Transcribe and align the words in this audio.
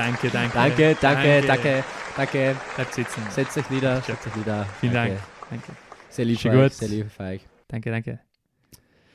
Danke, 0.00 0.30
danke. 0.30 0.54
Danke, 0.54 0.96
danke, 0.98 1.42
danke, 1.46 1.84
danke. 2.16 2.56
Bleibt 2.74 2.94
sitzen. 2.94 3.22
Setzt 3.28 3.58
euch 3.58 3.68
nieder, 3.68 4.00
setzt 4.00 4.26
euch 4.26 4.34
nieder. 4.34 4.64
Vielen 4.80 4.94
danke. 4.94 5.18
Dank. 5.50 5.66
Danke. 5.66 5.72
Sehr 6.08 6.24
lieb 6.24 6.40
für 6.40 6.50
euch, 6.52 6.72
sehr 6.72 6.88
lieb 6.88 7.10
für 7.10 7.22
euch. 7.22 7.42
Danke, 7.68 7.90
danke. 7.90 8.18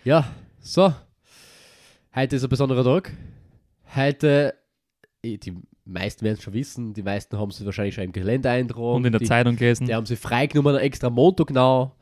Ja, 0.04 0.28
so. 0.60 0.94
Heute 2.14 2.36
ist 2.36 2.44
ein 2.44 2.50
besonderer 2.50 2.84
Tag. 2.84 3.12
Heute, 3.96 4.54
die 5.24 5.54
meisten 5.86 6.24
werden 6.24 6.38
es 6.38 6.44
schon 6.44 6.54
wissen, 6.54 6.94
die 6.94 7.02
meisten 7.02 7.36
haben 7.40 7.50
es 7.50 7.66
wahrscheinlich 7.66 7.96
schon 7.96 8.04
im 8.04 8.12
Kalender 8.12 8.52
eintragen. 8.52 8.98
Und 8.98 9.06
in 9.06 9.12
der 9.12 9.22
die, 9.22 9.26
Zeitung 9.26 9.56
gelesen. 9.56 9.88
Die 9.88 9.96
haben 9.96 10.06
sie 10.06 10.16
freigenommen, 10.16 10.78
extra 10.78 11.10
Montag 11.10 11.48
genau. 11.48 11.96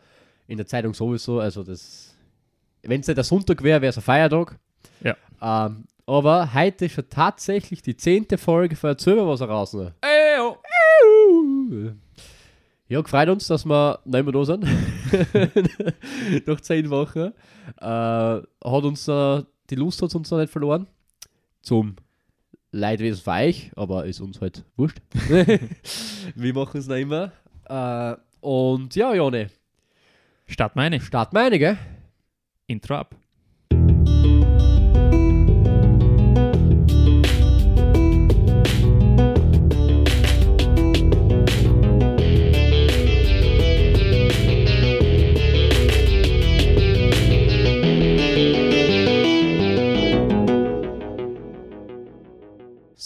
In 0.47 0.57
der 0.57 0.67
Zeitung 0.67 0.93
sowieso, 0.93 1.39
also 1.39 1.63
das. 1.63 2.17
Wenn 2.81 2.99
es 2.99 3.07
nicht 3.07 3.15
der 3.15 3.23
Sonntag 3.23 3.63
wäre, 3.63 3.81
wäre 3.81 3.91
es 3.91 3.97
ein 3.97 4.03
Feiertag. 4.03 4.59
Ja. 5.01 5.15
Ähm, 5.41 5.85
aber 6.05 6.53
heute 6.53 6.85
ist 6.85 6.93
schon 6.93 7.09
tatsächlich 7.09 7.81
die 7.81 7.95
zehnte 7.95 8.37
Folge 8.37 8.75
von 8.75 8.91
Erzähler 8.91 9.27
was 9.27 9.41
raus. 9.41 9.73
Ne? 9.73 9.93
Ey, 10.01 10.39
oh. 10.39 11.91
Ja, 12.87 13.01
gefreut 13.01 13.29
uns, 13.29 13.47
dass 13.47 13.65
wir 13.65 13.99
nicht 14.05 14.23
mehr 14.23 14.33
da 14.33 14.45
sind. 14.45 14.65
Nach 16.45 16.61
zehn 16.61 16.89
Wochen. 16.89 17.31
Äh, 17.79 17.81
hat 17.81 18.43
uns 18.63 19.07
äh, 19.07 19.43
die 19.69 19.75
Lust 19.75 20.01
hat 20.01 20.13
uns 20.13 20.29
noch 20.29 20.39
nicht 20.39 20.51
verloren. 20.51 20.87
Zum 21.61 21.95
Leidwesen 22.71 23.23
für 23.23 23.31
euch, 23.31 23.71
aber 23.75 24.05
ist 24.05 24.19
uns 24.19 24.41
halt 24.41 24.65
wurscht. 24.75 24.99
Wir 26.35 26.53
machen 26.53 26.79
es 26.79 26.87
noch 26.87 26.95
immer. 26.95 27.31
Äh, 27.65 28.15
und 28.41 28.95
ja, 28.95 29.13
Jone, 29.13 29.49
Start 30.47 30.75
meine. 30.75 30.99
start 30.99 31.33
meine, 31.33 31.57
gell? 31.57 31.77
Intro 32.67 32.95
ab. 32.95 33.15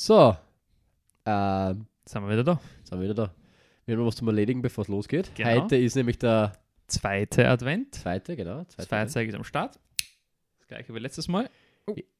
So. 0.08 0.38
Ähm, 1.26 1.86
Sind 2.06 2.24
wir 2.24 2.32
wieder 2.32 2.44
da. 2.46 2.62
sind 2.86 2.98
wir 2.98 3.04
wieder 3.04 3.14
da. 3.14 3.34
Wir 3.86 3.94
haben 3.94 4.00
noch 4.00 4.08
was 4.08 4.16
zum 4.16 4.30
Erledigen, 4.30 4.62
bevor 4.62 4.84
es 4.84 4.88
losgeht. 4.88 5.30
Genau. 5.36 5.64
Heute 5.64 5.76
ist 5.76 5.98
nämlich 5.98 6.18
der 6.18 6.54
Zweite 6.88 7.50
Advent. 7.50 7.96
zweite, 7.96 8.38
genau. 8.38 8.60
Das 8.64 8.70
Zweite 8.70 8.88
Feierzeug 8.88 9.28
ist 9.28 9.36
am 9.36 9.44
Start. 9.44 9.78
Das 10.60 10.68
gleiche 10.70 10.96
wie 10.96 11.00
letztes 11.00 11.28
Mal. 11.28 11.50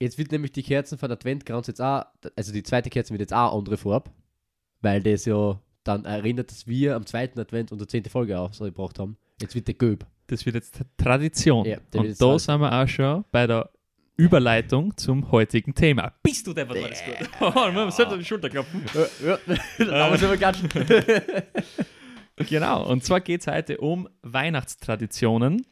Jetzt 0.02 0.18
wird 0.18 0.34
nämlich 0.34 0.52
die 0.52 0.64
Kerzen 0.64 0.98
von 0.98 1.10
Adventkranz 1.10 1.68
jetzt 1.68 1.82
auch, 1.82 2.04
also 2.36 2.52
die 2.52 2.64
zweite 2.64 2.90
Kerze 2.90 3.12
wird 3.12 3.22
jetzt 3.22 3.34
auch 3.34 3.58
andere 3.58 3.78
Farbe, 3.78 4.12
weil 4.82 5.02
das 5.02 5.24
ja 5.24 5.58
dann 5.86 6.04
erinnert, 6.04 6.52
dass 6.52 6.68
wir 6.68 6.94
am 6.94 7.06
zweiten 7.06 7.40
Advent 7.40 7.72
unsere 7.72 7.88
zehnte 7.88 8.10
Folge 8.10 8.38
ausgebracht 8.38 9.00
haben. 9.00 9.16
Jetzt 9.40 9.56
wird 9.56 9.66
der 9.66 9.76
Göb. 9.76 10.06
Das 10.28 10.46
wird 10.46 10.56
jetzt 10.56 10.82
Tradition. 10.98 11.66
Ja, 11.66 11.78
Und 11.96 12.22
da 12.22 12.38
sind 12.38 12.60
wir 12.60 12.82
auch 12.84 12.88
schon 12.90 13.24
bei 13.32 13.48
der 13.48 13.70
Überleitung 14.18 14.98
zum 14.98 15.32
heutigen 15.32 15.76
Thema. 15.76 16.12
Bist 16.24 16.48
du 16.48 16.54
der, 16.54 16.68
was 16.68 16.78
alles 16.78 17.04
gut? 17.04 17.30
Oh, 17.40 17.72
man 17.72 17.92
sollte 17.92 18.14
auf 18.14 18.18
die 18.18 18.26
Schulter 18.26 18.50
klopfen. 18.50 18.84
Ja, 19.24 19.38
aber 20.06 20.18
schon 20.18 20.30
mal 20.30 20.38
ganz. 20.38 20.60
Genau, 22.50 22.88
und 22.88 23.04
zwar 23.04 23.20
geht 23.22 23.42
es 23.42 23.48
heute 23.48 23.80
um 23.80 24.08
Weihnachtstraditionen. 24.22 25.66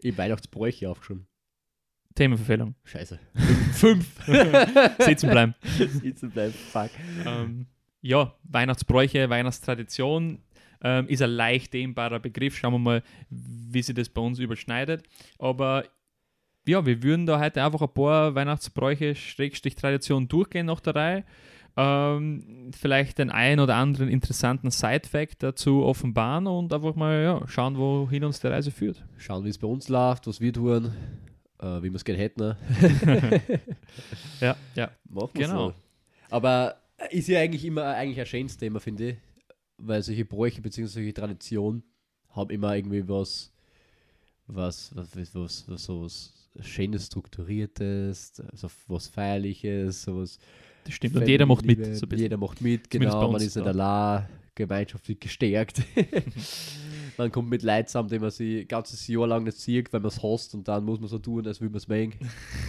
Ich 0.00 0.18
Weihnachtsbräuche 0.18 0.90
aufgeschrieben. 0.90 1.26
Themenverfehlung. 2.14 2.74
Scheiße. 2.84 3.18
Fünf. 3.72 4.06
Sitzen 4.98 5.30
bleiben. 5.30 5.54
Sitzen 6.02 6.30
bleiben. 6.30 6.52
Fuck. 6.52 6.90
ähm, 7.24 7.66
ja, 8.02 8.34
Weihnachtsbräuche, 8.42 9.30
Weihnachtstradition 9.30 10.42
ähm, 10.82 11.08
ist 11.08 11.22
ein 11.22 11.30
leicht 11.30 11.72
dehnbarer 11.72 12.20
Begriff. 12.20 12.56
Schauen 12.58 12.74
wir 12.74 12.78
mal, 12.78 13.02
wie 13.30 13.80
sich 13.82 13.94
das 13.94 14.10
bei 14.10 14.20
uns 14.20 14.38
überschneidet. 14.38 15.08
Aber 15.38 15.84
ja, 16.68 16.84
wir 16.84 17.02
würden 17.02 17.26
da 17.26 17.40
heute 17.40 17.62
einfach 17.62 17.80
ein 17.82 17.92
paar 17.92 18.34
Weihnachtsbräuche, 18.34 19.14
Schrägstrich 19.14 19.74
Traditionen 19.74 20.28
durchgehen 20.28 20.66
nach 20.66 20.80
der 20.80 20.94
Reihe. 20.94 21.24
Ähm, 21.76 22.70
vielleicht 22.76 23.18
den 23.18 23.30
einen 23.30 23.60
oder 23.60 23.76
anderen 23.76 24.08
interessanten 24.08 24.70
Side-Fact 24.70 25.42
dazu 25.42 25.84
offenbaren 25.84 26.46
und 26.46 26.72
einfach 26.72 26.94
mal 26.96 27.22
ja, 27.22 27.48
schauen, 27.48 27.78
wohin 27.78 28.24
uns 28.24 28.40
die 28.40 28.48
Reise 28.48 28.70
führt. 28.70 29.04
Schauen, 29.16 29.44
wie 29.44 29.48
es 29.48 29.58
bei 29.58 29.68
uns 29.68 29.88
läuft, 29.88 30.26
was 30.26 30.40
wir 30.40 30.52
tun, 30.52 30.92
äh, 31.60 31.82
wie 31.82 31.90
wir 31.90 31.94
es 31.94 32.04
gerne 32.04 32.20
hätten. 32.20 32.56
Ja, 34.40 34.56
ja. 34.74 34.90
Machen 35.08 35.30
Genau. 35.34 35.68
so. 35.68 35.74
Aber 36.30 36.76
ist 37.10 37.28
ja 37.28 37.40
eigentlich 37.40 37.64
immer 37.64 37.84
eigentlich 37.84 38.20
ein 38.20 38.26
schönes 38.26 38.56
Thema, 38.56 38.80
finde 38.80 39.10
ich. 39.10 39.16
Weil 39.78 40.02
solche 40.02 40.24
Bräuche 40.24 40.60
bzw. 40.60 40.86
solche 40.86 41.14
Traditionen 41.14 41.84
haben 42.30 42.50
immer 42.50 42.74
irgendwie 42.76 43.08
was, 43.08 43.52
was, 44.48 44.90
was, 44.96 45.16
was, 45.16 45.34
was, 45.34 45.64
was 45.68 45.84
so 45.84 46.02
was 46.02 46.37
Schönes, 46.60 47.06
Strukturiertes, 47.06 48.40
also 48.50 48.68
was 48.88 49.08
Feierliches, 49.08 50.02
sowas. 50.02 50.38
Das 50.84 50.94
stimmt. 50.94 51.16
Und 51.16 51.28
jeder 51.28 51.46
macht 51.46 51.64
mit. 51.64 51.96
So 51.96 52.06
jeder 52.06 52.36
macht 52.36 52.60
mit, 52.60 52.90
genau. 52.90 53.30
Man 53.30 53.40
ist 53.40 53.54
nicht 53.56 53.66
da. 53.66 53.70
allein, 53.70 54.28
gemeinschaftlich 54.54 55.20
gestärkt. 55.20 55.82
man 57.18 57.30
kommt 57.32 57.50
mit 57.50 57.62
Leuten 57.62 57.86
zusammen, 57.86 58.08
die 58.08 58.18
man 58.18 58.30
sich 58.30 58.62
ein 58.62 58.68
ganzes 58.68 59.06
Jahr 59.06 59.26
lang 59.26 59.44
nicht 59.44 59.58
sieht, 59.58 59.92
weil 59.92 60.00
man 60.00 60.08
es 60.08 60.22
hasst 60.22 60.54
und 60.54 60.66
dann 60.68 60.84
muss 60.84 61.00
man 61.00 61.08
so 61.08 61.18
tun, 61.18 61.46
als 61.46 61.60
würde 61.60 61.72
man 61.72 61.78
es 61.78 61.88
mögen. 61.88 62.14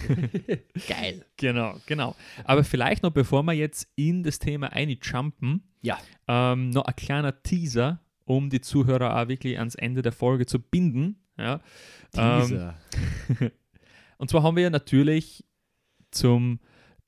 Geil. 0.88 1.24
Genau, 1.36 1.76
genau. 1.86 2.14
Aber 2.44 2.64
vielleicht 2.64 3.02
noch, 3.02 3.10
bevor 3.12 3.42
wir 3.44 3.52
jetzt 3.54 3.88
in 3.96 4.22
das 4.22 4.38
Thema 4.38 4.72
einjumpen, 4.72 5.62
Ja. 5.82 5.98
ähm, 6.28 6.70
noch 6.70 6.84
ein 6.84 6.96
kleiner 6.96 7.42
Teaser, 7.42 8.00
um 8.24 8.50
die 8.50 8.60
Zuhörer 8.60 9.20
auch 9.20 9.28
wirklich 9.28 9.58
ans 9.58 9.74
Ende 9.74 10.02
der 10.02 10.12
Folge 10.12 10.46
zu 10.46 10.58
binden. 10.58 11.16
Ja. 11.38 11.60
Ähm, 12.14 12.40
Teaser. 12.42 12.74
und 14.20 14.28
zwar 14.28 14.42
haben 14.42 14.54
wir 14.54 14.68
natürlich 14.68 15.46
zum 16.10 16.60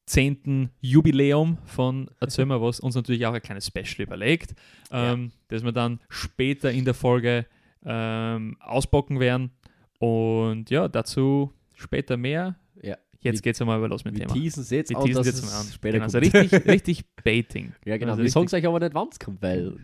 10. 0.06 0.70
Jubiläum 0.80 1.58
von 1.66 2.10
Erzähl 2.20 2.46
mal 2.46 2.62
was 2.62 2.80
uns 2.80 2.94
natürlich 2.94 3.26
auch 3.26 3.34
ein 3.34 3.42
kleines 3.42 3.66
Special 3.66 4.06
überlegt, 4.06 4.54
ähm, 4.90 5.30
das 5.48 5.62
wir 5.62 5.72
dann 5.72 6.00
später 6.08 6.72
in 6.72 6.86
der 6.86 6.94
Folge 6.94 7.44
ähm, 7.84 8.56
ausbocken 8.60 9.20
werden. 9.20 9.50
Und 9.98 10.70
ja, 10.70 10.88
dazu 10.88 11.52
später 11.74 12.16
mehr. 12.16 12.56
Ja. 12.80 12.96
Jetzt 13.20 13.42
geht 13.42 13.56
es 13.56 13.60
einmal 13.60 13.76
über 13.76 13.88
los 13.88 14.06
mit 14.06 14.14
dem 14.14 14.20
Thema. 14.26 14.32
teasen 14.32 14.64
jetzt 14.70 14.88
Wir 14.88 14.98
teasen 14.98 15.22
jetzt 15.22 15.44
mal 15.44 15.60
an. 15.60 15.66
später 15.66 15.92
Genau, 15.98 16.04
also 16.04 16.18
richtig, 16.18 16.52
richtig 16.66 17.04
Baiting. 17.22 17.72
Ja, 17.84 17.98
genau. 17.98 18.12
Also 18.12 18.22
wir 18.22 18.30
sagen 18.30 18.46
es 18.46 18.54
euch 18.54 18.66
aber 18.66 18.80
nicht, 18.80 18.94
wann 18.94 19.08
es 19.12 19.18
kommt, 19.18 19.42
weil 19.42 19.76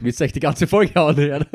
müsst 0.00 0.20
ihr 0.20 0.24
euch 0.24 0.32
die 0.32 0.40
ganze 0.40 0.66
Folge 0.66 1.00
anhören. 1.00 1.46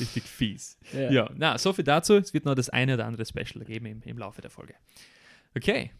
Richtig 0.00 0.24
fies. 0.24 0.78
Ja, 0.92 1.30
na, 1.34 1.58
so 1.58 1.72
viel 1.72 1.84
dazu. 1.84 2.16
Es 2.16 2.32
wird 2.34 2.44
noch 2.44 2.54
das 2.54 2.68
eine 2.68 2.94
oder 2.94 3.06
andere 3.06 3.26
Special 3.26 3.64
geben 3.64 3.86
im, 3.86 4.02
im 4.02 4.18
Laufe 4.18 4.40
der 4.40 4.50
Folge. 4.50 4.74
Okay, 5.56 5.90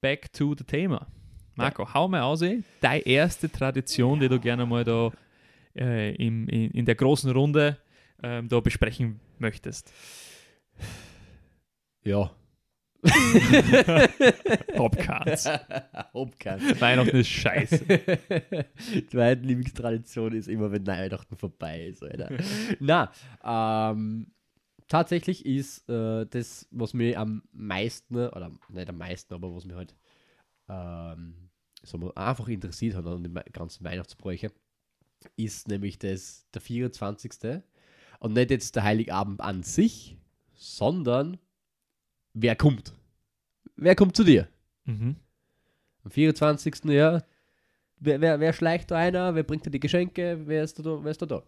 back 0.00 0.32
to 0.32 0.54
the 0.56 0.64
Thema. 0.64 1.06
Marco, 1.54 1.92
hau 1.92 2.08
mal 2.08 2.22
aus, 2.22 2.42
deine 2.80 3.06
erste 3.06 3.50
Tradition, 3.50 4.20
die 4.20 4.28
du 4.28 4.40
gerne 4.40 4.64
mal 4.64 4.84
da 4.84 5.10
äh, 5.76 6.14
im, 6.14 6.48
in, 6.48 6.70
in 6.70 6.86
der 6.86 6.94
großen 6.94 7.30
Runde 7.30 7.78
ähm, 8.22 8.48
da 8.48 8.60
besprechen 8.60 9.20
möchtest. 9.38 9.92
Ja. 12.04 12.30
Hopkans. 14.78 15.48
Hopkans. 16.14 16.80
Weihnachten 16.80 17.16
ist 17.16 17.28
scheiße. 17.28 17.84
Meine 19.12 19.40
Lieblingstradition 19.40 20.34
ist 20.34 20.48
immer, 20.48 20.70
wenn 20.70 20.86
Weihnachten 20.86 21.36
vorbei 21.36 21.86
ist, 21.86 22.04
Alter. 22.04 22.30
Na, 22.78 23.10
ähm, 23.42 24.32
tatsächlich 24.86 25.44
ist 25.44 25.88
äh, 25.88 26.26
das, 26.26 26.68
was 26.70 26.94
mir 26.94 27.18
am 27.18 27.42
meisten, 27.52 28.14
oder 28.14 28.52
nicht 28.68 28.88
am 28.88 28.98
meisten, 28.98 29.34
aber 29.34 29.52
was 29.54 29.64
mir 29.64 29.74
halt 29.74 29.96
ähm, 30.68 31.50
wir, 31.90 32.16
einfach 32.16 32.48
interessiert 32.48 32.94
hat 32.94 33.06
an 33.06 33.24
den 33.24 33.34
ganzen 33.52 33.84
Weihnachtsbräuche, 33.84 34.52
ist 35.36 35.68
nämlich 35.68 35.98
das 35.98 36.46
der 36.54 36.60
24. 36.60 37.62
Und 38.20 38.34
nicht 38.34 38.50
jetzt 38.50 38.76
der 38.76 38.84
Heiligabend 38.84 39.40
an 39.40 39.64
sich, 39.64 40.18
sondern 40.54 41.38
wer 42.34 42.56
kommt. 42.56 42.92
Wer 43.76 43.94
kommt 43.94 44.16
zu 44.16 44.24
dir? 44.24 44.48
Mhm. 44.84 45.16
Am 46.04 46.10
24. 46.10 46.84
Ja, 46.84 47.22
wer, 47.98 48.20
wer, 48.20 48.40
wer 48.40 48.52
schleicht 48.52 48.90
da 48.90 48.96
einer? 48.96 49.34
Wer 49.34 49.42
bringt 49.42 49.66
dir 49.66 49.70
die 49.70 49.80
Geschenke? 49.80 50.40
Wer 50.44 50.64
ist 50.64 50.78
da? 50.78 51.04
Wer 51.04 51.10
ist 51.10 51.22
da? 51.22 51.26
da? 51.26 51.42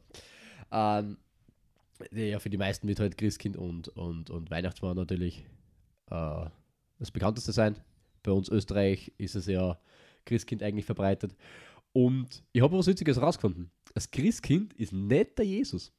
Ähm, 1.01 1.19
ja, 2.11 2.39
für 2.39 2.51
die 2.51 2.57
meisten 2.57 2.89
wird 2.89 3.01
halt 3.01 3.17
Christkind 3.17 3.57
und, 3.57 3.89
und, 3.89 4.31
und 4.31 4.51
Weihnachtsmann 4.51 4.97
natürlich 4.97 5.45
äh, 6.11 6.47
das 6.99 7.11
bekannteste 7.11 7.53
sein. 7.53 7.77
Bei 8.23 8.33
uns 8.33 8.49
Österreich 8.49 9.13
ist 9.19 9.35
es 9.35 9.47
ja 9.47 9.79
Christkind 10.25 10.63
eigentlich 10.63 10.87
verbreitet. 10.87 11.37
Und 11.93 12.43
ich 12.53 12.63
habe 12.63 12.77
was 12.77 12.87
Witziges 12.87 13.21
rausgefunden. 13.21 13.71
Das 13.95 14.11
Christkind 14.11 14.73
ist 14.75 14.93
nicht 14.93 15.39
der 15.39 15.45
Jesus. 15.45 15.93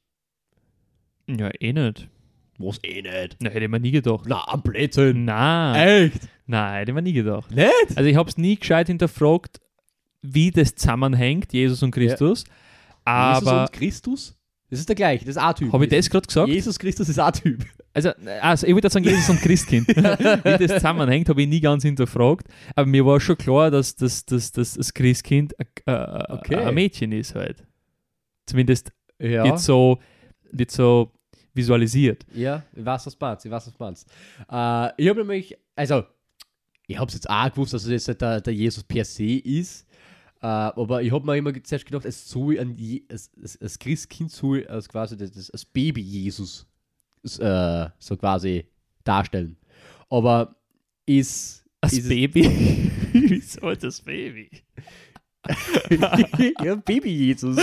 Ja, 1.28 1.50
eh 1.60 1.74
nicht. 1.74 2.10
Was 2.58 2.80
eh 2.84 3.02
nicht. 3.02 3.38
Na, 3.42 3.50
hätte 3.50 3.68
mir 3.68 3.80
nie 3.80 3.92
gedacht. 3.92 4.26
Na, 4.28 4.44
am 4.48 4.62
Blödsinn. 4.62 5.26
Nein, 5.26 6.12
Echt? 6.14 6.28
nein, 6.46 6.76
hätte 6.80 6.94
mir 6.94 7.02
nie 7.02 7.14
gedacht. 7.14 7.52
Nicht? 7.52 7.70
Also 7.96 8.04
ich 8.10 8.16
habe 8.16 8.30
es 8.30 8.38
nie 8.38 8.56
gescheit 8.58 8.88
hinterfragt, 8.88 9.60
wie 10.22 10.52
das 10.52 10.76
zusammenhängt, 10.76 11.52
Jesus 11.54 11.84
und 11.84 11.92
Christus. 11.92 12.40
Jesus 12.46 12.48
Aber 13.04 13.62
und 13.64 13.74
Christus? 13.74 14.38
Das 14.70 14.80
ist 14.80 14.90
der 14.90 14.96
gleiche, 14.96 15.26
das 15.26 15.36
ist 15.36 15.42
A-Typ. 15.42 15.72
habe 15.72 15.84
ich 15.86 15.92
das 15.92 16.10
gerade 16.10 16.26
gesagt? 16.26 16.50
Jesus 16.50 16.80
Christus 16.80 17.08
ist 17.10 17.20
A-Typ. 17.20 17.64
Also, 17.94 18.10
also 18.42 18.68
ich 18.68 18.74
würde 18.74 18.90
sagen, 18.90 19.06
Jesus 19.06 19.30
und 19.30 19.40
Christkind. 19.40 19.88
Wie 19.90 20.58
das 20.68 20.74
zusammenhängt, 20.74 21.30
habe 21.30 21.42
ich 21.44 21.48
nie 21.48 21.62
ganz 21.62 21.84
hinterfragt. 21.84 22.48
Aber 22.76 22.86
mir 22.88 23.06
war 23.06 23.20
schon 23.22 23.38
klar, 23.38 23.70
dass 23.72 23.96
das, 23.96 24.26
das, 24.26 24.52
das, 24.52 24.74
das 24.74 24.94
Christkind 24.94 25.54
äh, 25.86 26.24
Okay. 26.30 26.56
ein 26.56 26.74
Mädchen 26.74 27.12
ist 27.12 27.36
halt. 27.36 27.64
Zumindest 28.48 28.92
Ja. 29.20 29.44
wird, 29.46 29.60
so, 29.60 30.00
wird 30.52 30.72
so 30.72 31.12
visualisiert. 31.56 32.26
Ja, 32.34 32.64
ich 32.74 32.86
weiß, 32.86 33.06
was 33.06 33.18
du 33.18 33.26
meinst, 33.26 33.46
ich 33.46 33.52
weiß, 33.52 33.68
was 33.68 33.74
du 33.74 33.84
meinst. 33.84 34.08
Äh, 34.52 35.02
ich 35.02 35.10
habe 35.10 35.20
nämlich, 35.20 35.58
also, 35.76 36.04
ich 36.88 36.98
habe 36.98 37.08
es 37.08 37.16
jetzt 37.16 37.30
auch 37.30 37.50
gewusst, 37.50 37.74
dass 37.74 37.84
es 37.84 37.90
jetzt 37.90 38.08
nicht 38.08 38.22
der, 38.22 38.42
der 38.42 38.54
Jesus 38.54 38.84
per 38.84 39.06
se 39.06 39.38
ist, 39.38 39.88
äh, 40.42 40.48
aber 40.48 41.02
ich 41.02 41.12
habe 41.12 41.26
mir 41.26 41.38
immer 41.38 41.64
zuerst 41.64 41.86
gedacht, 41.86 42.06
es 42.06 42.30
soll 42.30 42.60
ein, 42.60 42.76
Je 42.76 43.04
Christkind 43.80 44.32
soll 44.32 44.68
als 44.68 44.88
quasi 44.88 45.18
das, 45.18 45.32
das, 45.32 45.48
das 45.48 45.66
Baby 45.66 46.02
Jesus 46.02 46.68
äh, 47.40 47.88
so 47.98 48.18
quasi 48.18 48.68
darstellen. 49.04 49.58
Aber 50.10 50.56
ist. 51.06 51.66
Das 51.82 51.94
ist 51.94 52.10
Baby. 52.10 52.92
Wieso 53.14 53.74
das 53.74 54.02
Baby? 54.02 54.50
ja, 56.64 56.76
Baby 56.76 57.12
Jesus. 57.12 57.58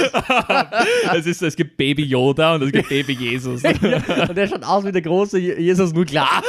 es, 1.14 1.26
ist, 1.26 1.42
es 1.42 1.56
gibt 1.56 1.76
Baby 1.76 2.04
Yoda 2.04 2.54
und 2.54 2.62
es 2.62 2.72
gibt 2.72 2.88
Baby 2.88 3.12
Jesus. 3.14 3.62
ja, 3.62 3.70
und 4.28 4.36
der 4.36 4.46
schaut 4.48 4.64
aus 4.64 4.84
wie 4.84 4.92
der 4.92 5.02
große 5.02 5.38
Je- 5.38 5.60
Jesus, 5.60 5.92
nur 5.92 6.04
klar. 6.04 6.42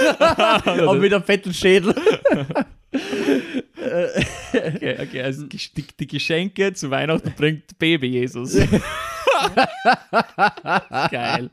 Aber 0.65 0.95
mit 0.95 1.13
einem 1.13 1.23
fetten 1.23 1.53
Schädel. 1.53 1.93
Okay, 4.53 4.97
okay, 5.01 5.21
also 5.21 5.45
die, 5.47 5.59
die 5.99 6.07
Geschenke 6.07 6.73
zu 6.73 6.89
Weihnachten 6.91 7.33
bringt 7.35 7.77
Baby 7.79 8.07
Jesus. 8.07 8.55
Geil. 11.11 11.49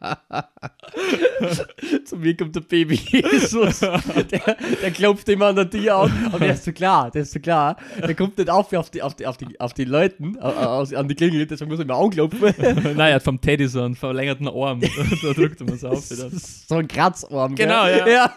Zu 2.05 2.17
mir 2.17 2.37
kommt 2.37 2.55
der 2.55 2.61
Baby 2.61 2.95
Jesus. 2.95 3.81
Der, 4.31 4.57
der 4.83 4.91
klopft 4.91 5.29
immer 5.29 5.47
an 5.47 5.57
der 5.57 5.71
Tür 5.71 5.97
an. 5.97 6.27
Aber 6.27 6.39
der 6.39 6.53
ist 6.53 6.65
so 6.65 6.73
klar, 6.73 7.11
der 7.11 7.23
ist 7.23 7.33
so 7.33 7.41
klar. 7.41 7.77
Der 7.99 8.15
kommt 8.15 8.37
nicht 8.37 8.51
auf 8.51 8.73
auf 8.73 8.91
die, 8.91 9.03
auf 9.03 9.15
die, 9.15 9.27
auf 9.27 9.37
die, 9.37 9.59
auf 9.59 9.73
die 9.73 9.85
Leuten, 9.85 10.39
an 10.39 11.09
die 11.09 11.15
Klingel, 11.15 11.47
deswegen 11.47 11.71
muss 11.71 11.81
er 11.81 11.85
immer 11.85 11.97
anklopfen. 11.97 12.41
Nein, 12.59 12.99
er 12.99 13.15
hat 13.15 13.23
vom 13.23 13.41
Teddy 13.41 13.67
so 13.69 13.83
einen 13.83 13.97
verlängerten 13.97 14.49
Arm. 14.49 14.81
da 14.81 15.33
drückt 15.33 15.61
er 15.61 15.67
mal 15.67 15.87
auf. 15.87 16.11
Wieder. 16.11 16.31
so 16.31 16.75
ein 16.75 16.87
Kratzarm. 16.87 17.55
Genau, 17.55 17.87
ja. 17.87 18.07
ja. 18.07 18.35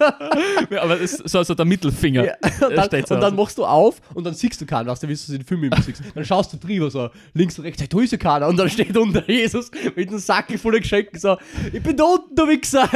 Aber 0.81 0.99
es 1.01 1.15
ist 1.15 1.29
so, 1.29 1.43
so 1.43 1.53
der 1.53 1.65
Mittelfinger. 1.65 2.25
Ja, 2.25 2.33
und, 2.67 2.75
dann, 2.75 3.05
so 3.05 3.15
und 3.15 3.21
dann 3.21 3.35
machst 3.35 3.57
du 3.57 3.65
auf 3.65 4.01
und 4.13 4.23
dann 4.23 4.33
siehst 4.33 4.61
du 4.61 4.65
keinen, 4.65 4.87
weißt 4.87 5.03
du, 5.03 5.07
wie 5.07 5.13
du 5.13 5.15
es 5.15 5.29
in 5.29 5.39
den 5.39 5.45
Filmen 5.45 5.65
immer 5.65 5.81
siehst. 5.81 6.01
Dann 6.15 6.25
schaust 6.25 6.53
du 6.53 6.57
drüber 6.57 6.89
so, 6.89 7.09
links 7.33 7.59
und 7.59 7.65
rechts, 7.65 7.81
hey, 7.81 7.89
da 7.89 7.99
ist 7.99 8.11
ja 8.11 8.17
keiner. 8.17 8.47
Und 8.47 8.57
dann 8.57 8.69
steht 8.69 8.95
unter 8.95 9.29
Jesus 9.29 9.69
mit 9.95 10.09
einem 10.09 10.19
Sackel 10.19 10.57
voller 10.57 10.79
Geschenke 10.79 11.19
so, 11.19 11.37
ich 11.71 11.83
bin 11.83 11.97
da 11.97 12.12
unten, 12.13 12.35
du 12.35 12.47
Wichser. 12.47 12.87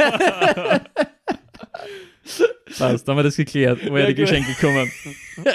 Passt, 2.78 3.08
dann 3.08 3.12
haben 3.12 3.18
wir 3.18 3.22
das 3.24 3.36
geklärt, 3.36 3.80
woher 3.88 4.02
Ja, 4.02 4.06
die. 4.08 4.14
Geschenke 4.14 4.52
kommen. 4.60 4.90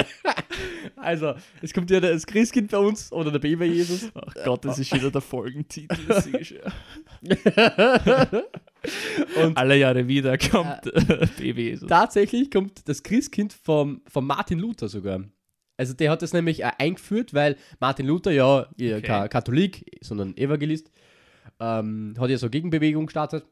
Also, 0.95 1.33
es 1.61 1.73
kommt 1.73 1.91
ja 1.91 1.99
das 1.99 2.25
Christkind 2.25 2.71
bei 2.71 2.77
uns 2.77 3.11
oder 3.11 3.29
der 3.29 3.39
Baby 3.39 3.65
Jesus. 3.65 4.09
Ach 4.13 4.33
Gott, 4.45 4.63
das 4.63 4.79
ist 4.79 4.93
wieder 4.93 5.11
der 5.11 5.19
Folgentitel. 5.19 5.97
das 6.07 6.25
ich 6.27 6.47
schon. 6.47 6.59
Und 9.43 9.57
Alle 9.57 9.75
Jahre 9.77 10.07
wieder 10.07 10.37
kommt 10.37 10.87
äh, 10.87 11.27
Baby 11.37 11.63
Jesus. 11.71 11.89
tatsächlich 11.89 12.49
kommt 12.49 12.87
das 12.87 13.03
Christkind 13.03 13.51
vom, 13.51 14.01
von 14.07 14.25
Martin 14.25 14.59
Luther 14.59 14.87
sogar. 14.87 15.23
Also 15.75 15.93
der 15.93 16.11
hat 16.11 16.21
das 16.21 16.31
nämlich 16.31 16.61
äh, 16.63 16.71
eingeführt, 16.77 17.33
weil 17.33 17.57
Martin 17.81 18.05
Luther 18.07 18.31
ja 18.31 18.67
Okay. 18.79 19.01
kein 19.01 19.27
Katholik, 19.29 19.97
sondern 20.01 20.37
Evangelist, 20.37 20.89
ähm, 21.59 22.15
hat 22.19 22.29
ja 22.29 22.37
so 22.37 22.45
eine 22.47 22.51
Gegenbewegung 22.51 23.05
gestartet 23.05 23.45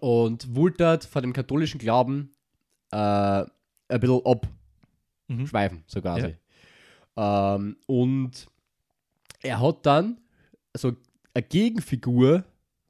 und 0.00 0.54
wollte 0.54 0.78
dort 0.78 1.04
von 1.04 1.22
dem 1.22 1.32
katholischen 1.32 1.78
Glauben 1.78 2.34
äh, 2.92 2.96
ein 2.96 4.00
bisschen 4.00 4.22
Mhm. 5.30 5.42
abschweifen, 5.42 5.84
so 5.86 6.00
quasi. 6.00 6.34
Ähm, 7.16 7.76
und 7.86 8.46
er 9.42 9.60
hat 9.60 9.86
dann 9.86 10.18
so 10.76 10.92
eine 11.34 11.42
Gegenfigur 11.44 12.44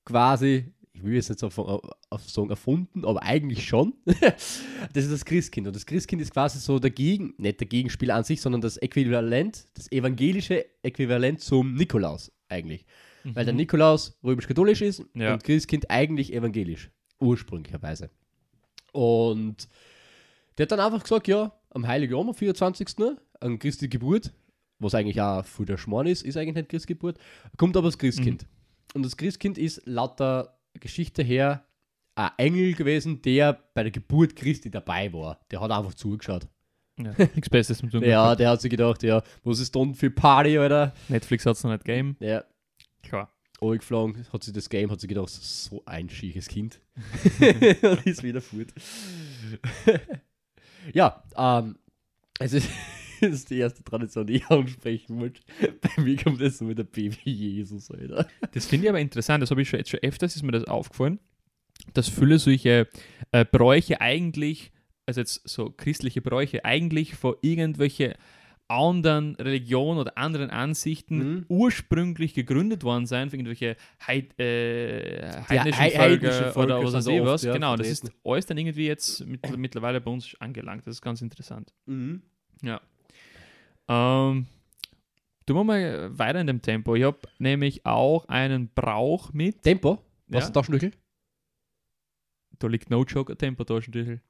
quasi, 0.04 0.72
ich 0.92 1.02
will 1.02 1.14
jetzt 1.14 1.28
nicht 1.28 1.38
so 1.38 1.46
auf, 1.48 1.58
auf 1.58 2.30
sagen 2.30 2.50
erfunden, 2.50 3.04
aber 3.04 3.22
eigentlich 3.22 3.66
schon. 3.66 3.94
das 4.04 4.64
ist 4.94 5.12
das 5.12 5.24
Christkind. 5.24 5.66
Und 5.66 5.76
das 5.76 5.86
Christkind 5.86 6.22
ist 6.22 6.32
quasi 6.32 6.58
so 6.58 6.78
der 6.78 6.90
Gegen, 6.90 7.34
nicht 7.36 7.60
der 7.60 7.68
Gegenspieler 7.68 8.16
an 8.16 8.24
sich, 8.24 8.40
sondern 8.40 8.60
das 8.60 8.78
Äquivalent, 8.78 9.66
das 9.74 9.90
evangelische 9.92 10.64
Äquivalent 10.82 11.40
zum 11.40 11.74
Nikolaus 11.74 12.32
eigentlich. 12.48 12.86
Weil 13.24 13.44
der 13.44 13.54
Nikolaus 13.54 14.18
römisch-katholisch 14.24 14.80
ist 14.82 15.02
Ja. 15.14 15.34
und 15.34 15.44
Christkind 15.44 15.90
eigentlich 15.90 16.32
evangelisch, 16.32 16.90
ursprünglicherweise. 17.18 18.10
Und 18.92 19.68
der 20.58 20.64
hat 20.64 20.72
dann 20.72 20.80
einfach 20.80 21.02
gesagt, 21.02 21.28
ja, 21.28 21.52
am 21.70 21.86
Heiligen 21.86 22.14
Abend, 22.14 22.30
am 22.30 22.34
24. 22.34 22.88
an 23.40 23.58
Christi 23.58 23.88
Geburt, 23.88 24.32
was 24.78 24.94
eigentlich 24.94 25.20
auch 25.20 25.44
für 25.44 25.64
der 25.64 25.76
Schmarrn 25.78 26.06
ist, 26.06 26.22
ist 26.22 26.36
eigentlich 26.36 26.54
nicht 26.56 26.68
Christi 26.68 26.94
Geburt, 26.94 27.18
kommt 27.56 27.76
aber 27.76 27.88
das 27.88 27.98
Christkind. 27.98 28.46
Und 28.94 29.04
das 29.04 29.16
Christkind 29.16 29.58
ist 29.58 29.82
laut 29.86 30.18
der 30.18 30.56
Geschichte 30.74 31.22
her 31.22 31.64
ein 32.16 32.30
Engel 32.38 32.74
gewesen, 32.74 33.22
der 33.22 33.52
bei 33.74 33.82
der 33.84 33.92
Geburt 33.92 34.34
Christi 34.34 34.70
dabei 34.70 35.12
war. 35.12 35.40
Der 35.50 35.60
hat 35.60 35.70
einfach 35.70 35.94
zugeschaut. 35.94 36.48
Ja, 36.98 37.12
nichts 37.34 37.48
Besseres 37.48 37.78
zum 37.78 37.90
tun. 37.90 38.02
Ja, 38.02 38.34
der 38.34 38.50
hat 38.50 38.60
sich 38.60 38.70
gedacht, 38.70 39.02
ja, 39.02 39.22
was 39.44 39.60
ist 39.60 39.74
dann 39.74 39.94
für 39.94 40.10
Party, 40.10 40.58
Alter? 40.58 40.92
Netflix 41.08 41.46
hat 41.46 41.56
es 41.56 41.64
noch 41.64 41.70
nicht 41.70 41.84
gegeben. 41.84 42.16
Ja. 42.20 42.44
Angeflogen, 43.60 44.26
hat 44.32 44.44
sich 44.44 44.54
das 44.54 44.68
Game, 44.68 44.90
hat 44.90 45.00
sich 45.00 45.08
gedacht, 45.08 45.28
so 45.28 45.82
ein 45.86 46.08
schieches 46.08 46.48
Kind. 46.48 46.80
und 47.40 48.06
ist 48.06 48.22
wieder 48.22 48.40
fort. 48.40 48.68
ja, 50.92 51.22
ähm, 51.36 51.76
also 52.38 52.58
das 52.58 52.68
ist 53.20 53.50
die 53.50 53.58
erste 53.58 53.84
Tradition, 53.84 54.26
die 54.26 54.34
ich 54.34 54.50
ansprechen 54.50 55.20
wollte. 55.20 55.42
Bei 55.80 56.02
mir 56.02 56.16
kommt 56.16 56.40
das 56.40 56.58
so 56.58 56.64
mit 56.64 56.78
der 56.78 56.84
Baby 56.84 57.16
Jesus, 57.24 57.90
Alter. 57.90 58.26
Das 58.52 58.66
finde 58.66 58.86
ich 58.86 58.90
aber 58.90 59.00
interessant, 59.00 59.42
das 59.42 59.50
habe 59.50 59.62
ich 59.62 59.68
schon, 59.68 59.78
jetzt 59.78 59.90
schon 59.90 60.00
öfters, 60.00 60.36
ist 60.36 60.42
mir 60.42 60.52
das 60.52 60.64
aufgefallen, 60.64 61.18
dass 61.92 62.08
viele 62.08 62.38
solche 62.38 62.88
äh, 63.32 63.44
Bräuche 63.44 64.00
eigentlich, 64.00 64.72
also 65.06 65.20
jetzt 65.20 65.48
so 65.48 65.70
christliche 65.70 66.22
Bräuche, 66.22 66.64
eigentlich 66.64 67.14
vor 67.14 67.36
irgendwelche 67.42 68.16
anderen 68.70 69.34
Religionen 69.36 69.98
oder 69.98 70.16
anderen 70.16 70.50
Ansichten 70.50 71.18
Mhm. 71.18 71.44
ursprünglich 71.48 72.34
gegründet 72.34 72.84
worden 72.84 73.06
sein, 73.06 73.28
für 73.30 73.36
irgendwelche 73.36 73.76
Heid, 74.06 74.38
äh, 74.38 75.42
heidnischen 75.48 75.78
hei- 75.80 75.90
Völker 75.90 76.02
heidnische 76.28 76.52
Völker 76.52 76.78
oder 76.78 76.84
was 76.84 76.92
weiß 76.94 77.04
sind 77.04 77.14
ich 77.14 77.20
da 77.20 77.26
was. 77.26 77.32
oft, 77.34 77.44
ja, 77.44 77.52
genau, 77.52 77.76
das 77.76 77.88
ist 77.88 78.10
alles 78.24 78.46
dann 78.46 78.58
irgendwie 78.58 78.86
jetzt 78.86 79.26
mit, 79.26 79.56
mittlerweile 79.58 80.00
bei 80.00 80.10
uns 80.10 80.34
angelangt. 80.40 80.86
Das 80.86 80.94
ist 80.96 81.02
ganz 81.02 81.20
interessant. 81.20 81.72
Mhm. 81.86 82.22
Ja. 82.62 82.80
Ähm, 83.88 84.46
tun 85.46 85.56
wir 85.56 85.64
mal 85.64 86.16
weiter 86.18 86.40
in 86.40 86.46
dem 86.46 86.62
Tempo. 86.62 86.94
Ich 86.94 87.02
habe 87.02 87.18
nämlich 87.38 87.84
auch 87.84 88.26
einen 88.28 88.68
Brauch 88.74 89.32
mit. 89.32 89.62
Tempo? 89.62 89.98
Was 90.28 90.42
Ja. 90.44 90.46
ist 90.48 90.52
Taschentüchel? 90.52 90.92
Da 92.60 92.68
liegt 92.68 92.90
No 92.90 93.02
Joke, 93.04 93.36
Tempo 93.36 93.64
Taschentüchel. 93.64 94.20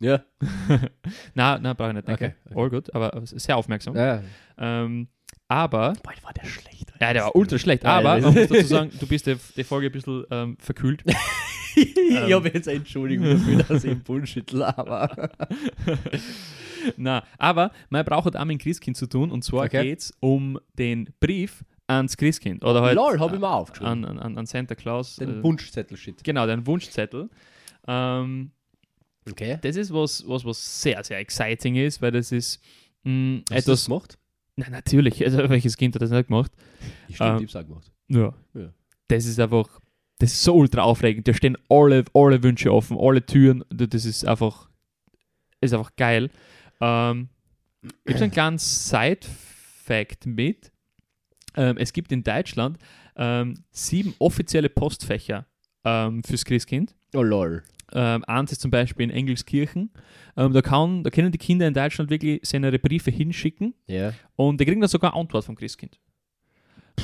Ja. 0.00 0.22
nein, 1.34 1.62
nein, 1.62 1.76
brauche 1.76 1.88
ich 1.90 1.94
nicht. 1.94 2.08
Danke. 2.08 2.24
Okay, 2.24 2.34
okay. 2.46 2.60
All 2.60 2.70
gut, 2.70 2.94
aber 2.94 3.20
sehr 3.24 3.56
aufmerksam. 3.56 3.94
ja. 3.96 4.22
Ähm, 4.58 5.08
aber, 5.46 5.94
Boah, 6.02 6.12
war 6.22 6.32
der 6.32 6.44
schlecht. 6.46 6.92
ja, 7.00 7.12
der 7.12 7.24
war 7.24 7.34
ultra 7.34 7.58
schlecht. 7.58 7.82
Ja, 7.82 7.98
Aber 7.98 8.20
man 8.20 8.34
muss 8.34 8.48
dazu 8.48 8.66
sagen, 8.66 8.90
du 8.98 9.06
bist 9.06 9.26
die, 9.26 9.64
Folge 9.64 9.86
ein 9.86 9.92
bisschen 9.92 10.24
ähm, 10.30 10.56
verkühlt. 10.60 11.02
ich 11.74 12.32
habe 12.32 12.48
jetzt 12.50 12.68
eine 12.68 12.78
Entschuldigung 12.78 13.26
dafür, 13.30 13.62
dass 13.64 13.82
ich 13.84 13.90
im 13.90 14.00
Bullshit 14.02 14.50
laber. 14.52 15.30
Na, 16.96 17.24
aber 17.38 17.72
mein 17.90 18.04
Brauch 18.04 18.24
hat 18.24 18.36
auch 18.36 18.44
mit 18.44 18.60
dem 18.60 18.62
Christkind 18.62 18.96
zu 18.96 19.06
tun 19.06 19.30
und 19.30 19.42
zwar 19.44 19.64
Okay. 19.64 19.82
geht 19.82 19.98
es 20.00 20.12
um 20.20 20.58
den 20.78 21.12
Brief 21.20 21.64
ans 21.86 22.16
Christkind. 22.16 22.64
Oder 22.64 22.82
halt 22.82 22.94
Lol, 22.96 23.18
habe 23.18 23.34
ich 23.34 23.40
mir 23.40 23.50
aufgeschrieben. 23.50 24.04
an, 24.04 24.18
an, 24.18 24.38
an 24.38 24.46
Santa 24.46 24.74
Claus. 24.74 25.16
Den 25.16 25.40
äh, 25.40 25.42
Wunschzettel-Shit. 25.42 26.22
Genau, 26.24 26.46
den 26.46 26.66
Wunschzettel. 26.66 27.28
Ähm, 27.86 28.52
Okay. 29.28 29.58
das 29.60 29.76
ist 29.76 29.92
was, 29.92 30.26
was, 30.26 30.44
was 30.44 30.82
sehr, 30.82 31.02
sehr 31.04 31.18
exciting 31.18 31.76
ist, 31.76 32.00
weil 32.00 32.10
das 32.12 32.32
ist 32.32 32.60
mh, 33.04 33.38
Hast 33.38 33.48
du 33.48 33.54
das 33.54 33.64
etwas. 33.82 33.84
gemacht? 33.86 34.18
Na, 34.56 34.68
natürlich, 34.70 35.24
also 35.24 35.48
welches 35.48 35.76
Kind 35.76 35.94
hat 35.94 36.02
das 36.02 36.10
nicht 36.10 36.28
gemacht? 36.28 36.52
Ich 37.08 37.20
Ähm, 37.20 37.38
stimmt, 37.38 37.40
ich 37.50 37.54
hab's 37.54 37.56
auch 37.56 37.68
gemacht. 37.68 37.92
Ja. 38.08 38.34
Ja. 38.54 38.72
Das 39.08 39.24
ist 39.26 39.38
einfach, 39.40 39.80
das 40.18 40.32
ist 40.32 40.42
so 40.42 40.54
ultra 40.54 40.82
aufregend. 40.82 41.26
Da 41.28 41.34
stehen 41.34 41.56
alle, 41.68 42.04
alle 42.14 42.42
Wünsche 42.42 42.72
offen, 42.72 42.96
alle 42.98 43.24
Türen. 43.24 43.64
Das 43.70 44.04
ist 44.04 44.24
einfach, 44.26 44.68
ist 45.60 45.72
einfach 45.74 45.94
geil. 45.96 46.30
Ähm, 46.80 47.28
ich 48.04 48.10
habe 48.12 48.18
so 48.18 48.24
einen 48.24 48.32
kleinen 48.32 48.58
Side-Fact 48.58 50.26
mit. 50.26 50.72
Ähm, 51.56 51.76
es 51.78 51.92
gibt 51.92 52.12
in 52.12 52.22
Deutschland 52.22 52.78
ähm, 53.16 53.64
sieben 53.70 54.14
offizielle 54.18 54.68
Postfächer 54.68 55.46
ähm, 55.84 56.22
fürs 56.22 56.44
Christkind. 56.44 56.94
Oh 57.14 57.22
lol. 57.22 57.62
Ähm, 57.92 58.24
eins 58.24 58.52
ist 58.52 58.60
zum 58.60 58.70
Beispiel 58.70 59.04
in 59.04 59.10
Engelskirchen. 59.10 59.90
Ähm, 60.36 60.52
da, 60.52 60.62
kann, 60.62 61.02
da 61.04 61.10
können 61.10 61.32
die 61.32 61.38
Kinder 61.38 61.66
in 61.66 61.74
Deutschland 61.74 62.10
wirklich 62.10 62.40
seine 62.44 62.78
Briefe 62.78 63.10
hinschicken 63.10 63.74
Ja. 63.86 64.12
und 64.36 64.60
die 64.60 64.64
kriegen 64.64 64.80
dann 64.80 64.88
sogar 64.88 65.14
Antwort 65.14 65.44
vom 65.44 65.56
Christkind. 65.56 65.98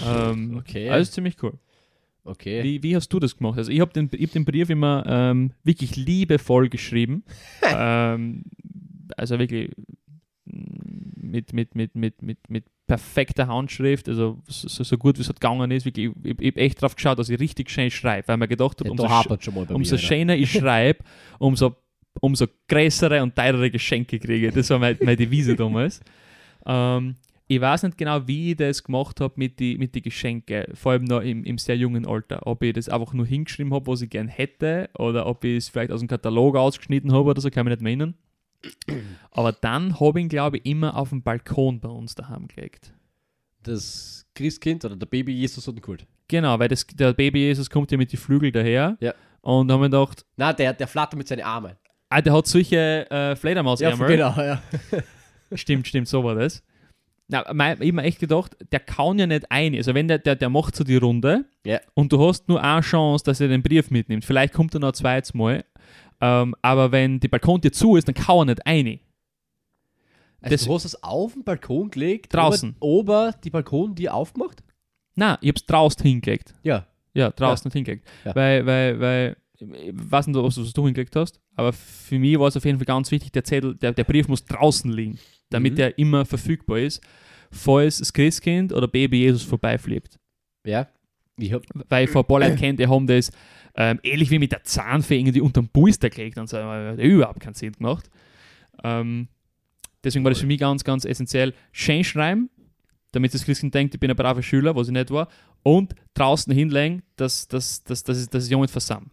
Ähm, 0.06 0.56
Okay. 0.58 0.88
Also 0.90 1.10
ziemlich 1.10 1.42
cool. 1.42 1.58
Okay. 2.24 2.62
Wie, 2.64 2.82
wie 2.82 2.96
hast 2.96 3.08
du 3.12 3.20
das 3.20 3.36
gemacht? 3.36 3.56
Also 3.58 3.70
ich 3.70 3.80
habe 3.80 3.92
den, 3.92 4.08
ich 4.12 4.26
hab 4.26 4.32
den 4.32 4.44
Brief 4.44 4.68
immer 4.68 5.04
ähm, 5.06 5.52
wirklich 5.62 5.94
liebevoll 5.96 6.68
geschrieben. 6.68 7.22
ähm, 7.62 8.44
also 9.16 9.38
wirklich 9.38 9.70
mm, 10.46 11.30
mit, 11.30 11.52
mit, 11.52 11.74
mit, 11.74 11.94
mit, 11.94 12.22
mit, 12.22 12.50
mit 12.50 12.64
perfekter 12.86 13.48
Handschrift, 13.48 14.08
also 14.08 14.38
so, 14.46 14.84
so 14.84 14.98
gut 14.98 15.16
wie 15.18 15.22
es 15.22 15.28
halt 15.28 15.40
gegangen 15.40 15.70
ist. 15.70 15.84
Wirklich, 15.84 16.10
ich, 16.22 16.40
ich 16.40 16.52
habe 16.52 16.60
echt 16.60 16.82
drauf 16.82 16.94
geschaut, 16.94 17.18
dass 17.18 17.28
ich 17.28 17.40
richtig 17.40 17.70
schön 17.70 17.90
schreibe, 17.90 18.28
weil 18.28 18.36
mir 18.36 18.48
gedacht 18.48 18.78
habe, 18.80 18.88
ja, 18.88 18.90
umso, 18.92 19.04
umso 19.74 19.94
mir. 19.94 19.98
oder? 19.98 19.98
schöner 19.98 20.36
ich 20.36 20.52
schreibe, 20.52 21.00
umso, 21.38 21.74
umso 22.20 22.46
größere 22.68 23.22
und 23.22 23.34
teurere 23.34 23.70
Geschenke 23.70 24.18
kriege. 24.18 24.52
Das 24.52 24.70
war 24.70 24.78
meine, 24.78 24.98
meine 25.00 25.16
Devise 25.16 25.56
damals. 25.56 26.00
Ähm, 26.68 27.14
ich 27.48 27.60
weiß 27.60 27.84
nicht 27.84 27.96
genau, 27.96 28.26
wie 28.26 28.50
ich 28.50 28.56
das 28.56 28.82
gemacht 28.82 29.20
habe 29.20 29.34
mit 29.36 29.60
den 29.60 29.78
mit 29.78 29.94
die 29.94 30.02
Geschenken, 30.02 30.64
vor 30.74 30.92
allem 30.92 31.04
noch 31.04 31.20
im, 31.20 31.44
im 31.44 31.58
sehr 31.58 31.76
jungen 31.76 32.04
Alter. 32.04 32.44
Ob 32.44 32.64
ich 32.64 32.72
das 32.72 32.88
einfach 32.88 33.12
nur 33.12 33.24
hingeschrieben 33.24 33.72
habe, 33.72 33.86
was 33.86 34.02
ich 34.02 34.10
gern 34.10 34.26
hätte, 34.26 34.90
oder 34.98 35.26
ob 35.26 35.44
ich 35.44 35.58
es 35.58 35.68
vielleicht 35.68 35.92
aus 35.92 36.00
dem 36.00 36.08
Katalog 36.08 36.56
ausgeschnitten 36.56 37.12
habe 37.12 37.30
oder 37.30 37.40
so, 37.40 37.48
kann 37.48 37.64
ich 37.66 37.70
mich 37.70 37.78
nicht 37.78 37.82
mehr 37.82 37.90
erinnern. 37.90 38.14
Aber 39.30 39.52
dann 39.52 39.98
habe 40.00 40.18
ich 40.18 40.24
ihn, 40.24 40.28
glaube 40.28 40.58
ich, 40.58 40.66
immer 40.66 40.96
auf 40.96 41.10
dem 41.10 41.22
Balkon 41.22 41.80
bei 41.80 41.88
uns 41.88 42.14
daheim 42.14 42.46
gelegt. 42.48 42.92
Das 43.62 44.26
Christkind 44.34 44.84
oder 44.84 44.96
der 44.96 45.06
Baby 45.06 45.32
Jesus 45.32 45.66
hat 45.66 45.74
ihn 45.74 45.80
geholt. 45.80 46.06
Genau, 46.28 46.58
weil 46.58 46.68
das, 46.68 46.86
der 46.86 47.12
Baby 47.12 47.40
Jesus 47.40 47.68
kommt 47.70 47.90
ja 47.92 47.98
mit 47.98 48.12
den 48.12 48.18
Flügeln 48.18 48.52
daher. 48.52 48.96
Ja. 49.00 49.14
Und 49.42 49.68
da 49.68 49.74
haben 49.74 49.80
wir 49.82 49.88
gedacht, 49.88 50.24
Na, 50.36 50.52
der, 50.52 50.72
der 50.72 50.86
flattert 50.88 51.16
mit 51.18 51.28
seinen 51.28 51.42
Armen. 51.44 51.72
ah, 52.08 52.20
der 52.20 52.32
hat 52.32 52.46
solche 52.46 53.08
äh, 53.10 53.36
Fledermausärmel. 53.36 54.08
genau, 54.08 54.34
ja. 54.36 54.62
Stimmt, 55.54 55.86
stimmt, 55.86 56.08
so 56.08 56.24
war 56.24 56.34
das. 56.34 56.62
Na, 57.28 57.44
mein, 57.52 57.80
ich 57.80 57.88
hab 57.88 57.94
mir 57.96 58.02
echt 58.02 58.18
gedacht, 58.20 58.56
der 58.72 58.80
kann 58.80 59.18
ja 59.18 59.26
nicht 59.26 59.50
ein. 59.50 59.74
Also 59.76 59.94
wenn 59.94 60.08
der, 60.08 60.18
der, 60.18 60.34
der 60.36 60.48
macht 60.48 60.74
so 60.76 60.82
die 60.84 60.96
Runde 60.96 61.44
Ja. 61.64 61.80
und 61.94 62.12
du 62.12 62.24
hast 62.26 62.48
nur 62.48 62.62
eine 62.62 62.80
Chance, 62.80 63.24
dass 63.24 63.40
er 63.40 63.48
den 63.48 63.62
Brief 63.62 63.90
mitnimmt. 63.90 64.24
Vielleicht 64.24 64.52
kommt 64.54 64.74
er 64.74 64.80
noch 64.80 64.92
zweites 64.92 65.34
Mal. 65.34 65.64
Ähm, 66.20 66.54
aber 66.62 66.92
wenn 66.92 67.20
die 67.20 67.28
Balkontür 67.28 67.72
zu 67.72 67.96
ist, 67.96 68.08
dann 68.08 68.14
kann 68.14 68.38
er 68.38 68.44
nicht 68.46 68.66
ein. 68.66 69.00
Also 70.40 70.54
Das- 70.54 70.64
du 70.64 70.74
hast 70.74 70.84
es 70.84 71.02
auf 71.02 71.32
den 71.32 71.44
Balkon 71.44 71.90
gelegt? 71.90 72.32
Draußen. 72.34 72.76
Ober, 72.80 73.34
die 73.44 73.50
Balkon, 73.50 73.94
die 73.94 74.08
aufgemacht? 74.08 74.62
Nein, 75.14 75.38
ich 75.40 75.48
hab's 75.48 75.64
draußen 75.66 76.02
hingelegt. 76.02 76.54
Ja. 76.62 76.86
Ja, 77.14 77.30
draußen 77.30 77.66
nicht 77.68 77.74
hingelegt. 77.74 78.06
Ja. 78.24 78.34
Weil, 78.34 78.66
weil, 78.66 79.00
weil, 79.00 79.36
ich 79.58 79.66
weiß 79.94 80.26
nicht, 80.26 80.36
ob 80.36 80.52
du 80.52 80.60
was 80.62 80.72
du 80.74 80.84
hingelegt 80.84 81.16
hast, 81.16 81.40
aber 81.54 81.72
für 81.72 82.18
mich 82.18 82.38
war 82.38 82.48
es 82.48 82.56
auf 82.58 82.64
jeden 82.66 82.78
Fall 82.78 82.84
ganz 82.84 83.10
wichtig, 83.10 83.32
der 83.32 83.44
Zettel, 83.44 83.74
der, 83.76 83.92
der 83.92 84.04
Brief 84.04 84.28
muss 84.28 84.44
draußen 84.44 84.92
liegen, 84.92 85.18
damit 85.48 85.72
Mhm. 85.72 85.76
der 85.76 85.98
immer 85.98 86.26
verfügbar 86.26 86.78
ist, 86.78 87.00
falls 87.50 87.98
das 87.98 88.12
Christkind 88.12 88.72
oder 88.74 88.86
Baby 88.86 89.20
Jesus 89.20 89.42
vorbeifliegt. 89.42 90.18
Ja. 90.66 90.88
Ich 91.38 91.52
hab, 91.52 91.62
weil 91.88 92.06
ich 92.06 92.12
paar 92.12 92.40
Leuten 92.40 92.56
kennt, 92.56 92.80
die 92.80 92.86
haben 92.86 93.06
das 93.06 93.30
ähm, 93.74 94.00
ähnlich 94.02 94.30
wie 94.30 94.38
mit 94.38 94.52
der 94.52 94.64
Zahnfee 94.64 95.18
irgendwie 95.18 95.40
unterm 95.40 95.68
Polster 95.68 96.08
gelegt 96.08 96.38
und 96.38 96.48
so, 96.48 96.56
hat 96.56 96.98
überhaupt 96.98 97.40
keinen 97.40 97.54
Sinn 97.54 97.72
gemacht. 97.72 98.08
Ähm, 98.82 99.28
deswegen 100.02 100.24
war 100.24 100.30
das 100.30 100.40
für 100.40 100.46
mich 100.46 100.58
ganz, 100.58 100.82
ganz 100.82 101.04
essentiell. 101.04 101.52
Schön 101.72 102.02
schreiben, 102.02 102.48
damit 103.12 103.34
das 103.34 103.44
Christkind 103.44 103.74
denkt, 103.74 103.94
ich 103.94 104.00
bin 104.00 104.10
ein 104.10 104.16
braver 104.16 104.42
Schüler, 104.42 104.74
was 104.74 104.88
ich 104.88 104.94
nicht 104.94 105.10
war, 105.10 105.28
und 105.62 105.94
draußen 106.14 106.52
hinlegen, 106.52 107.02
dass, 107.16 107.48
dass, 107.48 107.84
dass, 107.84 108.02
dass, 108.02 108.18
dass, 108.18 108.30
dass 108.30 108.44
es 108.44 108.50
jemand 108.50 108.70
versammelt. 108.70 109.10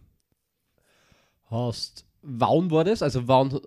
hast, 1.50 2.06
wann 2.22 2.70
war 2.70 2.84
das? 2.84 3.02
Also 3.02 3.28
wann, 3.28 3.60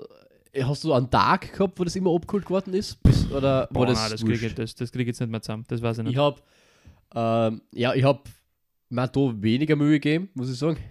äh, 0.51 0.63
hast 0.63 0.83
du 0.83 0.93
einen 0.93 1.09
Tag 1.11 1.53
gehabt, 1.53 1.79
wo 1.79 1.83
das 1.83 1.95
immer 1.95 2.13
abgeholt 2.15 2.45
geworden 2.45 2.73
ist? 2.73 3.01
Bis, 3.03 3.29
oder 3.31 3.67
Boah, 3.71 3.81
war 3.81 3.87
das, 3.87 3.99
nein, 3.99 4.11
das 4.11 4.25
kriege 4.25 4.47
ich, 4.47 4.55
das, 4.55 4.73
das 4.75 4.91
krieg 4.91 5.01
ich 5.01 5.07
jetzt 5.07 5.19
nicht 5.19 5.29
mehr 5.29 5.41
zusammen, 5.41 5.65
das 5.67 5.81
weiß 5.81 5.99
ich 5.99 6.03
nicht. 6.05 6.13
Ich 6.13 6.19
habe, 6.19 6.41
ähm, 7.13 7.61
ja, 7.71 7.93
ich 7.93 8.03
habe 8.03 8.21
mir 8.89 9.07
da 9.07 9.33
weniger 9.41 9.75
Mühe 9.75 9.99
gegeben, 9.99 10.29
muss 10.33 10.49
ich 10.51 10.57
sagen. 10.57 10.77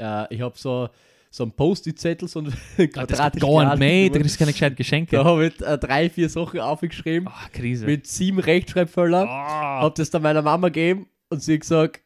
Äh, 0.00 0.32
ich 0.32 0.40
habe 0.40 0.56
so, 0.56 0.88
so 1.28 1.42
einen 1.42 1.50
Post-it-Zettel, 1.50 2.28
so 2.28 2.38
ein 2.38 2.46
Ah, 2.52 2.52
das 2.52 2.76
geht 2.76 2.92
quadratisch 2.94 3.42
gar 3.42 3.76
nicht 3.76 4.14
da 4.14 4.18
kriegst 4.20 4.36
du 4.36 4.38
keine 4.38 4.52
gescheiten 4.52 4.76
Geschenke. 4.76 5.16
Da 5.16 5.24
habe 5.24 5.46
ich 5.48 5.60
äh, 5.60 5.76
drei, 5.76 6.08
vier 6.08 6.28
Sachen 6.28 6.60
aufgeschrieben, 6.60 7.26
Ah, 7.26 7.48
Krise. 7.52 7.84
mit 7.84 8.06
sieben 8.06 8.38
Rechtschreibfehler. 8.38 9.28
Ah. 9.28 9.80
Habe 9.82 9.94
das 9.96 10.10
dann 10.10 10.22
meiner 10.22 10.40
Mama 10.42 10.68
gegeben 10.68 11.08
und 11.30 11.42
sie 11.42 11.54
hat 11.54 11.62
gesagt, 11.62 12.00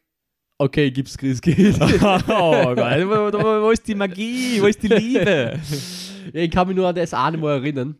okay, 0.57 0.89
gib's 0.89 1.15
Christkind. 1.15 1.79
oh 1.81 2.73
Gott, 2.75 2.77
wo, 3.05 3.31
wo, 3.43 3.61
wo 3.65 3.69
ist 3.69 3.87
die 3.87 3.93
Magie, 3.93 4.59
wo 4.59 4.65
ist 4.65 4.81
die 4.81 4.87
Liebe? 4.87 5.59
Ja, 6.33 6.41
ich 6.41 6.49
kann 6.49 6.67
mich 6.67 6.75
nur 6.75 6.87
an 6.87 6.95
das 6.95 7.13
eine 7.13 7.37
Mal 7.37 7.57
erinnern. 7.57 7.95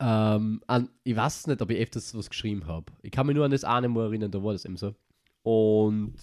Ähm, 0.00 0.62
an, 0.66 0.88
ich 1.04 1.14
weiß 1.14 1.46
nicht, 1.46 1.62
ob 1.62 1.70
ich 1.70 1.78
öfters 1.80 2.12
was 2.16 2.28
geschrieben 2.28 2.66
habe. 2.66 2.86
Ich 3.02 3.12
kann 3.12 3.26
mich 3.26 3.36
nur 3.36 3.44
an 3.44 3.52
das 3.52 3.62
eine 3.62 3.88
Mal 3.88 4.06
erinnern, 4.06 4.32
da 4.32 4.42
war 4.42 4.52
das 4.52 4.64
eben 4.64 4.76
so. 4.76 4.96
Und 5.42 6.14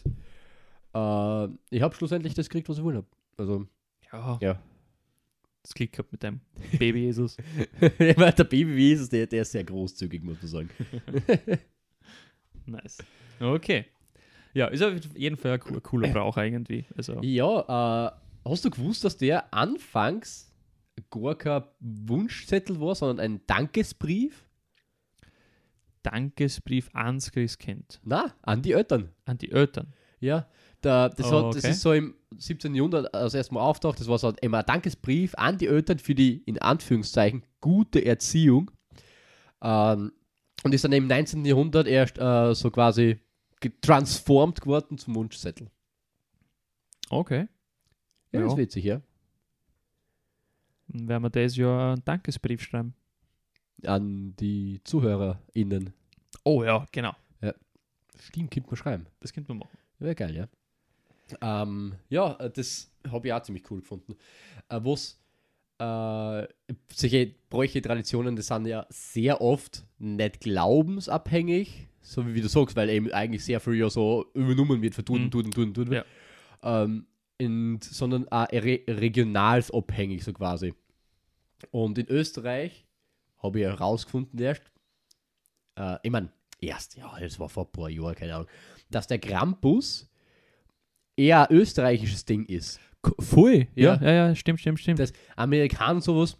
äh, 0.93 1.47
ich 1.69 1.81
habe 1.81 1.95
schlussendlich 1.95 2.33
das 2.33 2.49
gekriegt, 2.49 2.69
was 2.69 2.77
ich 2.77 2.83
wollte. 2.83 3.05
Also, 3.37 3.65
Ja. 4.11 4.37
ja. 4.41 4.61
Das 5.63 5.73
Klick 5.73 5.91
gehabt 5.91 6.11
mit 6.13 6.23
deinem 6.23 6.39
Baby 6.79 7.01
Jesus. 7.01 7.35
der 7.99 8.43
Baby 8.45 8.73
Jesus, 8.77 9.09
der, 9.09 9.27
der 9.27 9.41
ist 9.41 9.51
sehr 9.51 9.63
großzügig, 9.65 10.23
muss 10.23 10.37
man 10.41 10.47
sagen. 10.47 10.69
Nice. 12.65 12.97
Okay. 13.39 13.85
Ja, 14.53 14.67
ist 14.67 14.81
auf 14.81 14.93
jeden 15.15 15.37
Fall 15.37 15.53
ein 15.53 15.59
coo- 15.59 15.79
cooler 15.81 16.09
Brauch 16.09 16.37
irgendwie. 16.37 16.85
Also, 16.95 17.21
Ja, 17.21 18.07
äh, 18.07 18.11
hast 18.49 18.65
du 18.65 18.69
gewusst, 18.69 19.03
dass 19.03 19.17
der 19.17 19.53
anfangs 19.53 20.51
gar 21.11 21.35
kein 21.37 21.63
Wunschzettel 21.79 22.79
war, 22.81 22.95
sondern 22.95 23.19
ein 23.19 23.41
Dankesbrief? 23.47 24.46
Dankesbrief 26.11 26.89
ans 26.93 27.31
Christkind. 27.31 27.99
Na, 28.03 28.33
an 28.41 28.61
die 28.61 28.71
Eltern. 28.73 29.09
An 29.25 29.37
die 29.37 29.51
Eltern. 29.51 29.93
Ja, 30.19 30.47
da, 30.81 31.09
das, 31.09 31.31
Oh, 31.31 31.47
hat, 31.47 31.55
das 31.55 31.63
okay. 31.63 31.71
ist 31.71 31.81
so 31.81 31.93
im 31.93 32.15
17. 32.37 32.73
Jahrhundert 32.75 33.13
das 33.13 33.33
erste 33.33 33.53
Mal 33.53 33.61
auftaucht. 33.61 33.99
Das 33.99 34.07
war 34.07 34.17
so 34.17 34.33
immer 34.41 34.59
ein 34.59 34.65
Dankesbrief 34.65 35.33
an 35.35 35.57
die 35.57 35.67
Eltern 35.67 35.99
für 35.99 36.15
die, 36.15 36.43
in 36.45 36.59
Anführungszeichen, 36.59 37.43
gute 37.61 38.03
Erziehung. 38.05 38.71
Ähm, 39.61 40.11
und 40.63 40.73
ist 40.73 40.83
dann 40.83 40.91
im 40.91 41.07
19. 41.07 41.45
Jahrhundert 41.45 41.87
erst 41.87 42.17
äh, 42.17 42.53
so 42.55 42.71
quasi 42.71 43.19
getransformt 43.59 44.61
geworden 44.61 44.97
zum 44.97 45.15
Wunschzettel. 45.15 45.69
Okay. 47.09 47.47
Ja, 48.31 48.39
das 48.39 48.41
Ja. 48.41 48.47
ist 48.47 48.57
witzig, 48.57 48.83
ja. 48.85 49.01
Dann 50.87 51.07
werden 51.07 51.23
wir 51.23 51.29
das 51.29 51.55
ja 51.55 51.93
einen 51.93 52.05
Dankesbrief 52.05 52.61
schreiben. 52.61 52.93
An 53.85 54.35
die 54.37 54.81
ZuhörerInnen. 54.83 55.93
Oh 56.43 56.63
ja, 56.63 56.85
genau. 56.91 57.13
Stimmt, 58.19 58.49
könnte 58.51 58.69
man 58.69 58.77
schreiben. 58.77 59.05
Das 59.19 59.31
könnte 59.31 59.51
man 59.51 59.59
machen. 59.59 59.77
Wäre 59.99 60.15
geil, 60.15 60.35
ja. 60.35 60.47
Ähm, 61.41 61.93
ja, 62.09 62.33
äh, 62.39 62.49
das 62.49 62.91
habe 63.11 63.27
ich 63.27 63.33
auch 63.33 63.43
ziemlich 63.43 63.69
cool 63.69 63.81
gefunden. 63.81 64.15
Äh, 64.69 64.79
was 64.81 65.19
äh, 65.77 66.47
solche 66.91 67.35
Bräuche, 67.49 67.79
Traditionen, 67.81 68.35
das 68.35 68.47
sind 68.47 68.65
ja 68.65 68.87
sehr 68.89 69.39
oft 69.39 69.85
nicht 69.99 70.39
glaubensabhängig, 70.39 71.87
so 72.01 72.25
wie 72.33 72.41
du 72.41 72.47
sagst, 72.49 72.75
weil 72.75 72.89
eben 72.89 73.11
eigentlich 73.11 73.45
sehr 73.45 73.59
viel 73.59 73.75
ja 73.75 73.89
so 73.89 74.25
übernommen 74.33 74.81
wird, 74.81 74.95
vertun, 74.95 75.25
Mhm. 75.25 75.31
tun, 75.31 75.51
tun, 75.51 75.73
tun, 75.75 75.85
tun. 75.85 75.93
Ja. 75.93 76.05
Ähm, 76.63 77.05
und, 77.39 77.83
sondern 77.83 78.27
auch 78.29 78.47
re 78.51 78.81
regionalsabhängig, 78.87 80.23
so 80.23 80.33
quasi. 80.33 80.73
Und 81.69 81.99
in 81.99 82.07
Österreich 82.07 82.87
habe 83.43 83.59
ich 83.59 83.65
herausgefunden 83.65 84.39
erst, 84.39 84.63
äh, 85.77 85.97
ich 86.03 86.11
meine, 86.11 86.29
erst, 86.59 86.97
ja, 86.97 87.11
das 87.19 87.39
war 87.39 87.49
vor 87.49 87.65
ein 87.65 87.71
paar 87.71 87.89
Jahren, 87.89 88.15
keine 88.15 88.35
Ahnung, 88.35 88.47
dass 88.89 89.07
der 89.07 89.19
Krampus 89.19 90.09
eher 91.15 91.49
ein 91.49 91.55
österreichisches 91.55 92.25
Ding 92.25 92.45
ist. 92.45 92.79
Voll. 93.19 93.67
Ja, 93.75 93.95
Ja. 94.01 94.11
ja, 94.11 94.35
stimmt, 94.35 94.59
stimmt, 94.59 94.79
stimmt. 94.79 94.99
Das 94.99 95.13
Amerikaner 95.35 95.95
und 95.95 96.03
sowas, 96.03 96.37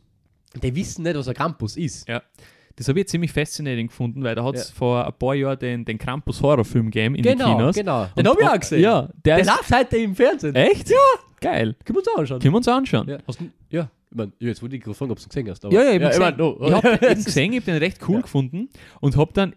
die 0.61 0.75
wissen 0.75 1.03
nicht, 1.03 1.15
was 1.15 1.27
ein 1.27 1.33
Krampus 1.33 1.77
ist. 1.77 2.07
Ja. 2.07 2.21
Das 2.75 2.87
habe 2.87 2.99
ich 2.99 3.07
ziemlich 3.07 3.31
fascinating 3.31 3.87
gefunden, 3.87 4.23
weil 4.23 4.35
da 4.35 4.43
hat 4.43 4.55
es 4.55 4.69
Ja. 4.69 4.75
vor 4.75 5.05
ein 5.05 5.13
paar 5.17 5.33
Jahren 5.33 5.57
den, 5.57 5.83
den 5.85 5.97
Krampus-Horrorfilm 5.97 6.91
gegeben 6.91 7.15
in 7.15 7.23
den 7.23 7.37
Genau, 7.37 7.55
Kinos. 7.57 7.75
genau. 7.75 8.03
Und- 8.03 8.17
Den 8.17 8.27
habe 8.27 8.41
ich 8.41 8.47
auch 8.47 8.59
gesehen. 8.59 8.81
Ja, 8.81 9.09
der, 9.25 9.37
Der 9.37 9.45
läuft 9.45 9.73
heute 9.73 9.97
im 9.97 10.15
Fernsehen. 10.15 10.55
Echt? 10.55 10.89
Ja. 10.89 10.95
Geil. 11.39 11.75
Können 11.85 11.95
wir 11.95 11.99
uns 11.99 12.07
auch 12.07 12.17
anschauen. 12.19 12.39
Können 12.39 12.53
wir 12.53 12.57
uns 12.57 12.67
anschauen. 12.67 13.07
Ja, 13.09 13.17
hast 13.27 13.39
ja, 13.69 13.89
ich 14.09 14.17
meine, 14.17 14.31
jetzt 14.39 14.61
wollte 14.61 14.75
ich 14.75 14.83
gerade 14.83 14.95
fragen, 14.95 15.11
ob 15.11 15.17
du 15.19 15.23
ihn 15.23 15.29
gesehen 15.29 15.49
hast. 15.49 15.63
Ja, 15.63 15.69
ja, 15.69 15.91
ich 15.91 16.01
habe 16.01 16.13
ich 16.13 16.19
mein, 16.19 16.41
oh, 16.41 16.57
ich 16.61 16.71
habe 16.73 16.97
den 16.97 17.11
eben 17.11 17.23
gesehen, 17.23 17.53
ich 17.53 17.59
habe 17.61 17.71
den 17.71 17.77
recht 17.77 17.99
cool 18.07 18.15
Ja. 18.15 18.21
gefunden 18.21 18.69
und 19.01 19.17
habe 19.17 19.33
dann 19.33 19.53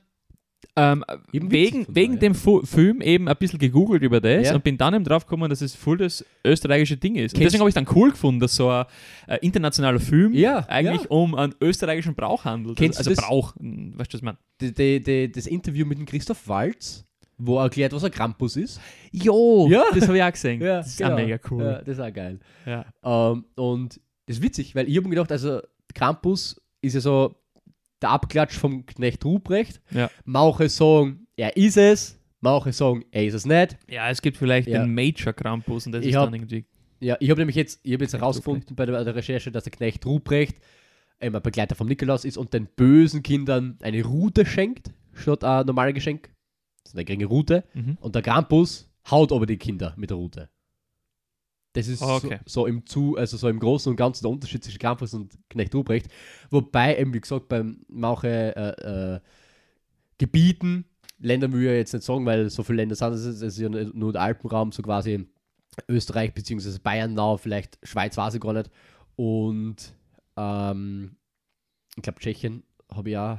ähm, 0.77 1.05
wegen, 1.33 1.87
wegen 1.89 2.15
ja. 2.15 2.19
dem 2.21 2.35
Fu 2.35 2.63
Film 2.65 3.01
eben 3.01 3.29
ein 3.29 3.37
bisschen 3.37 3.59
gegoogelt 3.59 4.03
über 4.03 4.21
das 4.21 4.49
Ja. 4.49 4.55
und 4.55 4.63
bin 4.63 4.79
dann 4.79 4.95
eben 4.95 5.05
drauf 5.05 5.27
gekommen, 5.27 5.51
dass 5.51 5.61
es 5.63 5.75
voll 5.75 5.99
das 5.99 6.25
österreichische 6.45 6.97
Ding 6.97 7.17
ist. 7.17 7.35
Und 7.35 7.43
deswegen 7.43 7.61
habe 7.61 7.69
ich 7.69 7.75
dann 7.75 7.87
cool 7.95 8.11
gefunden, 8.11 8.41
dass 8.41 8.55
so 8.55 8.69
ein 8.71 8.85
äh, 9.27 9.39
internationaler 9.41 10.01
Film 10.01 10.33
Ja, 10.33 10.65
eigentlich 10.69 11.03
ja. 11.03 11.11
um 11.11 11.35
einen 11.35 11.55
österreichischen 11.61 12.15
Brauch 12.15 12.45
handelt. 12.45 12.77
Kennst 12.79 12.99
also 12.99 13.11
du 13.11 13.17
das? 13.17 13.25
Brauch, 13.25 13.55
hm, 13.57 13.95
weißt 13.99 14.13
du, 14.13 14.19
was 14.21 14.21
ich 14.21 15.19
meine? 15.19 15.29
Das 15.33 15.47
Interview 15.47 15.87
mit 15.87 15.99
dem 15.99 16.07
Christoph 16.07 16.47
Waltz, 16.47 17.05
wo 17.37 17.59
er 17.59 17.65
erklärt, 17.65 17.93
was 17.93 18.05
ein 18.05 18.11
Krampus 18.11 18.57
ist. 18.57 18.81
Jo, 19.11 19.67
Ja. 19.69 19.85
das 19.95 20.07
habe 20.07 20.19
ich 20.19 20.23
auch 20.23 20.33
gesehen. 20.33 20.61
Ja, 20.61 20.77
das 20.79 20.89
ist 20.89 20.99
genau. 20.99 21.13
auch 21.13 21.17
mega 21.17 21.39
cool. 21.51 21.63
Ja, 21.65 21.79
das 21.79 21.89
ist 21.99 22.01
auch 22.01 22.13
geil. 22.13 22.39
Ja. 22.65 22.85
Ähm, 23.03 23.45
und 23.57 24.01
das 24.31 24.39
ist 24.39 24.43
witzig, 24.45 24.75
weil 24.75 24.89
ich 24.89 24.97
habe 24.97 25.09
mir 25.09 25.17
gedacht, 25.17 25.33
also 25.33 25.61
Krampus 25.95 26.61
ist 26.81 26.95
ja 26.95 27.01
so 27.01 27.35
der 28.01 28.11
Abklatsch 28.11 28.57
vom 28.57 28.87
Knecht 28.87 29.25
Ruprecht. 29.25 29.81
Ja. 29.91 30.11
Manche 30.25 30.69
sagen, 30.69 31.27
er 31.37 31.57
ist 31.57 31.77
es, 31.77 32.19
manche 32.41 32.73
sagen, 32.73 33.05
er 33.11 33.25
ist 33.27 33.35
es 33.35 33.45
nicht. 33.45 33.77
Ja, 33.89 34.09
es 34.09 34.23
gibt 34.23 34.37
vielleicht 34.37 34.69
Ja. 34.69 34.83
den 34.83 34.95
Major 34.95 35.33
Krampus 35.33 35.87
und 35.87 35.93
das 35.93 36.03
Ich 36.03 36.11
ist 36.11 36.17
hab- 36.17 36.27
dann 36.27 36.35
irgendwie. 36.35 36.65
Ja, 37.01 37.17
ich 37.19 37.31
habe 37.31 37.41
nämlich 37.41 37.57
jetzt, 37.57 37.81
ich 37.83 37.93
habe 37.93 38.05
jetzt 38.05 38.13
herausgefunden 38.13 38.77
bei 38.77 38.87
der, 38.87 39.15
Recherche, 39.15 39.51
dass 39.51 39.65
der 39.65 39.73
Knecht 39.73 40.05
Ruprecht 40.07 40.59
ähm, 41.21 41.35
ein 41.35 41.43
Begleiter 41.43 41.75
vom 41.75 41.87
Nikolaus 41.89 42.25
ist 42.25 42.37
und 42.39 42.53
den 42.55 42.67
bösen 42.77 43.23
Kindern 43.23 43.79
eine 43.83 44.05
Rute 44.05 44.47
schenkt, 44.47 44.91
statt 45.13 45.43
ein 45.45 45.67
normales 45.67 45.95
Geschenk. 45.95 46.31
Das 46.85 46.93
ist 46.93 46.97
eine 46.97 47.05
geringe 47.05 47.27
Rute. 47.27 47.65
Mhm. 47.75 47.99
Und 48.01 48.15
der 48.15 48.23
Krampus 48.23 48.91
haut 49.11 49.33
aber 49.33 49.47
die 49.47 49.57
Kinder 49.57 49.93
mit 49.97 50.11
der 50.11 50.17
Rute. 50.19 50.49
Das 51.73 51.87
ist 51.87 52.03
okay. 52.03 52.41
so, 52.47 52.63
so 52.63 52.67
im 52.67 52.85
Zu, 52.85 53.17
also 53.17 53.37
so 53.37 53.49
im 53.49 53.61
Großen 53.61 53.91
und 53.91 53.97
Ganzen 53.97 54.25
der 54.25 54.31
Unterschied 54.31 54.65
zwischen 54.65 54.79
Krampus 54.79 55.15
und 55.15 55.39
Knecht 55.49 55.75
Ruprecht. 55.75 56.09
Wobei 56.51 56.99
eben, 56.99 57.15
wie 57.15 57.21
gesagt, 57.21 57.49
beim 57.49 57.85
manche 57.89 58.57
äh, 58.57 59.15
äh, 59.15 59.21
Gebieten, 60.19 60.85
Länder 61.21 61.53
will 61.53 61.61
ich 61.61 61.67
ja 61.67 61.75
jetzt 61.75 61.93
nicht 61.93 62.05
sagen, 62.05 62.27
weil 62.27 62.51
so 62.51 62.63
viele 62.63 62.77
Länder 62.77 62.97
sind 62.97 63.13
es, 63.13 63.25
es 63.25 63.43
ist 63.43 63.59
ja 63.59 63.69
nur 63.69 64.13
der 64.13 64.23
Alpenraum, 64.23 64.73
so 64.73 64.83
quasi 64.83 65.27
Österreich 65.89 66.35
bzw. 66.35 66.79
Bayern 66.83 67.15
nah, 67.15 67.37
vielleicht 67.37 67.79
Schweiz 67.83 68.17
weiß 68.17 68.35
ich 68.35 68.41
gar 68.41 68.53
nicht. 68.53 68.71
Und 69.17 69.95
ähm, 70.37 71.17
ich 71.97 72.03
glaube 72.03 72.19
Tschechien 72.19 72.65
habe 72.91 73.11
ich 73.11 73.17
auch, 73.17 73.39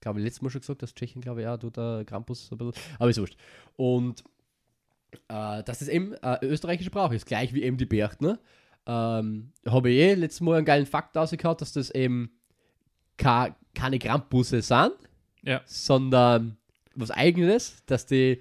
glaube 0.00 0.18
ich 0.18 0.24
letztes 0.24 0.42
Mal 0.42 0.50
schon 0.50 0.60
gesagt, 0.60 0.82
dass 0.82 0.94
Tschechien, 0.94 1.22
glaube 1.22 1.42
ich, 1.42 1.46
auch 1.46 1.56
tut 1.56 1.76
der 1.76 2.04
Krampus 2.04 2.50
ein 2.50 2.58
bisschen, 2.58 2.74
aber 2.98 3.10
ist 3.10 3.20
wurscht. 3.20 3.38
Und 3.76 4.24
äh, 5.28 5.62
dass 5.62 5.78
das 5.80 5.88
eben 5.88 6.14
äh, 6.14 6.38
österreichische 6.42 6.90
Brauch 6.90 7.12
ist, 7.12 7.26
gleich 7.26 7.52
wie 7.54 7.62
eben 7.62 7.76
die 7.76 7.86
Berchtner. 7.86 8.38
Ähm, 8.86 9.52
habe 9.66 9.90
ich 9.90 9.98
eh 9.98 10.14
letztes 10.14 10.40
Mal 10.40 10.56
einen 10.56 10.64
geilen 10.66 10.86
Fakt 10.86 11.16
rausgehauen, 11.16 11.56
dass 11.58 11.72
das 11.72 11.90
eben 11.90 12.30
ka- 13.16 13.54
keine 13.74 13.98
Krampusse 13.98 14.62
sind, 14.62 14.92
Ja. 15.42 15.60
sondern 15.66 16.56
was 16.94 17.10
eigenes, 17.10 17.82
dass 17.86 18.06
die 18.06 18.40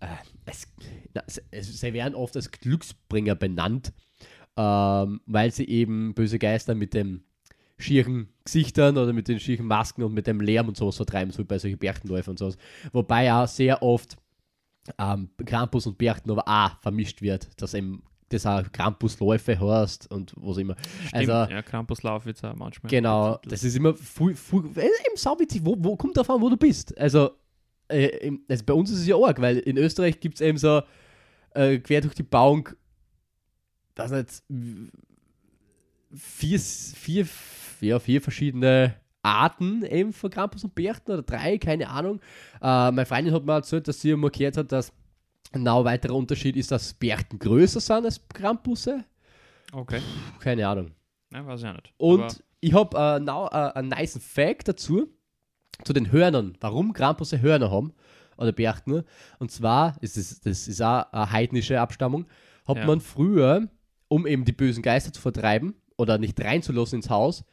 äh, 0.00 0.06
es, 0.44 0.66
na, 1.14 1.22
es, 1.26 1.42
es, 1.50 1.80
sie 1.80 1.92
werden 1.94 2.14
oft 2.14 2.36
als 2.36 2.50
Glücksbringer 2.50 3.34
benannt, 3.34 3.92
ähm, 4.56 5.20
weil 5.26 5.50
sie 5.52 5.68
eben 5.68 6.12
böse 6.14 6.38
Geister 6.38 6.74
mit 6.74 6.92
dem 6.94 7.22
schieren 7.78 8.28
Gesichtern 8.44 8.96
oder 8.98 9.12
mit 9.12 9.26
den 9.28 9.40
schieren 9.40 9.66
Masken 9.66 10.02
und 10.02 10.12
mit 10.12 10.26
dem 10.26 10.40
Lärm 10.40 10.68
und 10.68 10.76
sowas 10.76 10.96
vertreiben, 10.96 11.32
so 11.32 11.44
bei 11.44 11.58
solchen 11.58 11.78
Berchtenläufen 11.78 12.32
und 12.32 12.38
sowas. 12.38 12.56
Wobei 12.92 13.32
auch 13.32 13.48
sehr 13.48 13.82
oft 13.82 14.16
ähm, 14.98 15.30
Krampus 15.44 15.86
und 15.86 15.98
Berchten 15.98 16.30
aber 16.30 16.46
auch 16.46 16.80
vermischt 16.80 17.22
wird, 17.22 17.48
dass 17.60 17.74
eben 17.74 18.02
das 18.32 18.46
auch 18.46 18.70
Krampusläufe 18.72 19.58
heißt 19.58 20.10
und 20.10 20.32
was 20.36 20.56
immer. 20.56 20.76
Stimmt, 20.76 21.14
Also, 21.14 21.32
ja, 21.32 21.62
Krampuslauf 21.62 22.26
wird 22.26 22.42
auch 22.44 22.56
manchmal. 22.56 22.90
Genau, 22.90 23.38
das 23.44 23.64
ist 23.64 23.76
immer 23.76 23.94
viel, 23.94 24.34
viel, 24.34 24.64
äh, 24.76 24.86
eben 24.86 25.16
sauwitzig, 25.16 25.60
wo, 25.64 25.76
wo 25.78 25.96
kommt 25.96 26.16
davon, 26.16 26.40
wo 26.40 26.48
du 26.48 26.56
bist. 26.56 26.96
Also, 26.98 27.32
äh, 27.88 28.32
also 28.48 28.64
bei 28.64 28.72
uns 28.72 28.90
ist 28.90 29.00
es 29.00 29.06
ja 29.06 29.16
arg, 29.16 29.40
weil 29.40 29.58
in 29.58 29.76
Österreich 29.76 30.18
gibt 30.20 30.36
es 30.36 30.40
eben 30.40 30.58
so 30.58 30.82
äh, 31.54 31.78
quer 31.78 32.00
durch 32.00 32.14
die 32.14 32.22
Bauung, 32.22 32.70
das 33.94 34.10
nicht, 34.10 34.42
vier, 36.14 36.58
vier, 36.58 37.26
ja, 37.80 37.98
vier 37.98 38.22
verschiedene 38.22 38.94
Arten 39.22 39.84
eben 39.84 40.12
von 40.12 40.30
Krampus 40.30 40.64
und 40.64 40.74
Berchten 40.74 41.12
oder 41.12 41.22
drei, 41.22 41.58
keine 41.58 41.88
Ahnung. 41.88 42.20
Äh, 42.60 42.90
meine 42.90 43.06
Freundin 43.06 43.32
hat 43.34 43.44
mir 43.44 43.52
erzählt, 43.54 43.86
dass 43.88 44.00
sie 44.00 44.10
gehört 44.10 44.56
hat, 44.56 44.72
dass 44.72 44.90
ein 45.52 45.60
genau 45.60 45.84
weiterer 45.84 46.14
Unterschied 46.14 46.56
ist, 46.56 46.70
dass 46.70 46.94
Berchten 46.94 47.38
größer 47.38 47.80
sind 47.80 48.04
als 48.04 48.20
Krampusse. 48.28 49.04
Okay. 49.72 50.00
Keine 50.40 50.66
Ahnung. 50.66 50.92
Ja, 51.32 51.46
weiß 51.46 51.60
ich 51.62 51.66
auch 51.68 51.72
nicht. 51.74 51.92
Und 51.98 52.22
Aber, 52.22 52.34
ich 52.60 52.72
habe 52.74 52.96
äh, 52.98 53.20
now, 53.20 53.46
äh, 53.48 53.72
einen 53.78 53.88
nice 53.88 54.18
Fact 54.22 54.68
dazu, 54.68 55.08
zu 55.84 55.92
den 55.92 56.12
Hörnern, 56.12 56.56
warum 56.60 56.92
Krampusse 56.92 57.40
Hörner 57.40 57.70
haben, 57.70 57.92
oder 58.36 58.52
Berchtner. 58.52 59.04
Und 59.38 59.50
zwar, 59.50 59.96
ist 60.00 60.16
es, 60.16 60.40
das 60.40 60.68
ist 60.68 60.80
auch 60.82 61.12
eine 61.12 61.30
heidnische 61.32 61.80
Abstammung, 61.80 62.26
hat 62.66 62.78
Ja. 62.78 62.86
man 62.86 63.00
früher, 63.00 63.68
um 64.08 64.26
eben 64.26 64.44
die 64.44 64.52
bösen 64.52 64.82
Geister 64.82 65.12
zu 65.12 65.20
vertreiben 65.20 65.74
oder 65.96 66.18
nicht 66.18 66.40
reinzulassen 66.40 66.96
ins 66.98 67.10
Haus, 67.10 67.44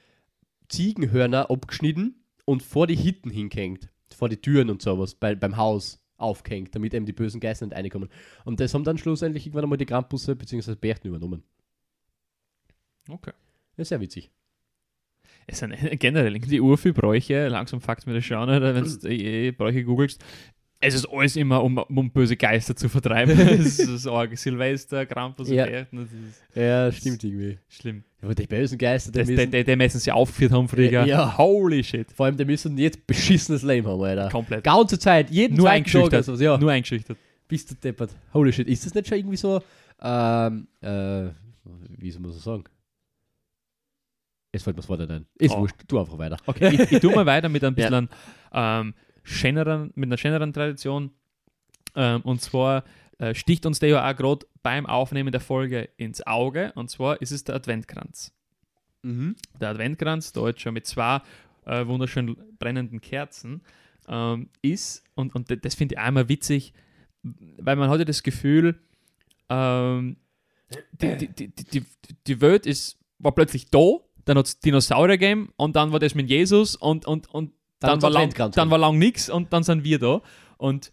Ziegenhörner 0.70 1.50
abgeschnitten 1.50 2.24
und 2.46 2.64
vor 2.64 2.88
die 2.88 2.96
Hitten 2.96 3.30
hingehängt, 3.30 3.90
vor 4.16 4.30
die 4.30 4.38
Türen 4.38 4.70
und 4.70 4.82
sowas, 4.82 5.16
bei, 5.16 5.36
beim 5.36 5.58
Haus 5.58 6.00
aufgehängt, 6.18 6.76
damit 6.76 6.94
eben 6.94 7.06
die 7.06 7.14
bösen 7.14 7.40
Geister 7.40 7.66
nicht 7.66 7.76
reinkommen. 7.76 8.10
Und 8.46 8.60
das 8.60 8.74
haben 8.74 8.84
dann 8.84 8.98
schlussendlich 8.98 9.46
irgendwann 9.46 9.66
einmal 9.66 9.78
die 9.78 9.86
Krampusse 9.86 10.36
bzw. 10.36 10.76
Berchten 10.76 11.08
übernommen. 11.08 11.44
okay. 13.10 13.32
Ja, 13.78 13.86
sehr 13.86 14.02
witzig. 14.02 14.30
Es 15.48 15.60
sind 15.60 15.74
generell 16.00 16.38
die 16.40 16.62
Urfi-Bräuche, 16.62 17.48
langsam 17.48 17.82
fuckt 17.82 18.06
mir 18.06 18.14
das 18.14 18.26
schon, 18.26 18.48
wenn 18.50 18.84
du 18.84 19.10
eh 19.10 19.52
Bräuche 19.52 19.84
googelst. 19.84 20.24
Es 20.82 20.94
ist 20.94 21.06
alles 21.10 21.36
immer, 21.36 21.62
um, 21.62 21.78
um 21.78 22.10
böse 22.10 22.38
Geister 22.38 22.74
zu 22.74 22.88
vertreiben. 22.88 23.38
es 23.38 23.80
ist 23.80 24.08
arg. 24.08 24.38
Silvester, 24.38 25.06
Krampus 25.06 25.50
Ja. 25.50 25.66
und 25.92 26.04
ist 26.04 26.12
Ja, 26.56 26.90
stimmt 26.92 27.22
irgendwie. 27.24 27.58
schlimm. 27.68 28.04
Aber 28.22 28.34
die 28.34 28.48
bösen 28.48 28.78
Geister, 28.78 29.12
die 29.12 29.20
Das, 29.20 29.28
die, 29.28 29.36
müssen, 29.36 29.52
die, 29.52 29.64
die 29.66 29.76
messen 29.76 30.00
sie 30.00 30.12
aufgeführt 30.12 30.54
haben 30.54 30.68
früher. 30.70 31.06
Ja. 31.06 31.38
Holy 31.38 31.84
shit. 31.84 32.10
vor 32.14 32.28
allem, 32.28 32.38
die 32.38 32.46
müssen 32.46 32.78
jetzt 32.78 33.06
beschissenes 33.06 33.64
Leben 33.64 33.88
haben, 33.88 34.02
Alter. 34.02 34.30
Komplett. 34.30 34.64
Ganze 34.64 34.98
Zeit, 34.98 35.30
jeden 35.30 35.58
Nur 35.58 35.66
Tag 35.66 35.76
eingeschüchtert. 35.76 36.24
sowas, 36.24 36.40
ja. 36.40 36.58
Nur 36.58 36.72
eingeschüchtert. 36.72 37.18
Bist 37.50 37.72
du 37.72 37.76
deppert. 37.76 38.12
Holy 38.34 38.54
shit, 38.54 38.68
ist 38.68 38.86
das 38.86 38.94
nicht 38.94 39.08
schon 39.08 39.18
irgendwie 39.18 39.38
so, 39.38 39.62
ähm, 40.02 40.68
äh, 40.82 41.30
wie 41.98 42.12
soll 42.12 42.22
man 42.22 42.32
so 42.32 42.40
sagen? 42.40 42.64
Jetzt 44.54 44.64
fällt 44.64 44.76
mir 44.78 44.82
das 44.82 44.90
Wort 44.90 45.00
nicht 45.02 45.12
ein. 45.12 45.26
Ist 45.38 45.54
Oh. 45.54 45.60
wurscht, 45.60 45.76
tu 45.88 46.00
einfach 46.00 46.18
weiter. 46.18 46.38
Okay, 46.46 46.70
ich, 46.74 46.92
ich 46.94 47.00
tue 47.00 47.14
mal 47.14 47.26
weiter 47.26 47.50
mit 47.50 47.64
ein 47.64 47.74
Ja. 47.78 47.90
bisschen 47.90 48.10
ähm, 48.54 48.94
schöneren, 49.30 49.92
mit 49.96 50.08
einer 50.08 50.18
schöneren 50.18 50.54
Tradition. 50.54 51.12
Ähm, 51.96 52.22
und 52.22 52.42
zwar 52.42 52.84
äh, 53.18 53.34
sticht 53.34 53.66
uns 53.66 53.80
der 53.80 53.90
ja 53.90 54.10
auch 54.10 54.16
gerade 54.16 54.46
beim 54.64 54.86
Aufnehmen 54.86 55.32
der 55.32 55.42
Folge 55.42 55.90
ins 55.98 56.26
Auge. 56.26 56.72
Und 56.76 56.90
zwar 56.90 57.22
ist 57.22 57.32
es 57.32 57.44
der 57.44 57.56
Adventkranz. 57.56 58.32
Mhm. 59.04 59.36
Der 59.60 59.70
Adventkranz, 59.70 60.32
da 60.34 60.48
jetzt 60.48 60.62
schon 60.62 60.74
mit 60.74 60.86
zwei 60.86 61.22
äh, 61.66 61.86
wunderschön 61.86 62.36
brennenden 62.58 63.02
Kerzen, 63.02 63.62
ähm, 64.08 64.50
ist, 64.62 65.04
und, 65.16 65.36
und 65.36 65.66
das 65.66 65.76
finde 65.76 65.96
ich 65.96 66.00
einmal 66.00 66.30
witzig, 66.30 66.74
weil 67.24 67.76
man 67.76 67.90
hat 67.90 68.00
ja 68.00 68.06
das 68.06 68.24
Gefühl, 68.24 68.80
ähm, 69.50 70.18
die, 71.02 71.28
die, 71.28 71.48
die, 71.50 71.86
die, 72.28 72.42
Welt 72.42 72.66
ist, 72.66 73.00
war 73.18 73.34
plötzlich 73.34 73.70
da, 73.70 73.98
dann 74.26 74.38
hat 74.38 74.46
es 74.46 74.60
Dinosaurier 74.60 75.18
gegeben 75.18 75.52
und 75.56 75.76
dann 75.76 75.92
war 75.92 76.00
das 76.00 76.16
mit 76.16 76.30
Jesus 76.30 76.76
und, 76.76 77.06
und, 77.06 77.28
und 77.34 77.52
Dann 77.80 78.00
dann, 78.00 78.02
war 78.02 78.10
lang, 78.10 78.52
dann 78.52 78.70
war 78.70 78.78
lang 78.78 78.98
nichts 78.98 79.30
und 79.30 79.54
dann 79.54 79.64
sind 79.64 79.84
wir 79.84 80.00
da. 80.00 80.22
Und 80.58 80.92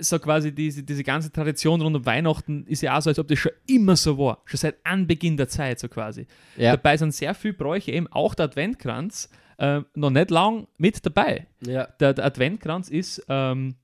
so 0.00 0.18
quasi 0.18 0.52
diese, 0.52 0.82
diese 0.82 1.04
ganze 1.04 1.30
Tradition 1.30 1.80
rund 1.80 1.96
um 1.96 2.06
Weihnachten 2.06 2.66
ist 2.66 2.82
ja 2.82 2.96
auch 2.96 3.02
so, 3.02 3.10
als 3.10 3.18
ob 3.18 3.28
das 3.28 3.38
schon 3.38 3.52
immer 3.66 3.96
so 3.96 4.18
war. 4.18 4.42
Schon 4.44 4.58
seit 4.58 4.84
Anbeginn 4.84 5.36
der 5.36 5.48
Zeit 5.48 5.78
so 5.78 5.88
quasi. 5.88 6.26
Ja. 6.56 6.72
Dabei 6.72 6.96
sind 6.96 7.14
sehr 7.14 7.34
viele 7.34 7.54
Bräuche, 7.54 7.92
eben 7.92 8.08
auch 8.08 8.34
der 8.34 8.46
Adventkranz, 8.46 9.30
äh, 9.58 9.82
noch 9.94 10.10
nicht 10.10 10.30
lang 10.30 10.66
mit 10.78 11.04
dabei. 11.06 11.46
Ja. 11.64 11.86
Der, 12.00 12.14
der 12.14 12.24
Adventkranz 12.24 12.88
ist 12.88 13.24
ähm, 13.28 13.76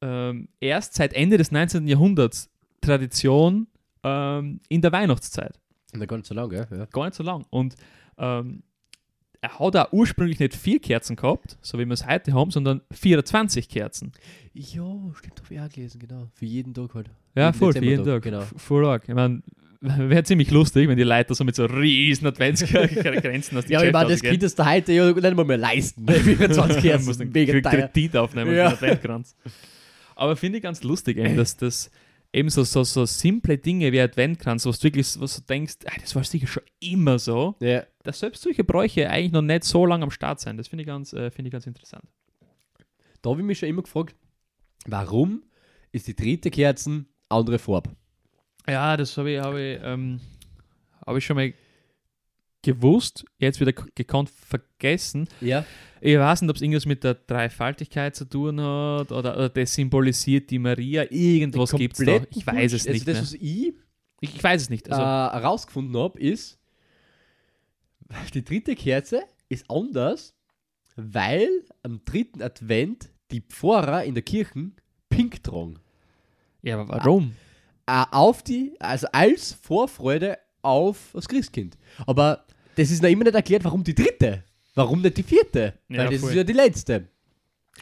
ähm, 0.00 0.48
erst 0.60 0.94
seit 0.94 1.12
Ende 1.12 1.38
des 1.38 1.52
19. 1.52 1.86
Jahrhunderts 1.86 2.50
Tradition 2.80 3.68
ähm, 4.02 4.60
in 4.68 4.82
der 4.82 4.92
Weihnachtszeit. 4.92 5.58
Na, 5.92 6.06
gar 6.06 6.16
nicht 6.16 6.26
so 6.26 6.34
lange, 6.34 6.54
ja. 6.56 6.86
Gar 6.86 7.04
nicht 7.06 7.14
so 7.14 7.22
lang. 7.22 7.46
Und 7.50 7.76
ähm, 8.18 8.62
er 9.44 9.58
hat 9.58 9.76
auch 9.76 9.92
ursprünglich 9.92 10.38
nicht 10.38 10.54
vier 10.54 10.80
Kerzen 10.80 11.16
gehabt, 11.16 11.58
so 11.60 11.78
wie 11.78 11.84
wir 11.84 11.92
es 11.92 12.06
heute 12.06 12.32
haben, 12.32 12.50
sondern 12.50 12.80
24 12.92 13.68
Kerzen. 13.68 14.12
Ja, 14.54 14.86
stimmt, 15.18 15.42
habe 15.44 15.54
ich 15.54 15.60
auch 15.60 15.68
gelesen, 15.68 15.98
genau. 15.98 16.28
Für 16.34 16.46
jeden 16.46 16.72
Tag 16.72 16.94
halt. 16.94 17.10
Ja, 17.34 17.46
Jeden 17.48 17.58
voll, 17.58 17.72
für 17.74 17.84
jeden 17.84 18.04
Tag. 18.04 18.22
genau. 18.22 18.42
Voll 18.56 18.86
arg. 18.86 19.02
Ich 19.06 19.14
meine, 19.14 19.42
wäre 19.80 20.22
ziemlich 20.24 20.50
lustig, 20.50 20.88
wenn 20.88 20.96
die 20.96 21.02
Leute 21.02 21.34
so 21.34 21.44
mit 21.44 21.54
so 21.56 21.66
riesen 21.66 22.26
Adventsgrenzen 22.26 23.58
aus 23.58 23.66
die 23.66 23.72
Ja, 23.74 23.82
ich 23.82 23.92
meine, 23.92 24.08
das 24.10 24.20
Geschäfte 24.20 24.28
könntest 24.30 24.58
du 24.58 24.64
heute 24.64 24.92
ja 24.92 25.12
nicht 25.12 25.36
mal 25.36 25.44
mehr 25.44 25.58
leisten. 25.58 26.04
Ne? 26.04 26.14
24 26.14 26.76
Kerzen. 26.82 27.04
muss 27.06 27.18
Kerzen, 27.18 27.32
mega 27.32 27.60
teuer. 27.60 27.88
Kredit 27.88 28.16
aufnehmen 28.16 28.54
Ja. 28.56 28.70
für 28.70 28.76
den 28.86 28.90
Adventkranz. 28.92 29.36
Aber 30.16 30.36
finde 30.36 30.58
ich 30.58 30.62
ganz 30.62 30.82
lustig, 30.82 31.18
eben, 31.18 31.36
dass 31.36 31.56
das 31.56 31.90
eben 32.34 32.50
so, 32.50 32.64
so, 32.64 33.06
simple 33.06 33.56
Dinge 33.58 33.92
wie 33.92 34.00
Adventkranz, 34.00 34.66
was 34.66 34.78
du 34.78 34.84
wirklich 34.84 35.20
was 35.20 35.36
du 35.36 35.42
denkst, 35.42 35.76
ah, 35.86 35.92
das 36.00 36.14
war 36.14 36.24
sicher 36.24 36.46
schon 36.46 36.64
immer 36.80 37.18
so, 37.18 37.54
Ja. 37.60 37.84
dass 38.02 38.18
selbst 38.18 38.42
solche 38.42 38.64
Bräuche 38.64 39.08
eigentlich 39.08 39.32
noch 39.32 39.42
nicht 39.42 39.64
so 39.64 39.86
lange 39.86 40.02
am 40.04 40.10
Start 40.10 40.40
sind. 40.40 40.56
Das 40.56 40.68
finde 40.68 40.82
ich, 40.82 40.86
ganz, 40.86 41.12
äh, 41.12 41.30
finde 41.30 41.48
ich 41.48 41.52
ganz 41.52 41.66
interessant. 41.66 42.04
Da 43.22 43.30
habe 43.30 43.40
ich 43.40 43.46
mich 43.46 43.58
schon 43.58 43.68
immer 43.68 43.82
gefragt, 43.82 44.16
warum 44.86 45.44
ist 45.92 46.08
die 46.08 46.16
dritte 46.16 46.50
Kerzen 46.50 47.06
andere 47.28 47.58
Farbe? 47.58 47.90
Ja, 48.68 48.96
das 48.96 49.16
habe 49.16 49.30
ich, 49.30 49.38
hab 49.38 49.54
ich, 49.54 49.78
ähm, 49.82 50.20
hab 51.06 51.16
ich 51.16 51.24
schon 51.24 51.36
mal 51.36 51.52
gewusst, 52.64 53.24
jetzt 53.38 53.60
wieder 53.60 53.72
gekonnt 53.72 54.30
vergessen. 54.30 55.28
Ja. 55.40 55.64
Ich 56.00 56.18
weiß 56.18 56.42
nicht, 56.42 56.50
ob 56.50 56.56
es 56.56 56.62
irgendwas 56.62 56.86
mit 56.86 57.04
der 57.04 57.14
Dreifaltigkeit 57.14 58.16
zu 58.16 58.24
tun 58.24 58.60
hat 58.60 59.12
oder, 59.12 59.34
oder 59.36 59.48
das 59.48 59.74
symbolisiert 59.74 60.50
die 60.50 60.58
Maria. 60.58 61.04
Irgendwas 61.10 61.72
gibt 61.72 61.98
es 61.98 62.04
da. 62.04 62.20
Ich 62.30 62.46
weiß 62.46 62.72
es 62.72 62.84
Bullshit. 62.84 63.06
nicht. 63.06 63.08
Also 63.08 63.20
das, 63.20 63.22
was 63.22 63.34
ich 63.34 63.74
Ich, 64.20 64.34
ich 64.34 64.42
weiß 64.42 64.62
es 64.62 64.70
nicht. 64.70 64.90
Also, 64.90 65.02
äh, 65.02 65.40
herausgefunden 65.40 65.96
habe, 65.96 66.18
ist, 66.18 66.58
die 68.34 68.44
dritte 68.44 68.74
Kerze 68.74 69.22
ist 69.48 69.70
anders, 69.70 70.34
weil 70.96 71.48
am 71.82 72.00
dritten 72.04 72.42
Advent 72.42 73.10
die 73.30 73.40
Pfarrer 73.40 74.04
in 74.04 74.14
der 74.14 74.22
Kirche 74.22 74.70
pink 75.08 75.42
tragen. 75.42 75.78
ja, 76.62 76.78
aber 76.78 76.88
warum? 76.88 77.34
Äh, 77.86 78.04
auf 78.10 78.42
die, 78.42 78.74
also 78.78 79.06
als 79.12 79.52
Vorfreude 79.52 80.38
auf 80.62 81.10
das 81.12 81.28
Christkind. 81.28 81.76
Aber 82.06 82.46
das 82.76 82.90
ist 82.90 83.02
noch 83.02 83.08
immer 83.10 83.24
nicht 83.24 83.34
erklärt, 83.34 83.64
warum 83.64 83.84
die 83.84 83.94
dritte. 83.94 84.44
Warum 84.74 85.02
nicht 85.02 85.16
die 85.16 85.22
vierte? 85.22 85.74
Ja, 85.88 85.98
weil 85.98 86.10
das 86.10 86.20
voll. 86.20 86.30
ist 86.30 86.36
ja 86.36 86.44
die 86.44 86.52
letzte. 86.52 87.08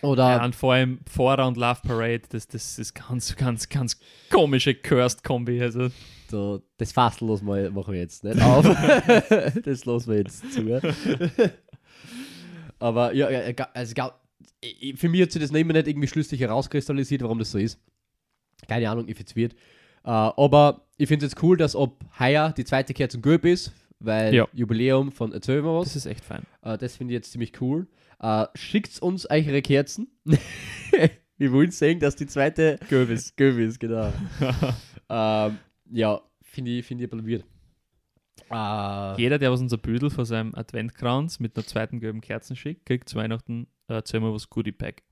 Oder 0.00 0.36
Ja, 0.36 0.44
und 0.44 0.54
vor 0.54 0.72
allem 0.74 1.00
Pfarrer 1.04 1.46
und 1.46 1.56
Love 1.56 1.80
Parade, 1.82 2.22
das, 2.30 2.48
das 2.48 2.78
ist 2.78 2.94
ganz, 2.94 3.36
ganz, 3.36 3.68
ganz 3.68 3.98
komische 4.30 4.74
Cursed-Kombi. 4.74 5.60
Also, 5.60 5.88
So, 6.30 6.62
das 6.78 6.94
lassen 6.94 7.46
wir, 7.46 7.70
machen 7.70 7.92
wir 7.92 8.00
jetzt 8.00 8.24
nicht 8.24 8.40
auf. 8.40 8.64
das 9.64 9.84
lassen 9.84 10.10
wir 10.10 10.18
jetzt 10.18 10.52
zu. 10.52 10.80
Aber 12.78 13.12
ja, 13.14 13.28
also, 13.74 13.94
für 14.96 15.08
mich 15.08 15.22
hat 15.22 15.32
sich 15.32 15.42
das 15.42 15.52
noch 15.52 15.60
immer 15.60 15.74
nicht 15.74 15.88
irgendwie 15.88 16.08
schlüssig 16.08 16.40
herauskristallisiert, 16.40 17.22
warum 17.22 17.38
das 17.38 17.50
so 17.50 17.58
ist. 17.58 17.78
Keine 18.66 18.88
Ahnung, 18.88 19.08
if 19.08 19.20
it's 19.20 19.36
weird. 19.36 19.52
Äh, 20.04 20.10
aber 20.10 20.86
ich 20.96 21.08
finde 21.08 21.26
es 21.26 21.32
jetzt 21.32 21.42
cool, 21.42 21.56
dass 21.56 21.76
ob 21.76 22.04
heuer 22.18 22.52
die 22.56 22.64
zweite 22.64 22.94
Kerze 22.94 23.20
gelb 23.20 23.44
ist, 23.44 23.72
weil 24.04 24.34
Ja. 24.34 24.48
Jubiläum 24.52 25.12
von 25.12 25.32
Erzähl 25.32 25.62
mir 25.62 25.68
was. 25.78 25.84
das 25.88 25.96
ist 25.96 26.06
echt 26.06 26.24
fein. 26.24 26.42
Äh, 26.62 26.78
das 26.78 26.96
finde 26.96 27.12
ich 27.14 27.16
jetzt 27.18 27.32
ziemlich 27.32 27.60
cool. 27.60 27.86
Äh, 28.20 28.46
schickt 28.54 29.00
uns 29.02 29.28
eure 29.30 29.62
Kerzen. 29.62 30.08
wir 31.38 31.52
wollen 31.52 31.70
sehen, 31.70 31.98
dass 32.00 32.14
die 32.16 32.26
zweite 32.26 32.78
Göbis. 32.88 33.34
gelb 33.36 33.58
ist, 33.58 33.80
genau. 33.80 34.12
ähm, 35.08 35.58
ja, 35.90 36.20
finde 36.42 36.70
ich, 36.72 36.86
find 36.86 37.00
ich 37.00 37.10
weird. 37.12 37.44
Äh, 38.50 39.20
Jeder, 39.20 39.38
der 39.38 39.50
was 39.50 39.60
unser 39.60 39.78
Büdel 39.78 40.10
vor 40.10 40.24
seinem 40.24 40.54
Adventkranz 40.54 41.40
mit 41.40 41.56
einer 41.56 41.66
zweiten 41.66 42.00
gelben 42.00 42.20
Kerzen 42.20 42.56
schickt, 42.56 42.86
kriegt 42.86 43.08
zu 43.08 43.16
Weihnachten 43.16 43.66
äh, 43.88 44.02
zweimal 44.02 44.32
was 44.32 44.48
Goodie 44.48 44.72
Pack. 44.72 45.02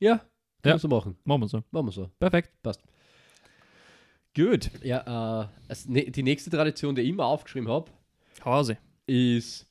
ja, 0.00 0.18
kann 0.62 0.72
Ja. 0.72 0.78
so 0.78 0.88
machen. 0.88 1.16
Machen 1.24 1.42
wir 1.42 1.48
so. 1.48 1.62
Machen 1.70 1.86
wir 1.86 1.92
so. 1.92 2.10
Perfekt. 2.18 2.50
Passt. 2.62 2.82
Gut. 4.36 4.70
Ja, 4.84 5.42
äh, 5.44 5.48
es, 5.68 5.88
ne, 5.88 6.10
die 6.10 6.22
nächste 6.22 6.50
Tradition, 6.50 6.94
die 6.94 7.02
ich 7.02 7.08
immer 7.08 7.24
aufgeschrieben 7.24 7.68
habe, 7.68 7.90
Hause. 8.44 8.76
ist 9.06 9.66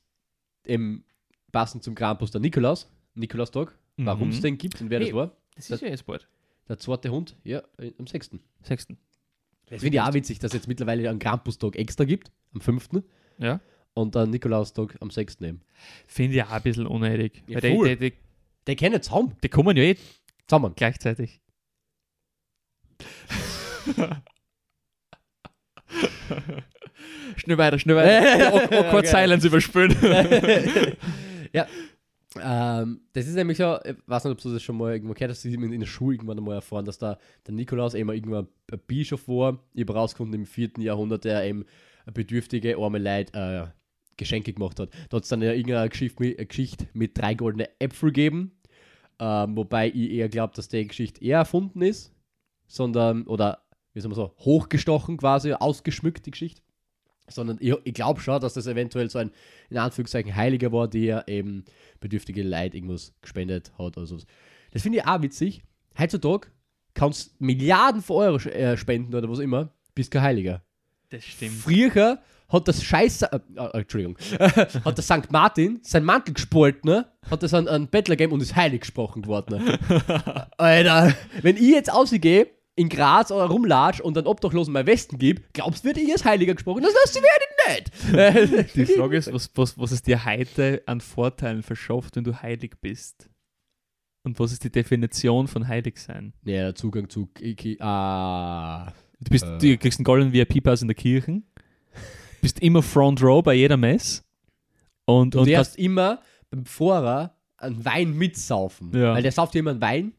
eben 0.64 1.04
passend 1.52 1.84
zum 1.84 1.94
Krampus 1.94 2.32
der 2.32 2.40
Nikolaus. 2.40 2.90
Nikolaustag. 3.14 3.72
Warum 3.96 4.28
es 4.30 4.38
Mhm. 4.38 4.42
den 4.42 4.58
gibt 4.58 4.80
und 4.82 4.90
wer 4.90 4.98
Hey. 4.98 5.06
das 5.06 5.14
war. 5.14 5.36
Das 5.54 5.70
ist 5.70 5.80
ja 5.80 5.88
jetzt 5.88 6.04
bald. 6.04 6.28
Der 6.68 6.78
zweite 6.78 7.10
Hund, 7.10 7.36
ja, 7.44 7.62
äh, 7.78 7.92
am 7.98 8.06
6. 8.06 8.40
Sechsten. 8.62 8.98
Das 9.68 9.80
finde 9.80 9.96
ich 9.96 10.00
auch 10.02 10.12
witzig, 10.12 10.38
dass 10.40 10.50
es 10.50 10.54
jetzt 10.56 10.68
mittlerweile 10.68 11.08
einen 11.08 11.18
Krampustag 11.18 11.76
extra 11.76 12.04
gibt, 12.04 12.30
am 12.52 12.60
5. 12.60 13.02
Ja. 13.38 13.60
und 13.94 14.14
einen 14.16 14.30
Nikolaustag 14.32 14.96
am 15.00 15.10
6. 15.10 15.40
eben. 15.42 15.62
Finde 16.06 16.36
ich 16.36 16.42
auch 16.42 16.50
ein 16.50 16.62
bisschen 16.62 16.86
unnötig. 16.86 17.42
Ja, 17.46 17.62
weil 17.62 17.70
die, 17.70 17.76
voll. 17.76 17.96
die, 17.96 18.10
die, 18.10 18.16
Der 18.66 18.74
jetzt 18.90 19.06
Zaum. 19.08 19.34
die 19.42 19.48
kommen 19.48 19.74
ja 19.76 19.84
eh 19.84 19.96
Zusammen. 20.46 20.74
gleichzeitig. 20.76 21.40
schnell 27.36 27.58
weiter, 27.58 27.78
schnell 27.78 27.96
weiter. 27.96 28.52
Awk- 28.54 28.72
Awkward 28.72 28.94
Okay. 28.94 29.06
Silence 29.06 29.46
überspülen. 29.46 29.94
ja. 31.52 31.66
Ähm, 32.38 33.00
das 33.14 33.26
ist 33.26 33.34
nämlich 33.34 33.56
so, 33.56 33.78
ich 33.84 33.94
weiß 34.06 34.24
nicht, 34.24 34.32
ob 34.32 34.40
du 34.42 34.52
das 34.52 34.62
schon 34.62 34.76
mal 34.76 34.92
irgendwo 34.92 35.14
gehört 35.14 35.30
hast, 35.30 35.44
in 35.44 35.80
der 35.80 35.86
Schule 35.86 36.16
irgendwann 36.16 36.38
einmal 36.38 36.56
erfahren, 36.56 36.84
dass 36.84 36.98
da 36.98 37.18
der 37.46 37.54
Nikolaus 37.54 37.94
eben 37.94 38.10
irgendwann 38.10 38.46
ein 38.70 38.78
Bischof 38.86 39.26
war. 39.26 39.58
Ich 39.74 39.82
habe 39.82 39.94
rausgefunden, 39.94 40.40
im 40.40 40.46
4. 40.46 40.70
Jahrhundert, 40.78 41.24
der 41.24 41.44
eben 41.44 41.64
bedürftige, 42.12 42.76
arme 42.76 42.98
Leute 42.98 43.32
äh, 43.38 43.66
Geschenke 44.18 44.52
gemacht 44.52 44.78
hat. 44.80 44.90
Da 45.08 45.16
hat 45.16 45.22
es 45.24 45.28
dann 45.28 45.42
ja 45.42 45.52
irgendeine 45.52 45.88
Geschichte 45.88 46.22
mit, 46.22 46.38
eine 46.38 46.46
Geschichte 46.46 46.86
mit 46.92 47.16
drei 47.18 47.34
goldenen 47.34 47.68
Äpfel 47.78 48.10
gegeben, 48.10 48.52
ähm, 49.18 49.56
wobei 49.56 49.88
ich 49.88 50.10
eher 50.10 50.28
glaube, 50.28 50.54
dass 50.54 50.68
die 50.68 50.86
Geschichte 50.86 51.22
eher 51.24 51.38
erfunden 51.38 51.82
ist, 51.82 52.14
sondern, 52.66 53.22
oder 53.26 53.62
wie 53.96 54.00
soll 54.02 54.10
man 54.10 54.16
so, 54.16 54.34
hochgestochen 54.40 55.16
quasi, 55.16 55.54
ausgeschmückt, 55.54 56.26
die 56.26 56.30
Geschichte. 56.30 56.60
Sondern 57.28 57.56
ich, 57.60 57.74
ich 57.84 57.94
glaube 57.94 58.20
schon, 58.20 58.38
dass 58.40 58.52
das 58.52 58.66
eventuell 58.66 59.08
so 59.08 59.18
ein, 59.18 59.30
in 59.70 59.78
Anführungszeichen, 59.78 60.36
Heiliger 60.36 60.70
war, 60.70 60.86
der 60.86 61.26
eben 61.28 61.64
bedürftige 61.98 62.42
Leute 62.42 62.76
irgendwas 62.76 63.14
gespendet 63.22 63.72
hat. 63.78 63.96
Also, 63.96 64.18
das 64.70 64.82
finde 64.82 64.98
ich 64.98 65.06
auch 65.06 65.22
witzig. 65.22 65.62
Heutzutage 65.98 66.48
kannst 66.92 67.40
Milliarden 67.40 68.02
von 68.02 68.16
Euro 68.16 68.36
äh, 68.50 68.76
spenden 68.76 69.14
oder 69.14 69.30
was 69.30 69.38
immer, 69.38 69.72
bist 69.94 70.10
kein 70.10 70.22
Heiliger. 70.22 70.62
Das 71.08 71.24
stimmt. 71.24 71.54
Früher 71.54 72.18
hat 72.50 72.68
das 72.68 72.82
Scheiße, 72.82 73.32
äh, 73.32 73.40
äh, 73.56 73.78
Entschuldigung, 73.78 74.18
hat 74.38 74.98
der 74.98 75.02
St. 75.02 75.32
Martin 75.32 75.80
sein 75.82 76.04
Mantel 76.04 76.34
gespult, 76.34 76.84
ne? 76.84 77.06
Hat 77.30 77.42
das 77.42 77.54
an, 77.54 77.66
an 77.66 77.88
Bettler 77.88 78.16
gegeben 78.16 78.34
und 78.34 78.42
ist 78.42 78.54
heilig 78.54 78.82
gesprochen 78.82 79.22
geworden. 79.22 79.56
Ne? 79.56 80.48
Alter, 80.58 81.14
wenn 81.40 81.56
ich 81.56 81.70
jetzt 81.70 81.90
ausgehe, 81.90 82.48
in 82.76 82.88
Graz 82.90 83.30
oder 83.30 83.46
rumlatsch 83.46 84.00
und 84.00 84.16
dann 84.16 84.26
Obdachlosen 84.26 84.72
mein 84.72 84.86
Westen 84.86 85.18
gebe, 85.18 85.42
glaubst 85.54 85.82
du, 85.82 85.88
wird 85.88 85.96
ich 85.96 86.12
als 86.12 86.24
Heiliger 86.24 86.54
gesprochen? 86.54 86.82
Das 86.82 86.92
lässt 86.92 87.14
sie 87.14 87.20
werden 87.22 88.64
nicht. 88.68 88.74
Die 88.76 88.86
Frage 88.86 89.16
ist, 89.16 89.32
was, 89.32 89.50
was, 89.54 89.78
was 89.78 89.92
es 89.92 90.02
dir 90.02 90.24
heute 90.24 90.82
an 90.86 91.00
Vorteilen 91.00 91.62
verschafft, 91.62 92.16
wenn 92.16 92.24
du 92.24 92.40
heilig 92.42 92.74
bist? 92.80 93.30
Und 94.24 94.38
was 94.38 94.52
ist 94.52 94.64
die 94.64 94.70
Definition 94.70 95.48
von 95.48 95.66
heilig 95.68 95.98
sein? 95.98 96.32
Ja, 96.44 96.64
der 96.64 96.74
Zugang 96.74 97.08
zu 97.08 97.28
Iki, 97.40 97.78
ah. 97.80 98.92
Du, 99.20 99.30
bist, 99.30 99.44
Äh. 99.44 99.58
du 99.58 99.78
kriegst 99.78 99.98
einen 99.98 100.04
goldenen 100.04 100.32
VIP-Pass 100.32 100.82
in 100.82 100.88
der 100.88 100.96
Kirche, 100.96 101.42
bist 102.42 102.60
immer 102.60 102.82
Front 102.82 103.22
Row 103.22 103.42
bei 103.42 103.54
jeder 103.54 103.76
Mess 103.76 104.22
und, 105.06 105.34
Du 105.34 105.40
und 105.40 105.50
darfst 105.50 105.78
immer 105.78 106.20
beim 106.50 106.66
Pfarrer 106.66 107.36
einen 107.56 107.84
Wein 107.84 108.12
mitsaufen. 108.12 108.92
Ja. 108.94 109.14
Weil 109.14 109.22
der 109.22 109.32
sauft 109.32 109.56
einen 109.56 109.80
Wein 109.80 110.12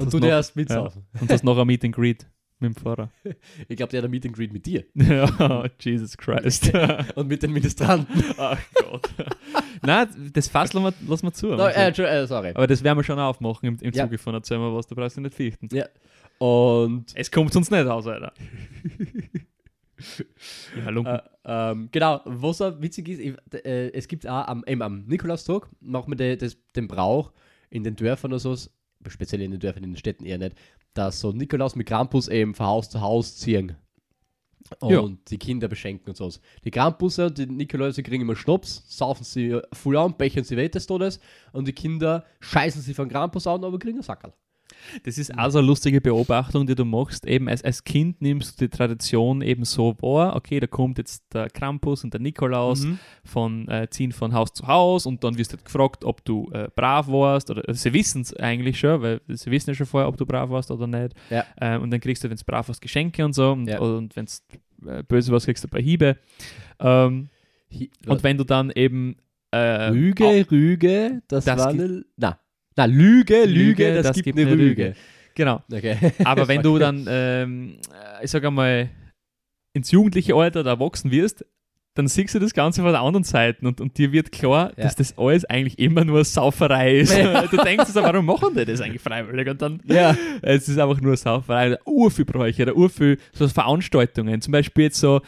und, 0.00 0.06
hast 0.06 0.14
du 0.14 0.18
noch- 0.18 0.28
darfst 0.28 0.56
mitsaufen. 0.56 1.02
und 1.20 1.30
hast 1.30 1.44
noch 1.44 1.58
ein 1.58 1.66
Meet 1.66 1.84
and 1.84 1.94
Greet 1.94 2.26
mit 2.60 2.74
dem 2.74 2.76
Pfarrer. 2.76 3.10
Ich 3.68 3.76
glaube, 3.76 3.90
der 3.90 3.98
hat 3.98 4.04
ein 4.06 4.10
Meet 4.10 4.26
and 4.26 4.36
Greet 4.36 4.52
mit 4.52 4.64
dir 4.66 4.84
ja, 4.94 5.66
Jesus 5.80 6.16
Christ. 6.16 6.72
und 7.14 7.28
mit 7.28 7.42
den 7.42 7.52
Ministranten. 7.52 8.24
Ach 8.38 8.58
Gott. 8.74 9.10
Nein, 9.82 10.08
das 10.32 10.48
Fass 10.48 10.72
lassen 10.72 10.84
wir, 10.84 11.08
lassen 11.10 11.26
wir 11.26 11.32
zu. 11.32 11.48
no, 11.48 11.66
äh, 11.66 11.88
äh, 11.90 12.26
sorry. 12.26 12.50
Aber 12.54 12.66
das 12.66 12.82
werden 12.82 12.98
wir 12.98 13.04
schon 13.04 13.18
aufmachen 13.18 13.68
im, 13.68 13.78
im 13.80 13.92
Ja. 13.92 14.04
Zuge 14.04 14.18
von 14.18 14.34
Erzähl 14.34 14.58
mal 14.58 14.74
was, 14.74 14.86
da 14.86 14.94
brauchst 14.94 15.16
du 15.16 15.20
nicht 15.20 15.34
fürchten. 15.34 15.68
Ja. 15.72 15.86
Und 16.38 17.06
Es 17.14 17.30
kommt 17.30 17.54
uns 17.54 17.70
nicht 17.70 17.86
aus, 17.86 18.06
Alter. 18.06 18.32
ja, 20.76 20.90
äh, 20.90 21.20
ähm, 21.44 21.88
genau, 21.92 22.20
was 22.24 22.60
auch 22.60 22.80
witzig 22.80 23.08
ist, 23.08 23.20
ich, 23.20 23.34
äh, 23.64 23.90
es 23.92 24.08
gibt 24.08 24.26
auch 24.26 24.46
am, 24.48 24.64
eben 24.66 24.82
am 24.82 25.04
Nikolaustag, 25.06 25.68
machen 25.80 26.10
wir 26.12 26.16
de, 26.16 26.36
das, 26.36 26.56
den 26.74 26.88
Brauch 26.88 27.32
in 27.70 27.84
den 27.84 27.94
Dörfern 27.96 28.32
oder 28.32 28.38
so, 28.40 28.56
speziell 29.10 29.42
in 29.42 29.50
den 29.50 29.60
Dörfern, 29.60 29.84
in 29.84 29.90
den 29.92 29.96
Städten 29.96 30.24
eher 30.24 30.38
nicht, 30.38 30.56
dass 30.94 31.20
so 31.20 31.32
Nikolaus 31.32 31.76
mit 31.76 31.86
Krampus 31.86 32.28
eben 32.28 32.54
von 32.54 32.66
Haus 32.66 32.90
zu 32.90 33.00
Haus 33.00 33.36
ziehen. 33.36 33.76
Und 34.80 34.90
Ja. 34.90 35.02
die 35.28 35.38
Kinder 35.38 35.68
beschenken 35.68 36.08
und 36.08 36.16
so. 36.16 36.30
Die 36.64 36.70
Krampusse 36.70 37.26
und 37.26 37.36
die 37.36 37.46
Nikoläuse 37.46 38.02
kriegen 38.02 38.22
immer 38.22 38.34
Schnaps, 38.36 38.82
saufen 38.88 39.24
sie 39.24 39.60
voll 39.72 39.96
an, 39.98 40.16
bechern 40.16 40.44
sie 40.44 40.56
weh 40.56 40.68
des 40.70 40.86
Todes 40.86 41.20
und 41.52 41.68
die 41.68 41.74
Kinder 41.74 42.24
scheißen 42.40 42.80
sie 42.80 42.94
von 42.94 43.08
Krampus 43.10 43.46
an, 43.46 43.62
aber 43.62 43.78
kriegen 43.78 43.98
einen 43.98 44.02
Sackerl. 44.02 44.32
Das 45.04 45.18
ist 45.18 45.36
also 45.36 45.58
eine 45.58 45.66
lustige 45.66 46.00
Beobachtung, 46.00 46.66
die 46.66 46.74
du 46.74 46.84
machst. 46.84 47.26
Eben 47.26 47.48
als, 47.48 47.62
als 47.64 47.84
Kind 47.84 48.20
nimmst 48.22 48.60
du 48.60 48.66
die 48.66 48.68
Tradition 48.76 49.42
eben 49.42 49.64
so 49.64 49.94
wahr, 50.00 50.36
okay, 50.36 50.60
da 50.60 50.66
kommt 50.66 50.98
jetzt 50.98 51.24
der 51.32 51.48
Krampus 51.50 52.04
und 52.04 52.12
der 52.14 52.20
Nikolaus 52.20 52.84
Mhm. 52.84 52.98
von 53.24 53.68
äh, 53.68 53.88
ziehen 53.90 54.12
von 54.12 54.32
Haus 54.34 54.52
zu 54.52 54.66
Haus 54.66 55.06
und 55.06 55.22
dann 55.24 55.36
wirst 55.38 55.52
du 55.52 55.56
halt 55.56 55.64
gefragt, 55.64 56.04
ob 56.04 56.24
du 56.24 56.50
äh, 56.52 56.68
brav 56.74 57.08
warst 57.08 57.50
oder 57.50 57.62
also 57.68 57.80
sie 57.80 57.92
wissen 57.92 58.22
es 58.22 58.34
eigentlich 58.34 58.78
schon, 58.78 59.00
weil 59.02 59.20
sie 59.28 59.50
wissen 59.50 59.70
ja 59.70 59.74
schon 59.74 59.86
vorher, 59.86 60.08
ob 60.08 60.16
du 60.16 60.26
brav 60.26 60.50
warst 60.50 60.70
oder 60.70 60.86
nicht. 60.86 61.14
Ja. 61.30 61.44
Ähm, 61.60 61.82
und 61.82 61.90
dann 61.90 62.00
kriegst 62.00 62.22
du, 62.24 62.28
wenn 62.28 62.34
es 62.36 62.44
brav 62.44 62.68
warst, 62.68 62.80
Geschenke 62.80 63.24
und 63.24 63.32
so 63.34 63.52
und, 63.52 63.66
Ja. 63.68 63.80
und 63.80 64.14
wenn 64.16 64.24
es 64.24 64.44
äh, 64.86 65.02
böse 65.02 65.32
warst, 65.32 65.46
kriegst 65.46 65.64
du 65.64 65.68
ein 65.68 65.70
paar 65.70 65.80
Hiebe. 65.80 66.16
Ähm, 66.80 67.28
Hi- 67.72 67.90
und 68.06 68.22
wenn 68.22 68.36
du 68.38 68.44
dann 68.44 68.70
eben 68.74 69.16
äh, 69.50 69.88
Rüge, 69.90 70.46
Rüge, 70.50 71.22
das, 71.28 71.44
Das 71.44 71.58
war 71.60 71.68
eine. 71.68 72.04
Na, 72.16 72.38
na, 72.76 72.84
Lüge, 72.86 73.44
Lüge, 73.44 73.88
Lüge, 73.90 74.02
das, 74.02 74.20
gibt, 74.22 74.38
eine 74.38 74.50
Rüge. 74.50 74.94
Genau. 75.34 75.62
Okay. 75.72 75.96
Aber 76.24 76.48
wenn 76.48 76.62
du 76.62 76.78
dann, 76.78 77.06
ähm, 77.08 77.76
äh, 78.20 78.24
ich 78.24 78.30
sag 78.30 78.44
einmal, 78.44 78.90
ins 79.72 79.90
jugendliche 79.90 80.34
Alter 80.34 80.60
oder 80.60 80.70
erwachsen 80.72 81.10
wirst, 81.10 81.44
dann 81.96 82.08
siehst 82.08 82.34
du 82.34 82.40
das 82.40 82.54
Ganze 82.54 82.82
von 82.82 82.90
der 82.90 83.02
anderen 83.02 83.22
Seite 83.22 83.66
und, 83.66 83.80
und 83.80 83.96
dir 83.98 84.10
wird 84.10 84.32
klar, 84.32 84.72
Ja. 84.76 84.84
dass 84.84 84.96
das 84.96 85.16
alles 85.16 85.44
eigentlich 85.44 85.78
immer 85.78 86.04
nur 86.04 86.24
Sauferei 86.24 86.98
ist. 86.98 87.16
Ja. 87.16 87.46
Du 87.50 87.56
denkst 87.56 87.86
so, 87.86 88.02
warum 88.02 88.26
machen 88.26 88.54
die 88.56 88.64
das 88.64 88.80
eigentlich 88.80 89.02
freiwillig? 89.02 89.48
Und 89.48 89.62
dann, 89.62 89.80
Ja. 89.84 90.16
es 90.42 90.68
ist 90.68 90.78
einfach 90.78 91.00
nur 91.00 91.16
Sauferei. 91.16 91.78
Urviel 91.84 92.24
Bräuche 92.24 92.62
oder 92.62 92.76
urviel 92.76 93.18
so 93.32 93.46
Veranstaltungen. 93.48 94.40
Zum 94.40 94.50
Beispiel 94.52 94.84
jetzt 94.84 94.98
so, 94.98 95.20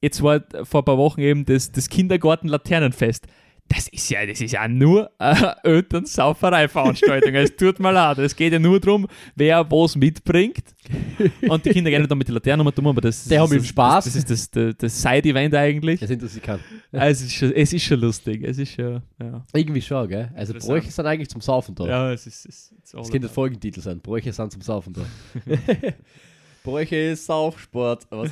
jetzt 0.00 0.22
war 0.22 0.42
vor 0.62 0.80
ein 0.82 0.84
paar 0.86 0.98
Wochen 0.98 1.20
eben 1.20 1.44
das, 1.44 1.72
das 1.72 1.90
Kindergarten-Laternenfest. 1.90 3.26
Das 3.68 3.86
ist 3.88 4.08
ja, 4.08 4.24
das 4.24 4.40
ist 4.40 4.52
ja 4.52 4.66
nur 4.66 5.10
eine 5.18 5.56
Elternsauferei-Veranstaltung. 5.62 7.34
es 7.34 7.54
tut 7.54 7.78
mir 7.78 7.92
leid. 7.92 8.18
Es 8.18 8.34
geht 8.34 8.52
ja 8.52 8.58
nur 8.58 8.80
darum, 8.80 9.06
wer 9.34 9.70
was 9.70 9.94
mitbringt. 9.94 10.74
Und 11.48 11.64
die 11.64 11.70
Kinder 11.70 11.90
gehen 11.90 12.06
dann 12.08 12.16
mit 12.16 12.28
den 12.28 12.34
Laternen 12.34 12.66
um, 12.66 12.86
aber 12.86 13.02
das, 13.02 13.24
Die 13.24 13.38
haben 13.38 13.48
das, 13.50 13.56
eben 13.56 13.64
Spaß. 13.64 14.04
Das, 14.04 14.14
das 14.14 14.24
ist 14.24 14.30
das, 14.30 14.50
das, 14.50 14.76
das 14.78 15.02
Side-Event 15.02 15.54
eigentlich. 15.54 16.00
Das 16.00 16.08
interessiert 16.08 16.44
keinen. 16.44 16.60
Es 16.92 17.20
ist, 17.20 17.34
schon, 17.34 17.52
es 17.52 17.72
ist 17.72 17.82
schon 17.82 18.00
lustig. 18.00 18.42
Es 18.42 18.58
ist 18.58 18.72
schon, 18.72 19.02
ja. 19.20 19.44
Irgendwie 19.52 19.82
schon, 19.82 20.08
gell? 20.08 20.30
Also. 20.34 20.54
Bräuche 20.54 20.90
sind 20.90 21.06
eigentlich 21.06 21.28
zum 21.28 21.42
Saufen 21.42 21.74
da. 21.74 21.86
Ja, 21.86 22.12
es 22.12 22.26
ist. 22.26 22.46
Es, 22.46 22.74
all 22.94 23.00
Das 23.00 23.10
könnte 23.10 23.26
der 23.26 23.34
Folgentitel 23.34 23.80
sein. 23.80 24.00
Bräuche 24.00 24.32
sind 24.32 24.52
zum 24.52 24.62
Saufen 24.62 24.94
da. 24.94 25.02
Bräuche 26.64 26.96
ist 26.96 27.26
Saufsport. 27.26 28.06
Was? 28.10 28.30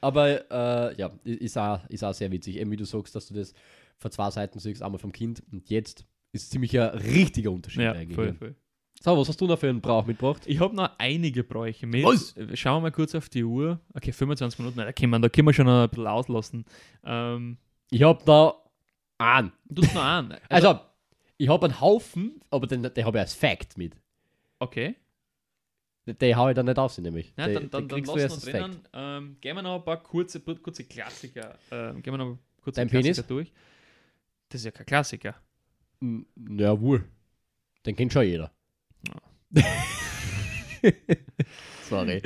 Aber 0.00 0.50
äh, 0.50 0.96
ja, 0.96 1.10
ist 1.24 1.56
auch, 1.56 1.80
ist 1.88 2.04
auch 2.04 2.14
sehr 2.14 2.30
witzig. 2.30 2.56
Eben 2.58 2.70
wie 2.70 2.76
du 2.76 2.84
sagst, 2.84 3.14
dass 3.14 3.26
du 3.26 3.34
das 3.34 3.54
von 4.02 4.10
zwei 4.10 4.30
Seiten 4.30 4.58
siehst, 4.58 4.82
einmal 4.82 4.98
vom 4.98 5.12
Kind 5.12 5.42
und 5.50 5.68
jetzt 5.70 6.04
ist 6.32 6.50
ziemlich 6.50 6.78
ein 6.78 6.88
richtiger 6.98 7.50
Unterschied 7.50 7.82
Ja, 7.82 7.92
eigentlich. 7.92 8.14
voll, 8.14 8.34
voll. 8.34 8.54
So, 9.00 9.18
was 9.18 9.28
hast 9.28 9.40
du 9.40 9.46
noch 9.46 9.58
für 9.58 9.68
einen 9.68 9.80
Brauch 9.80 10.06
mitgebracht? 10.06 10.42
Ich 10.46 10.60
habe 10.60 10.76
noch 10.76 10.90
einige 10.98 11.42
Bräuche 11.42 11.86
mit. 11.86 12.04
Was? 12.04 12.34
Schauen 12.54 12.76
wir 12.76 12.80
mal 12.82 12.92
kurz 12.92 13.14
auf 13.16 13.28
die 13.28 13.42
Uhr. 13.42 13.80
Okay, 13.94 14.12
25 14.12 14.58
Minuten, 14.60 14.78
da 14.78 14.92
können 14.92 15.10
wir, 15.10 15.18
da 15.18 15.28
können 15.28 15.48
wir 15.48 15.52
schon 15.54 15.68
ein 15.68 15.88
bisschen 15.88 16.06
auslassen. 16.06 16.64
Ähm, 17.04 17.56
Ich 17.90 18.02
hab 18.02 18.24
da 18.24 18.54
einen. 19.18 19.52
du 19.68 19.82
noch 19.82 19.96
an. 19.96 20.36
Also, 20.48 20.78
ich 21.36 21.48
habe 21.48 21.66
einen 21.66 21.80
Haufen, 21.80 22.40
aber 22.50 22.66
den, 22.68 22.82
den 22.82 23.04
habe 23.04 23.18
ich 23.18 23.22
als 23.22 23.34
Fact 23.34 23.76
mit. 23.76 23.96
okay. 24.60 24.94
Den, 26.06 26.18
den 26.18 26.36
hau 26.36 26.48
ich 26.48 26.54
dann 26.56 26.66
nicht 26.66 26.78
aus, 26.78 26.98
nämlich. 26.98 27.32
Ja, 27.36 27.46
den, 27.46 27.54
dann, 27.54 27.70
dann, 27.70 27.88
den 27.88 28.04
dann 28.04 28.16
lassen 28.18 28.46
wir 28.46 28.52
drinnen. 28.52 28.78
Ähm, 28.92 29.36
gehen 29.40 29.54
wir 29.56 29.62
noch 29.62 29.76
ein 29.76 29.84
paar 29.84 30.02
kurze, 30.02 30.40
kurze 30.40 30.82
Klassiker. 30.84 31.56
Ähm, 31.70 32.02
gehen 32.02 32.12
wir 32.12 32.18
noch 32.18 32.38
kurze 32.60 32.80
Dein 32.80 32.88
Klassiker 32.88 33.22
Penis? 33.22 33.26
durch. 33.26 33.52
Das 34.52 34.60
ist 34.60 34.64
ja 34.66 34.70
kein 34.70 34.84
Klassiker. 34.84 35.34
Mm, 36.00 36.20
Ja, 36.58 36.78
wohl. 36.78 37.06
Den 37.86 37.96
kennt 37.96 38.12
schon 38.12 38.26
jeder. 38.26 38.52
sorry. 41.88 42.20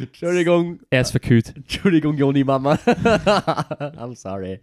Entschuldigung. 0.00 0.80
Er 0.90 1.02
ist 1.02 1.12
verkühlt. 1.12 1.54
Entschuldigung, 1.54 2.16
Joni 2.18 2.42
Mama. 2.42 2.74
I'm 2.84 4.16
sorry. 4.16 4.60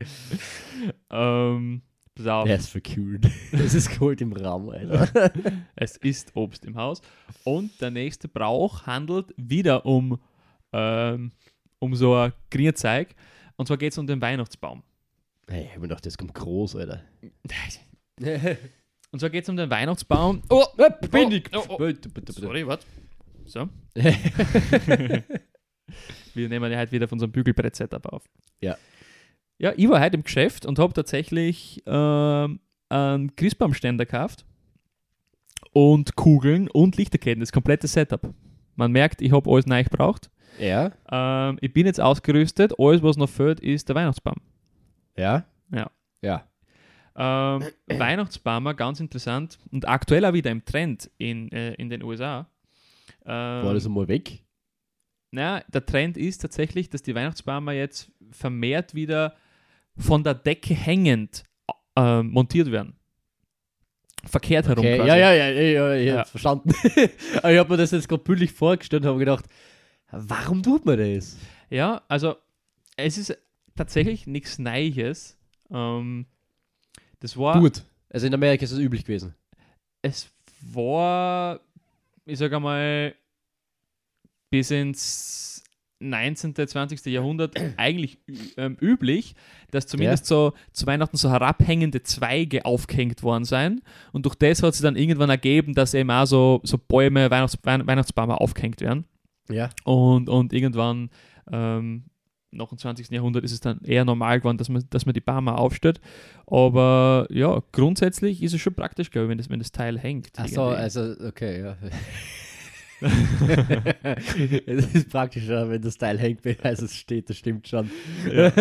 Ähm, 1.10 1.84
pass 2.16 2.28
auf. 2.28 2.50
Er 2.50 2.58
ist 2.58 2.68
verkühlt. 2.70 3.26
Es 3.54 3.74
ist 3.74 3.92
kalt 3.92 4.20
im 4.20 4.34
Raum, 4.34 4.70
Alter. 4.70 5.32
Es 5.78 5.96
ist 5.96 6.36
Obst 6.36 6.66
im 6.66 6.76
Haus. 6.76 7.02
Und 7.46 7.80
der 7.80 7.92
nächste 7.92 8.28
Brauch 8.28 8.86
handelt 8.86 9.34
wieder 9.38 9.86
um, 9.86 10.20
ähm, 10.74 11.32
um 11.80 11.96
so 11.96 12.14
ein 12.14 12.34
Grünzeug. 12.52 13.16
Und 13.56 13.68
zwar 13.68 13.78
geht 13.78 13.94
es 13.94 13.98
um 13.98 14.06
den 14.06 14.20
Weihnachtsbaum. 14.22 14.84
Hey, 15.48 15.66
ich 15.66 15.70
hab 15.70 15.78
mir 15.78 15.88
gedacht, 15.88 16.06
das 16.06 16.18
kommt 16.18 16.34
groß, 16.34 16.76
Alter. 16.76 17.04
Und 19.12 19.20
zwar 19.20 19.30
geht 19.30 19.44
es 19.44 19.50
um 19.50 19.56
den 19.56 19.70
Weihnachtsbaum. 19.70 20.42
Oh, 20.50 20.66
bin 21.12 21.32
ich. 21.32 21.46
oh, 21.56 21.64
oh. 21.70 21.78
Bitte, 21.78 22.10
bitte, 22.10 22.34
bitte. 22.34 22.42
Sorry, 22.42 22.66
warte. 22.66 22.86
So. 23.46 23.70
Wir 26.34 26.50
nehmen 26.50 26.72
ja 26.72 26.80
heute 26.80 26.92
wieder 26.92 27.08
von 27.08 27.18
unserem 27.18 27.32
Bügelbrett-Setup 27.32 28.06
auf. 28.08 28.24
Ja. 28.60 28.76
Ja, 29.58 29.72
ich 29.78 29.88
war 29.88 30.02
heute 30.02 30.18
im 30.18 30.24
Geschäft 30.24 30.66
und 30.66 30.80
habe 30.80 30.94
tatsächlich 30.94 31.82
ähm, 31.86 32.60
einen 32.90 33.36
Christbaumständer 33.36 34.06
gekauft 34.06 34.46
und 35.72 36.16
Kugeln 36.16 36.68
und 36.70 36.98
Lichterketten, 36.98 37.40
das 37.40 37.52
komplette 37.52 37.88
Setup. 37.88 38.34
Man 38.76 38.92
merkt, 38.92 39.22
ich 39.22 39.32
habe 39.32 39.50
alles 39.50 39.66
neu 39.66 39.84
gebraucht. 39.84 40.30
Ja? 40.60 40.92
Ähm, 41.10 41.58
ich 41.62 41.72
bin 41.72 41.86
jetzt 41.86 42.02
ausgerüstet. 42.02 42.74
Alles, 42.80 43.02
was 43.04 43.16
noch 43.16 43.30
fehlt, 43.30 43.60
ist 43.60 43.88
der 43.88 43.96
Weihnachtsbaum. 43.96 44.36
Ja? 45.18 45.46
Ja. 45.74 45.90
Ja. 46.22 46.48
Ähm, 47.16 47.66
Weihnachtsbäume, 47.88 48.76
ganz 48.76 49.00
interessant 49.00 49.58
und 49.72 49.88
aktuell 49.88 50.26
auch 50.26 50.34
wieder 50.34 50.52
im 50.52 50.64
Trend 50.66 51.10
in, 51.18 51.52
äh, 51.52 51.74
in 51.76 51.90
den 51.90 52.04
USA. 52.04 52.48
Ähm, 53.26 53.66
War 53.66 53.74
das 53.74 53.86
einmal 53.86 54.08
weg? 54.08 54.42
na, 55.32 55.62
der 55.68 55.86
Trend 55.86 56.16
ist 56.18 56.38
tatsächlich, 56.40 56.90
dass 56.90 57.02
die 57.02 57.14
Weihnachtsbäume 57.14 57.74
jetzt 57.74 58.10
vermehrt 58.32 58.96
wieder 58.96 59.36
von 59.98 60.24
der 60.24 60.34
Decke 60.34 60.74
hängend 60.74 61.44
äh, 61.98 62.22
montiert 62.24 62.72
werden. 62.72 62.96
Verkehrt 64.26 64.68
herum 64.68 64.86
Okay. 64.86 64.96
quasi. 64.96 65.10
Ja, 65.10 65.18
ja, 65.18 65.34
ja, 65.34 65.50
ja, 65.50 65.62
ja, 65.62 65.94
ich 65.96 66.08
Ja. 66.08 66.24
verstanden. 66.24 66.70
Aber 67.38 67.52
ich 67.52 67.60
habe 67.60 67.70
mir 67.70 67.78
das 67.78 67.92
jetzt 67.92 68.08
gerade 68.08 68.24
bildlich 68.24 68.52
vorgestellt 68.54 69.04
und 69.04 69.10
habe 69.10 69.20
gedacht, 69.20 69.46
warum 70.12 70.64
tut 70.64 70.86
man 70.86 70.98
das? 70.98 71.38
Ja, 71.70 72.02
also 72.08 72.36
es 72.96 73.18
ist 73.18 73.38
tatsächlich 73.76 74.28
nichts 74.28 74.60
Neues. 74.60 75.38
Ähm, 75.72 76.26
das 77.20 77.38
war, 77.38 77.60
Gut. 77.60 77.84
Also 78.10 78.28
in 78.28 78.34
Amerika 78.34 78.64
ist 78.64 78.72
es 78.72 78.80
üblich 78.80 79.04
gewesen. 79.04 79.34
es 80.02 80.30
war, 80.62 81.60
ich 82.26 82.38
sage 82.40 82.56
einmal, 82.56 83.14
bis 84.50 84.72
ins 84.72 85.64
19., 86.00 86.56
20. 86.56 87.06
Jahrhundert 87.08 87.56
eigentlich 87.78 88.20
ähm, 88.58 88.78
üblich, 88.82 89.36
dass 89.72 89.88
zumindest 89.88 90.26
so 90.26 90.54
zu 90.72 90.86
Weihnachten 90.86 91.18
so 91.18 91.30
herabhängende 91.30 92.04
Zweige 92.04 92.66
aufgehängt 92.66 93.24
worden 93.24 93.46
sein. 93.46 93.82
Und 94.12 94.26
durch 94.26 94.36
das 94.36 94.62
hat 94.62 94.74
sich 94.76 94.84
dann 94.84 94.96
irgendwann 94.98 95.30
ergeben, 95.30 95.74
dass 95.74 95.94
eben 95.94 96.12
auch 96.12 96.26
so, 96.26 96.62
so 96.64 96.78
Bäume, 96.78 97.32
Weihnachts 97.32 97.58
Weihn- 97.64 97.88
Weihnachtsbäume 97.88 98.40
aufgehängt 98.40 98.82
werden. 98.82 99.06
Ja. 99.50 99.70
Und, 99.84 100.30
und 100.30 100.54
irgendwann 100.54 101.10
ähm, 101.52 102.06
nach 102.56 102.70
dem 102.70 102.78
20. 102.78 103.10
Jahrhundert 103.12 103.44
ist 103.44 103.52
es 103.52 103.60
dann 103.60 103.80
eher 103.82 104.06
normal 104.06 104.40
geworden, 104.40 104.58
dass 104.58 104.70
man, 104.70 104.84
dass 104.90 105.06
man 105.06 105.14
die 105.14 105.22
Bäume 105.22 105.58
aufstellt. 105.58 106.02
Aber 106.48 107.28
ja, 107.30 107.62
grundsätzlich 107.72 108.42
ist 108.42 108.54
es 108.54 108.62
schon 108.62 108.74
praktisch, 108.74 109.12
glaube 109.12 109.26
ich, 109.26 109.30
wenn 109.32 109.38
das, 109.38 109.50
wenn 109.50 109.60
das 109.60 109.72
Teil 109.72 110.00
hängt. 110.00 110.38
Achso, 110.40 110.70
irgendwie. 110.72 110.82
also, 110.82 111.16
okay, 111.28 111.62
ja. 111.62 111.78
es 114.66 114.96
ist 114.96 115.10
praktischer, 115.10 115.70
wenn 115.70 115.82
das 115.82 115.98
Teil 115.98 116.18
hängt, 116.18 116.46
als 116.66 116.82
es 116.82 116.96
steht, 116.96 117.30
das 117.30 117.38
stimmt 117.38 117.68
schon. 117.68 117.92
Ja. 118.32 118.52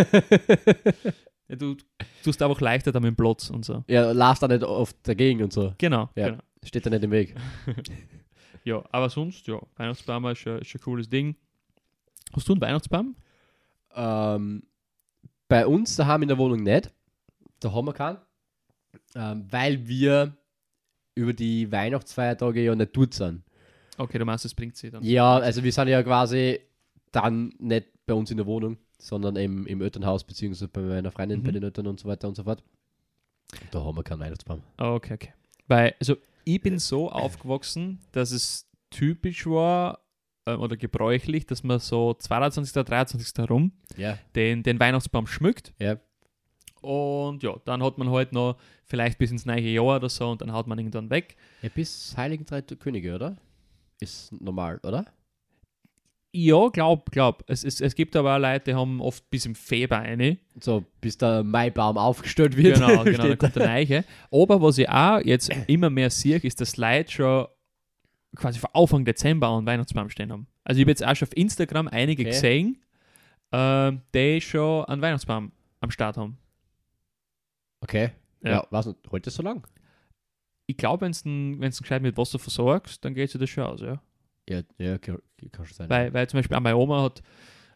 Ja, 1.46 1.56
du 1.56 1.76
tust 2.22 2.40
einfach 2.42 2.60
leichter 2.60 2.90
damit 2.90 3.08
im 3.10 3.16
Platz 3.16 3.50
und 3.50 3.64
so. 3.66 3.84
Ja, 3.86 4.12
laufst 4.12 4.42
da 4.42 4.48
nicht 4.48 4.62
oft 4.64 4.96
dagegen 5.06 5.42
und 5.42 5.52
so. 5.52 5.74
Genau, 5.78 6.08
Ja. 6.16 6.30
genau. 6.30 6.42
Steht 6.64 6.86
da 6.86 6.90
nicht 6.90 7.04
im 7.04 7.10
Weg. 7.10 7.34
Ja, 8.66 8.82
aber 8.92 9.10
sonst, 9.10 9.46
ja, 9.46 9.60
Weihnachtsbaum 9.76 10.24
ist 10.28 10.38
schon, 10.38 10.58
ist 10.58 10.74
ein 10.74 10.80
cooles 10.80 11.06
Ding. 11.10 11.36
Hast 12.32 12.48
du 12.48 12.52
einen 12.54 12.62
Weihnachtsbaum? 12.62 13.14
Ähm, 13.94 14.64
bei 15.48 15.66
uns 15.66 15.96
daheim 15.96 16.22
in 16.22 16.28
der 16.28 16.38
Wohnung 16.38 16.62
nicht. 16.62 16.90
Da 17.60 17.72
haben 17.72 17.86
wir 17.86 17.92
keinen. 17.92 18.18
Ähm, 19.14 19.46
weil 19.50 19.86
wir 19.86 20.36
über 21.14 21.32
die 21.32 21.70
Weihnachtsfeiertage 21.70 22.62
ja 22.64 22.74
nicht 22.74 22.96
dort 22.96 23.14
sind. 23.14 23.42
Okay, 23.96 24.18
du 24.18 24.24
meinst, 24.24 24.44
das 24.44 24.54
bringt 24.54 24.76
sie 24.76 24.90
dann. 24.90 25.02
Ja, 25.04 25.36
also 25.36 25.62
wir 25.62 25.72
sind 25.72 25.88
ja 25.88 26.02
quasi 26.02 26.60
dann 27.12 27.52
nicht 27.58 27.86
bei 28.06 28.14
uns 28.14 28.30
in 28.30 28.36
der 28.38 28.46
Wohnung, 28.46 28.76
sondern 28.98 29.36
im, 29.36 29.66
im 29.66 29.80
Elternhaus, 29.80 30.24
beziehungsweise 30.24 30.68
bei 30.68 30.80
meiner 30.80 31.12
Freundin, 31.12 31.40
Mhm. 31.40 31.44
bei 31.44 31.52
den 31.52 31.62
Eltern 31.62 31.86
und 31.86 32.00
so 32.00 32.08
weiter 32.08 32.26
und 32.28 32.34
so 32.34 32.42
fort. 32.42 32.62
Da 33.70 33.84
haben 33.84 33.96
wir 33.96 34.02
keinen 34.02 34.20
Weihnachtsbaum. 34.20 34.62
Ah, 34.76 34.94
Okay, 34.94 35.14
okay. 35.14 35.32
Weil, 35.68 35.94
also 36.00 36.16
ich 36.44 36.60
bin 36.60 36.78
so 36.78 37.10
aufgewachsen, 37.10 38.00
dass 38.12 38.32
es 38.32 38.68
typisch 38.90 39.46
war 39.46 40.00
ähm, 40.46 40.60
oder 40.60 40.76
gebräuchlich, 40.76 41.46
dass 41.46 41.62
man 41.62 41.78
so 41.78 42.14
22. 42.14 42.72
23. 42.84 43.32
herum 43.38 43.72
Ja. 43.96 44.18
den, 44.34 44.62
den 44.62 44.78
Weihnachtsbaum 44.80 45.26
schmückt. 45.26 45.72
Ja. 45.78 45.98
Und 46.80 47.42
ja, 47.42 47.56
dann 47.64 47.82
hat 47.82 47.96
man 47.96 48.10
halt 48.10 48.32
noch 48.32 48.56
vielleicht 48.84 49.18
bis 49.18 49.30
ins 49.30 49.46
neue 49.46 49.60
Jahr 49.60 49.96
oder 49.96 50.08
so 50.10 50.28
und 50.30 50.42
dann 50.42 50.52
haut 50.52 50.66
man 50.66 50.78
ihn 50.78 50.90
dann 50.90 51.08
weg. 51.08 51.36
Ja, 51.62 51.70
bis 51.74 52.14
Heiligen 52.16 52.44
Drei 52.44 52.60
Könige, 52.60 53.14
oder? 53.14 53.36
Ist 54.00 54.32
normal, 54.32 54.80
oder? 54.82 55.06
Ja, 56.36 56.68
glaub, 56.68 57.10
glaub. 57.12 57.44
Es, 57.46 57.62
es, 57.62 57.80
es 57.80 57.94
gibt 57.94 58.16
aber 58.16 58.34
auch 58.34 58.40
Leute, 58.40 58.64
die 58.72 58.74
haben 58.74 59.00
oft 59.00 59.30
bis 59.30 59.46
im 59.46 59.54
Februar 59.54 60.00
eine. 60.00 60.36
So, 60.60 60.84
bis 61.00 61.16
der 61.16 61.44
Maibaum 61.44 61.96
aufgestellt 61.96 62.56
wird. 62.56 62.74
Genau, 62.74 62.88
genau, 63.04 63.18
dann 63.18 63.28
da. 63.30 63.36
kommt 63.36 63.54
der 63.56 63.66
Neiche. 63.66 64.04
Aber 64.32 64.60
was 64.60 64.76
ich 64.78 64.88
auch 64.88 65.20
jetzt 65.24 65.48
immer 65.68 65.90
mehr 65.90 66.10
sehe, 66.10 66.38
ist, 66.38 66.60
dass 66.60 66.76
Leute 66.76 67.12
schon 67.12 67.46
quasi 68.34 68.58
vor 68.58 68.74
Anfang 68.74 69.04
Dezember 69.04 69.56
einen 69.56 69.66
Weihnachtsbaum 69.66 70.10
stehen 70.10 70.32
haben. 70.32 70.46
Also 70.64 70.78
ich 70.78 70.84
habe 70.84 70.90
jetzt 70.90 71.04
auch 71.04 71.14
schon 71.14 71.28
auf 71.28 71.36
Instagram 71.36 71.88
einige 71.88 72.22
Okay. 72.22 72.30
gesehen, 72.30 72.82
ähm, 73.52 74.00
die 74.14 74.40
schon 74.40 74.84
einen 74.86 75.02
Weihnachtsbaum 75.02 75.52
am 75.80 75.90
Start 75.90 76.16
haben. 76.16 76.38
Okay. 77.80 78.10
Ja. 78.42 78.50
Ja, 78.50 78.66
was 78.70 78.94
heute 79.10 79.30
so 79.30 79.42
lang? 79.42 79.66
Ich 80.66 80.76
glaube, 80.76 81.02
wenn 81.02 81.12
du 81.12 81.60
wenn's 81.60 81.80
gescheit 81.80 82.02
mit 82.02 82.16
Wasser 82.16 82.38
versorgst, 82.38 83.04
dann 83.04 83.14
geht 83.14 83.30
sich 83.30 83.38
das 83.38 83.50
schon 83.50 83.64
aus, 83.64 83.80
ja. 83.80 84.00
Ja, 84.48 84.62
ja, 84.78 84.98
kann, 84.98 85.18
kann 85.52 85.66
schon 85.66 85.74
sein. 85.74 85.90
Weil, 85.90 86.12
weil 86.12 86.28
zum 86.28 86.38
Beispiel 86.38 86.56
auch 86.56 86.60
meine 86.60 86.76
Oma 86.76 87.02
hat, 87.02 87.22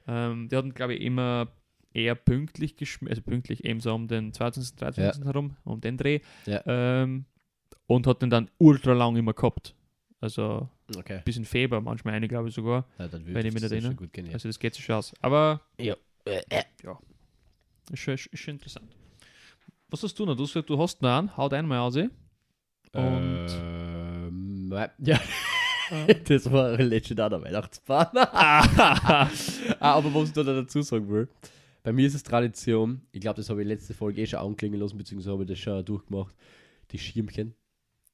ähm, 0.06 0.48
die 0.48 0.56
hatten, 0.56 0.74
glaube 0.74 0.94
ich, 0.94 1.02
immer 1.02 1.48
eher 1.92 2.14
pünktlich 2.14 2.76
geschmiert, 2.76 3.10
also 3.12 3.22
pünktlich 3.22 3.64
eben 3.64 3.80
so 3.80 3.94
um 3.94 4.08
den 4.08 4.32
22., 4.32 4.76
23. 4.76 5.24
herum, 5.24 5.56
um 5.64 5.80
den 5.80 5.96
Dreh. 5.96 6.20
Ja. 6.46 6.62
Ähm, 6.66 7.24
und 7.86 8.06
hat 8.06 8.22
den 8.22 8.30
dann 8.30 8.50
ultra 8.58 8.92
lang 8.92 9.16
immer 9.16 9.32
gehabt. 9.32 9.74
Also 10.20 10.68
okay. 10.96 11.22
bis 11.24 11.36
in 11.36 11.44
Februar, 11.44 11.80
manchmal 11.80 12.14
eine, 12.14 12.26
glaube 12.28 12.48
ich 12.48 12.54
sogar. 12.54 12.86
Ja, 12.98 13.08
Wenn 13.12 13.46
ich 13.46 13.52
mich 13.54 13.62
nicht 13.62 13.70
erinnere. 13.72 13.96
ja. 14.16 14.32
Also 14.32 14.48
das 14.48 14.58
geht 14.58 14.74
sich 14.74 14.84
schon 14.84 14.96
aus. 14.96 15.14
Aber 15.20 15.60
Ja, 15.78 15.94
ja. 16.84 16.98
Ist 17.92 18.00
schon, 18.00 18.14
ist 18.14 18.38
schon 18.38 18.54
interessant. 18.54 18.90
Was 19.88 20.02
hast 20.02 20.18
du 20.18 20.26
noch? 20.26 20.36
Du 20.36 20.44
du 20.62 20.78
hast 20.78 21.00
noch 21.02 21.10
einen, 21.18 21.36
haut 21.36 21.52
einmal 21.54 21.78
aus. 21.78 21.96
eh? 21.96 22.08
Und 22.92 23.46
Ähm, 23.48 24.72
ja. 24.98 25.20
das 26.24 26.50
war 26.50 26.76
letztes 26.76 27.16
Jahr 27.16 27.30
der 27.30 27.42
Weihnachtsbahn. 27.42 28.08
Ah. 28.14 29.28
Ah, 29.80 29.92
aber 29.94 30.12
was 30.12 30.28
ich 30.28 30.34
da 30.34 30.42
dazu 30.42 30.82
sagen 30.82 31.08
will, 31.08 31.28
bei 31.82 31.92
mir 31.92 32.06
ist 32.06 32.14
es 32.14 32.22
Tradition, 32.22 33.00
ich 33.12 33.20
glaube, 33.20 33.36
das 33.36 33.48
habe 33.48 33.62
ich 33.62 33.68
letzte 33.68 33.94
Folge 33.94 34.20
eh 34.20 34.26
schon 34.26 34.40
anklingen 34.40 34.80
lassen, 34.80 34.98
beziehungsweise 34.98 35.32
habe 35.32 35.44
ich 35.44 35.48
das 35.48 35.58
schon 35.58 35.84
durchgemacht, 35.84 36.34
die 36.90 36.98
Schirmchen. 36.98 37.54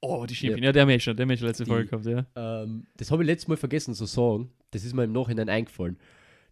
Oh, 0.04 0.26
die 0.26 0.34
Schimpfen. 0.34 0.62
Ja, 0.62 0.72
der 0.72 0.98
schon, 1.00 1.16
der 1.16 1.24
haben 1.24 1.30
wir 1.30 1.36
schon 1.36 1.46
letzte 1.48 1.64
Die- 1.64 1.70
Folge 1.70 1.88
gehabt, 1.88 2.06
ja. 2.06 2.26
Ähm, 2.62 2.86
das 2.96 3.10
habe 3.10 3.22
ich 3.22 3.26
letztes 3.26 3.48
Mal 3.48 3.56
vergessen 3.56 3.94
zu 3.94 4.04
sagen, 4.06 4.50
das 4.70 4.84
ist 4.84 4.94
mir 4.94 5.04
im 5.04 5.12
Nachhinein 5.12 5.48
eingefallen. 5.48 5.98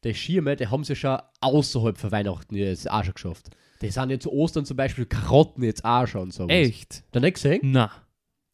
Die 0.05 0.15
Schirme, 0.15 0.57
die 0.57 0.67
haben 0.67 0.83
sie 0.85 0.97
schon 0.97 1.19
außerhalb 1.41 1.97
von 1.97 2.11
Weihnachten 2.11 2.55
jetzt 2.57 2.91
auch 2.91 3.05
schon 3.05 3.15
geschafft. 3.15 3.51
Die 3.83 3.91
sind 3.91 4.11
ja 4.11 4.19
zu 4.19 4.33
Ostern 4.33 4.65
zum 4.65 4.77
Beispiel 4.77 5.07
Karotten 5.07 5.62
jetzt 5.65 5.85
auch 5.85 6.07
schon. 6.07 6.31
So 6.31 6.47
Echt? 6.49 7.05
Da 7.12 7.21
nicht 7.21 7.35
gesehen? 7.35 7.61
Na. 7.62 7.91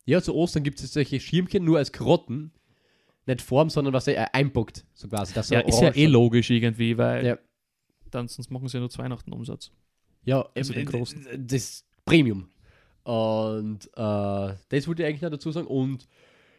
Ja, 0.07 0.23
zu 0.23 0.35
Ostern 0.35 0.63
gibt 0.63 0.81
es 0.81 0.93
solche 0.93 1.21
Schirmchen 1.21 1.65
nur 1.65 1.79
als 1.79 1.93
Karotten. 1.93 2.53
Nicht 3.27 3.43
Form, 3.43 3.69
sondern 3.69 3.93
was 3.93 4.07
er 4.09 4.35
einpackt, 4.35 4.87
so 4.95 5.07
quasi. 5.09 5.35
dass 5.35 5.51
Ja, 5.51 5.61
ist 5.61 5.81
ja 5.83 5.95
eh 5.95 6.07
logisch 6.07 6.49
irgendwie, 6.49 6.97
weil 6.97 7.27
Ja. 7.27 7.39
dann 8.11 8.27
sonst 8.27 8.51
machen 8.51 8.69
sie 8.69 8.79
ja 8.79 8.81
nur 8.81 8.89
zu 8.89 8.99
Weihnachten 8.99 9.33
Umsatz. 9.33 9.71
Ja, 10.25 10.49
Also 10.55 10.73
den 10.73 10.83
äh, 10.89 10.91
großen. 10.91 11.27
Das 11.47 11.85
Premium. 12.07 12.49
Und 13.09 13.87
äh, 13.97 14.55
das 14.69 14.87
wollte 14.87 15.03
ich 15.03 15.09
eigentlich 15.09 15.23
noch 15.23 15.31
dazu 15.31 15.51
sagen. 15.51 15.67
Und 15.67 16.07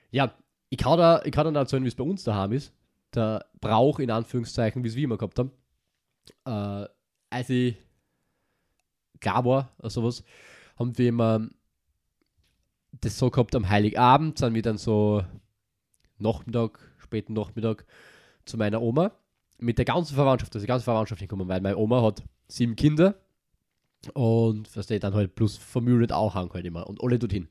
ja, 0.09 0.33
ich 0.69 0.79
kann 0.79 0.97
da, 0.97 1.21
ich 1.23 1.31
kann 1.31 1.45
dann 1.45 1.55
erzählen, 1.55 1.83
wie 1.83 1.89
es 1.89 1.95
bei 1.95 2.03
uns 2.03 2.23
daheim 2.23 2.53
ist. 2.53 2.73
Der 3.13 3.45
Brauch 3.62 3.99
in 3.99 4.09
Anführungszeichen, 4.09 4.83
wie 4.83 4.88
es 4.88 4.95
wir 4.95 5.03
immer 5.03 5.17
gehabt 5.19 5.38
haben. 5.38 5.51
Äh, 6.45 6.89
als 7.29 7.51
ich 7.51 7.75
klar 9.19 9.45
war 9.45 9.75
oder 9.77 9.91
sowas, 9.91 10.23
haben 10.75 10.97
wir 10.97 11.09
immer 11.09 11.47
das 12.99 13.19
so 13.19 13.29
gehabt 13.29 13.53
am 13.53 13.69
Heiligabend, 13.69 14.39
sind 14.39 14.55
wir 14.55 14.63
dann 14.63 14.79
so 14.79 15.23
Nachmittag, 16.17 16.79
späten 16.97 17.33
Nachmittag 17.33 17.85
zu 18.45 18.57
meiner 18.57 18.81
Oma 18.81 19.12
mit 19.59 19.77
der 19.77 19.85
ganzen 19.85 20.15
Verwandtschaft, 20.15 20.55
also 20.55 20.63
die 20.63 20.67
ganze 20.67 20.85
Verwandtschaft 20.85 21.19
hinkommen, 21.19 21.47
weil 21.47 21.62
meine 21.62 21.77
Oma 21.77 22.01
hat 22.01 22.23
sieben 22.47 22.75
Kinder 22.75 23.13
und 24.13 24.69
die 24.89 24.99
dann 24.99 25.13
halt 25.13 25.35
plus 25.35 25.57
Familie 25.57 26.15
auch 26.15 26.35
haben 26.35 26.51
halt 26.53 26.65
immer 26.65 26.88
und 26.88 27.03
alle 27.03 27.19
dorthin. 27.19 27.47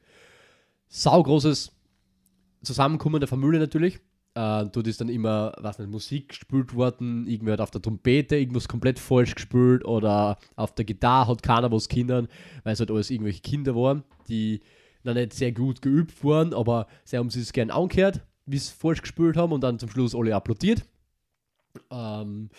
Saugroßes 0.88 1.72
Zusammenkommen 2.62 3.20
der 3.20 3.28
Familie 3.28 3.60
natürlich. 3.60 4.00
Äh, 4.34 4.66
dort 4.66 4.86
ist 4.86 5.00
dann 5.00 5.08
immer, 5.08 5.52
was 5.58 5.78
nicht, 5.78 5.90
Musik 5.90 6.28
gespielt 6.30 6.74
worden, 6.74 7.26
irgendwer 7.26 7.54
hat 7.54 7.60
auf 7.60 7.70
der 7.70 7.82
Trompete 7.82 8.36
irgendwas 8.36 8.68
komplett 8.68 8.98
falsch 8.98 9.34
gespielt 9.34 9.84
oder 9.84 10.38
auf 10.56 10.74
der 10.74 10.84
Gitarre 10.84 11.28
hat 11.28 11.42
keiner 11.42 11.72
was 11.72 11.88
Kindern, 11.88 12.28
weil 12.62 12.72
es 12.72 12.80
halt 12.80 12.90
alles 12.90 13.10
irgendwelche 13.10 13.40
Kinder 13.40 13.74
waren, 13.74 14.04
die 14.28 14.60
noch 15.02 15.14
nicht 15.14 15.32
sehr 15.32 15.52
gut 15.52 15.82
geübt 15.82 16.24
waren, 16.24 16.52
aber 16.54 16.86
sie 17.04 17.16
haben 17.16 17.30
sich 17.30 17.42
es 17.42 17.52
gern 17.52 17.70
angehört, 17.70 18.20
wie 18.46 18.58
sie 18.58 18.72
falsch 18.72 19.02
gespielt 19.02 19.36
haben 19.36 19.52
und 19.52 19.62
dann 19.62 19.78
zum 19.78 19.90
Schluss 19.90 20.14
alle 20.14 20.34
applaudiert. 20.34 20.84
Ähm, 21.90 22.50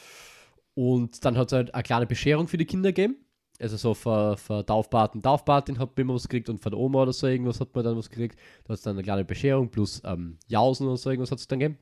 und 0.74 1.24
dann 1.26 1.38
hat 1.38 1.48
es 1.48 1.54
halt 1.54 1.74
eine 1.74 1.84
kleine 1.84 2.08
Bescherung 2.08 2.48
für 2.48 2.58
die 2.58 2.66
Kinder 2.66 2.92
gegeben. 2.92 3.18
Also 3.60 3.76
so 3.76 3.94
für, 3.94 4.38
für 4.38 4.66
Taufpaten, 4.66 5.22
Taufpatin 5.22 5.80
hat 5.80 5.98
man 5.98 6.10
was 6.10 6.24
gekriegt 6.24 6.50
und 6.50 6.60
von 6.60 6.72
der 6.72 6.80
Oma 6.80 7.02
oder 7.02 7.12
so 7.12 7.28
irgendwas 7.28 7.60
hat 7.60 7.76
man 7.76 7.84
dann 7.84 7.98
was 7.98 8.10
gekriegt. 8.10 8.40
Da 8.64 8.70
hat 8.70 8.78
es 8.78 8.84
dann 8.84 8.96
eine 8.96 9.04
kleine 9.04 9.26
Bescherung 9.26 9.70
plus 9.70 10.02
ähm, 10.06 10.38
Jausen 10.48 10.88
oder 10.88 10.98
so 10.98 11.10
irgendwas 11.10 11.32
hat 11.32 11.40
es 11.40 11.48
dann 11.48 11.60
gegeben. 11.60 11.78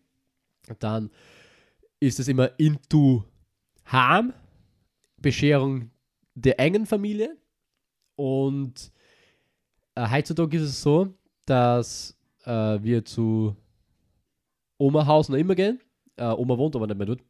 Dann 0.80 1.12
ist 2.00 2.20
es 2.20 2.28
immer 2.28 2.52
into 2.60 3.24
Heim, 3.92 4.34
Bescherung 5.18 5.92
der 6.34 6.60
engen 6.60 6.86
Familie. 6.86 7.38
Und 8.16 8.92
äh, 9.96 10.10
heutzutage 10.10 10.58
ist 10.58 10.64
es 10.64 10.82
so, 10.82 11.14
dass 11.46 12.18
äh, 12.46 12.80
wir 12.82 13.06
zu 13.06 13.56
Oma 14.78 15.06
Haus 15.06 15.30
noch 15.30 15.38
immer 15.38 15.56
gehen. 15.56 15.80
Äh, 16.16 16.26
Oma 16.26 16.58
wohnt 16.58 16.76
aber 16.76 16.88
nicht 16.88 16.98
mehr 16.98 17.08
dort. 17.08 17.24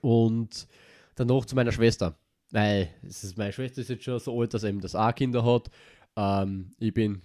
Und 0.00 0.66
danach 1.14 1.44
zu 1.44 1.54
meiner 1.54 1.72
Schwester. 1.72 2.16
Weil 2.52 2.90
es 3.02 3.24
ist, 3.24 3.36
meine 3.38 3.52
Schwester 3.52 3.80
ist 3.80 3.88
jetzt 3.90 4.04
schon 4.04 4.18
so 4.20 4.38
alt, 4.40 4.52
dass 4.54 4.62
er 4.62 4.68
eben 4.68 4.80
das 4.80 4.94
auch 4.94 5.14
Kinder 5.14 5.44
hat. 5.44 5.70
Ähm, 6.16 6.70
ich 6.78 6.92
bin 6.92 7.22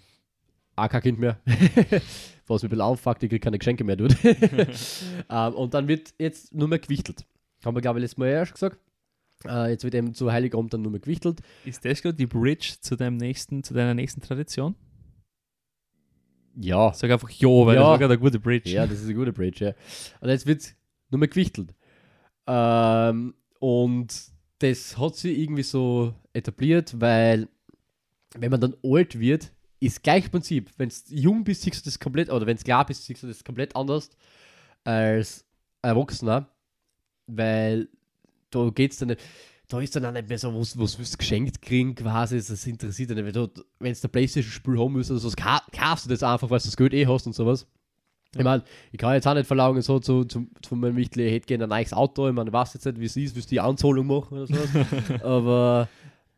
auch 0.76 0.88
kein 0.90 1.02
Kind 1.02 1.20
mehr. 1.20 1.40
Was 2.48 2.64
mich 2.64 2.68
ein 2.68 2.70
bisschen 2.70 2.82
auffuckt, 2.82 3.24
ich 3.24 3.30
kriege 3.30 3.42
keine 3.44 3.60
Geschenke 3.60 3.84
mehr 3.84 3.98
dort. 3.98 4.16
ähm, 5.30 5.54
und 5.54 5.74
dann 5.74 5.88
wird 5.90 6.14
jetzt 6.18 6.54
nur 6.56 6.70
mehr 6.70 6.80
gewichtelt. 6.80 7.26
Haben 7.66 7.76
wir, 7.76 7.82
glaube 7.82 8.00
ich, 8.00 8.04
letztes 8.04 8.18
Mal 8.18 8.28
erst 8.30 8.54
gesagt. 8.54 8.80
Äh, 9.46 9.72
jetzt 9.72 9.84
wird 9.84 9.96
eben 9.96 10.14
zu 10.14 10.32
Heiligabend 10.32 10.74
dann 10.74 10.82
nur 10.82 10.92
mehr 10.92 11.02
gewichtelt. 11.02 11.42
Ist 11.66 11.84
das 11.84 12.02
gerade 12.02 12.16
die 12.16 12.26
Bridge 12.26 12.76
zu 12.80 12.96
deinem 12.96 13.18
nächsten, 13.18 13.64
zu 13.64 13.74
deiner 13.74 13.94
nächsten 13.94 14.22
Tradition? 14.22 14.76
Ja. 16.56 16.94
Sag 16.94 17.12
einfach 17.12 17.30
ja, 17.32 17.48
weil 17.50 17.76
Ja. 17.76 17.82
das 17.82 17.90
war 17.90 18.00
gerade 18.00 18.14
eine 18.14 18.22
gute 18.22 18.40
Bridge. 18.40 18.70
Ja, 18.70 18.88
das 18.88 19.00
ist 19.00 19.06
eine 19.06 19.14
gute 19.16 19.34
Bridge, 19.34 19.66
ja. 19.66 19.74
Und 20.22 20.30
jetzt 20.30 20.48
wird 20.48 20.74
nur 21.10 21.20
mehr 21.20 21.28
gewichtelt. 21.28 21.76
Ähm, 22.48 23.36
und 23.60 24.32
das 24.60 24.98
hat 24.98 25.16
sich 25.16 25.38
irgendwie 25.38 25.64
so 25.64 26.14
etabliert, 26.34 27.00
weil 27.00 27.48
wenn 28.36 28.52
man 28.52 28.62
dann 28.62 28.76
alt 28.84 29.20
wird, 29.20 29.52
ist 29.80 30.04
gleich 30.04 30.32
Prinzip. 30.32 30.72
Wenn 30.78 30.90
du 30.90 30.96
jung 31.10 31.44
bist, 31.44 31.62
siehst 31.62 31.86
du 31.86 31.90
das 31.90 32.00
komplett, 32.00 32.30
oder 32.32 32.46
wenn 32.46 32.58
du 32.58 32.64
klar 32.64 32.86
bist, 32.86 33.06
siehst 33.06 33.24
du 33.24 33.28
das 33.28 33.44
komplett 33.44 33.76
anders 33.76 34.10
als 34.84 35.46
Erwachsener, 35.82 36.50
weil 37.28 37.88
da 38.50 38.70
geht's 38.70 38.98
dann 38.98 39.10
nicht, 39.10 39.22
da 39.68 39.82
ist 39.82 39.96
dann 39.96 40.06
auch 40.06 40.12
nicht 40.12 40.30
mehr 40.30 40.40
so, 40.40 40.58
was, 40.58 40.78
was 40.78 40.98
willst 40.98 41.14
du 41.14 41.18
geschenkt 41.18 41.62
kriegen 41.62 41.94
quasi, 41.94 42.38
das 42.38 42.66
interessiert 42.66 43.10
dich 43.10 43.18
nicht, 43.18 43.26
wenn 43.26 43.34
du, 43.34 43.52
wenn 43.80 43.94
du 43.94 44.00
ein 44.02 44.12
Playstation-Spiel 44.12 44.80
haben 44.80 44.96
willst 44.96 45.12
oder 45.12 45.20
so, 45.20 45.30
ka- 45.32 45.66
kaufst 45.72 46.06
du 46.06 46.10
das 46.10 46.24
einfach, 46.24 46.50
weil 46.50 46.60
du 46.60 46.66
das 46.66 46.78
Geld 46.78 46.94
eh 46.94 47.06
hast 47.06 47.28
und 47.28 47.34
sowas. 47.34 47.68
Ich 48.38 48.44
meine, 48.44 48.64
ich 48.92 48.98
kann 48.98 49.14
jetzt 49.14 49.28
auch 49.28 49.34
nicht 49.34 49.48
verlangen, 49.48 49.82
so 49.82 50.00
zu, 50.00 50.26
zu, 50.26 50.48
von 50.68 50.80
meinem 50.80 50.96
Wichtel, 50.96 51.22
ich 51.22 51.34
hätte 51.34 51.48
gerne 51.48 51.66
ein 51.66 51.70
neues 51.70 51.94
Auto, 51.94 52.28
ich 52.28 52.34
meine, 52.34 52.50
ich 52.50 52.54
weiß 52.54 52.74
jetzt 52.76 52.86
nicht, 52.86 53.00
wie 53.00 53.06
es 53.06 53.18
ist, 53.18 53.36
willst 53.36 53.50
du 53.52 53.56
die 53.56 53.60
Anzahlung 53.60 54.08
machen 54.08 54.38
oder 54.38 54.48
sowas. 54.48 55.22
Aber 55.24 55.90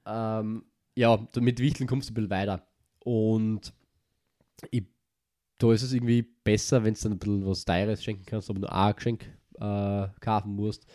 ähm, 0.05 0.63
ja, 0.95 1.19
mit 1.39 1.59
Wichteln 1.59 1.87
kommst 1.87 2.09
du 2.09 2.11
ein 2.11 2.15
bisschen 2.15 2.29
weiter. 2.29 2.67
Und 3.03 3.73
ich, 4.71 4.83
da 5.57 5.71
ist 5.71 5.83
es 5.83 5.93
irgendwie 5.93 6.21
besser, 6.21 6.83
wenn 6.83 6.93
du 6.93 6.99
dann 7.01 7.11
ein 7.13 7.19
bisschen 7.19 7.45
was 7.45 7.65
Teures 7.65 8.03
schenken 8.03 8.25
kannst, 8.25 8.49
aber 8.49 8.59
nur 8.59 8.73
ein 8.73 8.95
Geschenk 8.95 9.25
äh, 9.59 10.07
kaufen 10.19 10.55
musst. 10.55 10.85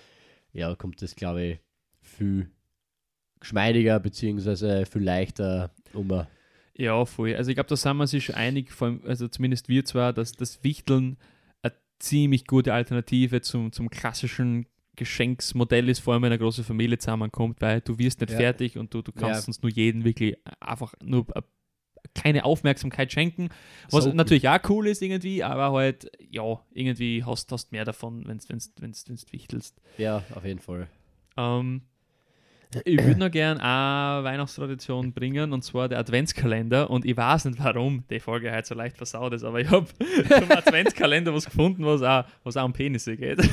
Ja, 0.52 0.74
kommt 0.74 1.02
das, 1.02 1.16
glaube 1.16 1.42
ich, 1.42 1.58
viel 2.00 2.50
geschmeidiger 3.40 4.00
beziehungsweise 4.00 4.86
viel 4.86 5.02
leichter 5.02 5.70
um. 5.92 6.26
Ja, 6.76 7.04
voll. 7.04 7.34
Also 7.36 7.50
ich 7.50 7.56
glaube, 7.56 7.68
da 7.68 7.76
sind 7.76 7.96
wir 7.96 8.06
sich 8.06 8.24
schon 8.24 8.34
einig, 8.34 8.72
vor 8.72 8.88
allem, 8.88 9.00
also 9.06 9.28
zumindest 9.28 9.68
wir 9.68 9.84
zwar, 9.84 10.12
dass 10.12 10.32
das 10.32 10.64
Wichteln 10.64 11.16
eine 11.62 11.72
ziemlich 12.00 12.46
gute 12.46 12.74
Alternative 12.74 13.40
zum, 13.42 13.70
zum 13.72 13.90
klassischen 13.90 14.66
Geschenksmodell 14.96 15.88
ist, 15.88 16.00
vor 16.00 16.14
allem 16.14 16.22
wenn 16.22 16.32
eine 16.32 16.38
große 16.38 16.64
Familie 16.64 16.98
zusammenkommt, 16.98 17.60
weil 17.60 17.80
du 17.80 17.98
wirst 17.98 18.20
nicht 18.20 18.30
Ja. 18.30 18.36
fertig 18.38 18.78
und 18.78 18.92
du, 18.94 19.02
du 19.02 19.12
kannst 19.12 19.42
Ja. 19.42 19.46
uns 19.48 19.62
nur 19.62 19.70
jeden 19.70 20.04
wirklich 20.04 20.36
einfach 20.60 20.94
nur 21.02 21.26
eine 21.34 21.44
keine 22.14 22.44
Aufmerksamkeit 22.44 23.10
schenken, 23.10 23.48
was 23.90 24.04
So 24.04 24.10
cool. 24.10 24.14
natürlich 24.16 24.48
auch 24.48 24.58
cool 24.68 24.86
ist 24.86 25.00
irgendwie, 25.02 25.42
aber 25.42 25.72
halt, 25.72 26.10
ja, 26.30 26.60
irgendwie 26.72 27.24
hast 27.24 27.50
du 27.50 27.56
mehr 27.70 27.84
davon, 27.84 28.26
wenn 28.28 28.38
du 28.38 28.48
wenn's, 28.48 28.70
wenn's, 28.78 29.08
wenn's 29.08 29.32
wichtelst. 29.32 29.80
Ja, 29.96 30.22
auf 30.30 30.44
jeden 30.44 30.60
Fall. 30.60 30.86
Ähm, 31.36 31.82
ich 32.84 32.98
würde 33.04 33.20
noch 33.20 33.30
gern 33.30 33.58
eine 33.58 34.24
Weihnachtstradition 34.24 35.12
bringen 35.12 35.52
und 35.52 35.62
zwar 35.62 35.88
der 35.88 35.98
Adventskalender. 35.98 36.90
Und 36.90 37.04
ich 37.04 37.16
weiß 37.16 37.46
nicht 37.46 37.58
warum 37.62 38.04
die 38.10 38.20
Folge 38.20 38.52
heute 38.52 38.66
so 38.66 38.74
leicht 38.74 38.96
versaut 38.96 39.32
ist, 39.34 39.44
aber 39.44 39.60
ich 39.60 39.70
habe 39.70 39.86
zum 40.28 40.50
Adventskalender 40.56 41.32
was 41.34 41.44
gefunden, 41.46 41.84
was 41.84 42.02
auch, 42.02 42.24
was 42.42 42.56
auch 42.56 42.64
um 42.64 42.72
Penisse 42.72 43.16
geht. 43.16 43.38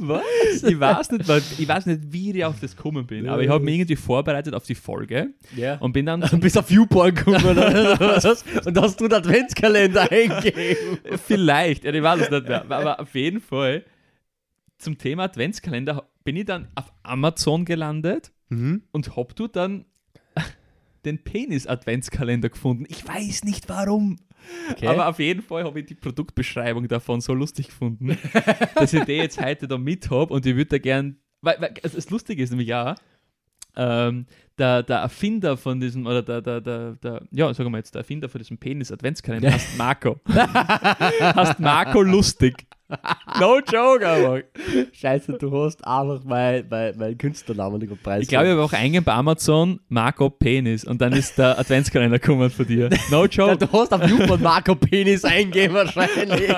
Was? 0.00 0.62
ich, 0.64 0.78
weiß 0.80 1.12
nicht, 1.12 1.28
ich 1.58 1.68
weiß 1.68 1.86
nicht, 1.86 2.00
wie 2.12 2.36
ich 2.36 2.44
auf 2.44 2.58
das 2.60 2.76
gekommen 2.76 3.06
bin, 3.06 3.28
aber 3.28 3.42
ich 3.42 3.48
habe 3.48 3.64
mich 3.64 3.74
irgendwie 3.76 3.96
vorbereitet 3.96 4.52
auf 4.52 4.64
die 4.64 4.74
Folge 4.74 5.28
Ja. 5.54 5.76
und 5.76 5.92
bin 5.92 6.06
dann 6.06 6.20
Du 6.22 6.38
bist 6.40 6.58
auf 6.58 6.68
Viewporn 6.68 7.14
gekommen 7.14 7.44
oder 7.44 7.98
was? 8.00 8.44
und 8.66 8.80
hast 8.80 9.00
du 9.00 9.06
den 9.08 9.18
Adventskalender 9.18 10.10
eingegeben. 10.10 10.98
Vielleicht, 11.24 11.84
ja, 11.84 11.92
ich 11.92 12.02
weiß 12.02 12.20
es 12.22 12.30
nicht 12.30 12.48
mehr, 12.48 12.64
aber 12.68 13.00
auf 13.00 13.14
jeden 13.14 13.40
Fall 13.40 13.84
zum 14.78 14.98
Thema 14.98 15.24
Adventskalender 15.24 16.08
bin 16.24 16.36
ich 16.36 16.44
dann 16.46 16.68
auf 16.74 16.92
Amazon 17.02 17.64
gelandet 17.64 18.32
Mhm. 18.50 18.82
und 18.92 19.16
hab 19.16 19.34
du 19.34 19.48
dann 19.48 19.84
den 21.04 21.22
Penis-Adventskalender 21.24 22.50
gefunden. 22.50 22.84
Ich 22.88 23.06
weiß 23.06 23.44
nicht 23.44 23.68
warum. 23.68 24.18
Okay. 24.70 24.86
Aber 24.86 25.08
auf 25.08 25.18
jeden 25.18 25.42
Fall 25.42 25.64
habe 25.64 25.80
ich 25.80 25.86
die 25.86 25.94
Produktbeschreibung 25.94 26.86
davon 26.88 27.20
so 27.20 27.32
lustig 27.32 27.68
gefunden, 27.68 28.18
dass 28.74 28.92
ich 28.92 29.02
die 29.04 29.12
jetzt 29.12 29.40
heute 29.42 29.66
da 29.66 29.78
mit 29.78 30.10
habe 30.10 30.32
und 30.34 30.44
ich 30.46 30.54
würde 30.54 30.70
da 30.70 30.78
gern. 30.78 31.16
Weil, 31.40 31.60
weil 31.60 31.74
also 31.82 31.96
das 31.96 32.10
Lustige 32.10 32.42
ist 32.42 32.50
nämlich 32.50 32.68
ja, 32.68 32.94
ähm, 33.76 34.26
der, 34.58 34.82
der 34.82 34.98
Erfinder 34.98 35.56
von 35.56 35.80
diesem, 35.80 36.06
oder 36.06 36.22
der, 36.22 36.40
der, 36.42 36.60
der, 36.60 36.92
der, 36.96 37.22
ja, 37.32 37.52
sagen 37.54 37.70
wir 37.72 37.78
jetzt, 37.78 37.94
der 37.94 38.00
Erfinder 38.00 38.28
von 38.28 38.40
diesem 38.40 38.58
Penis-Adventskalender 38.58 39.50
heißt 39.52 39.76
Marco. 39.76 40.20
heißt 40.28 41.58
Marco 41.58 42.02
Lustig. 42.02 42.66
No 43.40 43.58
joke, 43.60 44.06
aber. 44.06 44.42
Scheiße, 44.92 45.34
du 45.34 45.64
hast 45.64 45.86
einfach 45.86 46.22
mein, 46.24 46.66
mein, 46.68 46.96
mein 46.96 47.18
Künstlernamen 47.18 47.78
nicht 47.78 48.02
Preis. 48.02 48.22
Ich 48.22 48.28
glaube, 48.28 48.46
ich 48.46 48.52
habe 48.52 48.62
auch 48.62 48.72
eingegeben 48.72 49.04
bei 49.04 49.12
Amazon 49.12 49.80
Marco 49.88 50.30
Penis 50.30 50.84
und 50.84 51.00
dann 51.00 51.12
ist 51.12 51.38
der 51.38 51.58
Adventskalender 51.58 52.18
gekommen 52.18 52.50
von 52.50 52.66
dir. 52.66 52.90
No 53.10 53.24
joke. 53.30 53.56
du 53.56 53.72
hast 53.72 53.92
auf 53.92 54.08
YouPorn 54.08 54.42
Marco 54.42 54.74
Penis 54.74 55.24
eingeben 55.24 55.74
wahrscheinlich. 55.74 56.48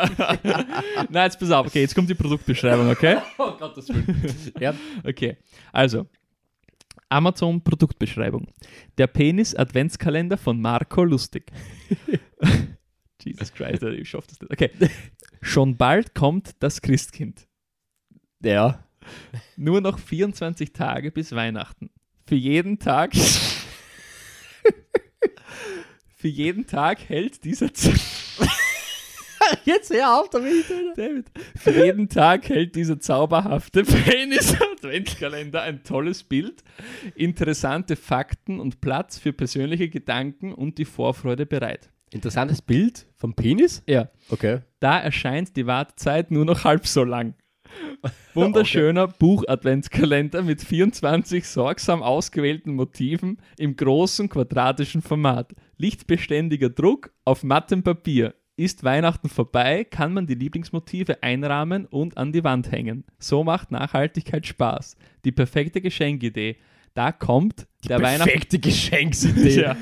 Nein, 1.10 1.24
jetzt 1.24 1.38
pass 1.38 1.50
auf. 1.50 1.66
Okay, 1.66 1.82
jetzt 1.82 1.94
kommt 1.94 2.10
die 2.10 2.14
Produktbeschreibung, 2.14 2.88
okay? 2.90 3.18
oh 3.38 3.52
Gottes 3.58 3.88
Willen. 3.88 4.52
Ja. 4.58 4.74
Okay, 5.04 5.36
also. 5.72 6.06
Amazon 7.08 7.62
Produktbeschreibung. 7.62 8.48
Der 8.98 9.06
Penis 9.06 9.54
Adventskalender 9.54 10.36
von 10.36 10.60
Marco 10.60 11.04
Lustig. 11.04 11.52
Jesus 13.22 13.52
Christ, 13.52 13.82
ich 13.82 14.08
schaff 14.08 14.26
das 14.26 14.40
nicht. 14.40 14.52
Okay. 14.52 14.70
Schon 15.46 15.76
bald 15.76 16.14
kommt 16.14 16.56
das 16.58 16.82
Christkind. 16.82 17.46
Ja. 18.42 18.84
Nur 19.56 19.80
noch 19.80 20.00
24 20.00 20.72
Tage 20.72 21.12
bis 21.12 21.30
Weihnachten. 21.32 21.90
Für 22.26 22.34
jeden 22.34 22.80
Tag. 22.80 23.14
Für 26.16 26.28
jeden 26.28 26.66
Tag 26.66 27.08
hält 27.08 27.44
dieser 27.44 27.72
Z 27.72 27.94
Jetzt 29.64 29.94
hör 29.94 30.20
auf 30.20 30.28
damit. 30.30 30.64
Alter. 30.68 30.94
David. 30.96 31.30
Für 31.56 31.84
jeden 31.84 32.08
Tag 32.08 32.48
hält 32.48 32.74
dieser 32.74 32.98
zauberhafte 32.98 33.84
Penis-Adventskalender 33.84 35.62
ein 35.64 35.84
tolles 35.84 36.24
Bild, 36.24 36.64
interessante 37.14 37.94
Fakten 37.94 38.58
und 38.58 38.80
Platz 38.80 39.16
für 39.18 39.32
persönliche 39.32 39.88
Gedanken 39.88 40.52
und 40.52 40.78
die 40.78 40.84
Vorfreude 40.84 41.46
bereit. 41.46 41.90
Interessantes 42.10 42.62
Bild 42.62 43.06
vom 43.16 43.34
Penis? 43.34 43.82
Ja. 43.86 44.10
Okay. 44.28 44.60
Da 44.80 44.98
erscheint 44.98 45.56
die 45.56 45.66
Wartezeit 45.66 46.30
nur 46.30 46.44
noch 46.44 46.64
halb 46.64 46.86
so 46.86 47.04
lang. 47.04 47.34
Wunderschöner 48.34 49.08
Buch-Adventskalender 49.08 50.42
mit 50.42 50.62
24 50.62 51.46
sorgsam 51.46 52.02
ausgewählten 52.02 52.74
Motiven 52.74 53.38
im 53.58 53.76
großen 53.76 54.28
quadratischen 54.28 55.02
Format. 55.02 55.54
Lichtbeständiger 55.76 56.70
Druck 56.70 57.12
auf 57.24 57.42
mattem 57.42 57.82
Papier. 57.82 58.34
Ist 58.58 58.84
Weihnachten 58.84 59.28
vorbei, 59.28 59.84
kann 59.84 60.14
man 60.14 60.26
die 60.26 60.34
Lieblingsmotive 60.34 61.22
einrahmen 61.22 61.84
und 61.84 62.16
an 62.16 62.32
die 62.32 62.42
Wand 62.42 62.72
hängen. 62.72 63.04
So 63.18 63.44
macht 63.44 63.70
Nachhaltigkeit 63.70 64.46
Spaß. 64.46 64.96
Die 65.26 65.32
perfekte 65.32 65.82
Geschenkidee. 65.82 66.56
Da 66.94 67.12
kommt 67.12 67.66
der 67.86 68.00
Weihnachts 68.00 68.24
Perfekte 68.24 68.58
Geschenksidee. 68.60 69.60
Ja. 69.60 69.76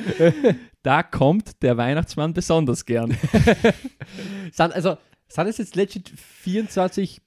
Da 0.85 1.03
kommt 1.03 1.63
der 1.63 1.79
Weihnachtsmann 1.79 2.35
besonders 2.35 2.85
gern. 2.85 3.11
Sind, 4.53 4.73
also, 4.75 4.99
sind 5.29 5.47
es 5.49 5.57
jetzt 5.59 5.77
legit 5.77 6.11
24 6.11 7.23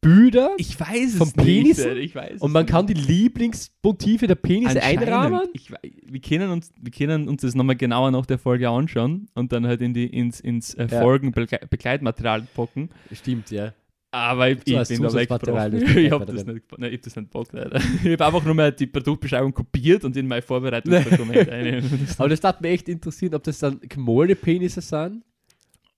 Bilder 0.00 0.50
Ich 0.58 0.78
weiß 0.78 1.12
es 1.12 1.16
Vom 1.16 1.28
nicht. 1.28 1.36
Penisen? 1.36 1.96
Ich 1.96 2.14
weiß 2.14 2.42
und 2.42 2.52
man 2.52 2.64
nicht. 2.64 2.72
kann 2.72 2.86
die 2.86 2.94
Lieblingsmotive 2.94 4.26
der 4.26 4.34
Penisse 4.34 4.82
einrahmen? 4.82 5.48
Ich, 5.54 5.70
wir, 5.70 6.20
können 6.20 6.50
uns, 6.50 6.72
wir 6.78 6.90
können 6.90 7.28
uns 7.28 7.40
das 7.42 7.54
nochmal 7.54 7.76
genauer 7.76 8.10
nach 8.10 8.26
der 8.26 8.38
Folge 8.38 8.68
anschauen 8.68 9.28
und 9.34 9.52
dann 9.52 9.66
halt 9.66 9.80
in 9.80 9.94
die, 9.94 10.06
ins, 10.06 10.40
ins 10.40 10.74
äh, 10.74 10.88
Ja. 10.90 11.00
Folgenbegleitmaterial 11.00 12.42
packen. 12.54 12.90
Stimmt, 13.12 13.50
ja. 13.50 13.72
Aber 14.14 14.48
ich, 14.48 14.58
So 14.64 14.80
ich 14.80 14.88
bin 14.88 15.02
da 15.02 15.12
weggebrochen. 15.12 15.82
Ich 15.98 16.10
habe 16.12 16.24
das, 16.26 16.44
nicht- 16.46 16.78
nein, 16.78 16.90
ich 16.92 16.98
hab 16.98 17.02
das 17.02 17.16
nicht 17.16 17.30
Bock. 17.30 17.48
Leider. 17.52 17.80
Ich 18.04 18.12
habe 18.12 18.26
einfach 18.26 18.44
nur 18.44 18.54
mal 18.54 18.70
die 18.70 18.86
Produktbeschreibung 18.86 19.52
kopiert 19.52 20.04
und 20.04 20.16
in 20.16 20.28
mein 20.28 20.40
Vorbereitungsdokument. 20.40 21.48
Aber 22.18 22.28
das 22.28 22.40
darf 22.40 22.60
mich 22.60 22.70
echt 22.72 22.88
interessieren, 22.88 23.34
ob 23.34 23.42
das 23.42 23.58
dann 23.58 23.80
gemalte 23.80 24.36
Penisse 24.36 24.80
sind. 24.80 25.24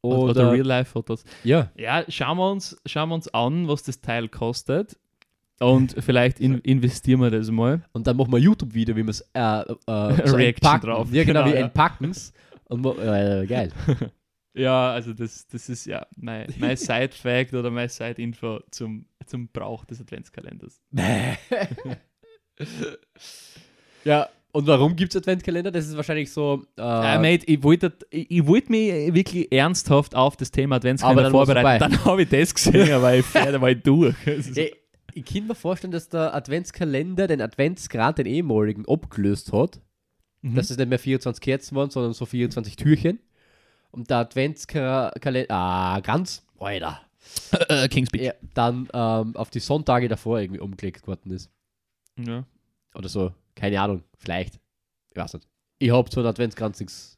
Oder, 0.00 0.30
Oder, 0.30 0.52
Real-Life-Fotos. 0.52 1.24
ja. 1.44 1.70
Ja, 1.76 2.04
schauen 2.08 2.38
wir, 2.38 2.50
uns, 2.52 2.76
schauen 2.86 3.08
wir 3.10 3.16
uns 3.16 3.28
an, 3.34 3.68
was 3.68 3.82
das 3.82 4.00
Teil 4.00 4.28
kostet. 4.28 4.96
Und 5.58 5.96
vielleicht 5.98 6.38
in, 6.40 6.58
investieren 6.60 7.20
wir 7.20 7.30
das 7.30 7.50
mal. 7.50 7.82
Und 7.92 8.06
dann 8.06 8.16
machen 8.16 8.30
wir 8.32 8.36
ein 8.38 8.42
YouTube-Video, 8.42 8.94
wie 8.96 9.02
wir 9.02 9.10
es 9.10 9.20
äh, 9.34 9.40
äh, 9.60 10.26
so 10.26 10.36
Reaction 10.36 10.80
drauf. 10.80 11.08
Ja, 11.12 11.24
genau, 11.24 11.40
Genau, 11.42 11.52
wir 11.52 11.60
ja. 11.60 11.66
entpacken 11.66 12.10
es. 12.10 12.32
Und 12.68 12.84
äh, 12.86 13.46
geil. 13.46 13.72
Ja, 14.56 14.92
also 14.92 15.12
das, 15.12 15.46
das 15.48 15.68
ist 15.68 15.84
ja 15.84 16.06
mein, 16.16 16.46
mein 16.58 16.76
Side-Fact 16.76 17.52
oder 17.54 17.70
mein 17.70 17.88
Side-Info 17.88 18.60
zum, 18.70 19.06
zum 19.26 19.48
Brauch 19.48 19.84
des 19.84 20.00
Adventskalenders. 20.00 20.80
ja, 24.04 24.28
und 24.52 24.66
warum 24.66 24.96
gibt 24.96 25.14
es 25.14 25.20
Adventskalender? 25.20 25.70
Das 25.70 25.86
ist 25.86 25.94
wahrscheinlich 25.96 26.32
so. 26.32 26.64
Äh, 26.78 26.82
Äh, 26.82 27.18
mate, 27.18 27.44
ich 27.46 27.62
wollte 27.62 27.92
ich, 28.08 28.46
wollt 28.46 28.70
mich 28.70 29.12
wirklich 29.12 29.52
ernsthaft 29.52 30.14
auf 30.14 30.38
das 30.38 30.50
Thema 30.50 30.76
Adventskalender 30.76 31.24
dann 31.24 31.32
vorbereiten. 31.32 31.90
Dann 31.90 32.04
habe 32.06 32.22
ich 32.22 32.30
das 32.30 32.54
gesehen, 32.54 32.90
aber 32.94 33.14
ich 33.14 33.26
fährt 33.26 33.60
mal 33.60 33.76
durch. 33.76 34.16
Ich, 34.26 34.72
ich 35.12 35.24
kann 35.26 35.46
mir 35.46 35.54
vorstellen, 35.54 35.90
dass 35.90 36.08
der 36.08 36.34
Adventskalender 36.34 37.26
den 37.26 37.42
Adventsgrad, 37.42 38.16
den 38.16 38.24
ehemaligen, 38.24 38.88
abgelöst 38.88 39.52
hat. 39.52 39.82
Mhm. 40.40 40.54
Dass 40.54 40.70
es 40.70 40.78
nicht 40.78 40.88
mehr 40.88 40.98
24 40.98 41.42
Kerzen 41.42 41.76
waren, 41.76 41.90
sondern 41.90 42.14
so 42.14 42.24
24 42.24 42.76
Türchen. 42.76 43.18
Und 43.90 44.10
der 44.10 44.18
Adventskalender, 44.18 45.50
ah, 45.50 46.00
ganz, 46.00 46.44
Alter, 46.58 47.00
äh, 47.68 47.88
King's 47.88 48.08
Speech. 48.08 48.22
ja, 48.22 48.32
dann 48.54 48.88
ähm, 48.92 49.36
auf 49.36 49.50
die 49.50 49.60
Sonntage 49.60 50.08
davor 50.08 50.40
irgendwie 50.40 50.60
umgelegt 50.60 51.06
worden 51.06 51.30
ist. 51.32 51.50
Ja. 52.18 52.44
Oder 52.94 53.08
so, 53.08 53.32
keine 53.54 53.80
Ahnung, 53.80 54.04
vielleicht. 54.18 54.58
Ich 55.10 55.16
weiß 55.16 55.34
nicht. 55.34 55.48
Ich 55.78 55.90
hab 55.90 56.12
so 56.12 56.20
einen 56.20 56.28
Adventskranzings 56.28 57.16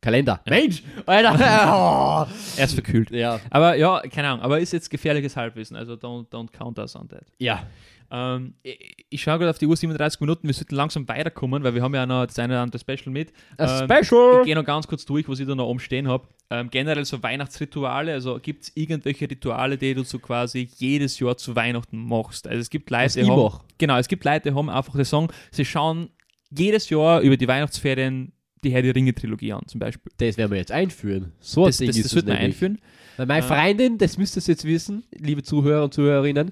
Kalender. 0.00 0.40
Mensch, 0.46 0.82
Alter. 1.06 1.34
Er 2.56 2.64
ist 2.64 2.74
verkühlt. 2.74 3.10
Ja. 3.10 3.40
Aber 3.50 3.74
ja, 3.74 4.00
keine 4.02 4.28
Ahnung, 4.28 4.42
aber 4.42 4.60
ist 4.60 4.72
jetzt 4.72 4.90
gefährliches 4.90 5.36
Halbwissen, 5.36 5.76
also 5.76 5.94
don't, 5.94 6.28
don't 6.28 6.52
count 6.52 6.78
us 6.78 6.94
on 6.94 7.08
that. 7.08 7.24
Ja. 7.38 7.64
Ähm, 8.10 8.54
ich, 8.62 8.96
ich 9.10 9.22
schaue 9.22 9.38
gerade 9.38 9.50
auf 9.50 9.58
die 9.58 9.66
Uhr 9.66 9.76
37 9.76 10.20
Minuten, 10.20 10.46
wir 10.46 10.54
sollten 10.54 10.74
langsam 10.74 11.06
weiterkommen, 11.08 11.62
weil 11.62 11.74
wir 11.74 11.82
haben 11.82 11.94
ja 11.94 12.06
noch 12.06 12.26
das 12.26 12.38
eine 12.38 12.54
oder 12.54 12.62
andere 12.62 12.78
Special 12.80 13.12
mit. 13.12 13.32
A 13.58 13.82
Ähm, 13.82 13.88
Special. 13.90 14.38
Ich 14.40 14.46
gehe 14.46 14.54
noch 14.54 14.64
ganz 14.64 14.86
kurz 14.86 15.04
durch, 15.04 15.28
was 15.28 15.38
ich 15.40 15.46
da 15.46 15.54
noch 15.54 15.66
oben 15.66 15.80
stehen 15.80 16.08
habe. 16.08 16.26
Ähm, 16.50 16.70
generell 16.70 17.04
so 17.04 17.22
Weihnachtsrituale, 17.22 18.12
also 18.12 18.38
gibt 18.40 18.64
es 18.64 18.72
irgendwelche 18.74 19.30
Rituale, 19.30 19.76
die 19.76 19.94
du 19.94 20.04
so 20.04 20.18
quasi 20.18 20.68
jedes 20.76 21.18
Jahr 21.18 21.36
zu 21.36 21.54
Weihnachten 21.54 21.98
machst? 21.98 22.46
Also 22.48 22.60
es 22.60 22.70
gibt 22.70 22.88
Leute, 22.90 23.20
die 23.22 23.28
haben, 23.30 23.60
genau, 23.76 23.98
es 23.98 24.08
gibt 24.08 24.24
Leute, 24.24 24.50
die 24.50 24.56
haben 24.56 24.70
einfach 24.70 24.94
den 24.94 25.04
Song, 25.04 25.30
sie 25.50 25.64
schauen 25.66 26.08
jedes 26.50 26.88
Jahr 26.88 27.20
über 27.20 27.36
die 27.36 27.46
Weihnachtsferien 27.46 28.32
die 28.64 28.70
Herr 28.70 28.82
der 28.82 28.94
Ringe 28.94 29.14
Trilogie 29.14 29.52
an, 29.52 29.62
zum 29.66 29.78
Beispiel. 29.78 30.10
Das 30.16 30.36
werden 30.36 30.50
wir 30.50 30.58
jetzt 30.58 30.72
einführen. 30.72 31.32
So 31.38 31.66
Das, 31.66 31.76
das, 31.76 31.88
ist 31.88 31.98
das 31.98 32.06
es 32.06 32.14
wird 32.14 32.26
man 32.26 32.38
einführen. 32.38 32.78
Weil 33.16 33.26
meine 33.26 33.44
Äh. 33.44 33.48
Freundin, 33.48 33.98
das 33.98 34.18
müsst 34.18 34.36
ihr 34.36 34.42
jetzt 34.42 34.64
wissen, 34.64 35.04
liebe 35.12 35.42
Zuhörer 35.42 35.84
und 35.84 35.94
Zuhörerinnen, 35.94 36.50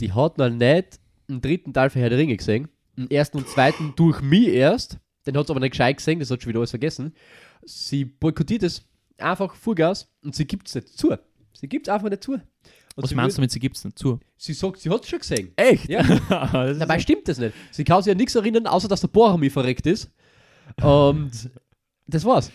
die 0.00 0.12
hat 0.12 0.38
noch 0.38 0.50
nicht 0.50 1.00
den 1.28 1.40
dritten 1.40 1.72
Teil 1.72 1.90
für 1.90 1.98
Herr 2.00 2.10
der 2.10 2.18
Ringe 2.18 2.36
gesehen. 2.36 2.68
Den 2.96 3.10
ersten 3.10 3.38
und 3.38 3.48
zweiten 3.48 3.92
durch 3.96 4.20
mich 4.20 4.48
erst. 4.48 4.98
Den 5.26 5.36
hat 5.36 5.46
sie 5.46 5.52
aber 5.52 5.60
nicht 5.60 5.72
gescheit 5.72 5.96
gesehen, 5.96 6.18
das 6.20 6.30
hat 6.30 6.42
schon 6.42 6.50
wieder 6.50 6.60
alles 6.60 6.70
vergessen. 6.70 7.14
Sie 7.64 8.04
boykottiert 8.04 8.62
es 8.62 8.86
einfach 9.18 9.54
Vollgas 9.54 10.12
und 10.22 10.34
sie 10.34 10.46
gibt 10.46 10.68
es 10.68 10.74
nicht 10.74 10.88
zu. 10.88 11.16
Sie 11.54 11.68
gibt 11.68 11.88
es 11.88 11.94
einfach 11.94 12.10
nicht 12.10 12.22
zu. 12.22 12.32
Und 12.96 13.02
Was 13.02 13.14
meinst 13.14 13.36
du 13.36 13.40
damit, 13.40 13.50
sie 13.50 13.58
gibt 13.58 13.76
es 13.76 13.84
nicht 13.84 13.98
zu? 13.98 14.20
Sie 14.36 14.52
sagt, 14.52 14.78
sie 14.80 14.90
hat 14.90 15.02
es 15.02 15.08
schon 15.08 15.18
gesehen. 15.18 15.52
Echt? 15.56 15.88
Ja. 15.88 16.02
Dabei 16.74 16.98
stimmt 17.00 17.26
das 17.26 17.38
nicht. 17.38 17.54
Sie 17.72 17.82
kann 17.84 18.02
sich 18.02 18.10
an 18.12 18.18
nichts 18.18 18.34
erinnern, 18.36 18.66
außer 18.68 18.86
dass 18.86 19.00
der 19.00 19.08
Boromir 19.08 19.50
verreckt 19.50 19.86
ist. 19.86 20.10
Und 20.82 21.30
das 22.06 22.24
war's. 22.24 22.52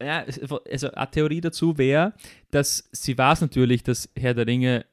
ja, 0.00 0.22
es- 0.22 0.40
also 0.70 0.90
eine 0.92 1.10
Theorie 1.10 1.40
dazu 1.40 1.76
wäre, 1.78 2.12
dass 2.50 2.88
sie 2.92 3.16
weiß 3.16 3.40
natürlich, 3.40 3.82
dass 3.82 4.08
Herr 4.16 4.34
der 4.34 4.46
Ringe 4.46 4.84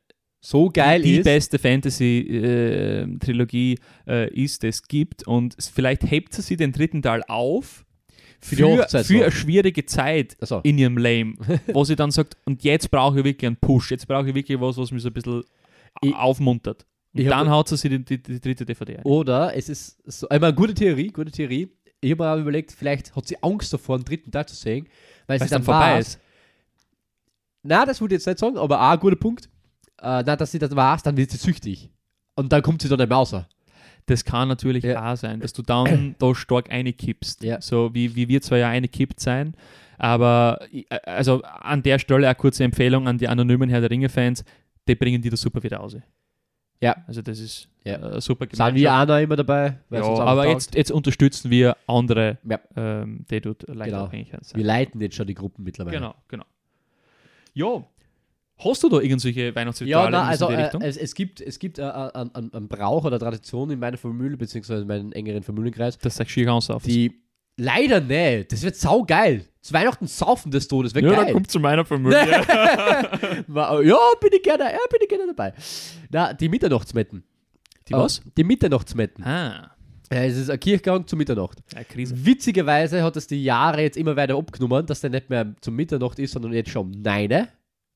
So 0.42 0.70
geil 0.70 1.02
die 1.02 1.18
ist. 1.18 1.26
beste 1.26 1.60
Fantasy-Trilogie 1.60 3.78
äh, 4.08 4.34
ist, 4.34 4.64
die 4.64 4.68
es 4.68 4.88
gibt. 4.88 5.28
Und 5.28 5.56
vielleicht 5.60 6.10
hebt 6.10 6.34
sie 6.34 6.56
den 6.58 6.72
dritten 6.72 7.02
Teil 7.02 7.24
auf 7.28 7.86
Für 8.40 8.56
die 8.56 8.62
für, 8.62 8.68
Hochzeit 8.70 9.06
für 9.06 9.14
noch. 9.16 9.22
eine 9.24 9.32
schwierige 9.32 9.86
Zeit 9.86 10.38
Also, 10.40 10.62
in 10.64 10.78
ihrem 10.78 10.98
Leben, 10.98 11.38
wo 11.74 11.84
sie 11.84 11.96
dann 11.96 12.12
sagt, 12.12 12.38
und 12.46 12.64
jetzt 12.64 12.90
brauche 12.92 13.20
ich 13.20 13.26
wirklich 13.26 13.48
einen 13.48 13.58
Push, 13.58 13.92
jetzt 13.92 14.08
brauche 14.08 14.30
ich 14.30 14.36
wirklich 14.36 14.60
was, 14.62 14.78
was 14.78 14.92
mich 14.92 15.02
so 15.04 15.10
ein 15.10 15.14
bisschen 15.14 15.44
Ich- 16.02 16.16
aufmuntert. 16.16 16.86
Und 17.12 17.26
dann 17.26 17.50
haut 17.50 17.68
sie 17.68 17.76
sich 17.76 17.90
die, 17.90 18.06
die, 18.06 18.22
die 18.22 18.40
dritte 18.40 18.66
DVD 18.66 18.98
ein. 18.98 19.04
Oder 19.04 19.56
es 19.58 19.68
ist 19.68 19.98
so, 20.06 20.30
einmal 20.30 20.54
gute 20.54 20.76
Theorie, 20.76 21.08
gute 21.08 21.32
Theorie. 21.32 21.68
Ich 22.02 22.12
habe 22.12 22.24
mir 22.24 22.32
auch 22.32 22.38
überlegt, 22.40 22.72
vielleicht 22.72 23.16
hat 23.16 23.28
sie 23.28 23.36
Angst 23.42 23.74
davor, 23.74 23.96
einen 23.96 24.06
dritten 24.06 24.32
Teil 24.32 24.46
zu 24.46 24.56
sehen, 24.56 24.86
weil 25.26 25.28
Weil 25.28 25.40
sie 25.40 25.46
es 25.46 25.50
dann 25.50 25.62
dann 25.62 25.66
vorbei 25.66 25.96
weiß, 25.96 26.08
ist. 26.08 26.20
Na, 27.64 27.84
das 27.84 28.00
würde 28.00 28.14
ich 28.16 28.20
jetzt 28.20 28.28
nicht 28.28 28.38
sagen, 28.40 28.58
aber 28.58 28.80
auch 28.80 28.92
ein 28.94 29.00
guter 29.00 29.16
Punkt. 29.16 29.50
Äh, 30.02 30.24
na, 30.26 30.36
dass 30.36 30.52
sie 30.52 30.60
das 30.60 30.76
weiß, 30.76 31.04
dann 31.04 31.18
wird 31.18 31.32
sie 31.32 31.38
süchtig. 31.38 31.89
Und 32.36 32.52
dann 32.54 32.62
kommt 32.62 32.82
sie 32.82 32.89
dann 32.89 33.00
nicht 33.00 33.10
mehr 33.10 33.18
raus. 33.18 33.36
Das 34.06 34.26
kann 34.26 34.47
natürlich 34.47 34.84
Ja. 34.84 35.12
auch 35.14 35.18
sein, 35.18 35.39
dass 35.39 35.54
du 35.54 35.62
dann 35.62 36.16
da 36.20 36.34
stark 36.34 36.72
einkippst. 36.72 37.43
Ja. 37.43 37.62
So 37.62 37.93
wie, 37.93 38.16
wie 38.16 38.28
wir 38.28 38.41
zwar 38.41 38.58
ja 38.58 38.70
eingekippt 38.70 39.20
sein, 39.20 39.54
aber 39.97 40.60
ich- 40.72 40.88
also 41.06 41.41
an 41.43 41.84
der 41.84 42.00
Stelle 42.00 42.28
eine 42.28 42.36
kurze 42.36 42.64
Empfehlung 42.64 43.08
an 43.08 43.18
die 43.18 43.28
anonymen 43.28 43.70
Herr 43.70 43.82
der 43.82 43.89
Ringe-Fans, 43.91 44.43
die 44.88 44.95
bringen 44.95 45.22
die 45.22 45.30
da 45.30 45.38
super 45.38 45.62
wieder 45.62 45.78
raus. 45.78 45.97
Ja. 46.82 46.95
Also 47.08 47.22
das 47.22 47.39
ist 47.39 47.68
Ja. 47.84 47.97
äh, 48.16 48.22
super 48.22 48.47
Sind 48.52 48.76
wir 48.76 48.93
auch 48.93 49.06
noch 49.06 49.18
immer 49.20 49.36
dabei? 49.36 49.78
Ja, 49.91 50.02
aber 50.02 50.43
taugt. 50.45 50.54
jetzt, 50.54 50.76
jetzt 50.76 50.91
unterstützen 50.91 51.52
wir 51.52 51.76
andere, 51.88 52.38
Ja. 52.50 52.60
ähm, 52.78 53.26
die 53.30 53.41
dort 53.41 53.68
leicht 53.68 53.91
Genau. 53.91 54.06
abhängig 54.06 54.32
Wir 54.32 54.39
sind. 54.41 54.62
leiten 54.62 55.02
jetzt 55.02 55.16
schon 55.16 55.28
die 55.28 55.36
Gruppen 55.36 55.64
mittlerweile. 55.66 55.97
Genau, 55.97 56.16
genau. 56.30 56.45
Jo, 57.54 57.86
Hast 58.60 58.84
du 58.84 58.89
da 58.89 58.99
irgendwelche 58.99 59.55
Weihnachtsrituale 59.55 60.05
Ja, 60.05 60.10
na, 60.12 60.22
in 60.24 60.28
also 60.30 60.49
äh, 60.49 60.70
es, 60.82 60.97
es 60.97 61.16
gibt, 61.16 61.39
es 61.39 61.60
gibt 61.60 61.80
äh, 61.80 61.84
einen, 61.84 62.36
einen, 62.36 62.53
einen 62.53 62.68
Brauch 62.68 63.05
oder 63.05 63.18
Tradition 63.18 63.70
in 63.72 63.80
meiner 63.80 63.97
Familie, 63.97 64.38
beziehungsweise 64.38 64.82
in 64.82 64.88
meinem 64.88 65.12
engeren 65.14 65.43
Familienkreis, 65.43 65.97
das 65.97 66.16
sagst 66.16 66.36
du 66.36 66.43
ganz 66.43 66.70
auf. 66.70 66.84
die 66.84 67.22
leider 67.60 68.01
nicht. 68.01 68.51
Das 68.51 68.64
wird 68.64 68.76
saugeil. 68.76 69.45
Zu 69.62 69.74
Weihnachten 69.74 70.07
saufen 70.07 70.51
das 70.51 70.68
Tod, 70.68 70.86
das 70.86 70.95
wird 70.95 71.05
ja, 71.05 71.12
geil. 71.12 71.26
dann 71.26 71.34
kommt 71.34 71.51
zu 71.51 71.60
meiner 71.60 71.86
Familie. 71.86 72.18
Ja, 72.28 73.99
bin 74.22 74.30
ich 74.34 74.43
gerne, 74.43 74.64
ja, 74.66 74.80
bin 74.89 74.99
ich 75.01 75.10
gerne 75.10 75.28
dabei. 75.28 75.53
Na, 76.10 76.34
die 76.34 76.49
Mitternachtsmetten. 76.49 77.24
Die 77.88 77.93
was? 77.93 78.22
Die 78.38 78.43
Mitternachtsmetten. 78.43 79.24
ah, 79.24 79.72
Ja, 80.12 80.24
es 80.24 80.38
ist 80.38 80.49
ein 80.49 80.60
Kirchgang 80.60 81.05
zur 81.07 81.18
Mitternacht. 81.18 81.60
ja. 81.74 81.82
Witzigerweise 82.26 83.03
hat 83.03 83.18
es 83.18 83.28
die 83.28 83.43
Jahre 83.43 83.82
jetzt 83.82 83.97
immer 83.97 84.16
weiter 84.16 84.38
abgenommen, 84.38 84.86
dass 84.86 85.01
der 85.01 85.10
nicht 85.10 85.30
mehr 85.30 85.53
zum 85.62 85.76
Mitternacht 85.76 86.20
ist, 86.20 86.32
sondern 86.32 86.53
jetzt 86.53 86.70
schon 86.70 86.88
um 86.88 87.01
9. 87.01 87.47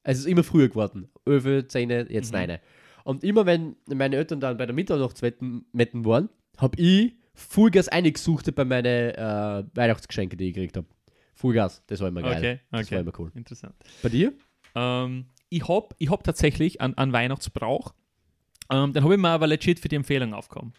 Es 0.03 0.19
ist 0.19 0.25
immer 0.25 0.43
früher 0.43 0.69
geworden. 0.69 1.09
11, 1.25 1.67
10, 1.67 1.89
jetzt 2.09 2.33
Mhm. 2.33 2.39
9. 2.39 2.59
Und 3.05 3.23
immer 3.23 3.45
wenn 3.45 3.75
meine 3.87 4.15
Eltern 4.15 4.39
dann 4.39 4.57
bei 4.57 4.65
der 4.65 4.75
Mitternachtsmetten 4.75 5.65
Metten 5.71 6.05
waren, 6.05 6.29
habe 6.57 6.79
ich 6.79 7.15
Vollgas 7.33 7.87
eingesucht 7.89 8.53
bei 8.55 8.63
meinen 8.65 8.85
äh, 9.15 9.63
Weihnachtsgeschenke, 9.73 10.37
die 10.37 10.49
ich 10.49 10.53
gekriegt 10.53 10.77
habe. 10.77 10.87
Vollgas, 11.33 11.83
das 11.87 11.99
war 11.99 12.07
immer 12.09 12.21
geil. 12.21 12.37
Okay, 12.37 12.59
Das 12.71 12.79
war 12.91 12.99
okay. 12.99 12.99
immer 13.01 13.19
cool. 13.19 13.31
Interessant. 13.35 13.73
Bei 14.01 14.09
dir? 14.09 14.33
Ähm, 14.75 15.25
ich 15.49 15.67
habe 15.67 15.89
ich 15.97 16.09
hab 16.09 16.23
tatsächlich 16.23 16.79
einen, 16.81 16.95
einen 16.97 17.11
Weihnachtsbrauch. 17.13 17.93
Ähm, 18.71 18.93
dann 18.93 19.03
habe 19.03 19.15
ich 19.15 19.19
mir 19.19 19.29
aber 19.29 19.47
legit 19.47 19.79
für 19.79 19.89
die 19.89 19.95
Empfehlung 19.95 20.33
aufgekommen. 20.33 20.73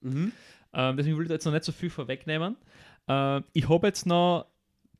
Mhm. 0.00 0.32
Ähm, 0.72 0.96
deswegen 0.96 1.16
will 1.18 1.24
ich 1.26 1.30
jetzt 1.30 1.44
noch 1.44 1.52
nicht 1.52 1.64
so 1.64 1.72
viel 1.72 1.90
vorwegnehmen. 1.90 2.56
Ähm, 3.06 3.44
ich 3.52 3.68
habe 3.68 3.86
jetzt 3.86 4.06
noch 4.06 4.46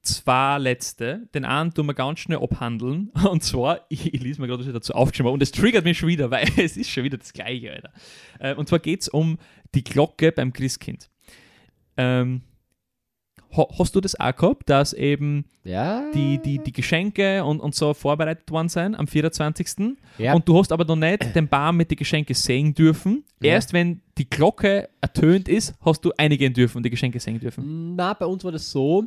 zwei 0.03 0.59
letzte. 0.59 1.29
Den 1.35 1.45
einen 1.45 1.73
tun 1.75 1.87
wir 1.87 1.95
ganz 1.95 2.21
schnell 2.21 2.39
abhandeln. 2.39 3.09
Und 3.31 3.43
zwar, 3.43 3.81
ich, 3.89 4.13
ich 4.15 4.23
lese 4.23 4.41
mir 4.41 4.47
gerade, 4.47 4.61
was 4.61 4.67
ich 4.69 4.73
dazu 4.73 4.95
aufgeschrieben 4.95 5.27
habe. 5.29 5.35
Und 5.35 5.43
es 5.43 5.53
triggert 5.53 5.85
mich 5.85 5.99
schon 5.99 6.09
wieder, 6.09 6.31
weil 6.31 6.49
es 6.57 6.77
ist 6.77 6.91
schon 6.91 7.05
wieder 7.05 7.19
das 7.19 7.33
Gleiche, 7.33 7.73
Alter. 7.73 7.93
Äh, 8.39 8.55
und 8.55 8.69
zwar 8.69 8.79
geht 8.79 9.03
es 9.03 9.09
um 9.09 9.39
die 9.75 9.85
Glocke 9.85 10.33
beim 10.33 10.53
Christkind. 10.53 11.11
Ähm, 11.97 12.43
ha- 13.57 13.67
hast 13.79 13.95
du 13.97 14.01
das 14.01 14.19
auch 14.19 14.35
gehabt, 14.35 14.71
dass 14.71 14.93
eben 14.93 15.45
Ja. 15.65 16.11
die, 16.13 16.41
die, 16.41 16.59
die 16.59 16.73
Geschenke 16.73 17.45
und, 17.45 17.61
und 17.61 17.75
so 17.75 17.93
vorbereitet 17.93 18.51
worden 18.51 18.69
sein 18.69 18.95
am 18.95 19.07
24. 19.09 19.97
Ja. 20.19 20.35
Und 20.35 20.49
du 20.49 20.59
hast 20.59 20.71
aber 20.73 20.85
noch 20.85 20.97
nicht 20.97 21.35
den 21.35 21.49
Baum 21.49 21.77
mit 21.77 21.91
den 21.91 21.97
Geschenken 21.99 22.35
sehen 22.35 22.73
dürfen. 22.73 23.25
Ja. 23.43 23.53
Erst 23.55 23.73
wenn 23.73 24.01
die 24.17 24.31
Glocke 24.31 24.89
ertönt 25.01 25.49
ist, 25.49 25.75
hast 25.85 26.05
du 26.05 26.13
eingehen 26.17 26.55
dürfen 26.55 26.79
und 26.79 26.83
die 26.85 26.91
Geschenke 26.91 27.19
sehen 27.21 27.41
dürfen. 27.41 27.95
Na, 27.97 28.15
bei 28.15 28.27
uns 28.27 28.45
war 28.45 28.53
das 28.53 28.71
so. 28.71 29.05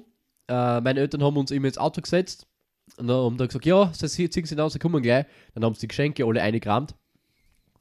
Äh, 0.51 0.81
meine 0.81 0.99
Eltern 0.99 1.23
haben 1.23 1.37
uns 1.37 1.49
immer 1.51 1.67
ins 1.67 1.77
Auto 1.77 2.01
gesetzt 2.01 2.45
und 2.97 3.07
dann 3.07 3.17
haben 3.17 3.37
dann 3.37 3.47
gesagt, 3.47 3.65
ja, 3.65 3.89
sie 3.93 4.29
ziehen 4.29 4.45
sie 4.45 4.49
hinaus, 4.55 4.73
sie 4.73 4.79
kommen 4.79 5.01
gleich. 5.01 5.25
Dann 5.53 5.63
haben 5.63 5.75
sie 5.75 5.81
die 5.81 5.87
Geschenke 5.87 6.25
alle 6.25 6.41
eingerammt. 6.41 6.93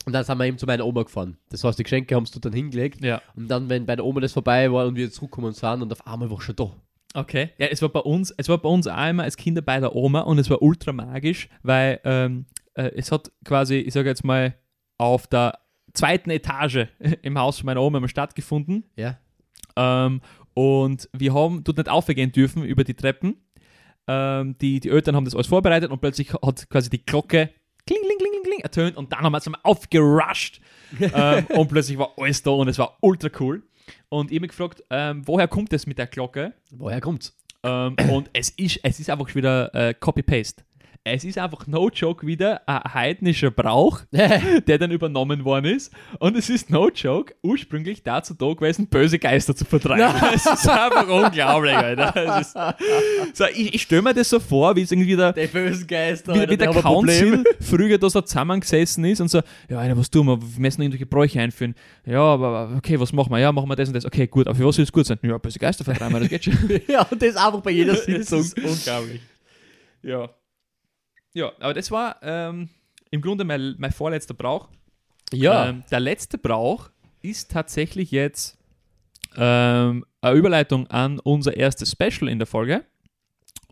Und 0.06 0.12
dann 0.12 0.24
sind 0.24 0.38
wir 0.38 0.46
eben 0.46 0.56
zu 0.56 0.66
meiner 0.66 0.86
Oma 0.86 1.02
gefahren. 1.02 1.36
Das 1.50 1.64
heißt, 1.64 1.78
die 1.78 1.82
Geschenke 1.82 2.14
haben 2.14 2.26
sie 2.26 2.40
dann 2.40 2.52
hingelegt. 2.52 3.04
Ja. 3.04 3.20
Und 3.34 3.48
dann, 3.48 3.68
wenn 3.68 3.86
bei 3.86 3.96
der 3.96 4.04
Oma 4.04 4.20
das 4.20 4.32
vorbei 4.32 4.70
war 4.72 4.86
und 4.86 4.94
wir 4.94 5.10
zurückkommen 5.10 5.52
sind 5.52 5.82
und 5.82 5.92
auf 5.92 6.06
einmal 6.06 6.30
war 6.30 6.40
schon 6.40 6.56
da. 6.56 6.70
Okay. 7.12 7.50
Ja, 7.58 7.66
es 7.66 7.82
war 7.82 7.88
bei 7.88 8.00
uns, 8.00 8.32
es 8.36 8.48
war 8.48 8.58
bei 8.58 8.68
uns 8.68 8.86
auch 8.86 9.08
immer 9.08 9.24
als 9.24 9.36
Kinder 9.36 9.62
bei 9.62 9.80
der 9.80 9.94
Oma 9.94 10.20
und 10.20 10.38
es 10.38 10.48
war 10.48 10.62
ultra 10.62 10.92
magisch, 10.92 11.48
weil 11.62 12.00
ähm, 12.04 12.46
äh, 12.74 12.92
es 12.94 13.10
hat 13.10 13.32
quasi, 13.44 13.76
ich 13.76 13.92
sage 13.92 14.08
jetzt 14.08 14.24
mal, 14.24 14.54
auf 14.96 15.26
der 15.26 15.58
zweiten 15.92 16.30
Etage 16.30 16.86
im 17.22 17.36
Haus 17.36 17.58
von 17.58 17.66
meiner 17.66 17.82
Oma 17.82 17.98
immer 17.98 18.08
stattgefunden. 18.08 18.84
Ja. 18.96 19.18
Ähm, 19.76 20.20
und 20.60 21.08
wir 21.16 21.32
haben 21.32 21.64
dort 21.64 21.78
nicht 21.78 21.88
aufgehen 21.88 22.32
dürfen 22.32 22.64
über 22.64 22.84
die 22.84 22.92
Treppen. 22.92 23.36
Ähm, 24.06 24.58
die, 24.58 24.78
die 24.78 24.90
Eltern 24.90 25.16
haben 25.16 25.24
das 25.24 25.34
alles 25.34 25.46
vorbereitet 25.46 25.90
und 25.90 26.02
plötzlich 26.02 26.34
hat 26.34 26.68
quasi 26.68 26.90
die 26.90 27.02
Glocke 27.02 27.48
kling, 27.86 27.98
kling, 28.04 28.18
kling, 28.18 28.42
kling, 28.42 28.60
ertönt 28.60 28.98
und 28.98 29.10
dann 29.10 29.20
haben 29.20 29.32
wir 29.32 29.38
es 29.38 29.50
aufgerusht 29.62 30.60
ähm, 31.00 31.46
und 31.56 31.68
plötzlich 31.68 31.96
war 31.96 32.12
alles 32.18 32.42
da 32.42 32.50
und 32.50 32.68
es 32.68 32.78
war 32.78 32.98
ultra 33.00 33.30
cool. 33.40 33.62
Und 34.10 34.30
ich 34.30 34.36
habe 34.36 34.42
mich 34.42 34.50
gefragt, 34.50 34.84
ähm, 34.90 35.26
woher 35.26 35.48
kommt 35.48 35.72
das 35.72 35.86
mit 35.86 35.96
der 35.96 36.08
Glocke? 36.08 36.52
Woher 36.72 37.00
kommt's? 37.00 37.34
Ähm, 37.62 37.96
und 38.10 38.28
es 38.34 38.50
ist, 38.50 38.80
es 38.82 39.00
ist 39.00 39.08
einfach 39.08 39.34
wieder 39.34 39.74
äh, 39.74 39.94
Copy-Paste. 39.94 40.62
Es 41.02 41.24
ist 41.24 41.38
einfach 41.38 41.66
no 41.66 41.88
joke 41.88 42.26
wieder 42.26 42.60
ein 42.68 42.92
heidnischer 42.92 43.50
Brauch, 43.50 44.02
der 44.12 44.78
dann 44.78 44.90
übernommen 44.90 45.46
worden 45.46 45.64
ist. 45.74 45.90
Und 46.18 46.36
es 46.36 46.50
ist 46.50 46.68
no 46.68 46.90
joke 46.90 47.34
ursprünglich 47.42 48.02
dazu 48.02 48.34
da 48.34 48.52
gewesen, 48.52 48.86
böse 48.86 49.18
Geister 49.18 49.56
zu 49.56 49.64
vertreiben. 49.64 50.14
Es 50.34 50.44
ist 50.44 50.68
einfach 50.68 51.08
unglaublich, 51.08 51.74
Alter. 51.74 52.40
Ist, 52.40 52.52
so, 53.32 53.44
ich 53.54 53.74
ich 53.74 53.82
stelle 53.82 54.02
mir 54.02 54.12
das 54.12 54.28
so 54.28 54.38
vor, 54.38 54.76
wie 54.76 54.82
es 54.82 54.92
irgendwie 54.92 55.16
der, 55.16 55.32
Der 55.32 55.46
böse 55.46 55.86
Geister. 55.86 56.34
wie, 56.34 56.50
wie 56.50 56.56
der 56.58 56.70
Council 56.70 57.44
früher 57.60 57.96
da 57.96 58.10
so 58.10 58.20
zusammengesessen 58.20 59.02
ist 59.06 59.22
und 59.22 59.28
so, 59.28 59.40
ja, 59.70 59.78
Alter, 59.78 59.96
was 59.96 60.10
tun 60.10 60.26
wir? 60.26 60.38
Wir 60.40 60.60
müssen 60.60 60.82
irgendwelche 60.82 61.06
Bräuche 61.06 61.40
einführen. 61.40 61.74
Ja, 62.04 62.20
aber 62.20 62.74
okay, 62.76 63.00
was 63.00 63.10
machen 63.14 63.32
wir? 63.32 63.38
Ja, 63.38 63.52
machen 63.52 63.70
wir 63.70 63.76
das 63.76 63.88
und 63.88 63.94
das. 63.94 64.04
Okay, 64.04 64.26
gut, 64.26 64.46
aber 64.46 64.56
für 64.56 64.66
was 64.66 64.76
soll 64.76 64.82
es 64.82 64.92
gut 64.92 65.06
sein? 65.06 65.18
Ja, 65.22 65.38
böse 65.38 65.58
Geister 65.58 65.82
vertreiben, 65.82 66.20
das 66.20 66.28
geht 66.28 66.44
schon. 66.44 66.58
ja, 66.88 67.06
und 67.10 67.22
das 67.22 67.36
einfach 67.36 67.62
bei 67.62 67.70
jeder 67.70 67.94
Sitzung. 67.96 68.44
unglaublich. 68.62 69.22
Ja. 70.02 70.28
Ja, 71.34 71.52
aber 71.60 71.74
das 71.74 71.90
war 71.90 72.16
ähm, 72.22 72.68
im 73.10 73.20
Grunde 73.20 73.44
mein, 73.44 73.74
mein 73.78 73.92
vorletzter 73.92 74.34
Brauch. 74.34 74.68
Ja. 75.32 75.68
Ähm, 75.68 75.84
der 75.90 76.00
letzte 76.00 76.38
Brauch 76.38 76.90
ist 77.22 77.50
tatsächlich 77.50 78.10
jetzt 78.10 78.58
ähm, 79.36 80.04
eine 80.20 80.36
Überleitung 80.36 80.86
an 80.88 81.18
unser 81.20 81.56
erstes 81.56 81.92
Special 81.92 82.28
in 82.28 82.38
der 82.38 82.46
Folge. 82.46 82.84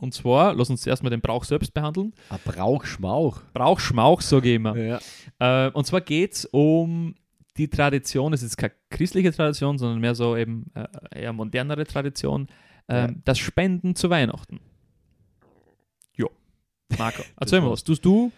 Und 0.00 0.14
zwar, 0.14 0.54
lass 0.54 0.70
uns 0.70 0.82
zuerst 0.82 1.02
mal 1.02 1.10
den 1.10 1.20
Brauch 1.20 1.42
selbst 1.44 1.74
behandeln. 1.74 2.14
Ein 2.30 2.38
Brauchschmauch. 2.44 3.40
Brauch, 3.52 3.80
Schmauch, 3.80 4.20
sage 4.20 4.50
ich 4.50 4.54
immer. 4.56 4.76
Ja. 4.76 5.00
Äh, 5.40 5.70
und 5.72 5.86
zwar 5.86 6.00
geht 6.00 6.34
es 6.34 6.44
um 6.44 7.16
die 7.56 7.68
Tradition, 7.68 8.32
es 8.32 8.44
ist 8.44 8.56
keine 8.56 8.72
christliche 8.90 9.32
Tradition, 9.32 9.78
sondern 9.78 9.98
mehr 9.98 10.14
so 10.14 10.36
eben 10.36 10.70
äh, 10.74 10.86
eher 11.22 11.32
modernere 11.32 11.84
Tradition, 11.84 12.46
ähm, 12.88 12.96
Ja. 13.10 13.14
das 13.24 13.38
Spenden 13.40 13.96
zu 13.96 14.08
Weihnachten. 14.10 14.60
Marco, 16.96 17.22
erzähl 17.40 17.60
mal 17.60 17.70
was. 17.70 17.84
Tust 17.84 18.04
du, 18.04 18.32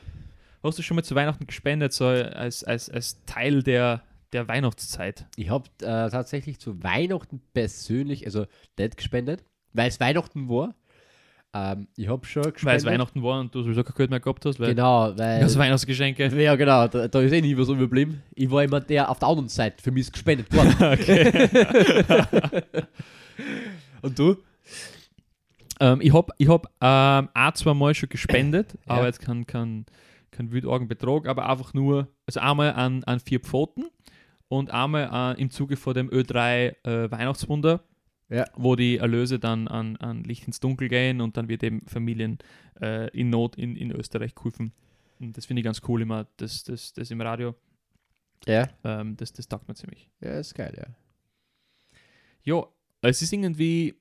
hast 0.62 0.78
du 0.78 0.82
schon 0.82 0.96
mal 0.96 1.03
zu 1.05 1.14
Weihnachten 1.14 1.46
gespendet, 1.46 1.92
so 1.92 2.07
als, 2.07 2.64
als, 2.64 2.88
als 2.90 3.24
Teil 3.26 3.62
der, 3.62 4.03
der 4.32 4.48
Weihnachtszeit? 4.48 5.26
Ich 5.36 5.51
habe 5.51 5.68
äh, 5.80 6.11
tatsächlich 6.11 6.59
zu 6.59 6.82
Weihnachten 6.82 7.40
persönlich, 7.53 8.24
also 8.26 8.46
nicht 8.78 8.96
gespendet, 8.96 9.44
weil 9.72 9.88
es 9.88 10.01
Weihnachten 10.01 10.48
war. 10.48 10.74
Ähm, 11.53 11.88
ich 11.96 12.09
habe 12.09 12.24
schon 12.26 12.42
gespendet. 12.44 12.64
Weil 12.64 12.76
es 12.76 12.84
Weihnachten 12.84 13.22
war 13.22 13.40
und 13.40 13.55
du 13.55 13.62
sowieso 13.62 13.82
kein 13.82 13.94
Geld 13.96 14.11
mehr 14.11 14.20
gehabt 14.20 14.44
hast, 14.44 14.61
weil 14.61 14.68
Genau, 14.74 15.16
weil. 15.16 15.40
das 15.40 15.59
Weihnachtsgeschenke. 15.59 16.26
ja, 16.42 16.55
genau, 16.57 16.86
da, 16.88 17.09
da 17.09 17.20
ist 17.20 17.32
eh 17.32 17.40
nie 17.40 17.57
was 17.57 17.68
überblieben. 17.68 18.22
Ich 18.34 18.51
war 18.51 18.62
immer 18.62 18.80
der 18.80 19.11
auf 19.11 19.18
der 19.18 19.28
anderen 19.28 19.48
Seite 19.48 19.82
für 19.82 19.90
mich 19.90 20.11
gespendet 20.12 20.46
worden. 20.55 20.74
Und 24.03 24.18
du? 24.18 24.36
Ähm, 25.81 26.01
ich 26.03 26.12
habe 26.12 26.33
ich 26.39 26.49
hab, 26.49 26.66
ähm, 26.81 27.28
auch 27.35 27.53
zwei 27.55 27.74
Mal 27.74 27.95
schon 27.95 28.09
gespendet, 28.09 28.74
Ja. 28.87 28.95
aber 28.97 29.07
jetzt 29.07 29.20
kein, 29.20 29.47
kein, 29.47 29.87
kein 30.31 30.53
Wütorgenbetrag, 30.53 31.26
aber 31.26 31.49
einfach 31.49 31.72
nur, 31.74 32.09
also 32.26 32.41
einmal 32.41 32.72
an, 32.74 33.03
an 33.05 33.18
vier 33.20 33.41
Pfoten 33.41 33.87
und 34.49 34.70
einmal 34.70 35.35
äh, 35.37 35.41
im 35.41 35.51
Zuge 35.51 35.76
von 35.76 35.95
dem 35.95 36.11
Ö3 36.11 36.74
äh, 36.85 37.11
Weihnachtswunder, 37.11 37.83
Ja. 38.28 38.45
wo 38.57 38.76
die 38.76 38.99
Erlöse 38.99 39.39
dann 39.39 39.68
an, 39.68 39.97
an 39.97 40.22
Licht 40.24 40.47
ins 40.47 40.61
Dunkel 40.61 40.89
gehen 40.89 41.20
und 41.20 41.37
dann 41.37 41.49
wird 41.49 41.62
eben 41.62 41.87
Familien 41.87 42.39
äh, 42.81 43.09
in 43.18 43.31
Not 43.31 43.57
in, 43.57 43.74
in 43.76 43.91
Österreich 43.91 44.35
geholfen. 44.35 44.72
Und 45.18 45.37
das 45.37 45.47
finde 45.47 45.61
ich 45.61 45.64
ganz 45.64 45.81
cool 45.89 46.03
immer, 46.03 46.26
das, 46.37 46.62
das, 46.64 46.93
das 46.93 47.11
im 47.11 47.20
Radio, 47.20 47.55
Ja. 48.47 48.68
ähm, 48.85 49.16
das, 49.16 49.33
das 49.33 49.49
taugt 49.49 49.66
mir 49.68 49.74
ziemlich. 49.74 50.09
Ja, 50.20 50.39
ist 50.39 50.55
geil, 50.55 50.74
ja. 50.76 50.87
Ja, 52.43 52.64
es 53.03 53.22
ist 53.22 53.33
irgendwie, 53.33 53.95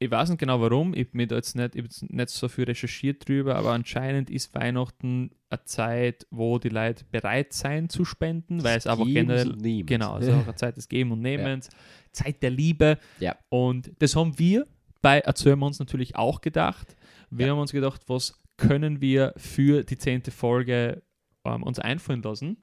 ich 0.00 0.10
weiß 0.10 0.28
nicht 0.30 0.38
genau 0.38 0.60
warum, 0.60 0.94
ich 0.94 1.08
da 1.12 1.34
jetzt 1.36 1.56
nicht, 1.56 1.74
ich 1.74 1.82
hab 1.82 2.10
nicht 2.10 2.28
so 2.28 2.48
viel 2.48 2.64
recherchiert 2.64 3.28
drüber, 3.28 3.56
aber 3.56 3.72
anscheinend 3.72 4.30
ist 4.30 4.54
Weihnachten 4.54 5.30
eine 5.50 5.64
Zeit, 5.64 6.26
wo 6.30 6.58
die 6.58 6.68
Leute 6.68 7.04
bereit 7.10 7.52
sein 7.52 7.88
zu 7.88 8.04
spenden, 8.04 8.62
weil 8.62 8.78
es 8.78 8.86
einfach 8.86 9.04
Gebens 9.04 9.44
generell, 9.44 9.84
genau, 9.84 10.18
es 10.18 10.26
ist 10.28 10.34
auch 10.34 10.44
eine 10.44 10.54
Zeit 10.54 10.76
des 10.76 10.88
Geben 10.88 11.12
und 11.12 11.20
Nehmens, 11.20 11.68
Zeit 12.12 12.42
der 12.42 12.50
Liebe. 12.50 12.98
Ja. 13.18 13.36
Und 13.48 13.90
das 13.98 14.14
haben 14.14 14.38
wir 14.38 14.66
bei 15.02 15.20
Erzählen 15.20 15.58
wir 15.58 15.66
uns 15.66 15.78
natürlich 15.78 16.16
auch 16.16 16.40
gedacht. 16.40 16.96
Wir 17.30 17.46
Ja. 17.46 17.52
haben 17.52 17.60
uns 17.60 17.72
gedacht, 17.72 18.02
was 18.06 18.38
können 18.56 19.00
wir 19.00 19.32
für 19.36 19.84
die 19.84 19.98
zehnte 19.98 20.30
Folge 20.30 21.02
ähm, 21.44 21.62
uns 21.62 21.78
einfallen 21.78 22.22
lassen? 22.22 22.56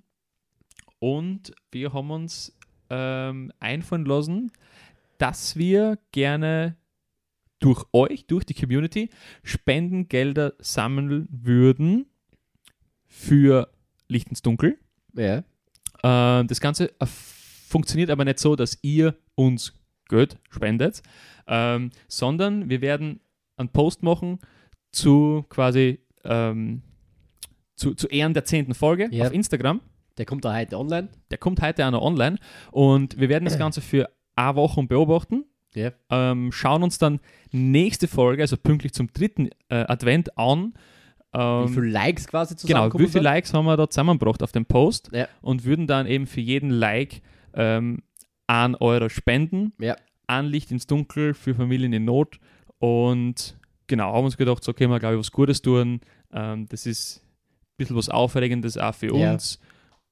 Und 0.99 1.53
wir 1.71 1.93
haben 1.93 2.11
uns 2.11 2.57
ähm, 2.89 3.51
einfallen 3.59 4.05
lassen, 4.05 4.51
dass 5.17 5.55
wir 5.55 5.97
gerne 6.11 6.75
durch 7.66 7.84
euch, 7.93 8.28
durch 8.28 8.45
die 8.45 8.53
Community, 8.53 9.09
Spendengelder 9.41 10.53
sammeln 10.59 11.28
würden 11.32 12.05
für 13.07 13.72
Licht 14.07 14.30
ins 14.30 14.43
Dunkel. 14.43 14.78
Ja. 15.16 15.43
Ähm, 16.03 16.47
das 16.47 16.61
Ganze 16.61 16.89
äh, 16.99 17.05
funktioniert 17.07 18.11
aber 18.11 18.24
nicht 18.24 18.38
so, 18.38 18.55
dass 18.55 18.78
ihr 18.84 19.16
uns 19.34 19.74
Geld 20.07 20.38
spendet, 20.51 21.01
ähm, 21.47 21.89
sondern 22.07 22.70
wir 22.70 22.82
werden 22.82 23.20
einen 23.57 23.70
Post 23.70 24.03
machen 24.03 24.38
zu 24.91 25.43
quasi 25.49 25.99
ähm, 26.24 26.84
zu, 27.76 27.95
zu 27.95 28.07
Ehren 28.07 28.36
der 28.36 28.45
zehnten 28.45 28.76
Folge 28.76 29.09
Ja. 29.11 29.26
auf 29.26 29.34
Instagram. 29.34 29.82
Der 30.20 30.26
kommt 30.26 30.45
da 30.45 30.55
heute 30.55 30.78
online. 30.78 31.09
Der 31.32 31.39
kommt 31.39 31.61
heute 31.63 31.86
auch 31.88 31.91
noch 31.91 32.01
online 32.03 32.38
und 32.72 33.20
wir 33.20 33.28
werden 33.28 33.45
das 33.45 33.57
Ganze 33.57 33.82
für 33.82 34.09
eine 34.36 34.55
Woche 34.55 34.84
beobachten. 34.84 35.45
Ja. 35.76 35.91
Ähm, 36.09 36.51
schauen 36.51 36.84
uns 36.84 36.97
dann 36.97 37.19
nächste 37.51 38.07
Folge, 38.07 38.41
also 38.43 38.57
pünktlich 38.57 38.93
zum 38.93 39.11
dritten 39.13 39.49
äh, 39.69 39.76
Advent 39.88 40.38
an. 40.38 40.73
Ähm, 41.34 41.67
Wie 41.69 41.73
viele 41.73 41.88
Likes 41.89 42.28
quasi 42.28 42.55
genau, 42.55 42.61
zusammenkommen 42.67 43.03
wie 43.05 43.09
viele. 43.09 43.23
Likes 43.23 43.53
haben 43.53 43.65
wir 43.65 43.76
da 43.78 43.89
zusammengebracht 43.89 44.41
auf 44.41 44.51
dem 44.53 44.65
Post 44.65 45.09
Ja. 45.13 45.28
und 45.41 45.65
würden 45.65 45.86
dann 45.88 46.07
eben 46.07 46.28
für 46.28 46.41
jeden 46.41 46.69
Like 46.69 47.21
ähm, 47.53 47.99
an 48.47 48.76
eure 48.76 49.09
spenden, 49.09 49.73
Ja. 49.80 49.95
an 50.28 50.45
Licht 50.47 50.71
ins 50.71 50.88
Dunkel 50.88 51.34
für 51.34 51.53
Familien 51.55 51.91
in 51.93 52.05
Not 52.05 52.39
und 52.80 53.57
genau, 53.88 54.13
haben 54.13 54.26
uns 54.26 54.38
gedacht, 54.38 54.63
so 54.63 54.73
können 54.73 54.91
wir, 54.91 54.99
glaube 54.99 55.15
ich, 55.15 55.19
was 55.19 55.32
Gutes 55.32 55.61
tun. 55.61 55.99
Ähm, 56.32 56.67
das 56.69 56.86
ist 56.86 57.21
ein 57.21 57.78
bisschen 57.78 57.95
was 57.97 58.09
Aufregendes 58.09 58.78
auch 58.78 58.95
für 58.95 59.15
Ja. 59.15 59.38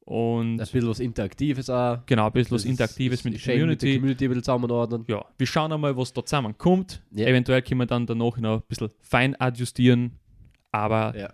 Und 0.05 0.53
Ein 0.53 0.57
bisschen 0.57 0.87
was 0.87 0.99
Interaktives 0.99 1.69
auch. 1.69 2.05
genau, 2.05 2.25
ein 2.27 2.31
bisschen 2.33 2.51
was 2.55 2.61
Das 2.63 2.65
ist- 2.65 2.71
Interaktives 2.71 3.23
mit 3.23 3.33
der 3.35 3.39
schön 3.39 3.53
Mit 3.53 3.59
der 3.59 3.65
Community. 3.89 3.95
Community 3.99 4.27
bisschen 4.27 4.43
zusammenordnen. 4.43 5.05
Ja, 5.07 5.23
wir 5.37 5.47
schauen 5.47 5.71
einmal, 5.71 5.95
was 5.95 6.11
da 6.13 6.25
zusammenkommt. 6.25 7.01
Ja. 7.11 7.27
Eventuell 7.27 7.61
können 7.61 7.79
wir 7.79 7.85
dann 7.85 8.05
danach 8.05 8.37
noch 8.37 8.57
ein 8.57 8.63
bisschen 8.67 8.89
fein 8.99 9.39
adjustieren. 9.39 10.11
Aber 10.71 11.17
Ja. 11.17 11.31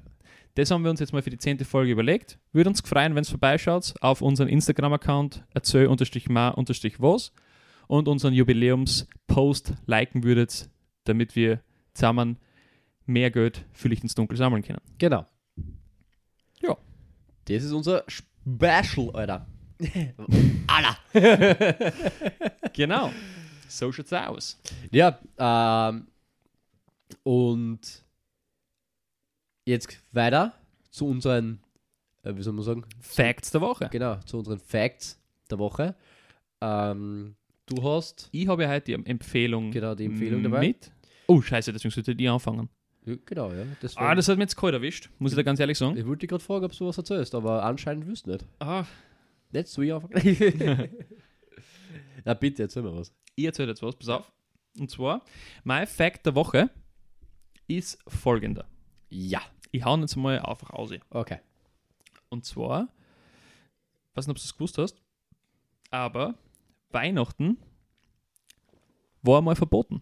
das 0.56 0.70
haben 0.70 0.84
wir 0.84 0.92
uns 0.92 1.00
jetzt 1.00 1.14
mal 1.14 1.22
für 1.24 1.30
die 1.32 1.38
zehnte 1.38 1.66
Folge 1.66 1.92
überlegt. 1.92 2.38
Würde 2.52 2.70
uns 2.70 2.82
freuen, 2.82 3.16
wenn 3.16 3.22
es 3.24 3.30
vorbeischaut 3.30 3.94
auf 4.02 4.22
unseren 4.22 4.48
Instagram-Account 4.50 5.44
erzähl-ma-was 5.54 7.32
und 7.88 8.08
unseren 8.08 8.34
Jubiläums-Post 8.34 9.74
liken 9.88 10.24
würdet, 10.24 10.70
damit 11.06 11.36
wir 11.36 11.62
zusammen 11.94 12.38
mehr 13.08 13.32
Geld 13.32 13.66
für 13.72 13.88
Licht 13.88 14.04
ins 14.04 14.14
Dunkel 14.14 14.38
sammeln 14.38 14.62
können. 14.62 14.82
Genau. 15.00 15.26
Ja. 16.62 16.78
Das 17.46 17.64
ist 17.64 17.72
unser 17.72 18.04
Special, 18.56 19.12
Alter. 19.16 19.48
Alter. 20.68 20.98
Genau. 22.74 23.12
so 23.68 23.92
schaut's 23.92 24.14
aus. 24.14 24.60
Ja, 24.92 25.20
ähm, 25.38 26.08
und 27.24 27.80
jetzt 29.66 30.00
weiter 30.12 30.54
zu 30.92 31.08
unseren, 31.08 31.60
äh, 32.24 32.36
wie 32.36 32.42
soll 32.42 32.54
man 32.54 32.64
sagen, 32.64 32.86
Facts 33.00 33.52
der 33.52 33.62
Woche. 33.62 33.90
genau, 33.92 34.16
zu 34.26 34.38
unseren 34.40 34.60
Facts 34.60 35.20
der 35.50 35.60
Woche. 35.60 35.96
Ähm, 36.62 37.36
du 37.66 37.84
hast, 37.84 38.30
Ich 38.32 38.48
habe 38.48 38.64
ja 38.64 38.70
heute 38.70 38.86
die 38.98 39.10
Empfehlung, 39.10 39.72
Genau, 39.72 39.96
die 39.96 40.06
Empfehlung 40.06 40.44
dabei. 40.44 40.60
mit. 40.60 40.92
Oh, 41.28 41.42
scheiße, 41.42 41.72
deswegen 41.74 41.92
sollte 41.92 42.12
ich 42.14 42.30
anfangen. 42.30 42.70
Ja, 43.10 43.16
genau, 43.26 43.52
ja, 43.52 43.66
das 43.82 43.98
Ah, 43.98 44.16
das 44.16 44.28
hat 44.28 44.38
mir 44.38 44.44
jetzt 44.44 44.56
kalt 44.56 44.74
erwischt, 44.74 45.10
muss 45.20 45.32
ich 45.32 45.36
da 45.36 45.44
ganz 45.44 45.60
ehrlich 45.60 45.78
sagen. 45.78 45.98
ich 45.98 46.06
wollte 46.06 46.20
dich 46.22 46.30
gerade 46.30 46.44
fragen, 46.44 46.66
ob 46.66 46.72
du 46.72 46.88
was 46.88 46.98
erzählst, 46.98 47.34
aber 47.36 47.64
anscheinend 47.64 48.06
du 48.06 48.32
nicht. 48.32 48.46
Ah, 48.60 48.86
Nicht 49.52 49.68
so 49.68 49.82
anfangen. 49.82 50.90
Na 52.26 52.34
bitte, 52.34 52.64
erzähl 52.64 52.84
mal 52.84 52.96
was. 52.96 53.14
ich 53.36 53.46
erzähle 53.46 53.70
jetzt 53.70 53.82
was, 53.82 53.96
pass 53.96 54.10
auf. 54.10 54.32
Und 54.78 54.90
zwar, 54.92 55.24
mein 55.64 55.88
Fact 55.88 56.26
der 56.26 56.36
Woche 56.36 56.70
ist 57.68 57.98
folgender. 58.08 58.66
Ja. 59.10 59.42
Ich 59.72 59.84
hau 59.86 59.98
jetzt 59.98 60.16
mal 60.16 60.40
einfach 60.40 60.72
aus. 60.72 60.92
Okay. 61.10 61.40
Und 62.30 62.46
zwar, 62.46 62.88
weiß 64.14 64.28
nicht, 64.28 64.32
ob 64.32 64.38
du 64.38 64.44
es 64.44 64.54
gewusst 64.54 64.78
hast, 64.78 65.02
aber 65.92 66.36
Weihnachten 66.92 67.58
war 69.22 69.42
mal 69.42 69.56
verboten. 69.56 70.02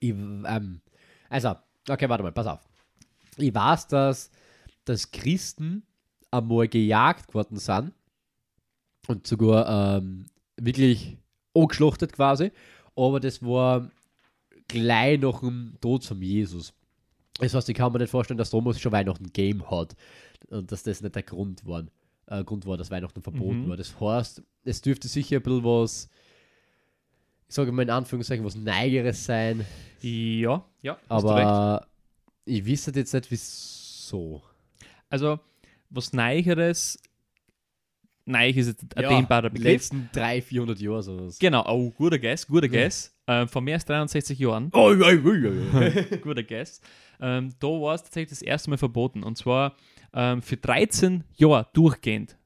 Ich, 0.00 0.10
ähm, 0.10 0.80
also, 1.30 1.54
okay, 1.88 2.08
warte 2.08 2.22
mal, 2.22 2.32
pass 2.32 2.46
auf. 2.46 2.60
Ich 3.38 3.54
weiß, 3.54 3.86
dass, 3.86 4.30
dass 4.84 5.10
Christen 5.10 5.84
einmal 6.30 6.68
gejagt 6.68 7.32
worden 7.32 7.56
sind 7.56 7.92
und 9.08 9.26
sogar 9.26 9.96
ähm, 9.98 10.26
wirklich 10.56 11.16
angeschlachtet 11.54 12.12
quasi, 12.12 12.52
aber 12.94 13.18
das 13.20 13.42
war 13.42 13.90
gleich 14.68 15.18
nach 15.20 15.40
dem 15.40 15.76
Tod 15.80 16.04
von 16.04 16.20
Jesus. 16.20 16.72
Das 17.38 17.54
heißt, 17.54 17.68
ich 17.68 17.76
kann 17.76 17.92
mir 17.92 17.98
nicht 17.98 18.10
vorstellen, 18.10 18.38
dass 18.38 18.50
damals 18.50 18.80
schon 18.80 18.92
Weihnachten 18.92 19.32
Game 19.32 19.68
hat 19.70 19.96
und 20.50 20.70
dass 20.70 20.82
das 20.82 21.00
nicht 21.00 21.14
der 21.14 21.22
Grund 21.22 21.64
war, 21.64 21.84
äh, 22.26 22.44
Grund 22.44 22.66
war 22.66 22.76
dass 22.76 22.90
Weihnachten 22.90 23.22
verboten 23.22 23.64
Mhm. 23.64 23.68
war. 23.70 23.76
Das 23.76 23.98
heißt, 23.98 24.42
es 24.64 24.82
dürfte 24.82 25.08
sicher 25.08 25.36
ein 25.36 25.42
bisschen 25.42 25.64
was, 25.64 26.08
ich 27.50 27.54
sage 27.56 27.72
mal 27.72 27.82
in 27.82 27.90
Anführungszeichen, 27.90 28.44
was 28.44 28.54
Neigeres 28.54 29.24
sein, 29.24 29.66
Ja, 30.00 30.64
ja, 30.82 30.96
aber 31.08 31.84
ich 32.44 32.64
wüsste 32.64 32.92
jetzt 32.92 33.12
nicht, 33.12 33.28
wieso. 33.28 34.40
Also, 35.08 35.40
was 35.90 36.12
Neicheres, 36.12 36.96
Neich 38.24 38.56
ist 38.56 38.68
jetzt 38.68 38.84
ein 38.96 39.02
Ja, 39.02 39.08
dehnbarer 39.08 39.50
Die 39.50 39.54
Begriff. 39.54 39.72
letzten 39.72 40.08
300, 40.12 40.44
400 40.44 40.78
Jahre 40.80 41.02
sowas. 41.02 41.38
Genau, 41.40 41.64
oh, 41.68 41.90
guter 41.90 42.20
Guess, 42.20 42.46
guter 42.46 42.68
Guess. 42.68 43.12
Ähm, 43.26 43.48
vor 43.48 43.62
mehr 43.62 43.74
als 43.74 43.84
63 43.84 44.38
Jahren. 44.38 44.70
Oh, 44.72 44.94
guter 46.22 46.44
Guess. 46.44 46.80
Ähm, 47.20 47.52
da 47.58 47.66
war 47.66 47.96
es 47.96 48.04
tatsächlich 48.04 48.30
das 48.30 48.42
erste 48.42 48.70
Mal 48.70 48.76
verboten. 48.78 49.24
Und 49.24 49.36
zwar 49.36 49.74
ähm, 50.14 50.40
für 50.40 50.56
13 50.56 51.24
Jahre 51.34 51.66
durchgehend. 51.72 52.36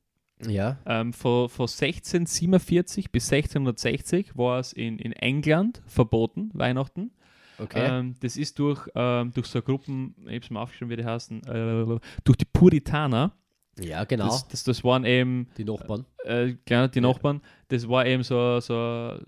Ja, 0.49 0.79
Ähm, 0.87 1.13
von, 1.13 1.49
von 1.49 1.67
1647 1.69 3.11
bis 3.11 3.33
1660 3.33 4.37
war 4.37 4.59
es 4.61 4.73
in, 4.73 4.99
in 4.99 5.13
England 5.13 5.83
verboten, 5.87 6.51
Weihnachten. 6.55 7.11
okay. 7.59 7.87
Ähm, 7.99 8.15
das 8.21 8.37
ist 8.37 8.59
durch, 8.59 8.89
ähm, 8.95 9.33
durch 9.33 9.47
so 9.47 9.63
Gruppen, 9.63 10.15
ich 10.23 10.27
habe 10.27 10.39
es 10.39 10.51
mal 10.51 10.63
aufgeschrieben, 10.63 10.91
wie 10.91 10.97
die 10.97 11.05
heißen, 11.05 11.43
äh, 11.47 11.99
durch 12.25 12.37
die 12.39 12.45
Puritaner. 12.53 13.33
ja, 13.81 14.05
genau. 14.05 14.27
Das, 14.27 14.49
das, 14.49 14.65
das 14.65 14.85
waren 14.85 15.05
eben 15.05 15.49
die 15.57 15.65
Nachbarn. 15.65 16.05
äh, 16.25 16.55
genau, 16.65 16.87
die 16.89 17.01
Ja. 17.01 17.09
Nachbarn, 17.09 17.41
das 17.69 17.89
war 17.89 18.07
eben 18.07 18.23
so, 18.23 18.61
so, 18.61 19.19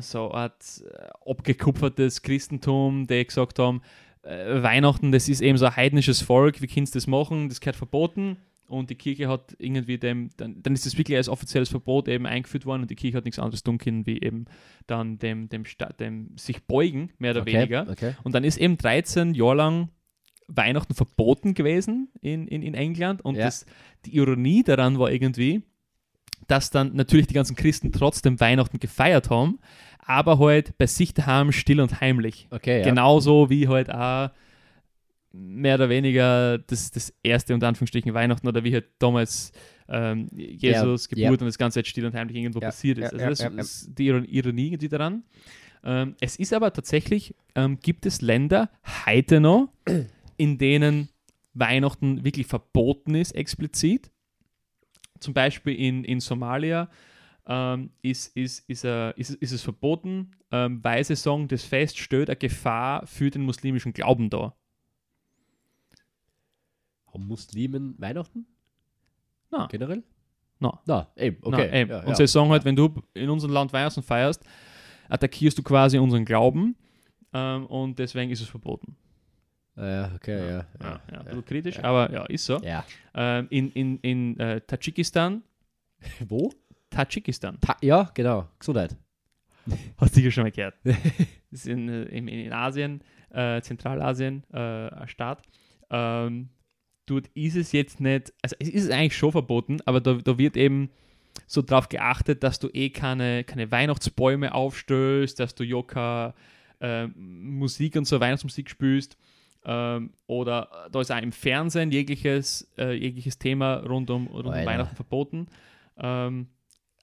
so 0.00 0.30
eine 0.30 0.34
Art 0.34 0.64
äh, 0.84 1.30
abgekupfertes 1.30 2.22
Christentum, 2.22 3.06
die 3.06 3.24
gesagt 3.24 3.58
haben, 3.58 3.80
äh, 4.22 4.62
Weihnachten, 4.62 5.12
das 5.12 5.28
ist 5.30 5.40
eben 5.40 5.56
so 5.56 5.64
ein 5.66 5.76
heidnisches 5.76 6.20
Volk, 6.20 6.60
wie 6.60 6.66
kannst 6.66 6.94
du 6.94 6.98
das 6.98 7.06
machen, 7.06 7.48
das 7.48 7.60
gehört 7.60 7.76
verboten. 7.76 8.36
Und 8.70 8.88
die 8.90 8.94
Kirche 8.94 9.28
hat 9.28 9.54
irgendwie 9.58 9.98
dem, 9.98 10.30
dann, 10.36 10.62
dann 10.62 10.72
ist 10.74 10.86
das 10.86 10.96
wirklich 10.96 11.16
als 11.16 11.28
offizielles 11.28 11.68
Verbot 11.68 12.08
eben 12.08 12.24
eingeführt 12.26 12.66
worden 12.66 12.82
und 12.82 12.90
die 12.90 12.96
Kirche 12.96 13.16
hat 13.16 13.24
nichts 13.24 13.38
anderes 13.38 13.62
tun 13.62 13.78
können, 13.78 14.06
wie 14.06 14.20
eben 14.22 14.44
dann 14.86 15.18
dem, 15.18 15.48
dem, 15.48 15.64
Sta- 15.64 15.92
dem 15.92 16.36
sich 16.38 16.62
beugen, 16.64 17.10
mehr 17.18 17.32
oder 17.32 17.42
okay. 17.42 17.52
weniger. 17.54 17.86
Okay. 17.90 18.14
Und 18.22 18.34
dann 18.34 18.44
ist 18.44 18.58
eben 18.58 18.76
13 18.78 19.34
Jahre 19.34 19.56
lang 19.56 19.88
Weihnachten 20.46 20.94
verboten 20.94 21.54
gewesen 21.54 22.08
in, 22.20 22.46
in, 22.48 22.62
in 22.62 22.74
England. 22.74 23.24
Und 23.24 23.36
Ja. 23.36 23.44
das, 23.46 23.66
die 24.06 24.14
Ironie 24.16 24.62
daran 24.62 24.98
war 24.98 25.10
irgendwie, 25.10 25.62
dass 26.46 26.70
dann 26.70 26.94
natürlich 26.94 27.26
die 27.26 27.34
ganzen 27.34 27.56
Christen 27.56 27.92
trotzdem 27.92 28.40
Weihnachten 28.40 28.78
gefeiert 28.80 29.30
haben, 29.30 29.58
aber 29.98 30.38
halt 30.38 30.76
bei 30.78 30.86
sich 30.86 31.12
daheim 31.14 31.52
still 31.52 31.80
und 31.80 32.00
heimlich. 32.00 32.48
Okay, 32.50 32.78
ja. 32.78 32.84
Genauso 32.84 33.50
wie 33.50 33.68
halt 33.68 33.90
auch 33.92 34.30
mehr 35.32 35.76
oder 35.76 35.88
weniger 35.88 36.58
das, 36.58 36.90
das 36.90 37.12
erste 37.22 37.54
unter 37.54 37.68
Anführungsstrichen 37.68 38.12
Weihnachten 38.14 38.48
oder 38.48 38.64
wie 38.64 38.72
halt 38.74 38.88
damals 38.98 39.52
ähm, 39.88 40.28
Jesus 40.32 41.08
Ja, 41.10 41.28
Geburt 41.30 41.40
und 41.42 41.46
das 41.46 41.58
Ganze 41.58 41.78
halt 41.78 41.86
still 41.86 42.06
und 42.06 42.14
heimlich 42.14 42.36
irgendwo 42.36 42.60
Ja, 42.60 42.68
passiert 42.68 42.98
ist. 42.98 43.04
ja, 43.04 43.10
Also 43.12 43.24
ja, 43.24 43.28
das 43.30 43.38
ja, 43.40 43.50
ja. 43.50 43.60
ist 43.60 43.90
die 43.98 44.06
Iron- 44.06 44.24
Ironie 44.24 44.66
irgendwie 44.68 44.88
daran. 44.88 45.22
Ähm, 45.84 46.14
es 46.20 46.36
ist 46.36 46.52
aber 46.52 46.72
tatsächlich, 46.72 47.34
ähm, 47.54 47.78
gibt 47.80 48.06
es 48.06 48.20
Länder 48.20 48.70
heute 49.06 49.40
noch, 49.40 49.72
in 50.36 50.58
denen 50.58 51.08
Weihnachten 51.54 52.24
wirklich 52.24 52.46
verboten 52.46 53.14
ist, 53.14 53.32
explizit. 53.32 54.10
Zum 55.20 55.34
Beispiel 55.34 55.74
in, 55.74 56.04
in 56.04 56.20
Somalia 56.20 56.88
ähm, 57.46 57.90
ist, 58.02 58.36
ist, 58.36 58.68
ist, 58.68 58.84
äh, 58.84 59.12
ist, 59.18 59.30
ist 59.30 59.52
es 59.52 59.62
verboten, 59.62 60.32
ähm, 60.50 60.80
weil 60.82 61.04
sie 61.04 61.16
sagen, 61.16 61.48
das 61.48 61.64
Fest 61.64 61.98
stellt 61.98 62.30
eine 62.30 62.36
Gefahr 62.36 63.06
für 63.06 63.30
den 63.30 63.42
muslimischen 63.42 63.92
Glauben 63.92 64.30
dar. 64.30 64.56
Haben 67.12 67.26
Muslimen 67.26 67.94
Weihnachten? 67.98 68.46
Na. 69.50 69.66
Generell? 69.66 70.02
Na. 70.58 70.80
Na, 70.86 71.08
eben, 71.16 71.38
okay. 71.42 71.80
eben. 71.82 71.90
ja, 71.90 72.00
Und 72.00 72.08
ja. 72.10 72.14
sie 72.14 72.26
sagen 72.26 72.50
halt, 72.50 72.64
wenn 72.64 72.76
du 72.76 73.02
in 73.14 73.30
unserem 73.30 73.52
Land 73.52 73.72
Weihnachten 73.72 74.02
feierst, 74.02 74.44
attackierst 75.08 75.58
du 75.58 75.62
quasi 75.62 75.98
unseren 75.98 76.24
Glauben 76.24 76.76
ähm, 77.32 77.66
und 77.66 77.98
deswegen 77.98 78.30
ist 78.30 78.40
es 78.40 78.48
verboten. 78.48 78.96
Ja, 79.76 80.12
okay, 80.14 80.36
ja. 80.38 80.46
Ja, 80.48 80.66
Ja, 80.82 81.00
ja, 81.12 81.22
bisschen 81.22 81.44
kritisch, 81.44 81.78
aber 81.82 82.12
ja, 82.12 82.24
ist 82.26 82.44
so. 82.44 82.58
ja. 82.58 82.84
Ähm, 83.14 83.46
in 83.50 83.70
in, 83.72 83.98
in 84.00 84.38
äh, 84.38 84.60
Tadschikistan, 84.60 85.42
Wo? 86.28 86.50
Tadschikistan, 86.90 87.58
Ta 87.60 87.76
ja, 87.80 88.10
genau. 88.14 88.48
Gesundheit. 88.58 88.96
hast 89.96 90.12
du 90.12 90.20
sicher 90.20 90.30
schon 90.30 90.44
mal 90.44 90.50
gehört. 90.50 90.74
ist 91.50 91.66
in, 91.66 91.88
äh, 91.88 92.02
in, 92.04 92.28
in 92.28 92.52
Asien, 92.52 93.02
äh, 93.30 93.60
Zentralasien, 93.62 94.44
äh, 94.52 94.88
ein 94.88 95.08
Staat. 95.08 95.42
Ähm, 95.90 96.48
dort 97.10 97.28
ist 97.34 97.56
es 97.56 97.72
jetzt 97.72 98.00
nicht, 98.00 98.32
also 98.42 98.56
es 98.58 98.68
ist 98.68 98.90
eigentlich 98.90 99.16
schon 99.16 99.32
verboten, 99.32 99.78
aber 99.84 100.00
da, 100.00 100.14
da 100.14 100.38
wird 100.38 100.56
eben 100.56 100.90
so 101.46 101.62
drauf 101.62 101.88
geachtet, 101.88 102.42
dass 102.42 102.58
du 102.58 102.68
eh 102.68 102.90
keine, 102.90 103.44
keine 103.44 103.70
Weihnachtsbäume 103.70 104.54
aufstößt, 104.54 105.38
dass 105.38 105.54
du 105.54 105.82
keine 105.82 106.34
äh, 106.80 107.06
Musik 107.08 107.96
und 107.96 108.06
so 108.06 108.20
Weihnachtsmusik 108.20 108.70
spielst. 108.70 109.16
Ähm, 109.64 110.12
oder 110.26 110.88
da 110.90 111.00
ist 111.00 111.12
auch 111.12 111.20
im 111.20 111.32
Fernsehen 111.32 111.90
jegliches, 111.90 112.70
äh, 112.78 112.92
jegliches 112.92 113.38
Thema 113.38 113.78
rund 113.78 114.08
um, 114.10 114.26
rund 114.28 114.46
um. 114.46 114.52
Weihnachten 114.52 114.96
verboten. 114.96 115.48
Ähm, 115.98 116.48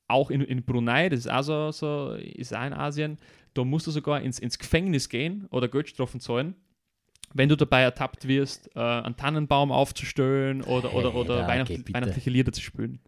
auch 0.08 0.32
in, 0.32 0.42
in 0.42 0.64
Brunei, 0.64 1.10
das 1.10 1.20
ist 1.20 1.30
auch 1.30 1.44
so, 1.44 1.72
so, 1.72 2.14
ist 2.14 2.56
auch 2.56 2.66
in 2.66 2.74
Asien, 2.74 3.18
da 3.54 3.64
musst 3.64 3.88
du 3.88 3.92
sogar 3.92 4.22
ins, 4.22 4.40
ins 4.40 4.58
Gefängnis 4.58 5.10
gehen 5.10 5.48
oder 5.52 5.68
Geldstrafen 5.68 6.20
zahlen, 6.20 6.56
wenn 7.34 7.50
du 7.50 7.56
dabei 7.56 7.82
ertappt 7.82 8.28
wirst, 8.28 8.70
äh, 8.76 8.80
einen 8.80 9.16
Tannenbaum 9.16 9.72
aufzustellen 9.72 10.62
oder, 10.62 10.94
oder, 10.94 11.14
oder 11.14 11.36
Alter, 11.36 11.48
Weihnacht, 11.48 11.68
geh 11.68 11.78
bitte. 11.78 11.94
weihnachtliche 11.94 12.30
Lieder 12.30 12.52
zu 12.52 12.62
spielen. 12.62 13.00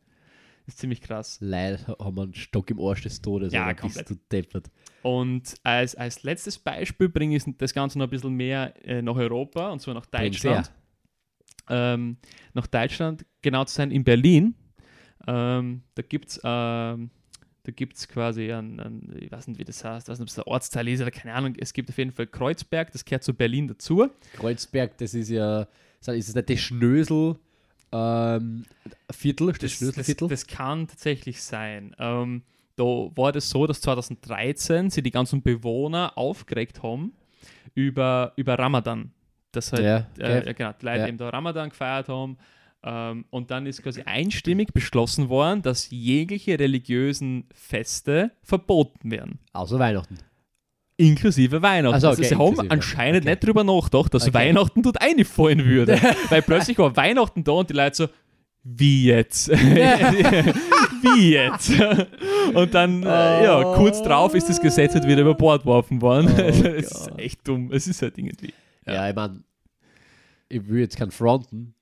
Das 0.65 0.75
ist 0.75 0.79
ziemlich 0.81 1.01
krass. 1.01 1.37
Leider 1.41 1.95
haben 1.99 2.15
wir 2.15 2.23
einen 2.23 2.35
Stock 2.35 2.69
im 2.69 2.79
Arsch 2.79 3.01
des 3.01 3.21
Todes. 3.21 3.51
Ja, 3.53 3.73
komplett. 3.73 4.07
bist 4.07 4.09
du 4.11 4.23
deppert. 4.31 4.69
Und 5.01 5.55
als, 5.63 5.95
als 5.95 6.23
letztes 6.23 6.59
Beispiel 6.59 7.09
bringe 7.09 7.35
ich 7.35 7.43
das 7.57 7.73
Ganze 7.73 7.97
noch 7.97 8.05
ein 8.05 8.09
bisschen 8.09 8.35
mehr 8.35 8.73
äh, 8.85 9.01
nach 9.01 9.15
Europa 9.15 9.69
und 9.69 9.79
zwar 9.79 9.95
nach 9.95 10.05
Deutschland. 10.05 10.71
Ähm, 11.69 12.17
nach 12.53 12.67
Deutschland, 12.67 13.25
genau 13.41 13.63
zu 13.63 13.75
sein, 13.75 13.91
in 13.91 14.03
Berlin. 14.03 14.55
Ähm, 15.27 15.83
da 15.95 16.01
gibt 16.01 16.29
es 16.29 16.41
ähm, 16.43 17.09
da 17.69 17.75
gibt's 17.75 18.07
quasi 18.07 18.51
ein, 18.51 18.79
ein, 18.79 19.15
ich 19.19 19.31
weiß 19.31 19.47
nicht, 19.47 19.59
wie 19.59 19.63
das 19.63 19.83
heißt, 19.83 20.07
ich 20.07 20.11
weiß 20.11 20.19
nicht, 20.19 20.25
ob 20.25 20.31
es 20.31 20.39
ein 20.39 20.51
Ortsteil 20.51 20.87
ist 20.87 21.01
oder 21.01 21.11
keine 21.11 21.35
Ahnung. 21.35 21.53
Es 21.57 21.71
gibt 21.73 21.89
auf 21.89 21.97
jeden 21.97 22.11
Fall 22.11 22.25
Kreuzberg, 22.27 22.91
das 22.91 23.05
gehört 23.05 23.23
zu 23.23 23.33
Berlin 23.33 23.67
dazu. 23.67 24.09
Kreuzberg, 24.33 24.97
das 24.97 25.13
ist 25.13 25.29
ja, 25.29 25.67
ist 26.01 26.07
es 26.29 26.35
nicht 26.35 26.49
das 26.49 26.59
Schnösel 26.59 27.35
ähm, 27.91 28.65
Viertel, 29.11 29.47
das, 29.47 29.59
Das, 29.59 29.71
das, 29.71 29.77
Schnöselviertel? 29.77 30.27
das 30.29 30.47
kann 30.47 30.87
tatsächlich 30.87 31.41
sein. 31.41 31.95
Ähm, 31.99 32.43
da 32.75 32.83
war 32.83 33.31
das 33.31 33.49
so, 33.49 33.67
dass 33.67 33.81
2013 33.81 34.89
sie 34.89 35.03
die 35.03 35.11
ganzen 35.11 35.41
Bewohner 35.41 36.17
aufgeregt 36.17 36.81
haben 36.81 37.13
über, 37.75 38.33
über 38.35 38.57
Ramadan. 38.57 39.11
Das 39.51 39.73
halt, 39.73 39.83
Ja, 39.83 40.07
äh, 40.19 40.45
ja, 40.45 40.53
genau, 40.53 40.71
die 40.79 40.85
Leute 40.85 40.99
Ja. 40.99 41.07
eben 41.07 41.17
da 41.17 41.29
Ramadan 41.29 41.69
gefeiert 41.69 42.07
haben. 42.09 42.37
Ähm, 42.83 43.25
und 43.29 43.51
dann 43.51 43.65
ist 43.65 43.83
quasi 43.83 44.03
einstimmig 44.03 44.73
beschlossen 44.73 45.27
worden, 45.29 45.61
dass 45.61 45.89
jegliche 45.89 46.57
religiösen 46.57 47.45
Feste 47.53 48.31
verboten 48.41 49.11
werden. 49.11 49.39
Außer 49.53 49.77
Weihnachten. 49.79 50.17
Inklusive 50.95 51.61
Weihnachten. 51.61 51.95
Ach 51.95 52.01
so, 52.01 52.07
also 52.09 52.19
okay, 52.21 52.29
sie 52.29 52.35
haben 52.35 52.71
anscheinend 52.71 53.21
Okay. 53.23 53.29
nicht 53.31 53.43
drüber 53.45 53.63
nachgedacht, 53.63 54.13
dass 54.13 54.23
Okay. 54.23 54.33
Weihnachten 54.33 54.81
dort 54.81 55.01
einfallen 55.01 55.63
würde. 55.65 55.93
Weil 56.29 56.41
plötzlich 56.41 56.77
war 56.77 56.95
Weihnachten 56.95 57.43
da 57.43 57.51
und 57.53 57.69
die 57.69 57.73
Leute 57.73 57.95
so, 57.95 58.07
wie 58.63 59.05
jetzt? 59.05 59.49
wie 59.49 61.31
jetzt? 61.31 61.71
Und 62.53 62.73
dann, 62.73 63.03
äh, 63.03 63.43
ja, 63.45 63.63
kurz 63.75 64.01
drauf 64.01 64.35
ist 64.35 64.49
das 64.49 64.59
Gesetz 64.61 64.93
halt 64.93 65.07
wieder 65.07 65.21
über 65.21 65.35
Bord 65.35 65.61
geworfen 65.63 66.01
worden. 66.01 66.29
Oh 66.37 66.41
es 66.41 66.61
ist 66.91 67.11
echt 67.17 67.47
dumm. 67.47 67.71
Es 67.71 67.87
ist 67.87 68.01
halt 68.01 68.17
irgendwie. 68.17 68.53
Ja, 68.85 68.93
Ja. 68.95 69.09
ich 69.09 69.15
meine, 69.15 69.43
ich 70.49 70.67
will 70.67 70.79
jetzt 70.81 70.97
keinen 70.97 71.11
fronten, 71.11 71.73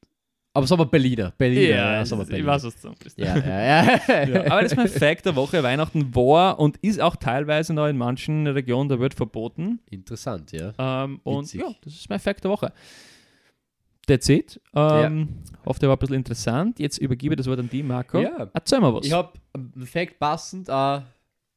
aber 0.57 0.67
sagen 0.67 0.81
wir 0.81 0.85
Berliner. 0.85 1.31
Berliner, 1.37 1.75
ja, 1.75 2.05
sagen 2.05 2.19
wir 2.19 2.23
ich 2.23 2.29
Berliner. 2.29 2.51
weiß, 2.51 2.63
was 2.63 2.81
du 2.81 2.93
willst. 2.99 3.17
Ja, 3.17 3.37
ja, 3.37 3.63
ja. 3.63 4.25
Ja, 4.27 4.51
aber 4.51 4.61
das 4.61 4.71
ist 4.71 4.77
mein 4.77 4.87
Fact 4.89 5.25
der 5.25 5.35
Woche. 5.35 5.61
Weihnachten 5.63 6.13
war 6.15 6.59
und 6.59 6.77
ist 6.77 6.99
auch 6.99 7.15
teilweise 7.15 7.73
noch 7.73 7.87
in 7.87 7.97
manchen 7.97 8.47
Regionen 8.47 8.89
der 8.89 8.99
Welt 8.99 9.13
verboten. 9.13 9.79
Interessant, 9.89 10.51
ja. 10.51 10.73
Ähm, 10.77 11.19
und 11.23 11.45
Witzig. 11.45 11.61
ja, 11.61 11.67
das 11.83 11.93
ist 11.93 12.09
mein 12.09 12.19
Fact 12.19 12.43
der 12.43 12.51
Woche. 12.51 12.73
That's 14.07 14.29
it. 14.29 14.59
Ähm, 14.73 15.27
Hoffe, 15.65 15.79
der 15.81 15.89
war 15.89 15.97
ein 15.97 15.99
bisschen 15.99 16.15
interessant. 16.15 16.79
Jetzt 16.79 16.97
übergebe 16.97 17.33
ich 17.33 17.37
das 17.37 17.47
Wort 17.47 17.59
an 17.59 17.69
die, 17.69 17.83
Marco. 17.83 18.19
Ja. 18.19 18.49
Erzähl 18.53 18.79
mal 18.79 18.93
was. 18.93 19.05
Ich 19.05 19.11
habe 19.11 19.33
einen 19.53 19.85
Fact 19.85 20.17
passend 20.17 20.69
äh, 20.69 21.01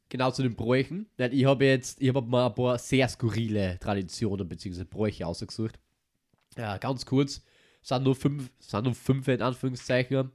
genau 0.09 0.31
zu 0.33 0.43
den 0.43 0.57
Bräuchen. 0.57 1.07
Weil 1.17 1.33
ich 1.33 1.45
habe 1.45 1.65
jetzt, 1.65 2.03
ich 2.03 2.09
habe 2.13 2.23
mal 2.23 2.47
ein 2.49 2.55
paar 2.55 2.77
sehr 2.79 3.09
skurrile 3.09 3.79
Traditionen 3.79 4.49
bzw. 4.49 4.85
Bräuche 4.85 5.27
ausgesucht. 5.27 5.79
Ja, 6.59 6.77
ganz 6.79 7.07
kurz. 7.07 7.43
Sind 7.83 8.05
nur 8.05 8.15
fünf, 8.15 8.51
sind 8.59 8.85
nur 8.85 8.95
fünf 8.95 9.29
in 9.29 9.43
Anführungszeichen. 9.43 10.31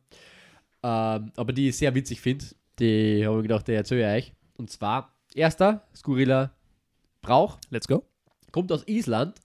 Ähm, 0.84 1.32
aber 1.36 1.54
die 1.54 1.70
ich 1.70 1.78
sehr 1.78 1.93
witzig 1.96 2.22
finde. 2.22 2.46
Die 2.80 3.26
habe 3.26 3.38
ich 3.38 3.43
gedacht, 3.43 3.68
die 3.68 3.74
erzähle 3.74 4.18
ich 4.18 4.26
euch. 4.26 4.34
Und 4.58 4.70
zwar, 4.70 5.16
erster 5.34 5.88
skurriler 5.96 6.54
Brauch 7.22 7.58
Let's 7.70 7.88
go. 7.88 8.04
kommt 8.52 8.72
aus 8.72 8.88
Island. 8.88 9.39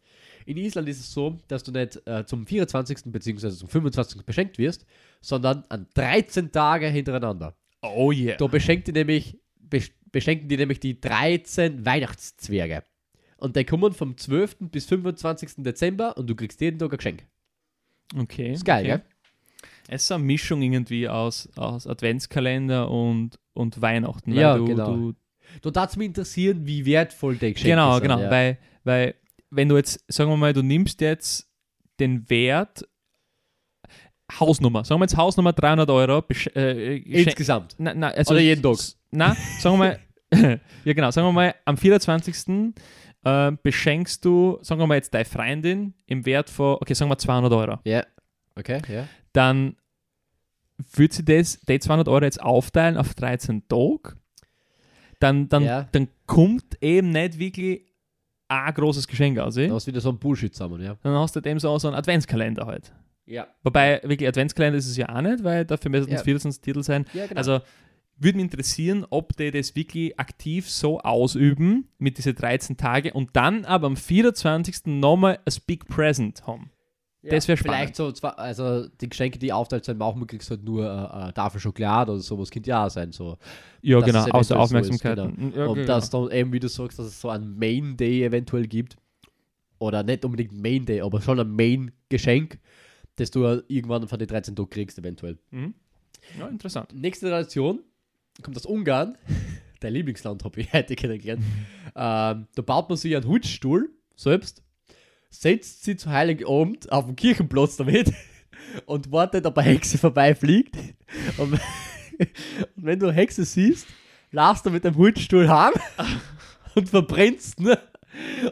In 0.45 0.57
Island 0.57 0.89
ist 0.89 1.01
es 1.01 1.13
so, 1.13 1.39
dass 1.49 1.63
du 1.63 1.73
nicht 1.73 2.07
äh, 2.07 2.25
zum 2.27 2.47
24. 2.47 3.05
bzw. 3.07 3.51
zum 3.51 3.69
25. 3.69 4.25
beschenkt 4.25 4.59
wirst, 4.59 4.85
sondern 5.21 5.65
an 5.69 5.87
13 5.95 6.53
Tage 6.53 6.89
hintereinander. 6.89 7.57
Oh 7.83 8.13
yeah. 8.13 8.37
Da 8.37 8.47
beschenkt 8.47 8.89
die 8.89 8.93
nämlich, 8.93 9.39
besch 9.59 9.93
beschenken 10.13 10.49
die 10.49 10.57
nämlich 10.57 10.81
die 10.81 11.01
13 11.01 11.87
Weihnachtszwerge. 11.87 12.83
Und 13.37 13.57
die 13.57 13.65
kommen 13.65 13.93
vom 13.93 14.17
12. 14.17 14.57
bis 14.71 14.87
25. 14.87 15.63
Dezember 15.63 16.17
und 16.17 16.29
du 16.29 16.35
kriegst 16.35 16.61
jeden 16.61 16.79
Tag 16.79 16.93
ein 16.93 16.97
Geschenk. 16.99 17.25
Okay. 18.17 18.53
Ist 18.53 18.65
geil, 18.65 18.85
okay. 18.85 18.89
gell? 18.89 19.03
Es 19.89 20.05
ist 20.05 20.13
eine 20.13 20.23
Mischung 20.23 20.63
irgendwie 20.63 21.09
aus, 21.09 21.49
aus 21.57 21.87
Adventskalender 21.87 22.91
und, 22.91 23.39
und 23.55 23.81
Weihnachten. 23.83 24.33
Ja, 24.33 24.53
weil 24.53 24.59
du, 24.61 24.65
genau. 24.67 24.95
Du, 24.97 25.15
Da 25.63 25.71
darf 25.71 25.91
es 25.91 25.97
mich 25.97 26.07
interessieren, 26.07 26.65
wie 26.67 26.87
wertvoll 26.87 27.35
die 27.35 27.53
Geschenke 27.53 27.71
genau, 27.71 27.95
sind. 27.95 28.03
genau. 28.03 28.21
Ja. 28.21 28.31
Weil, 28.31 28.59
weil, 28.85 29.15
wenn 29.51 29.69
du 29.69 29.77
jetzt, 29.77 30.05
sagen 30.07 30.31
wir 30.31 30.37
mal, 30.37 30.53
du 30.53 30.63
nimmst 30.63 31.01
jetzt 31.01 31.49
den 31.99 32.29
Wert, 32.31 32.87
Hausnummer, 34.39 34.85
sagen 34.85 35.01
wir 35.01 35.05
jetzt 35.07 35.17
Hausnummer 35.17 35.53
300 35.53 35.91
Euro, 35.91 36.19
äh, 36.19 36.23
Geschenk- 36.23 37.05
Insgesamt. 37.27 37.75
Na, 37.79 37.93
na, 37.95 38.09
also, 38.11 38.33
Oder 38.33 38.41
jeden 38.43 38.63
Tag. 38.63 38.77
Na, 39.11 39.35
sagen 39.59 39.75
wir 39.75 39.79
mal, 39.79 39.99
ja 40.85 40.93
genau, 40.93 41.11
sagen 41.11 41.27
wir 41.27 41.33
mal, 41.33 41.55
am 41.65 41.77
24. 41.77 42.73
Äh, 43.25 43.53
beschenkst 43.62 44.25
du, 44.25 44.59
sagen 44.62 44.81
wir 44.81 44.87
mal 44.87 44.95
jetzt 44.95 45.12
deine 45.12 45.25
Freundin 45.27 45.95
im 46.07 46.25
Wert 46.25 46.49
von, 46.51 46.77
okay, 46.81 46.95
sagen 46.95 47.11
wir 47.11 47.18
200 47.18 47.53
Euro. 47.53 47.79
Ja. 47.85 48.05
Okay, 48.57 48.81
ja. 48.89 49.07
Dann 49.33 49.77
würde 50.95 51.14
sie 51.14 51.25
das, 51.25 51.61
die 51.61 51.79
200 51.79 52.09
Euro 52.09 52.25
jetzt 52.25 52.43
aufteilen 52.43 52.97
auf 52.97 53.14
13 53.14 53.68
Tage. 53.68 54.16
Dann, 55.18 55.49
dann, 55.49 55.64
Ja. 55.64 55.87
dann 55.93 56.09
kommt 56.27 56.83
eben 56.83 57.11
nicht 57.11 57.39
wirklich 57.39 57.83
ein 58.49 58.73
großes 58.75 59.07
Geschenk 59.07 59.39
aus. 59.39 59.57
eh? 59.59 59.68
Da 59.68 59.75
hast 59.75 59.87
du 59.87 59.91
wieder 59.93 60.01
so 60.01 60.09
ein 60.11 60.18
Bullshit 60.18 60.55
zusammen, 60.55 60.83
ja. 60.83 60.97
Dann 61.03 61.14
hast 61.14 61.37
du 61.37 61.41
dem 61.41 61.59
so, 61.61 61.79
so 61.79 61.89
einen 61.89 61.97
Adventskalender 61.97 62.66
halt. 62.66 62.93
Ja. 63.27 63.47
Wobei, 63.62 64.01
wirklich 64.03 64.29
Adventskalender 64.29 64.79
ist 64.79 64.89
es 64.89 64.97
ja 64.97 65.09
auch 65.14 65.21
nicht, 65.21 65.45
weil 65.45 65.64
dafür 65.66 65.91
müssen 65.91 66.09
es 66.11 66.21
Ja. 66.21 66.25
24 66.25 66.62
Titel 66.62 66.83
sein. 66.83 67.05
Ja, 67.12 67.27
genau. 67.27 67.39
Also 67.39 67.61
würde 68.21 68.37
mich 68.37 68.45
interessieren, 68.45 69.07
ob 69.11 69.37
die 69.37 69.51
das 69.51 69.75
wirklich 69.75 70.18
aktiv 70.21 70.68
so 70.68 71.01
ausüben 71.01 71.89
mit 71.99 72.18
diesen 72.18 72.35
13 72.35 72.77
Tage 72.77 73.12
und 73.12 73.31
dann 73.35 73.64
aber 73.64 73.87
am 73.87 73.97
24. 73.97 74.87
nochmal 74.87 75.39
ein 75.45 75.55
Big 75.66 75.89
Present 75.89 76.47
haben. 76.47 76.71
Ja, 77.23 77.33
das 77.33 77.49
wär 77.49 77.57
Vielleicht 77.59 77.97
so, 77.97 78.12
zwar, 78.12 78.39
also 78.39 78.89
die 78.89 79.09
Geschenke, 79.09 79.39
die 79.39 79.53
aufteilt 79.53 79.85
sein, 79.85 79.99
machen, 79.99 80.27
kriegst 80.27 80.49
halt 80.51 80.64
nur 80.64 80.85
äh, 80.85 80.89
eine 80.89 81.35
Tafel 81.35 81.61
Schokolade 81.61 82.12
oder 82.12 82.21
sowas, 82.21 82.51
könnte 82.51 82.71
ja 82.71 82.87
auch 82.87 82.91
sein. 82.91 83.12
So. 83.12 83.37
Ja, 83.83 84.01
genau, 84.01 84.21
außer 84.31 84.31
eventuell 84.31 84.45
so 84.45 84.57
Aufmerksamkeit. 84.57 85.18
ist, 85.18 85.37
genau. 85.37 85.57
Ja, 85.57 85.66
und 85.66 85.75
genau. 85.75 85.87
dass 85.87 86.09
dann 86.09 86.31
eben, 86.31 86.53
wie 86.53 86.61
du 86.61 86.68
sagst, 86.68 86.99
dass 86.99 87.07
es 87.07 87.21
so 87.21 87.29
ein 87.29 87.59
Main 87.59 87.97
Day 87.99 88.25
eventuell 88.25 88.66
gibt. 88.66 88.97
Oder 89.79 90.03
nicht 90.03 90.25
unbedingt 90.25 90.53
Main 90.53 90.87
Day, 90.87 91.01
aber 91.03 91.21
schon 91.21 91.41
ein 91.41 91.51
Main-Geschenk, 91.51 92.59
das 93.16 93.31
du 93.31 93.45
irgendwann 93.68 94.09
von 94.09 94.18
den 94.18 94.29
13 94.29 94.57
Tagen 94.57 94.71
kriegst, 94.71 94.99
eventuell. 94.99 95.39
Mhm. 95.51 95.75
Ja, 96.39 96.49
interessant. 96.49 96.95
Nächste 96.95 97.29
Tradition 97.29 97.81
kommt 98.43 98.57
aus 98.57 98.66
Ungarn. 98.66 99.16
Dein 99.81 99.95
Lieblingsland 99.95 100.45
habe 100.45 100.61
ich 100.61 100.72
heute 100.72 100.95
kennengelernt. 100.95 101.43
ähm, 101.97 102.47
da 102.55 102.62
baut 102.64 102.89
man 102.89 102.99
sich 102.99 103.16
einen 103.16 103.26
Holzstuhl 103.26 103.91
selbst, 104.14 104.62
setzt 105.31 105.85
sie 105.85 105.97
zu 105.97 106.11
Heiligabend 106.11 106.93
auf 106.93 107.07
dem 107.07 107.16
Kirchenplatz 107.16 107.76
damit 107.76 108.12
und 108.87 109.11
wartet, 109.11 109.47
ob 109.47 109.57
eine 109.57 109.70
Hexe 109.70 109.97
vorbeifliegt. 109.97 110.76
Und, 111.39 111.53
und 111.53 111.61
wenn 112.76 112.99
du 112.99 113.07
eine 113.07 113.14
Hexe 113.14 113.45
siehst, 113.45 113.87
lass 114.31 114.62
du 114.62 114.70
mit 114.70 114.85
dem 114.85 114.97
Holzstuhl 114.97 115.49
heim 115.49 115.72
und 116.74 116.89
verbrennst 116.89 117.61
ne? 117.61 117.78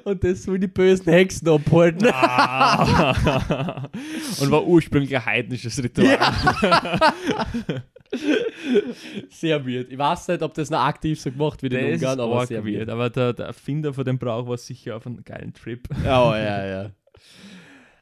Und 0.04 0.22
das 0.22 0.46
will 0.46 0.58
die 0.58 0.68
bösen 0.68 1.12
Hexen 1.12 1.48
abhalten. 1.48 2.08
Ah. 2.12 3.88
Und 4.40 4.50
war 4.50 4.64
ursprünglich 4.64 5.14
ein 5.16 5.26
heidnisches 5.26 5.82
Ritual. 5.82 6.18
Sehr 9.30 9.66
weird. 9.66 9.90
Ich 9.92 9.98
weiß 9.98 10.28
nicht, 10.28 10.42
ob 10.42 10.54
das 10.54 10.70
noch 10.70 10.80
aktiv 10.80 11.20
so 11.20 11.30
gemacht 11.30 11.62
wird 11.62 11.74
in 11.74 11.80
Das 11.92 12.00
Ungarn, 12.00 12.18
ist 12.18 12.24
aber 12.24 12.46
sehr 12.46 12.64
weird. 12.64 12.76
weird. 12.78 12.88
Aber 12.90 13.10
der, 13.10 13.32
der 13.32 13.46
Erfinder 13.46 13.92
von 13.92 14.04
dem 14.04 14.18
Brauch 14.18 14.46
war 14.46 14.56
sicher 14.56 14.96
auf 14.96 15.06
einem 15.06 15.22
geilen 15.24 15.52
Trip. 15.52 15.86
Oh, 16.04 16.04
ja, 16.34 16.66
ja. 16.66 16.90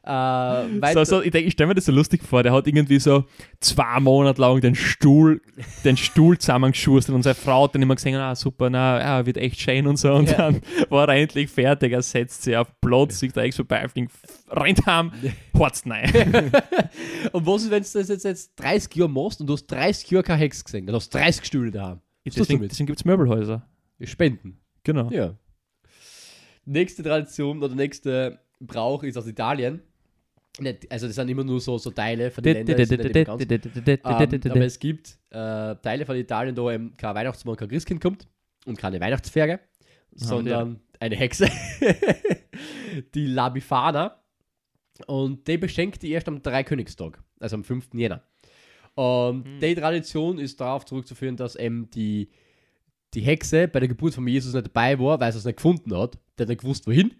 Äh, 0.07 0.93
So, 0.93 1.03
so, 1.03 1.21
ich 1.21 1.31
denke, 1.31 1.47
ich 1.47 1.53
stelle 1.53 1.67
mir 1.67 1.75
das 1.75 1.85
so 1.85 1.91
lustig 1.91 2.23
vor. 2.23 2.41
Der 2.43 2.53
hat 2.53 2.65
irgendwie 2.65 2.97
so 2.99 3.25
zwei 3.59 3.99
Monate 3.99 4.39
lang 4.39 4.61
den 4.61 4.73
Stuhl, 4.75 5.41
den 5.83 5.97
Stuhl 5.97 6.37
zusammengeschustert 6.37 7.13
und 7.13 7.23
seine 7.23 7.35
Frau 7.35 7.65
hat 7.65 7.75
dann 7.75 7.81
immer 7.81 7.95
gesehen, 7.95 8.15
ah 8.15 8.33
super, 8.35 8.69
na, 8.69 8.99
ja, 8.99 9.25
wird 9.25 9.35
echt 9.37 9.59
schön 9.59 9.85
und 9.85 9.97
so. 9.97 10.13
Und 10.13 10.29
Ja. 10.31 10.37
dann 10.37 10.61
war 10.89 11.09
er 11.09 11.15
endlich 11.15 11.49
fertig, 11.49 11.91
er 11.91 12.01
setzt 12.01 12.43
sich 12.43 12.55
auf 12.55 12.67
Platz, 12.79 13.19
sieht 13.19 13.35
da 13.35 13.41
echt 13.43 13.57
vorbeifliegen, 13.57 14.09
rennt 14.49 14.85
heim, 14.85 15.11
horzt 15.53 15.85
nein. 15.85 16.09
Und 17.33 17.45
was 17.45 17.63
ist, 17.63 17.71
wenn 17.71 17.83
du 17.83 17.89
das 17.93 18.07
jetzt, 18.07 18.23
jetzt 18.23 18.55
30 18.59 18.95
Jahre 18.95 19.09
machst 19.09 19.41
und 19.41 19.47
du 19.47 19.53
hast 19.53 19.67
30 19.67 20.09
Jahre 20.11 20.23
keine 20.23 20.39
Hex 20.39 20.63
gesehen? 20.63 20.85
Du 20.87 20.93
hast 20.93 21.09
30 21.13 21.43
Stühle 21.45 21.71
da. 21.71 22.01
Deswegen 22.25 22.61
deswegen 22.67 22.87
gibt 22.87 22.99
es 22.99 23.05
Möbelhäuser. 23.05 23.67
Spenden. 24.03 24.59
Genau. 24.83 25.09
Ja. 25.11 25.35
Nächste 26.65 27.03
Tradition 27.03 27.61
oder 27.63 27.75
nächste 27.75 28.39
Brauch 28.59 29.03
ist 29.03 29.17
aus 29.17 29.27
Italien. 29.27 29.81
Nicht, 30.59 30.91
also 30.91 31.05
das 31.07 31.15
sind 31.15 31.29
immer 31.29 31.43
nur 31.43 31.59
so, 31.61 31.77
so 31.77 31.91
Teile 31.91 32.31
von 32.31 32.43
den 32.43 32.65
Ländern. 32.67 32.77
Ähm, 34.23 34.51
aber 34.51 34.65
es 34.65 34.79
gibt 34.79 35.19
äh, 35.29 35.75
Teile 35.75 36.05
von 36.05 36.15
Italien, 36.15 36.55
da 36.55 36.71
eben 36.71 36.97
kein 36.97 37.13
Weihnachtsmann, 37.15 37.55
kein 37.55 37.67
Christkind 37.67 38.01
kommt 38.01 38.27
und 38.65 38.77
keine 38.77 38.99
Weihnachtsferge, 38.99 39.59
sondern 40.13 40.79
eine 40.99 41.15
Hexe, 41.15 41.47
die 43.13 43.27
La 43.27 43.49
Bifana. 43.49 44.19
Und 45.05 45.47
die 45.47 45.57
beschenkt 45.59 46.01
die 46.01 46.11
erst 46.11 46.27
am 46.27 46.41
Dreikönigstag, 46.41 47.21
also 47.39 47.55
am 47.57 47.63
5. 47.63 47.89
Jänner. 47.93 48.23
Und 48.95 49.45
Hm. 49.45 49.59
die 49.59 49.75
Tradition 49.75 50.39
ist 50.39 50.59
darauf 50.59 50.85
zurückzuführen, 50.85 51.35
dass 51.37 51.55
eben 51.55 51.87
die, 51.91 52.29
die 53.13 53.21
Hexe 53.21 53.67
bei 53.67 53.79
der 53.79 53.89
Geburt 53.89 54.15
von 54.15 54.27
Jesus 54.27 54.55
nicht 54.55 54.65
dabei 54.65 54.97
war, 54.97 55.19
weil 55.19 55.31
sie 55.31 55.37
es 55.37 55.45
nicht 55.45 55.57
gefunden 55.57 55.95
hat. 55.95 56.17
Der 56.37 56.45
hat 56.45 56.49
nicht 56.49 56.61
gewusst, 56.61 56.87
wohin. 56.87 57.13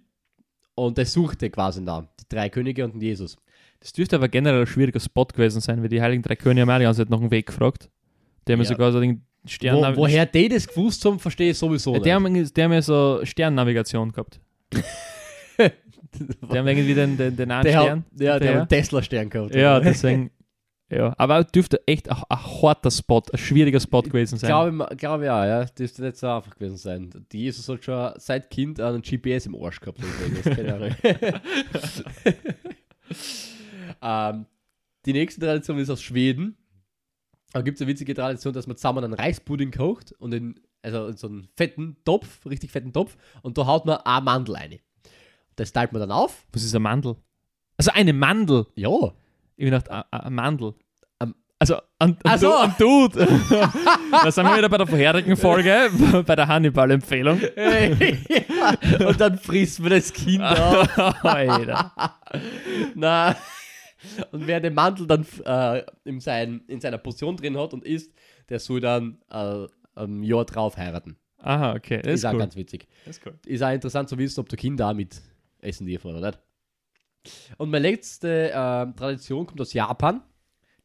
Und 0.80 0.98
der 0.98 1.06
suchte 1.08 1.50
quasi 1.50 1.84
da 1.84 2.08
die 2.20 2.26
drei 2.30 2.50
Könige 2.50 2.86
und 2.86 2.94
den 2.94 3.02
Jesus. 3.02 3.36
Das 3.80 3.94
dürfte 3.94 4.16
aber 4.16 4.28
generell 4.28 4.62
ein 4.62 4.68
schwieriger 4.68 5.00
Spot 5.00 5.26
gewesen 5.26 5.60
sein, 5.60 5.82
weil 5.82 5.90
die 5.90 6.02
Heiligen 6.02 6.22
Drei 6.22 6.36
Könige 6.36 6.72
haben 6.72 6.94
Zeit 6.94 7.10
nach 7.10 7.20
dem 7.20 7.32
Weg 7.32 7.48
gefragt. 7.48 7.90
Die 8.48 8.54
haben 8.54 8.60
ja 8.60 8.64
Ja. 8.66 8.70
sogar 8.70 8.92
so 8.92 9.00
den 9.00 9.24
Stern 9.46 9.96
Wo, 9.96 10.02
woher 10.02 10.26
die 10.28 10.50
das 10.50 10.68
gewusst 10.68 11.04
haben, 11.06 11.18
verstehe 11.20 11.52
ich 11.52 11.58
sowieso 11.58 11.96
Ja, 11.96 12.00
die, 12.00 12.14
haben, 12.14 12.34
die 12.54 12.64
haben 12.64 12.74
ja 12.74 12.82
so 12.82 13.20
Sternnavigation 13.24 14.12
gehabt. 14.12 14.40
Die 16.20 16.58
haben 16.58 16.68
irgendwie 16.68 16.94
den, 16.94 17.18
den, 17.18 17.36
den 17.36 17.52
einen 17.52 17.64
der 17.64 17.72
Stern. 17.72 18.00
hat, 18.00 18.22
ja, 18.22 18.32
der 18.32 18.40
der- 18.40 18.50
hat 18.50 18.58
einen 18.60 18.68
Tesla-Stern 18.70 19.30
gehabt. 19.30 19.54
Ja, 19.56 19.80
deswegen. 19.80 20.32
Ja, 20.90 21.14
aber 21.18 21.44
dürfte 21.44 21.86
echt 21.86 22.10
ein, 22.10 22.24
ein 22.30 22.62
harter 22.62 22.92
Spot, 22.92 23.22
ein 23.32 23.38
schwieriger 23.38 23.82
Spot 23.82 24.04
gewesen 24.04 24.38
sein. 24.38 24.50
Glaube 24.50 24.88
ich, 24.92 24.98
glaube 24.98 25.26
ich 25.26 25.30
auch, 25.30 25.44
ja. 25.44 25.62
Das 25.62 25.74
dürfte 25.74 26.02
nicht 26.02 26.16
so 26.16 26.28
einfach 26.28 26.56
gewesen 26.56 26.78
sein. 26.78 27.26
Die 27.32 27.42
Jesus 27.42 27.68
hat 27.68 27.84
schon 27.84 28.14
seit 28.18 28.50
Kind 28.50 28.80
einen 28.80 29.02
GPS 29.02 29.48
im 29.48 29.56
Arsch 29.56 29.82
gehabt. 29.82 30.00
ähm, 34.02 34.46
die 35.06 35.14
nächste 35.14 35.42
Tradition 35.42 35.78
ist 35.78 35.90
aus 35.90 36.02
Schweden. 36.02 36.56
Da 37.52 37.62
gibt 37.62 37.76
es 37.76 37.82
eine 37.82 37.90
witzige 37.90 38.14
Tradition, 38.14 38.54
dass 38.54 38.68
man 38.68 38.78
zusammen 38.78 39.04
einen 39.04 39.14
Reispudding 39.14 39.72
kocht 39.72 40.14
und 40.20 40.34
in, 40.34 40.60
also 40.84 41.08
in 41.08 41.18
so 41.18 41.28
einen 41.28 41.50
fetten 41.58 41.98
Topf, 42.06 42.46
richtig 42.46 42.72
fetten 42.72 42.94
Topf, 42.94 43.18
und 43.42 43.58
da 43.58 43.66
haut 43.66 43.86
man 43.86 43.98
eine 43.98 44.24
Mandel 44.24 44.56
rein. 44.56 44.80
Das 45.58 45.74
teilt 45.74 45.92
man 45.92 46.00
dann 46.00 46.12
auf. 46.12 46.46
Was 46.54 46.64
ist 46.64 46.74
eine 46.74 46.84
Mandel? 46.84 47.18
Also 47.78 47.92
eine 47.94 48.14
Mandel. 48.14 48.68
Ja. 48.76 49.14
Ich 49.58 49.66
bin 49.66 49.72
gedacht, 49.72 49.90
a- 49.92 50.06
a- 50.12 50.20
eine 50.20 50.30
Mandel. 50.32 50.74
Am- 51.20 51.36
Also 51.60 51.76
an, 52.00 52.16
an, 52.24 52.40
so. 52.40 52.48
Du, 52.50 52.54
an 52.56 52.76
Dude. 52.78 53.28
da 54.12 54.32
sind 54.32 54.46
wir 54.46 54.56
wieder 54.58 54.70
bei 54.70 54.78
der 54.78 54.88
vorherigen 54.88 55.36
Folge, 55.36 55.90
bei 56.26 56.36
der 56.36 56.48
Hannibal-Empfehlung. 56.48 57.42
Und 59.08 59.20
dann 59.20 59.38
frisst 59.40 59.80
man 59.80 59.90
das 59.90 60.14
Kind 60.14 60.42
auf. 60.44 60.88
Na. 62.96 63.36
Und 64.32 64.46
wer 64.48 64.60
den 64.60 64.74
Mantel 64.76 65.08
dann 65.08 65.26
äh, 65.46 65.84
in, 66.06 66.20
sein, 66.20 66.62
in 66.68 66.80
seiner 66.80 67.00
Portion 67.00 67.36
drin 67.36 67.58
hat 67.58 67.74
und 67.74 67.84
isst, 67.84 68.14
der 68.48 68.60
soll 68.60 68.80
dann 68.80 69.18
äh, 69.32 69.66
ein 69.96 70.22
Jahr 70.24 70.46
drauf 70.46 70.78
heiraten. 70.78 71.18
Aha, 71.40 71.74
okay. 71.76 71.98
Das 72.04 72.14
ist 72.14 72.20
ist, 72.20 72.26
auch 72.26 72.34
cool. 72.34 72.40
ganz 72.40 72.56
witzig. 72.56 72.88
Das 73.06 73.18
ist 73.18 73.26
cool. 73.26 73.34
Ist 73.46 73.64
auch 73.64 73.72
interessant 73.72 74.08
zu 74.10 74.18
wissen, 74.20 74.40
ob 74.40 74.50
der 74.50 74.58
Kinder 74.58 74.90
auch 74.90 74.94
mit 74.94 75.20
essen 75.62 75.88
dürfen 75.88 76.12
oder 76.16 76.28
nicht. 76.28 76.40
Und 77.58 77.70
meine 77.70 77.90
letzte 77.90 78.52
äh, 78.52 78.94
Tradition 78.94 79.46
kommt 79.46 79.62
aus 79.62 79.74
Japan. 79.74 80.22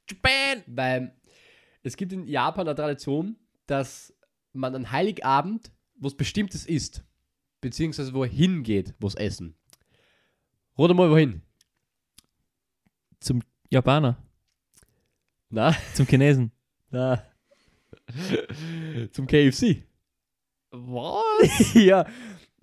Japan! 0.08 0.62
Weil 0.66 1.16
es 1.82 1.96
gibt 1.96 2.12
in 2.12 2.26
Japan 2.26 2.66
eine 2.68 2.76
Tradition, 2.76 3.36
dass 3.66 4.14
man 4.52 4.74
an 4.74 4.90
Heiligabend 4.90 5.70
was 5.96 6.14
Bestimmtes 6.14 6.66
isst. 6.66 7.04
Beziehungsweise 7.60 8.12
wo 8.12 8.24
er 8.24 8.30
hingeht, 8.30 8.94
wo 8.98 9.06
es 9.06 9.14
essen. 9.14 9.54
Oder 10.76 10.94
mal 10.94 11.10
wohin? 11.10 11.42
Zum 13.20 13.42
Japaner, 13.70 14.18
Na? 15.48 15.74
zum 15.94 16.06
Chinesen. 16.06 16.50
Na. 16.90 17.24
Zum 19.12 19.26
KFC. 19.26 19.84
Was? 20.70 21.74
ja. 21.74 22.06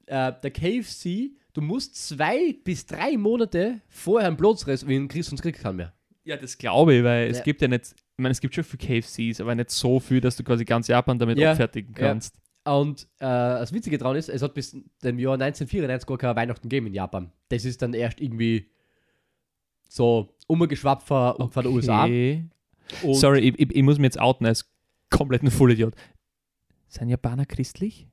Äh, 0.06 0.34
der 0.42 0.52
KFC, 0.52 1.32
du 1.60 1.66
musst 1.66 1.95
zwei 2.07 2.53
bis 2.64 2.86
drei 2.86 3.18
Monate 3.18 3.82
vorher 3.89 4.28
einen 4.28 4.38
Platz 4.38 4.66
reservieren, 4.68 5.07
kriegst 5.07 5.30
sonst 5.30 5.41
kriegst 5.41 5.60
du 5.60 5.64
keinen 5.64 5.76
mehr. 5.78 5.93
Ja, 6.24 6.38
das 6.38 6.57
glaube 6.57 6.95
ich, 6.95 7.03
weil 7.03 7.30
es 7.30 7.38
Ja. 7.39 7.43
gibt 7.43 7.62
ja 7.62 7.68
nicht, 7.68 7.88
ich 7.93 8.18
meine, 8.18 8.32
es 8.32 8.39
gibt 8.41 8.53
schon 8.55 8.64
viele 8.64 9.01
KFCs, 9.01 9.41
aber 9.41 9.55
nicht 9.55 9.70
so 9.72 9.99
viel, 9.99 10.22
dass 10.22 10.36
du 10.36 10.43
quasi 10.43 10.64
ganz 10.66 10.88
Japan 10.88 11.18
damit 11.20 11.38
Ja, 11.38 11.51
abfertigen 11.51 11.93
ja. 11.97 12.07
kannst. 12.07 12.36
Und 12.66 13.03
äh, 13.20 13.26
das 13.26 13.74
Witzige 13.74 13.97
daran 13.97 14.16
ist, 14.16 14.30
es 14.30 14.41
hat 14.41 14.53
bis 14.53 14.72
dem 15.03 15.18
Jahr 15.18 15.34
1994 15.34 16.07
gar 16.07 16.18
kein 16.18 16.36
Weihnachten 16.36 16.70
gegeben 16.70 16.88
in 16.88 16.93
Japan. 16.93 17.32
Das 17.49 17.66
ist 17.66 17.82
dann 17.82 17.93
erst 17.93 18.22
irgendwie 18.22 18.70
so 19.88 20.36
umgeschwappt 20.47 21.03
von, 21.03 21.51
von 21.51 21.64
den 21.64 21.74
USA. 21.74 22.03
Okay. 22.03 22.45
Und 23.03 23.16
Sorry, 23.16 23.39
ich, 23.39 23.60
ich, 23.60 23.76
ich 23.76 23.84
muss 23.84 23.97
mich 23.97 24.05
jetzt 24.05 24.20
outen 24.20 24.45
als 24.45 24.70
kompletten 25.10 25.49
Vollidiot. 25.51 25.95
Sind 26.88 27.10
Japaner 27.10 27.45
christlich? 27.45 28.07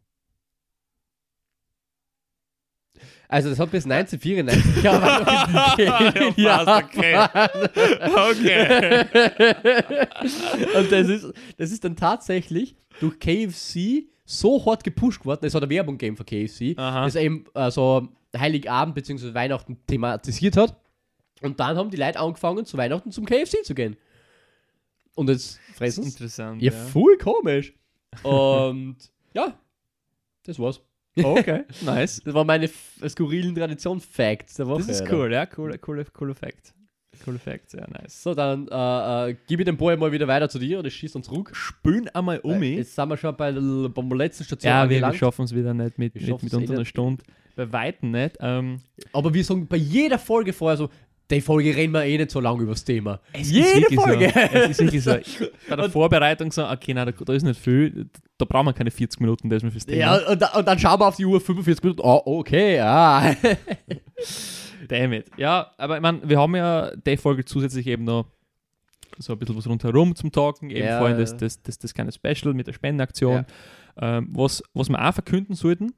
Also 3.29 3.51
das 3.51 3.59
hat 3.59 3.71
bis 3.71 3.85
1994 3.85 4.83
kein 4.83 5.03
Weihnachten 5.03 5.77
gegeben 5.77 6.35
in 6.37 6.45
Ja, 6.45 6.65
passt, 6.65 6.95
Japan. 6.95 7.51
Okay. 8.31 9.05
Und 10.79 10.93
das 10.93 11.09
ist, 11.09 11.33
das 11.57 11.71
ist 11.73 11.85
dann 11.85 11.97
tatsächlich 11.97 12.77
durch 13.01 13.19
KFC 13.19 14.05
so 14.25 14.65
hart 14.67 14.85
gepusht 14.85 15.25
worden, 15.25 15.47
es 15.47 15.55
hat 15.55 15.63
eine 15.63 15.71
Werbung 15.71 15.99
gegeben 15.99 16.17
für 16.17 16.25
KFC, 16.25 16.79
Aha. 16.79 17.05
das 17.05 17.15
eben 17.15 17.45
äh, 17.55 17.71
so 17.71 18.09
Heiligabend 18.37 18.95
bzw. 18.95 19.35
Weihnachten 19.35 19.79
thematisiert 19.87 20.57
hat. 20.57 20.77
Und 21.43 21.61
dann 21.61 21.77
haben 21.77 21.91
die 21.91 21.97
Leute 21.97 22.19
angefangen, 22.19 22.65
zu 22.65 22.77
Weihnachten 22.77 23.13
zum 23.13 23.25
KFC 23.25 23.65
zu 23.65 23.75
gehen. 23.75 23.97
Und 25.15 25.29
jetzt 25.29 25.59
Das 25.69 25.77
fressen 25.77 26.05
interessant. 26.05 26.63
Ja, 26.63 26.73
voll 26.73 27.17
komisch. 27.19 27.73
Und 28.23 28.97
ja, 29.35 29.59
das 30.45 30.59
war's. 30.59 30.81
Okay, 31.23 31.65
nice. 31.85 32.23
Das 32.25 32.35
waren 32.35 32.47
meine 32.47 32.69
skurrilen 33.09 33.55
Tradition-Facts 33.55 34.55
der 34.55 34.67
Woche. 34.69 34.85
Das 34.87 35.01
ist 35.01 35.11
cool, 35.13 35.33
ja, 35.33 35.47
cool, 35.57 35.79
cool, 35.87 36.05
cool 36.21 36.35
Fact. 36.35 36.75
Cool 37.27 37.39
Fact, 37.39 37.73
ja, 37.73 37.87
nice. 37.89 38.23
So, 38.23 38.35
dann 38.35 38.69
äh, 38.69 39.31
äh, 39.31 39.37
gebe 39.47 39.63
ich 39.63 39.67
den 39.67 39.77
Ball 39.79 39.97
mal 39.97 40.13
wieder 40.13 40.29
weiter 40.29 40.49
zu 40.51 40.59
dir 40.59 40.79
und 40.79 40.87
ich 40.87 40.95
schieße 40.95 41.17
uns 41.17 41.27
zurück. 41.27 41.51
Spülen 41.55 42.09
einmal 42.11 42.39
um 42.41 42.59
mich. 42.59 42.77
Jetzt 42.77 42.95
sind 42.95 43.09
wir 43.09 43.17
schon 43.17 43.35
bei 43.37 43.53
der, 43.53 43.61
beim 43.89 44.11
letzten 44.13 44.45
Station 44.45 44.69
Ja, 44.71 44.85
wir, 44.85 44.91
wir 44.91 44.97
angelangt. 44.97 45.17
schaffen 45.17 45.45
es 45.47 45.55
wieder 45.55 45.73
nicht 45.73 45.99
mit, 45.99 46.15
Wir 46.15 46.35
mit, 46.35 46.43
mit 46.43 46.53
eh 46.71 46.75
nicht. 46.75 46.89
Stunde. 46.89 47.25
Bei 47.57 47.73
Weitem 47.73 48.11
nicht. 48.11 48.37
Ähm, 48.41 48.81
Aber 49.15 49.33
wir 49.33 49.43
sagen 49.43 49.67
bei 49.67 49.79
jeder 49.79 50.19
Folge 50.19 50.53
vorher 50.53 50.77
so, 50.77 50.91
die 51.31 51.41
Folge 51.41 51.75
reden 51.75 51.93
wir 51.93 52.05
eh 52.05 52.19
nicht 52.19 52.31
so 52.31 52.41
lange 52.41 52.63
über 52.63 52.73
das 52.73 52.85
Thema. 52.85 53.21
es 53.33 53.51
Jede 53.51 53.93
Folge. 53.95 54.31
So. 54.33 54.41
Es 54.41 54.71
ist 54.71 54.81
wirklich 54.81 55.03
so. 55.03 55.11
Bei 55.69 55.77
der 55.77 55.85
Und- 55.87 55.91
Vorbereitung 55.91 56.53
so, 56.53 56.65
okay, 56.69 56.95
nein, 56.95 57.07
da, 57.07 57.25
da 57.25 57.33
ist 57.33 57.43
nicht 57.43 57.61
viel. 57.61 58.09
Da 58.39 58.45
brauchen 58.45 58.67
wir 58.67 58.73
keine 58.73 58.91
40 58.91 59.21
Minuten, 59.21 59.49
das 59.51 59.59
ist 59.59 59.63
mir 59.65 59.71
fürs 59.71 59.87
Thema. 59.87 59.99
Ja, 59.99 60.17
und, 60.31 60.43
und 60.57 60.69
dann 60.69 60.79
schauen 60.79 61.01
wir 61.01 61.09
auf 61.09 61.17
die 61.17 61.25
Uhr 61.25 61.41
45 61.41 61.83
Minuten. 61.83 62.01
Oh, 62.05 62.23
okay, 62.25 62.77
ja. 62.77 63.35
Damn 64.89 65.13
it. 65.15 65.27
Ja, 65.37 65.73
aber 65.79 65.97
ich 65.97 66.03
meine, 66.03 66.21
wir 66.29 66.39
haben 66.39 66.55
ja 66.55 66.95
die 66.95 67.17
Folge 67.17 67.45
zusätzlich 67.45 67.87
eben 67.87 68.05
noch 68.05 68.27
so 69.19 69.33
ein 69.33 69.39
bisschen 69.39 69.57
was 69.57 69.67
rundherum 69.67 70.15
zum 70.15 70.31
Talken, 70.31 70.71
eben 70.71 70.87
Ja, 70.87 70.99
vorhin 70.99 71.19
das, 71.19 71.33
ja. 71.33 71.39
das, 71.39 71.63
das, 71.63 71.79
das 71.79 71.95
kleine 71.95 72.13
Special 72.13 72.55
mit 72.55 72.67
der 72.67 72.73
Spendenaktion, 72.75 73.47
ähm, 74.01 74.29
was, 74.33 74.63
was 74.75 74.89
wir 74.91 75.03
auch 75.09 75.15
verkünden 75.15 75.55
sollten. 75.55 75.93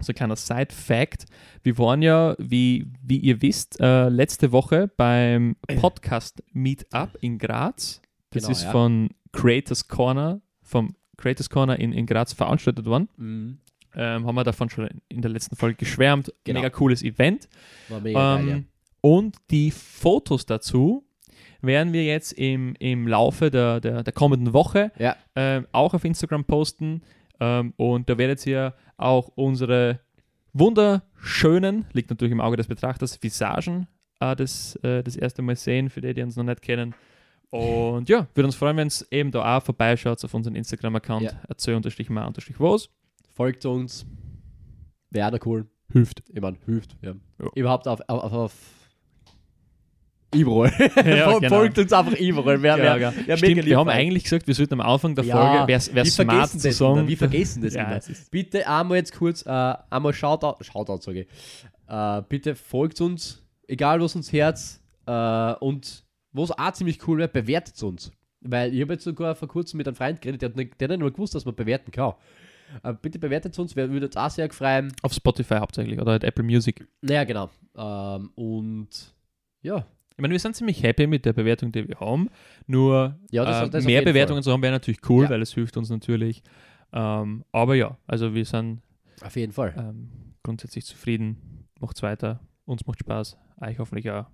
So 0.00 0.12
ein 0.12 0.14
kleiner 0.16 0.36
Side-Fact. 0.36 1.24
Wir 1.62 1.78
waren 1.78 2.02
ja, 2.02 2.34
wie, 2.38 2.86
wie 3.02 3.18
ihr 3.18 3.40
wisst, 3.42 3.80
äh, 3.80 4.08
letzte 4.08 4.52
Woche 4.52 4.90
beim 4.96 5.56
Podcast 5.80 6.42
Meetup 6.52 7.16
in 7.20 7.38
Graz. 7.38 8.00
Das 8.30 8.42
Genau, 8.42 8.52
ist 8.52 8.64
ja. 8.64 8.70
von 8.72 9.08
Creators 9.32 9.88
Corner, 9.88 10.40
vom 10.62 10.94
Creators 11.16 11.48
Corner 11.48 11.78
in, 11.78 11.92
in 11.92 12.04
Graz 12.06 12.32
veranstaltet 12.34 12.84
worden. 12.86 13.08
Mhm. 13.16 13.58
Ähm, 13.94 14.26
haben 14.26 14.34
wir 14.34 14.44
davon 14.44 14.68
schon 14.68 14.88
in 15.08 15.22
der 15.22 15.30
letzten 15.30 15.56
Folge 15.56 15.76
geschwärmt. 15.76 16.30
Genau. 16.44 16.60
Mega 16.60 16.68
cooles 16.70 17.02
Event. 17.02 17.48
War 17.88 18.00
mega 18.00 18.38
Ähm, 18.38 18.46
geil, 18.46 18.64
Und 19.00 19.36
die 19.50 19.70
Fotos 19.70 20.44
dazu 20.44 21.04
werden 21.62 21.94
wir 21.94 22.04
jetzt 22.04 22.32
im, 22.32 22.74
im 22.78 23.08
Laufe 23.08 23.50
der, 23.50 23.80
der, 23.80 24.02
der 24.02 24.12
kommenden 24.12 24.52
Woche 24.52 24.92
ja. 24.98 25.06
Ja. 25.06 25.16
ähm, 25.34 25.66
auch 25.72 25.94
auf 25.94 26.04
Instagram 26.04 26.44
posten. 26.44 27.00
Ähm, 27.40 27.72
und 27.76 28.08
da 28.08 28.18
werdet 28.18 28.46
ihr 28.46 28.74
auch 28.96 29.28
unsere 29.34 30.00
wunderschönen, 30.52 31.84
liegt 31.92 32.10
natürlich 32.10 32.32
im 32.32 32.40
Auge 32.40 32.56
des 32.56 32.66
Betrachters, 32.66 33.22
Visagen 33.22 33.86
äh, 34.20 34.34
das, 34.36 34.76
äh, 34.76 35.02
das 35.02 35.16
erste 35.16 35.42
Mal 35.42 35.56
sehen, 35.56 35.90
für 35.90 36.00
die, 36.00 36.14
die 36.14 36.22
uns 36.22 36.36
noch 36.36 36.44
nicht 36.44 36.62
kennen. 36.62 36.94
Und 37.50 38.08
ja, 38.08 38.26
würde 38.34 38.46
uns 38.46 38.56
freuen, 38.56 38.76
wenn 38.76 38.88
es 38.88 39.06
eben 39.10 39.30
da 39.30 39.56
auch 39.58 39.62
vorbeischaut 39.62 40.22
auf 40.24 40.34
unseren 40.34 40.56
Instagram-Account, 40.56 41.22
Ja. 41.22 41.32
erzähl-mal-was. 41.48 42.88
Folgt 43.34 43.64
uns. 43.66 44.06
Wäre 45.10 45.38
cool. 45.44 45.66
Hilft. 45.92 46.22
Ich 46.28 46.40
meine, 46.40 46.56
hilft. 46.66 46.96
Ja. 47.02 47.14
Ja. 47.38 47.48
Überhaupt 47.54 47.86
auf, 47.86 48.00
auf, 48.08 48.32
auf 48.32 48.52
Überall. 50.36 50.72
Ja, 50.96 51.38
genau. 51.38 51.48
Folgt 51.48 51.78
uns 51.78 51.92
einfach 51.92 52.18
überall. 52.18 52.62
Wer, 52.62 52.78
Ja, 52.78 52.98
wer, 52.98 53.12
wer 53.26 53.36
Stimmt, 53.36 53.66
wir 53.66 53.78
haben 53.78 53.88
eigentlich 53.88 54.24
gesagt, 54.24 54.46
wir 54.46 54.54
sollten 54.54 54.74
am 54.74 54.80
Anfang 54.80 55.14
der 55.14 55.24
Folge, 55.24 55.64
wer 55.66 55.94
wir 55.94 56.04
smart 56.04 56.28
vergessen 56.28 56.60
zu 56.60 56.68
das 56.68 56.78
sagen. 56.78 57.08
Wir 57.08 57.16
vergessen 57.16 57.62
das 57.62 57.74
immer. 57.76 58.00
Bitte 58.30 58.68
einmal 58.68 58.98
jetzt 58.98 59.14
kurz, 59.14 59.44
äh, 59.46 59.74
einmal 59.90 60.12
Shoutout, 60.12 60.62
Shoutout 60.62 61.02
sage 61.02 61.22
ich. 61.22 61.28
Äh, 61.88 62.22
bitte 62.28 62.54
folgt 62.54 63.00
uns, 63.00 63.42
egal 63.68 64.00
was 64.00 64.16
uns 64.16 64.32
Herz 64.32 64.80
äh, 65.06 65.52
und 65.54 66.04
was 66.32 66.50
auch 66.50 66.72
ziemlich 66.72 67.06
cool 67.06 67.18
wäre, 67.18 67.28
bewertet 67.28 67.82
uns. 67.82 68.12
Weil 68.40 68.74
ich 68.74 68.82
habe 68.82 68.94
jetzt 68.94 69.04
sogar 69.04 69.34
vor 69.34 69.48
kurzem 69.48 69.78
mit 69.78 69.88
einem 69.88 69.96
Freund 69.96 70.20
geredet, 70.20 70.42
der 70.42 70.48
hat 70.50 70.56
nicht, 70.56 70.80
der 70.80 70.86
hat 70.86 70.90
nicht 70.90 71.00
mal 71.00 71.10
gewusst, 71.10 71.34
dass 71.34 71.44
man 71.44 71.54
bewerten 71.54 71.90
kann. 71.90 72.14
Äh, 72.82 72.94
bitte 73.00 73.18
bewertet 73.18 73.58
uns, 73.58 73.76
wir 73.76 73.90
würden 73.90 74.04
uns 74.04 74.16
auch 74.16 74.30
sehr 74.30 74.50
freuen. 74.50 74.92
Auf 75.02 75.12
Spotify 75.12 75.56
hauptsächlich 75.56 76.00
oder 76.00 76.12
halt 76.12 76.24
Apple 76.24 76.44
Music. 76.44 76.86
Naja, 77.00 77.24
genau. 77.24 77.50
Ähm, 77.76 78.30
und 78.34 79.14
ja, 79.62 79.86
Ich 80.16 80.22
meine, 80.22 80.32
wir 80.32 80.38
sind 80.40 80.56
ziemlich 80.56 80.82
happy 80.82 81.06
mit 81.06 81.26
der 81.26 81.34
Bewertung, 81.34 81.72
die 81.72 81.86
wir 81.88 82.00
haben. 82.00 82.30
Nur 82.66 83.18
Ja, 83.30 83.44
das- 83.44 83.68
äh, 83.68 83.70
das 83.70 83.84
auf 83.84 83.86
mehr 83.86 84.02
Bewertungen 84.02 84.42
zu 84.42 84.50
haben 84.50 84.62
wäre 84.62 84.72
natürlich 84.72 85.00
cool, 85.10 85.24
Ja. 85.24 85.30
weil 85.30 85.42
es 85.42 85.52
hilft 85.52 85.76
uns 85.76 85.90
natürlich. 85.90 86.42
Ähm, 86.92 87.44
aber 87.52 87.74
ja, 87.74 87.98
also 88.06 88.32
wir 88.34 88.44
sind 88.46 88.80
auf 89.22 89.36
jeden 89.36 89.52
Fall. 89.52 89.74
ähm, 89.76 90.10
grundsätzlich 90.42 90.86
zufrieden. 90.86 91.66
Macht's 91.80 92.02
weiter. 92.02 92.40
Uns 92.64 92.86
macht 92.86 93.00
Spaß. 93.00 93.36
Euch 93.60 93.78
hoffentlich 93.78 94.10
auch. 94.10 94.26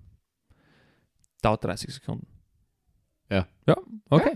Dauert 1.43 1.65
30 1.65 1.93
Sekunden. 1.93 2.27
Ja. 3.31 3.49
Ja, 3.67 3.77
okay. 4.11 4.33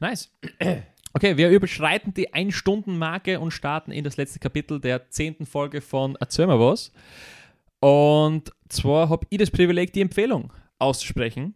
Nice. 0.00 0.30
Okay, 1.12 1.38
wir 1.38 1.48
überschreiten 1.48 2.12
die 2.12 2.34
Ein-Stunden-Marke 2.34 3.40
und 3.40 3.50
starten 3.50 3.90
in 3.90 4.04
das 4.04 4.18
letzte 4.18 4.38
Kapitel 4.38 4.78
der 4.82 5.08
zehnten 5.08 5.46
Folge 5.46 5.80
von 5.80 6.14
Erzähl 6.20 6.46
mal 6.46 6.60
was. 6.60 6.92
Und 7.80 8.52
zwar 8.68 9.08
habe 9.08 9.26
ich 9.30 9.38
das 9.38 9.50
Privileg, 9.50 9.94
die 9.94 10.02
Empfehlung 10.02 10.52
auszusprechen. 10.78 11.54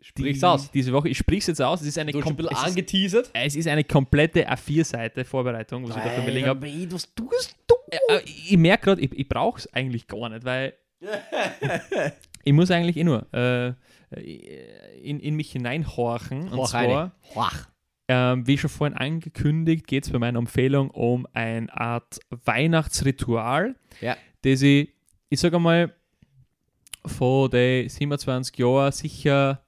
Sprich's 0.00 0.42
aus. 0.42 0.70
Diese 0.72 0.92
Woche. 0.92 1.08
Ich 1.08 1.18
spreche 1.18 1.38
es 1.38 1.46
jetzt 1.46 1.62
aus. 1.62 1.80
Es 1.80 1.86
ist 1.86 1.98
eine, 1.98 2.10
Du 2.10 2.20
hast 2.20 2.28
ein 2.28 2.34
bisschen 2.36 2.56
angeteasert. 2.56 3.30
es 3.34 3.54
ist 3.54 3.68
eine 3.68 3.84
komplette 3.84 4.50
A4-Seite 4.50 5.24
Vorbereitung, 5.24 5.84
was 5.88 5.96
ich 5.96 6.02
dafür 6.02 6.22
überlegt 6.24 6.46
habe. 6.48 6.66
Was 6.90 7.14
tust 7.14 7.56
du? 7.68 7.74
Ja, 7.92 8.16
äh, 8.16 8.22
ich 8.24 8.56
merke 8.56 8.84
gerade, 8.86 9.00
ich, 9.00 9.12
ich 9.12 9.28
brauche 9.28 9.58
es 9.60 9.72
eigentlich 9.72 10.08
gar 10.08 10.28
nicht, 10.28 10.44
weil 10.44 10.74
ich 12.44 12.52
muss 12.52 12.70
eigentlich 12.70 12.96
eh 12.96 13.04
nur 13.04 13.32
äh, 13.32 13.74
in, 15.02 15.20
in 15.20 15.36
mich 15.36 15.52
hineinhorchen. 15.52 16.48
Und 16.48 16.56
Horch 16.58 16.70
zwar, 16.70 16.88
rein. 16.88 17.12
Horch. 17.34 17.66
ähm, 18.08 18.46
wie 18.46 18.58
schon 18.58 18.70
vorhin 18.70 18.96
angekündigt, 18.96 19.86
geht 19.86 20.04
es 20.04 20.10
bei 20.10 20.18
meiner 20.18 20.38
Empfehlung 20.38 20.90
um 20.90 21.26
eine 21.32 21.72
Art 21.72 22.18
Weihnachtsritual, 22.30 23.76
Ja. 24.00 24.16
das 24.42 24.62
ich, 24.62 24.92
ich 25.28 25.38
sage 25.40 25.58
mal, 25.58 25.94
von 27.06 27.50
den 27.50 27.88
27 27.88 28.56
Jahren 28.58 28.92
sicher 28.92 29.64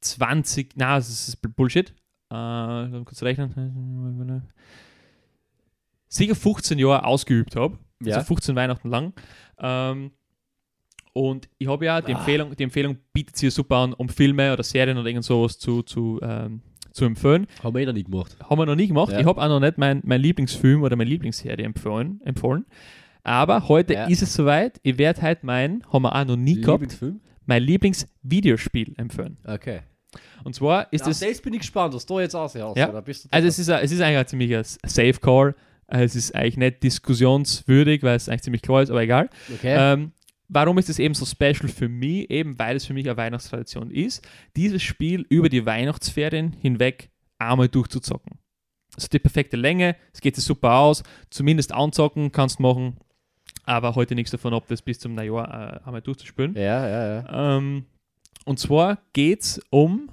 20, 0.00 0.74
na, 0.76 0.96
das 0.96 1.28
ist 1.28 1.56
Bullshit. 1.56 1.90
Äh, 2.30 2.88
kurz 3.04 3.22
rechnen. 3.22 4.42
Sicher 6.08 6.34
15 6.34 6.78
Jahre 6.78 7.04
ausgeübt 7.04 7.56
habe. 7.56 7.78
Ja. 8.02 8.16
Also 8.16 8.26
15 8.28 8.54
Weihnachten 8.56 8.88
lang. 8.88 9.12
Ähm, 9.58 10.12
und 11.12 11.48
ich 11.58 11.66
habe 11.66 11.84
ja 11.84 12.00
die 12.00 12.14
Ah. 12.14 12.18
Empfehlung, 12.18 12.54
die 12.54 12.62
Empfehlung 12.62 12.98
bietet 13.12 13.36
sich 13.36 13.52
super 13.52 13.76
an, 13.78 13.92
um 13.94 14.08
Filme 14.08 14.52
oder 14.52 14.62
Serien 14.62 14.96
oder 14.98 15.08
irgend 15.08 15.24
sowas 15.24 15.58
zu, 15.58 15.82
zu, 15.82 16.20
ähm, 16.22 16.62
zu 16.92 17.04
empfehlen. 17.04 17.46
Haben 17.62 17.74
wir 17.74 17.82
eh 17.82 17.86
noch 17.86 17.92
nicht 17.92 18.08
gemacht. 18.10 18.36
Haben 18.48 18.58
wir 18.60 18.66
noch 18.66 18.76
nie 18.76 18.86
gemacht. 18.86 19.12
Ja. 19.12 19.20
Ich 19.20 19.26
habe 19.26 19.42
auch 19.42 19.48
noch 19.48 19.60
nicht 19.60 19.78
mein, 19.78 20.00
mein 20.04 20.20
Lieblingsfilm 20.20 20.82
oder 20.82 20.94
meine 20.96 21.10
Lieblingsserie 21.10 21.64
empfohlen. 21.64 22.20
empfohlen. 22.24 22.66
Aber 23.24 23.68
heute 23.68 23.94
Ja. 23.94 24.06
ist 24.06 24.22
es 24.22 24.32
soweit. 24.34 24.80
Ich 24.82 24.98
werde 24.98 25.22
heute 25.22 25.44
mein, 25.44 25.82
haben 25.92 26.02
wir 26.02 26.14
auch 26.14 26.24
noch 26.24 26.36
nie 26.36 26.60
gehabt, 26.60 26.98
mein 27.46 27.62
Lieblingsvideospiel 27.62 28.94
empfehlen. 28.96 29.38
Okay. 29.44 29.80
Und 30.44 30.54
zwar 30.54 30.90
ist 30.92 31.06
es. 31.06 31.20
das 31.20 31.40
bin 31.42 31.52
ich 31.54 31.60
gespannt, 31.60 31.92
was 31.94 32.06
du 32.06 32.20
jetzt 32.20 32.34
aussehst. 32.34 32.64
Ja. 32.76 32.90
Also 33.30 33.48
es 33.48 33.58
ist, 33.58 33.70
ein- 33.70 33.84
es 33.84 33.92
ist 33.92 34.00
eigentlich 34.00 34.18
ein 34.18 34.26
ziemlicher 34.26 34.64
Safe 34.64 35.14
Call. 35.20 35.54
Es 35.86 36.14
ist 36.16 36.34
eigentlich 36.34 36.56
nicht 36.56 36.82
diskussionswürdig, 36.82 38.02
weil 38.02 38.16
es 38.16 38.28
eigentlich 38.28 38.42
ziemlich 38.42 38.62
klar 38.62 38.82
ist, 38.82 38.90
aber 38.90 39.02
egal. 39.02 39.28
okay. 39.52 39.74
Ähm, 39.78 40.12
warum 40.48 40.78
ist 40.78 40.88
es 40.88 40.98
eben 40.98 41.14
so 41.14 41.24
special 41.26 41.68
für 41.68 41.88
mich? 41.88 42.30
Eben 42.30 42.58
weil 42.58 42.76
es 42.76 42.84
für 42.86 42.94
mich 42.94 43.06
eine 43.06 43.16
Weihnachtstradition 43.16 43.90
ist, 43.90 44.26
dieses 44.56 44.82
Spiel 44.82 45.24
über 45.28 45.48
die 45.48 45.64
Weihnachtsferien 45.66 46.52
hinweg 46.52 47.10
einmal 47.38 47.68
durchzuzocken. 47.68 48.38
Also 48.96 49.08
die 49.12 49.18
perfekte 49.18 49.56
Länge, 49.56 49.96
es 50.12 50.20
geht 50.20 50.34
sich 50.36 50.44
super 50.44 50.72
aus, 50.78 51.02
zumindest 51.30 51.72
anzocken 51.72 52.32
kannst 52.32 52.58
du 52.58 52.62
machen, 52.64 52.96
aber 53.68 53.94
heute 53.94 54.14
nichts 54.14 54.30
davon 54.30 54.54
ab, 54.54 54.64
das 54.68 54.82
bis 54.82 54.98
zum 54.98 55.14
Neujahr 55.14 55.82
äh, 55.82 55.86
einmal 55.86 56.02
durchzuspielen. 56.02 56.54
ja, 56.54 56.88
ja, 56.88 57.14
ja. 57.14 57.56
Ähm, 57.56 57.84
und 58.44 58.58
zwar 58.58 58.98
geht 59.12 59.42
es 59.42 59.60
um 59.70 60.10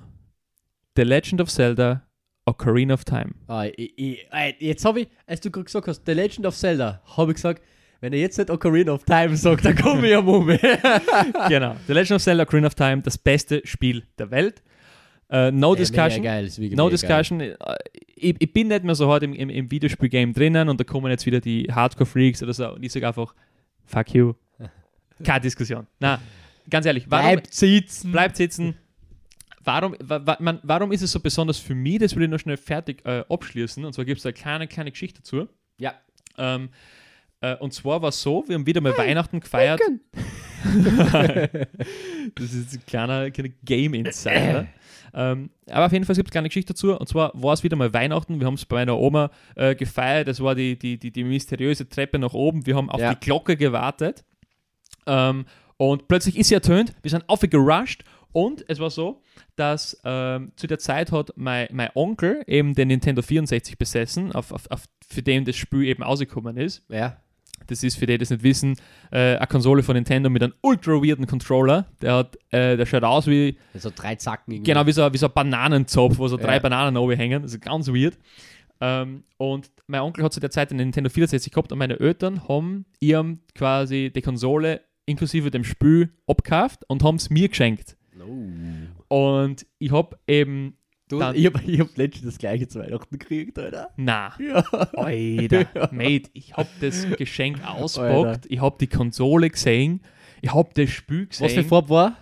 The 0.98 1.04
Legend 1.04 1.42
of 1.42 1.50
Zelda 1.50 2.06
Ocarina 2.46 2.94
of 2.94 3.06
Time. 3.06 3.32
Ah, 3.48 3.66
ich, 3.66 3.98
ich, 3.98 4.28
jetzt 4.60 4.86
habe 4.86 5.02
ich, 5.02 5.08
als 5.26 5.42
du 5.42 5.50
gerade 5.50 5.66
gesagt 5.66 5.88
hast, 5.88 6.06
The 6.06 6.12
Legend 6.12 6.46
of 6.46 6.56
Zelda, 6.56 7.02
habe 7.18 7.32
ich 7.32 7.36
gesagt, 7.36 7.64
wenn 8.02 8.14
er 8.14 8.20
jetzt 8.20 8.38
nicht 8.38 8.52
Ocarina 8.52 8.92
of 8.92 9.04
Time 9.04 9.36
sagt, 9.38 9.66
dann 9.66 9.76
komme 9.76 10.08
ich 10.08 10.16
am 10.16 10.26
Mumme. 10.26 10.60
genau. 11.48 11.76
The 11.88 11.94
Legend 11.94 12.12
of 12.12 12.22
Zelda 12.22 12.44
Ocarina 12.44 12.68
of 12.68 12.76
Time, 12.76 13.02
das 13.02 13.18
beste 13.18 13.66
Spiel 13.66 14.04
der 14.20 14.32
Welt. 14.32 14.62
Äh, 15.30 15.52
no 15.52 15.74
discussion. 15.76 16.24
geil, 16.24 16.50
No 16.72 16.90
discussion. 16.90 17.40
Äh, 17.42 17.56
Ich, 18.18 18.36
ich 18.40 18.54
bin 18.54 18.68
nicht 18.70 18.84
mehr 18.84 18.96
so 18.96 19.12
hart 19.12 19.24
im, 19.24 19.34
im, 19.34 19.50
im 19.50 19.70
Videospielgame 19.72 20.32
drinnen 20.34 20.70
und 20.70 20.80
da 20.80 20.84
kommen 20.84 21.10
jetzt 21.12 21.26
wieder 21.26 21.42
die 21.42 21.68
Hardcore-Freaks 21.72 22.42
oder 22.44 22.54
so 22.54 22.74
und 22.74 22.84
ich 22.84 22.92
sage 22.92 23.08
einfach, 23.08 23.34
fuck 23.86 24.14
you. 24.14 24.34
Keine 25.24 25.42
Diskussion. 25.42 25.86
Na, 26.00 26.20
ganz 26.70 26.86
ehrlich, 26.86 27.06
warum, 27.10 27.26
Bleibt 27.34 27.54
sitzen. 27.54 28.12
bleibt 28.12 28.36
sitzen. 28.38 28.76
Warum, 29.64 29.96
wa, 30.00 30.38
man, 30.40 30.60
warum 30.62 30.92
ist 30.92 31.02
es 31.02 31.12
so 31.12 31.20
besonders 31.20 31.58
für 31.58 31.74
mich? 31.74 31.98
Das 31.98 32.16
will 32.16 32.24
ich 32.24 32.30
noch 32.30 32.40
schnell 32.40 32.58
fertig 32.58 33.04
äh, 33.06 33.24
abschließen. 33.28 33.84
Und 33.84 33.94
zwar 33.94 34.06
gibt 34.06 34.20
es 34.20 34.26
eine 34.26 34.34
kleine, 34.34 34.68
kleine 34.68 34.92
Geschichte 34.92 35.22
dazu. 35.22 35.48
Ja. 35.80 35.96
Ähm, 36.38 36.70
äh, 37.42 37.56
und 37.56 37.74
zwar 37.74 38.02
war 38.02 38.10
es 38.10 38.22
so, 38.22 38.44
wir 38.48 38.54
haben 38.56 38.68
wieder 38.68 38.80
mal 38.82 38.96
Weihnachten 38.98 39.40
gefeiert. 39.40 39.82
das 42.36 42.54
ist 42.54 42.74
ein 42.74 42.86
kleiner, 42.86 43.32
kleiner 43.32 43.50
Game 43.64 43.94
Insider. 43.94 44.68
ähm, 45.14 45.50
aber 45.70 45.86
auf 45.88 45.92
jeden 45.92 46.06
Fall 46.06 46.16
gibt 46.16 46.28
es 46.28 46.30
eine 46.30 46.32
kleine 46.32 46.50
Geschichte 46.50 46.74
dazu. 46.74 46.98
Und 46.98 47.08
zwar 47.08 47.32
war 47.34 47.54
es 47.54 47.64
wieder 47.64 47.76
mal 47.78 47.94
Weihnachten. 47.94 48.40
Wir 48.40 48.48
haben 48.48 48.56
es 48.56 48.66
bei 48.66 48.78
meiner 48.78 48.98
Oma 48.98 49.32
äh, 49.56 49.76
gefeiert. 49.76 50.28
Das 50.28 50.40
war 50.42 50.56
die, 50.56 50.78
die, 50.78 50.98
die, 50.98 51.12
die 51.12 51.24
mysteriöse 51.24 51.88
Treppe 51.88 52.20
nach 52.20 52.34
oben. 52.34 52.66
Wir 52.66 52.76
haben 52.76 52.90
auf 52.90 53.00
Ja. 53.02 53.14
die 53.14 53.20
Glocke 53.20 53.56
gewartet. 53.58 54.24
Ähm, 55.08 55.46
und 55.78 56.08
plötzlich 56.08 56.38
ist 56.38 56.48
sie 56.50 56.56
ertönt. 56.56 56.94
Wir 57.02 57.12
sind 57.12 57.28
aufgerusht. 57.28 58.04
Und 58.32 58.66
es 58.68 58.80
war 58.80 58.90
so, 58.90 59.22
dass 59.56 59.98
ähm, 60.04 60.52
zu 60.58 60.68
der 60.68 60.78
Zeit 60.78 61.14
hat 61.14 61.32
mein, 61.38 61.70
mein 61.72 61.90
Onkel 61.96 62.44
eben 62.48 62.74
den 62.74 62.90
Nintendo 62.90 63.22
64 63.22 63.78
besessen, 63.78 64.34
auf, 64.34 64.52
auf, 64.52 64.70
auf, 64.70 64.84
für 65.08 65.22
den 65.22 65.46
das 65.46 65.56
Spiel 65.56 65.84
eben 65.84 66.04
ausgekommen 66.04 66.58
ist. 66.58 66.84
Ja. 66.90 67.16
Das 67.68 67.84
ist 67.84 67.98
für 67.98 68.06
die, 68.06 68.14
die 68.14 68.18
das 68.20 68.30
nicht 68.30 68.44
wissen, 68.44 68.76
äh, 69.12 69.36
eine 69.38 69.48
Konsole 69.48 69.82
von 69.84 69.96
Nintendo 69.96 70.30
mit 70.30 70.44
einem 70.44 70.54
ultra 70.62 70.92
weirden 70.94 71.26
Controller. 71.28 71.88
Der 72.02 72.14
hat, 72.16 72.38
äh, 72.52 72.78
der 72.78 72.86
schaut 72.86 73.04
aus 73.04 73.28
wie, 73.28 73.58
So 73.74 73.92
drei 73.96 74.16
Zacken 74.16 74.54
irgendwie. 74.54 74.72
genau 74.72 74.86
wie 74.86 74.92
so, 74.92 75.12
wie 75.14 75.18
so 75.18 75.28
ein 75.28 75.34
Bananenzopf, 75.34 76.18
wo 76.18 76.28
so 76.28 76.38
drei 76.38 76.56
Ja. 76.56 76.60
Bananen 76.60 76.98
oben 76.98 77.16
hängen. 77.18 77.42
Das 77.42 77.54
ist 77.54 77.62
ganz 77.62 77.88
weird. 77.88 78.18
Ähm, 78.82 79.24
und 79.38 79.72
mein 79.88 80.02
Onkel 80.02 80.24
hat 80.24 80.34
zu 80.34 80.40
der 80.40 80.52
Zeit 80.52 80.70
einen 80.72 80.78
Nintendo 80.80 81.10
64 81.10 81.52
gehabt 81.52 81.72
und 81.72 81.78
meine 81.80 82.00
Eltern 82.00 82.48
haben 82.48 82.86
ihm 83.00 83.40
quasi 83.56 84.12
die 84.14 84.22
Konsole 84.22 84.82
inklusive 85.06 85.50
dem 85.52 85.64
Spiel 85.64 86.10
abgekauft 86.28 86.82
und 86.88 87.04
haben 87.04 87.16
es 87.16 87.30
mir 87.30 87.48
geschenkt. 87.48 87.96
Oh. 88.20 89.34
Und 89.38 89.66
ich 89.80 89.92
habe 89.92 90.18
eben, 90.28 90.78
Du, 91.08 91.20
Dann- 91.20 91.36
ich 91.36 91.46
habe 91.46 91.60
hab 91.60 91.98
letztens 91.98 92.26
das 92.34 92.38
gleiche 92.40 92.68
zu 92.68 92.80
Weihnachten 92.80 93.20
gekriegt, 93.20 93.60
Alter. 93.60 93.90
na, 93.96 94.34
Ja. 94.40 94.64
Alter, 94.96 95.68
Mate, 95.92 96.30
ich 96.34 96.58
habe 96.58 96.68
das 96.82 97.06
Geschenk 97.18 97.64
auspackt, 97.64 98.48
ich 98.50 98.60
habe 98.60 98.78
die 98.80 98.88
Konsole 98.88 99.50
gesehen, 99.52 100.02
ich 100.42 100.52
habe 100.54 100.70
das 100.74 100.90
Spiel 100.90 101.28
gesehen. 101.28 101.46
Was 101.46 101.54
für 101.54 101.64
Farbe 101.64 101.90
war? 101.90 102.18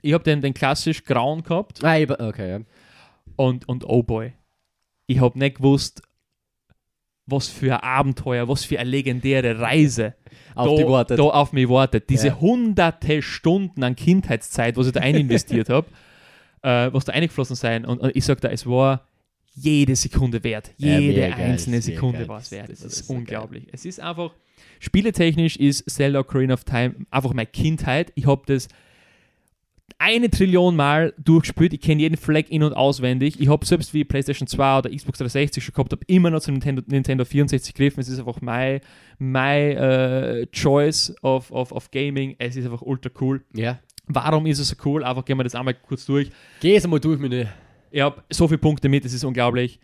Ich 0.00 0.12
habe 0.14 0.24
den, 0.24 0.40
den 0.40 0.54
klassisch 0.54 1.04
grauen 1.04 1.42
gehabt 1.42 1.84
Ah, 1.84 1.98
ich, 1.98 2.08
okay, 2.10 2.50
ja. 2.50 2.60
und, 3.36 3.68
und 3.68 3.84
oh 3.86 4.02
boy, 4.02 4.32
ich 5.06 5.20
habe 5.20 5.38
nicht 5.38 5.56
gewusst, 5.56 6.00
was 7.26 7.48
für 7.48 7.74
ein 7.76 7.80
Abenteuer, 7.88 8.48
was 8.48 8.64
für 8.64 8.78
eine 8.78 8.88
legendäre 8.90 9.58
Reise 9.58 10.14
Auf 10.54 10.78
da, 10.78 11.04
da 11.16 11.22
auf 11.24 11.52
mich 11.52 11.68
wartet. 11.68 12.08
Diese 12.10 12.28
Ja. 12.28 12.40
hunderte 12.40 13.22
Stunden 13.22 13.82
an 13.82 13.96
Kindheitszeit, 13.96 14.76
was 14.76 14.86
ich 14.88 14.92
da 14.92 15.00
ein 15.00 15.14
investiert 15.16 15.68
habe, 15.70 15.88
äh, 16.64 16.92
was 16.92 17.04
da 17.04 17.12
eingeflossen 17.12 17.56
sein. 17.56 17.84
Und, 17.84 17.98
und 18.00 18.16
ich 18.16 18.24
sage 18.24 18.40
da, 18.40 18.48
es 18.48 18.66
war 18.66 19.06
jede 19.54 19.94
Sekunde 19.94 20.42
wert. 20.42 20.72
Ja, 20.78 20.98
Jede 20.98 21.20
geil, 21.20 21.32
einzelne 21.34 21.76
mega 21.76 21.84
Sekunde 21.86 22.18
geil. 22.20 22.28
war 22.28 22.40
es 22.40 22.50
wert. 22.50 22.68
Das 22.70 22.80
Es 22.80 22.84
ist, 22.84 23.00
ist 23.02 23.10
unglaublich. 23.10 23.66
Es 23.70 23.84
ist 23.84 24.00
einfach, 24.00 24.34
spieletechnisch 24.80 25.56
ist 25.56 25.88
Zelda 25.88 26.20
Ocarina 26.20 26.54
of 26.54 26.64
Time 26.64 26.94
einfach 27.10 27.32
meine 27.34 27.46
Kindheit. 27.46 28.10
Ich 28.16 28.26
habe 28.26 28.42
das 28.46 28.66
eine 29.98 30.28
Trillion 30.28 30.74
Mal 30.74 31.14
durchgespielt. 31.18 31.72
Ich 31.72 31.80
kenne 31.80 32.02
jeden 32.02 32.16
Fleck 32.16 32.50
in- 32.50 32.62
und 32.64 32.72
auswendig. 32.72 33.38
Ich 33.40 33.48
habe 33.48 33.64
selbst 33.64 33.94
wie 33.94 34.04
PlayStation 34.04 34.48
2 34.48 34.78
oder 34.78 34.90
Xbox 34.90 35.18
360 35.18 35.62
schon 35.62 35.72
gehabt, 35.74 35.92
habe 35.92 36.04
immer 36.08 36.30
noch 36.30 36.40
zum 36.40 36.54
Nintendo, 36.54 36.82
Nintendo 36.86 37.24
64 37.24 37.74
gegriffen. 37.74 38.00
Es 38.00 38.08
ist 38.08 38.18
einfach 38.18 38.40
mein, 38.40 38.80
mein 39.18 39.76
äh, 39.76 40.46
Choice 40.50 41.14
of, 41.22 41.50
of, 41.52 41.70
of 41.70 41.90
Gaming. 41.92 42.34
Es 42.38 42.56
ist 42.56 42.64
einfach 42.64 42.82
ultra 42.82 43.10
cool. 43.20 43.44
Ja. 43.54 43.78
Warum 44.06 44.46
ist 44.46 44.58
es 44.58 44.68
so 44.68 44.76
cool? 44.84 45.02
Einfach 45.04 45.24
gehen 45.24 45.38
wir 45.38 45.44
das 45.44 45.54
einmal 45.54 45.74
kurz 45.74 46.04
durch. 46.06 46.30
Geh 46.60 46.76
es 46.76 46.86
mal 46.86 47.00
durch, 47.00 47.18
meine. 47.18 47.52
Ich 47.90 48.00
habe 48.00 48.22
so 48.30 48.48
viele 48.48 48.58
Punkte 48.58 48.88
mit, 48.88 49.04
das 49.04 49.12
ist 49.12 49.24
unglaublich. 49.24 49.78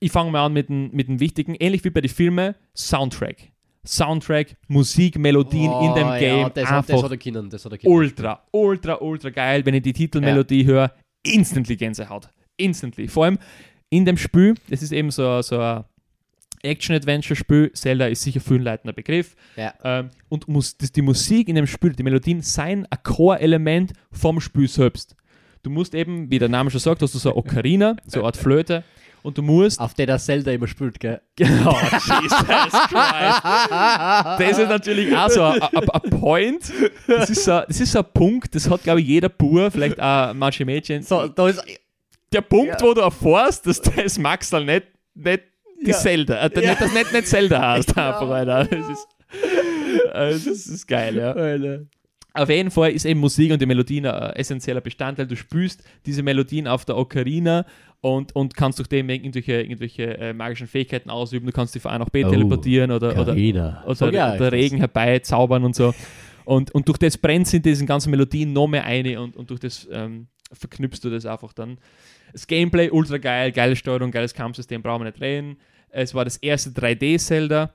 Ich 0.00 0.10
fange 0.10 0.30
mal 0.30 0.46
an 0.46 0.52
mit 0.52 0.68
dem, 0.68 0.90
mit 0.92 1.08
dem 1.08 1.20
Wichtigen. 1.20 1.54
Ähnlich 1.54 1.84
wie 1.84 1.90
bei 1.90 2.00
den 2.00 2.10
Filmen, 2.10 2.54
Soundtrack. 2.74 3.52
Soundtrack, 3.86 4.56
Musik, 4.68 5.18
Melodien 5.18 5.70
in 5.70 5.94
dem 5.94 6.08
Oh, 6.08 6.18
Game. 6.18 6.40
Ja, 6.40 6.48
das, 6.50 6.68
hat, 6.68 6.88
das 6.88 6.94
einfach 6.96 7.04
hat 7.04 7.10
er 7.12 7.16
können. 7.18 7.50
Das 7.50 7.64
hat 7.64 7.72
er 7.72 7.84
ultra, 7.88 8.42
ultra, 8.50 8.94
ultra 9.00 9.30
geil. 9.30 9.64
Wenn 9.64 9.74
ich 9.74 9.82
die 9.82 9.92
Titelmelodie 9.92 10.64
höre, 10.64 10.92
instantly 11.22 11.76
Gänsehaut. 11.76 12.28
Instantly. 12.56 13.06
Vor 13.06 13.24
allem 13.26 13.38
in 13.90 14.04
dem 14.04 14.16
Spiel, 14.16 14.54
das 14.68 14.82
ist 14.82 14.92
eben 14.92 15.10
so, 15.10 15.40
so 15.42 15.60
ein 15.60 15.84
Action-Adventure-Spiel. 16.66 17.72
Zelda 17.72 18.06
ist 18.06 18.22
sicher 18.22 18.40
für 18.40 18.54
ein 18.54 18.62
leitender 18.62 18.92
Begriff. 18.92 19.34
Ja. 19.56 19.72
Ähm, 19.84 20.10
und 20.28 20.48
muss, 20.48 20.76
das, 20.76 20.92
die 20.92 21.02
Musik 21.02 21.48
in 21.48 21.54
dem 21.56 21.66
Spiel, 21.66 21.92
die 21.92 22.02
Melodien, 22.02 22.42
seien 22.42 22.86
ein 22.90 22.98
Core-Element 23.02 23.92
vom 24.12 24.40
Spiel 24.40 24.68
selbst. 24.68 25.16
Du 25.62 25.70
musst 25.70 25.94
eben, 25.94 26.30
wie 26.30 26.38
der 26.38 26.48
Name 26.48 26.70
schon 26.70 26.80
sagt, 26.80 27.02
hast 27.02 27.14
du 27.14 27.18
so 27.18 27.30
eine 27.30 27.36
Ocarina, 27.38 27.96
so 28.06 28.20
eine 28.20 28.26
Art 28.26 28.36
Flöte. 28.36 28.84
Und 29.22 29.36
du 29.36 29.42
musst. 29.42 29.80
Auf 29.80 29.94
der 29.94 30.06
der 30.06 30.18
Zelda 30.18 30.52
immer 30.52 30.68
spielt, 30.68 31.00
gell? 31.00 31.20
Genau, 31.36 31.72
Jesus 31.72 32.38
Christ. 32.46 32.76
Das 34.38 34.58
ist 34.58 34.68
natürlich 34.68 35.16
auch 35.16 35.28
so 35.30 35.42
ein, 35.42 35.60
ein, 35.62 35.88
ein 35.90 36.10
Point. 36.10 36.72
Das 37.08 37.30
ist, 37.30 37.44
so, 37.44 37.60
das 37.66 37.80
ist 37.80 37.90
so 37.92 37.98
ein 38.00 38.04
Punkt, 38.14 38.54
das 38.54 38.70
hat, 38.70 38.84
glaube 38.84 39.00
ich, 39.00 39.06
jeder 39.08 39.28
Bur, 39.28 39.70
vielleicht 39.72 40.00
auch 40.00 40.32
manche 40.34 40.64
Mädchen. 40.64 41.02
So, 41.02 41.26
da 41.28 41.48
ist. 41.48 41.60
Der 42.32 42.40
Punkt, 42.40 42.80
Ja. 42.80 42.86
wo 42.86 42.92
du 42.94 43.00
erfährst, 43.00 43.66
dass 43.66 43.80
das 43.80 44.18
Maxal 44.18 44.64
nicht, 44.64 44.86
nicht 45.14 45.42
die 45.84 45.90
Ja. 45.90 45.96
Zelda, 45.96 46.34
äh, 46.46 46.50
Ja. 46.62 46.70
nicht, 46.70 46.80
das 46.80 46.92
nicht, 46.94 47.12
nicht 47.12 47.26
Zelda 47.28 47.72
heißt, 47.72 47.88
einfach, 47.96 48.28
Alter. 48.30 48.64
Das 48.64 48.88
ist, 48.88 49.08
äh, 50.12 50.30
das 50.32 50.46
ist, 50.46 50.86
geil, 50.86 51.16
ja. 51.16 51.32
Alter. 51.32 51.80
Auf 52.34 52.50
jeden 52.50 52.70
Fall 52.70 52.90
ist 52.92 53.06
eben 53.06 53.20
Musik 53.20 53.50
und 53.50 53.62
die 53.62 53.66
Melodien 53.66 54.04
ein 54.06 54.34
essentieller 54.34 54.82
Bestandteil. 54.82 55.26
Du 55.26 55.36
spürst 55.36 55.82
diese 56.04 56.22
Melodien 56.22 56.68
auf 56.68 56.84
der 56.84 56.96
Ocarina 56.98 57.64
und, 58.02 58.36
und 58.36 58.54
kannst 58.54 58.78
durch 58.78 58.88
dem 58.88 59.08
irgendwelche, 59.08 59.62
irgendwelche 59.62 60.18
äh, 60.18 60.32
magischen 60.34 60.66
Fähigkeiten 60.66 61.08
ausüben. 61.08 61.46
Du 61.46 61.52
kannst 61.52 61.74
dich 61.74 61.80
von 61.80 61.92
A 61.92 61.98
nach 61.98 62.10
B 62.10 62.24
Oh, 62.26 62.30
teleportieren 62.30 62.90
oder, 62.90 63.12
oder, 63.12 63.24
Carina. 63.32 63.82
oder, 63.86 63.94
Sag 63.94 64.12
ja, 64.12 64.34
oder 64.34 64.52
Regen 64.52 64.76
herbeizaubern 64.78 65.64
und 65.64 65.74
so. 65.74 65.94
Und, 66.44 66.72
und 66.74 66.86
durch 66.88 66.98
das 66.98 67.16
brennt 67.16 67.52
in 67.54 67.62
diesen 67.62 67.86
ganzen 67.86 68.10
Melodien 68.10 68.52
noch 68.52 68.68
mehr 68.68 68.84
eine 68.84 69.18
und, 69.20 69.34
und 69.36 69.48
durch 69.48 69.58
das 69.60 69.88
ähm, 69.90 70.26
verknüpfst 70.52 71.00
du 71.02 71.10
das 71.10 71.24
einfach 71.24 71.54
dann. 71.54 71.78
Das 72.32 72.46
Gameplay 72.46 72.90
ultra 72.90 73.18
geil, 73.18 73.52
geile 73.52 73.76
Steuerung, 73.76 74.10
geiles 74.10 74.34
Kampfsystem, 74.34 74.82
brauchen 74.82 75.02
wir 75.04 75.10
nicht 75.10 75.20
reden. 75.20 75.56
Es 75.88 76.14
war 76.14 76.24
das 76.24 76.36
erste 76.36 76.70
3D-Zelda. 76.70 77.72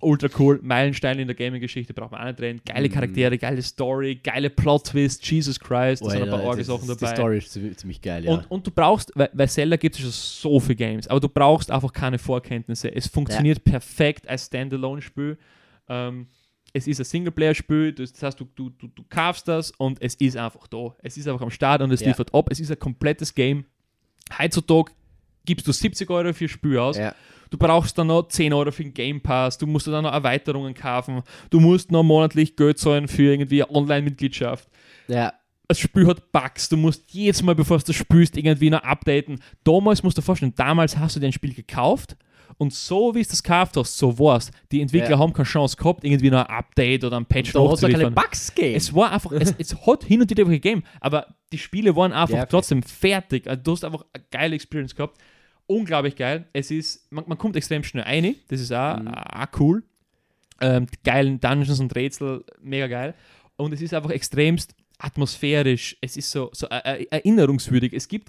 Ultra 0.00 0.28
cool, 0.38 0.58
Meilenstein 0.62 1.18
in 1.20 1.28
der 1.28 1.36
Gaming-Geschichte, 1.36 1.94
braucht 1.94 2.10
man 2.12 2.20
auch 2.20 2.26
nicht 2.26 2.40
reden. 2.40 2.60
Geile 2.66 2.88
Mhm. 2.88 2.92
Charaktere, 2.92 3.38
geile 3.38 3.62
Story, 3.62 4.16
geile 4.22 4.50
Plot-Twist, 4.50 5.24
Jesus 5.30 5.58
Christ, 5.58 6.04
da 6.04 6.10
sind 6.10 6.22
ein 6.24 6.28
paar 6.28 6.38
Alter, 6.40 6.48
arge 6.50 6.58
das- 6.58 6.66
Sachen 6.66 6.88
das- 6.88 6.96
dabei. 6.98 7.12
Die 7.12 7.16
Story 7.16 7.38
ist 7.38 7.78
ziemlich, 7.80 8.02
geil, 8.02 8.24
ja. 8.24 8.32
Und, 8.32 8.50
und 8.50 8.66
du 8.66 8.70
brauchst, 8.70 9.12
weil, 9.14 9.30
weil 9.32 9.48
Zelda 9.48 9.76
gibt 9.76 9.94
es 9.94 10.00
schon 10.02 10.10
so 10.10 10.60
viele 10.60 10.74
Games, 10.76 11.06
aber 11.06 11.20
du 11.20 11.28
brauchst 11.28 11.70
einfach 11.70 11.92
keine 11.92 12.18
Vorkenntnisse. 12.18 12.92
Es 12.94 13.06
funktioniert 13.06 13.62
perfekt 13.64 14.28
als 14.28 14.46
Standalone-Spiel. 14.46 15.38
Ähm, 15.88 16.26
es 16.74 16.86
ist 16.88 16.98
ein 16.98 17.04
Singleplayer-Spiel, 17.04 17.92
das 17.92 18.20
heißt, 18.20 18.38
du, 18.40 18.46
du, 18.56 18.70
du, 18.70 18.88
du 18.88 19.04
kaufst 19.08 19.46
das 19.46 19.70
und 19.70 20.02
es 20.02 20.16
ist 20.16 20.36
einfach 20.36 20.66
da. 20.66 20.94
Es 21.02 21.16
ist 21.16 21.28
einfach 21.28 21.42
am 21.42 21.50
Start 21.50 21.80
und 21.80 21.92
es 21.92 22.00
Ja. 22.00 22.08
liefert 22.08 22.34
ab. 22.34 22.48
Es 22.50 22.58
ist 22.60 22.70
ein 22.70 22.78
komplettes 22.80 23.32
Game. 23.34 23.64
Heutzutage 24.38 24.92
gibst 25.44 25.66
du 25.66 25.72
70 25.72 26.08
Euro 26.10 26.32
für 26.32 26.46
ein 26.46 26.48
Spiel 26.48 26.78
aus. 26.78 26.96
ja. 26.96 27.14
Du 27.50 27.58
brauchst 27.58 27.96
dann 27.96 28.08
noch 28.08 28.26
10 28.26 28.52
Euro 28.52 28.72
für 28.72 28.82
den 28.82 28.94
Game 28.94 29.20
Pass, 29.20 29.58
du 29.58 29.66
musst 29.68 29.86
dann 29.86 30.02
noch 30.02 30.12
Erweiterungen 30.12 30.74
kaufen, 30.74 31.22
du 31.50 31.60
musst 31.60 31.92
noch 31.92 32.02
monatlich 32.02 32.56
Geld 32.56 32.78
zahlen 32.78 33.06
für 33.06 33.22
irgendwie 33.22 33.62
eine 33.62 33.72
Online-Mitgliedschaft 33.72 34.68
ja. 35.06 35.32
das 35.68 35.78
Spiel 35.78 36.06
hat 36.08 36.32
Bugs, 36.32 36.68
du 36.68 36.76
musst 36.76 37.12
jedes 37.12 37.42
Mal, 37.42 37.54
bevor 37.54 37.78
du 37.78 37.84
das 37.84 37.94
spielst, 37.94 38.36
irgendwie 38.36 38.70
noch 38.70 38.82
updaten. 38.82 39.40
Damals 39.62 40.02
musst 40.02 40.16
du 40.16 40.20
dir 40.20 40.26
vorstellen, 40.26 40.54
damals 40.56 40.96
hast 40.96 41.14
du 41.14 41.20
dir 41.20 41.26
ein 41.26 41.32
Spiel 41.32 41.54
gekauft 41.54 42.16
und 42.58 42.72
so 42.72 43.14
wie 43.14 43.20
es 43.20 43.28
das 43.28 43.42
gekauft 43.42 43.76
hast, 43.76 43.96
so 43.96 44.18
war's. 44.18 44.50
Die 44.72 44.80
Entwickler 44.80 45.10
Ja. 45.12 45.18
haben 45.18 45.32
keine 45.32 45.46
Chance 45.46 45.76
gehabt, 45.76 46.04
irgendwie 46.04 46.30
noch 46.30 46.46
ein 46.46 46.54
Update 46.56 47.04
oder 47.04 47.16
ein 47.16 47.26
Patch 47.26 47.52
Da 47.52 47.60
hat 47.68 47.72
es 47.74 47.80
keine. 47.82 48.10
Bugs 48.10 48.54
gegeben. 48.54 48.76
Es 48.76 48.94
war 48.94 49.12
einfach, 49.12 49.32
es, 49.32 49.54
es 49.58 49.86
hat 49.86 50.04
hin 50.04 50.20
und 50.20 50.30
wieder 50.30 50.44
gegeben, 50.44 50.82
aber 51.00 51.26
die 51.52 51.58
Spiele 51.58 51.94
waren 51.96 52.12
einfach 52.12 52.34
Ja, 52.36 52.42
okay. 52.42 52.50
trotzdem 52.50 52.82
fertig. 52.82 53.46
Also 53.48 53.62
du 53.62 53.72
hast 53.72 53.84
einfach 53.84 54.04
eine 54.12 54.24
geile 54.30 54.54
Experience 54.54 54.94
gehabt. 54.94 55.18
Unglaublich 55.66 56.14
geil. 56.16 56.46
Es 56.52 56.70
ist, 56.70 57.10
man, 57.10 57.24
man 57.26 57.38
kommt 57.38 57.56
extrem 57.56 57.82
schnell 57.84 58.04
rein, 58.04 58.34
das 58.48 58.60
ist 58.60 58.72
auch, 58.72 58.98
Mhm. 58.98 59.08
auch 59.08 59.46
cool. 59.60 59.82
Ähm, 60.60 60.86
geilen 61.04 61.40
Dungeons 61.40 61.80
und 61.80 61.94
Rätsel, 61.96 62.44
mega 62.60 62.86
geil. 62.86 63.14
Und 63.56 63.72
es 63.72 63.80
ist 63.82 63.92
einfach 63.94 64.10
extremst 64.10 64.74
atmosphärisch, 64.98 65.96
es 66.00 66.16
ist 66.16 66.30
so, 66.30 66.50
so 66.52 66.66
äh, 66.68 67.02
äh, 67.02 67.06
erinnerungswürdig. 67.10 67.92
Es 67.92 68.08
gibt 68.08 68.28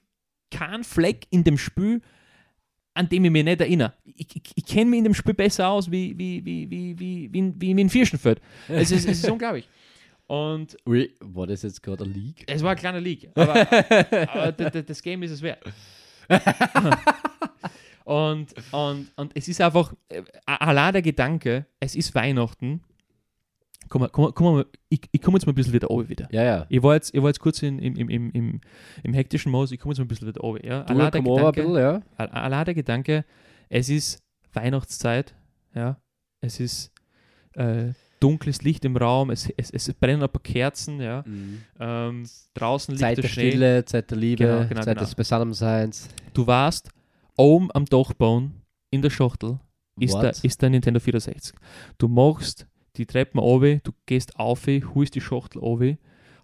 keinen 0.51 0.84
Fleck 0.84 1.28
in 1.30 1.43
dem 1.43 1.57
Spiel, 1.57 2.01
an 2.96 3.08
dem 3.10 3.26
ich 3.26 3.32
mich 3.32 3.43
nicht 3.43 3.62
erinnere. 3.62 3.93
Ich, 4.16 4.28
ich, 4.36 4.41
ich 4.56 4.66
kenne 4.66 4.89
mich 4.89 4.98
in 5.00 5.04
dem 5.04 5.14
Spiel 5.14 5.34
besser 5.36 5.68
aus 5.70 5.91
wie, 5.91 6.18
wie, 6.18 6.43
wie, 6.43 6.70
wie, 6.72 7.00
wie, 7.00 7.30
wie, 7.32 7.38
in- 7.39 7.62
wie 7.62 7.72
in 7.72 7.89
Vierschenfeld. 7.89 8.41
Es 8.68 8.89
ist, 8.89 9.08
es 9.08 9.20
ist 9.20 9.30
unglaublich. 9.30 9.68
Und 10.28 10.76
war 11.20 11.46
das 11.46 11.62
jetzt 11.62 11.84
gerade 11.84 12.04
ein 12.06 12.12
Leak? 12.14 12.46
es 12.48 12.64
war 12.64 12.72
ein 12.72 12.78
kleiner 12.78 13.00
Leak, 13.00 13.30
aber, 13.36 13.62
aber 14.34 14.52
das 14.52 15.02
Game 15.04 15.22
ist 15.22 15.30
es 15.32 15.41
wert. 15.43 15.64
und, 18.06 18.48
und, 18.72 19.12
und 19.16 19.32
es 19.36 19.48
ist 19.48 19.62
einfach, 19.62 19.93
äh, 20.10 20.24
allein 20.46 20.93
der 20.93 21.02
Gedanke, 21.02 21.66
es 21.80 21.96
ist 21.96 22.14
Weihnachten. 22.16 22.82
Komm 23.90 24.02
mal, 24.02 24.10
komm 24.10 24.56
mal, 24.56 24.66
ich, 24.90 25.02
ich 25.12 25.22
komme 25.22 25.38
jetzt 25.38 25.46
mal 25.46 25.52
ein 25.52 25.56
bisschen 25.56 25.74
wieder 25.74 25.92
oben 25.92 26.10
wieder. 26.10 26.28
Ja, 26.32 26.44
ja. 26.44 26.66
Ich 26.70 26.82
war 26.82 26.96
jetzt, 26.96 27.14
ich 27.14 27.22
war 27.22 27.30
jetzt 27.30 27.40
kurz 27.40 27.62
in, 27.62 27.78
im, 27.80 27.96
im, 27.96 28.10
im, 28.10 28.32
im, 28.32 28.62
im 29.04 29.14
hektischen 29.14 29.52
Modus, 29.52 29.72
ich 29.72 29.80
komme 29.80 29.92
jetzt 29.94 30.00
mal 30.00 30.06
ein 30.06 30.08
bisschen 30.08 30.28
wieder 30.28 30.44
oben. 30.44 30.60
Ja? 30.66 30.84
Du, 30.84 30.94
Allein, 30.94 31.12
der 31.12 31.22
Gedanke, 31.22 31.62
bisschen, 31.62 31.76
ja. 31.78 32.02
Al- 32.18 32.30
allein 32.30 32.66
der 32.66 32.74
Gedanke, 32.74 33.26
es 33.70 33.90
ist 33.90 34.24
Weihnachtszeit, 34.54 35.36
ja, 35.76 35.98
es 36.42 36.60
ist 36.60 36.92
äh, 37.54 37.94
dunkles 38.20 38.62
Licht 38.64 38.86
im 38.86 38.98
Raum, 38.98 39.30
es, 39.30 39.50
es, 39.58 39.70
es 39.72 39.94
brennen 39.94 40.24
ein 40.24 40.30
paar 40.30 40.42
Kerzen, 40.42 41.00
ja, 41.02 41.24
ähm, 41.80 42.26
draußen 42.54 42.94
liegt 42.94 43.02
Zeit 43.02 43.18
der 43.18 43.22
der 43.24 43.30
Schnee. 43.30 43.50
Stille, 43.52 43.86
Zeit 43.86 44.10
der 44.10 44.18
Liebe, 44.18 44.44
Genau, 44.46 44.60
genau, 44.68 44.82
Zeit 44.82 44.96
genau. 44.96 45.02
des 45.02 45.16
Beisammenseins. 45.16 46.10
Du 46.34 46.48
warst 46.48 46.90
oben 47.38 47.70
am 47.74 47.86
Dachboden 47.86 48.62
in 48.90 49.02
der 49.02 49.10
Schachtel, 49.10 49.60
ist 50.00 50.14
What? 50.14 50.24
der, 50.24 50.34
ist 50.44 50.62
der 50.62 50.70
Nintendo 50.70 51.00
64. 51.00 51.54
Du 51.98 52.08
machst 52.08 52.66
die 52.98 53.06
Treppen 53.06 53.39
runter, 53.39 53.78
du 53.84 53.91
gehst 54.06 54.38
auf, 54.39 54.68
holst 54.68 55.16
die 55.16 55.22
Schachtel 55.22 55.60
runter, 55.60 55.98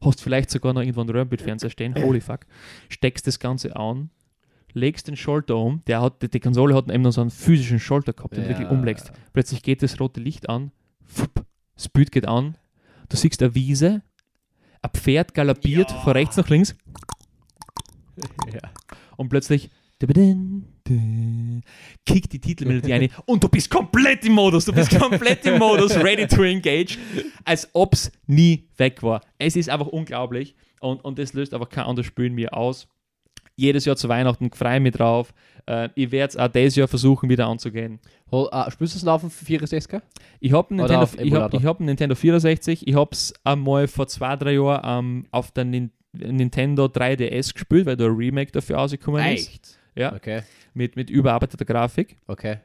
hast 0.04 0.22
vielleicht 0.22 0.50
sogar 0.50 0.74
noch 0.74 0.82
irgendwo 0.82 1.02
einen 1.02 1.10
Röhrenbildfernseher 1.10 1.70
stehen, 1.70 1.96
holy 1.96 2.22
fuck, 2.22 2.42
steckst 2.90 3.28
das 3.28 3.40
Ganze 3.40 3.76
an, 3.76 4.10
legst 4.74 5.08
den 5.08 5.16
Schalter 5.16 5.58
um, 5.58 5.84
der 5.88 6.02
hat, 6.02 6.22
die, 6.34 6.40
Konsole 6.40 6.74
hat 6.76 6.90
eben 6.90 7.04
noch 7.04 7.12
so 7.12 7.22
einen 7.22 7.30
physischen 7.30 7.80
Schalter 7.80 8.14
gehabt, 8.14 8.36
den 8.38 8.44
du 8.44 8.50
wirklich 8.50 8.70
umlegst. 8.70 9.12
Plötzlich 9.34 9.62
geht 9.64 9.84
das 9.84 10.00
rote 10.00 10.20
Licht 10.22 10.50
an, 10.50 10.72
fupp, 11.06 11.46
das 11.76 11.90
Bild 11.90 12.12
geht 12.12 12.28
an, 12.28 12.56
du 13.10 13.18
siehst 13.18 13.42
eine 13.44 13.54
Wiese, 13.56 14.02
ein 14.82 14.90
Pferd 14.94 15.34
galoppiert 15.34 15.92
Ja. 15.92 16.00
von 16.00 16.14
rechts 16.14 16.38
nach 16.38 16.50
links 16.50 16.76
Ja. 18.54 18.62
und 19.18 19.30
plötzlich 19.30 19.70
kickt 22.06 22.34
die 22.34 22.40
Titelmelodie 22.40 22.94
ein 22.94 23.10
und 23.26 23.44
du 23.44 23.50
bist 23.50 23.70
komplett 23.70 24.26
im 24.26 24.34
Modus, 24.34 24.66
du 24.66 24.74
bist 24.74 24.98
komplett 24.98 25.46
im 25.46 25.58
Modus, 25.60 25.96
ready 25.98 26.28
to 26.28 26.44
engage, 26.44 26.98
als 27.46 27.70
ob 27.74 27.94
es 27.94 28.12
nie 28.28 28.68
weg 28.78 29.02
war. 29.04 29.22
Es 29.38 29.56
ist 29.56 29.70
einfach 29.70 29.88
unglaublich 29.88 30.56
und, 30.80 31.04
und 31.04 31.20
das 31.20 31.34
löst 31.34 31.54
einfach 31.54 31.70
kein 31.70 31.86
anderes 31.86 32.06
Spiel 32.08 32.26
in 32.26 32.34
mir 32.36 32.54
aus. 32.56 32.88
Jedes 33.56 33.86
Jahr 33.86 33.96
zu 33.96 34.10
Weihnachten 34.10 34.50
freue 34.52 34.78
ich 34.78 34.82
mich 34.82 34.94
drauf. 34.94 35.34
Äh, 35.68 35.90
ich 35.96 36.12
werde 36.12 36.30
es 36.32 36.38
auch 36.38 36.48
dieses 36.48 36.76
Jahr 36.78 36.88
versuchen, 36.88 37.30
wieder 37.30 37.46
anzugehen. 37.48 38.00
Hol, 38.32 38.48
ah, 38.52 38.72
spielst 38.72 38.96
du 38.96 38.98
es 38.98 39.08
auf 39.08 39.22
dem 39.22 39.30
64er? 39.30 40.02
Ich 40.40 40.54
habe 40.54 40.72
einen, 40.72 40.80
Nintendo- 40.88 41.04
ich 41.26 41.34
hab, 41.34 41.54
ich 41.54 41.66
hab 41.66 41.80
einen 41.80 41.86
Nintendo 41.88 42.16
64. 42.16 42.88
Ich 42.88 42.96
habe 42.96 43.10
es 43.12 43.34
einmal 43.44 43.88
vor 43.88 44.08
zwei, 44.08 44.36
drei 44.38 44.54
Jahren 44.54 45.06
ähm, 45.06 45.26
auf 45.32 45.52
der 45.52 45.66
Nin 45.66 45.92
Nintendo 46.14 46.86
3DS 46.88 47.54
gespielt, 47.54 47.86
weil 47.86 47.96
da 47.96 48.06
ein 48.06 48.12
Remake 48.16 48.52
dafür 48.52 48.78
rausgekommen 48.78 49.22
ist. 49.34 49.80
Ja, 49.96 50.14
Okay, 50.14 50.44
mit, 50.74 50.96
mit 50.96 51.10
überarbeiteter 51.10 51.66
Grafik. 51.66 52.18
okay. 52.28 52.58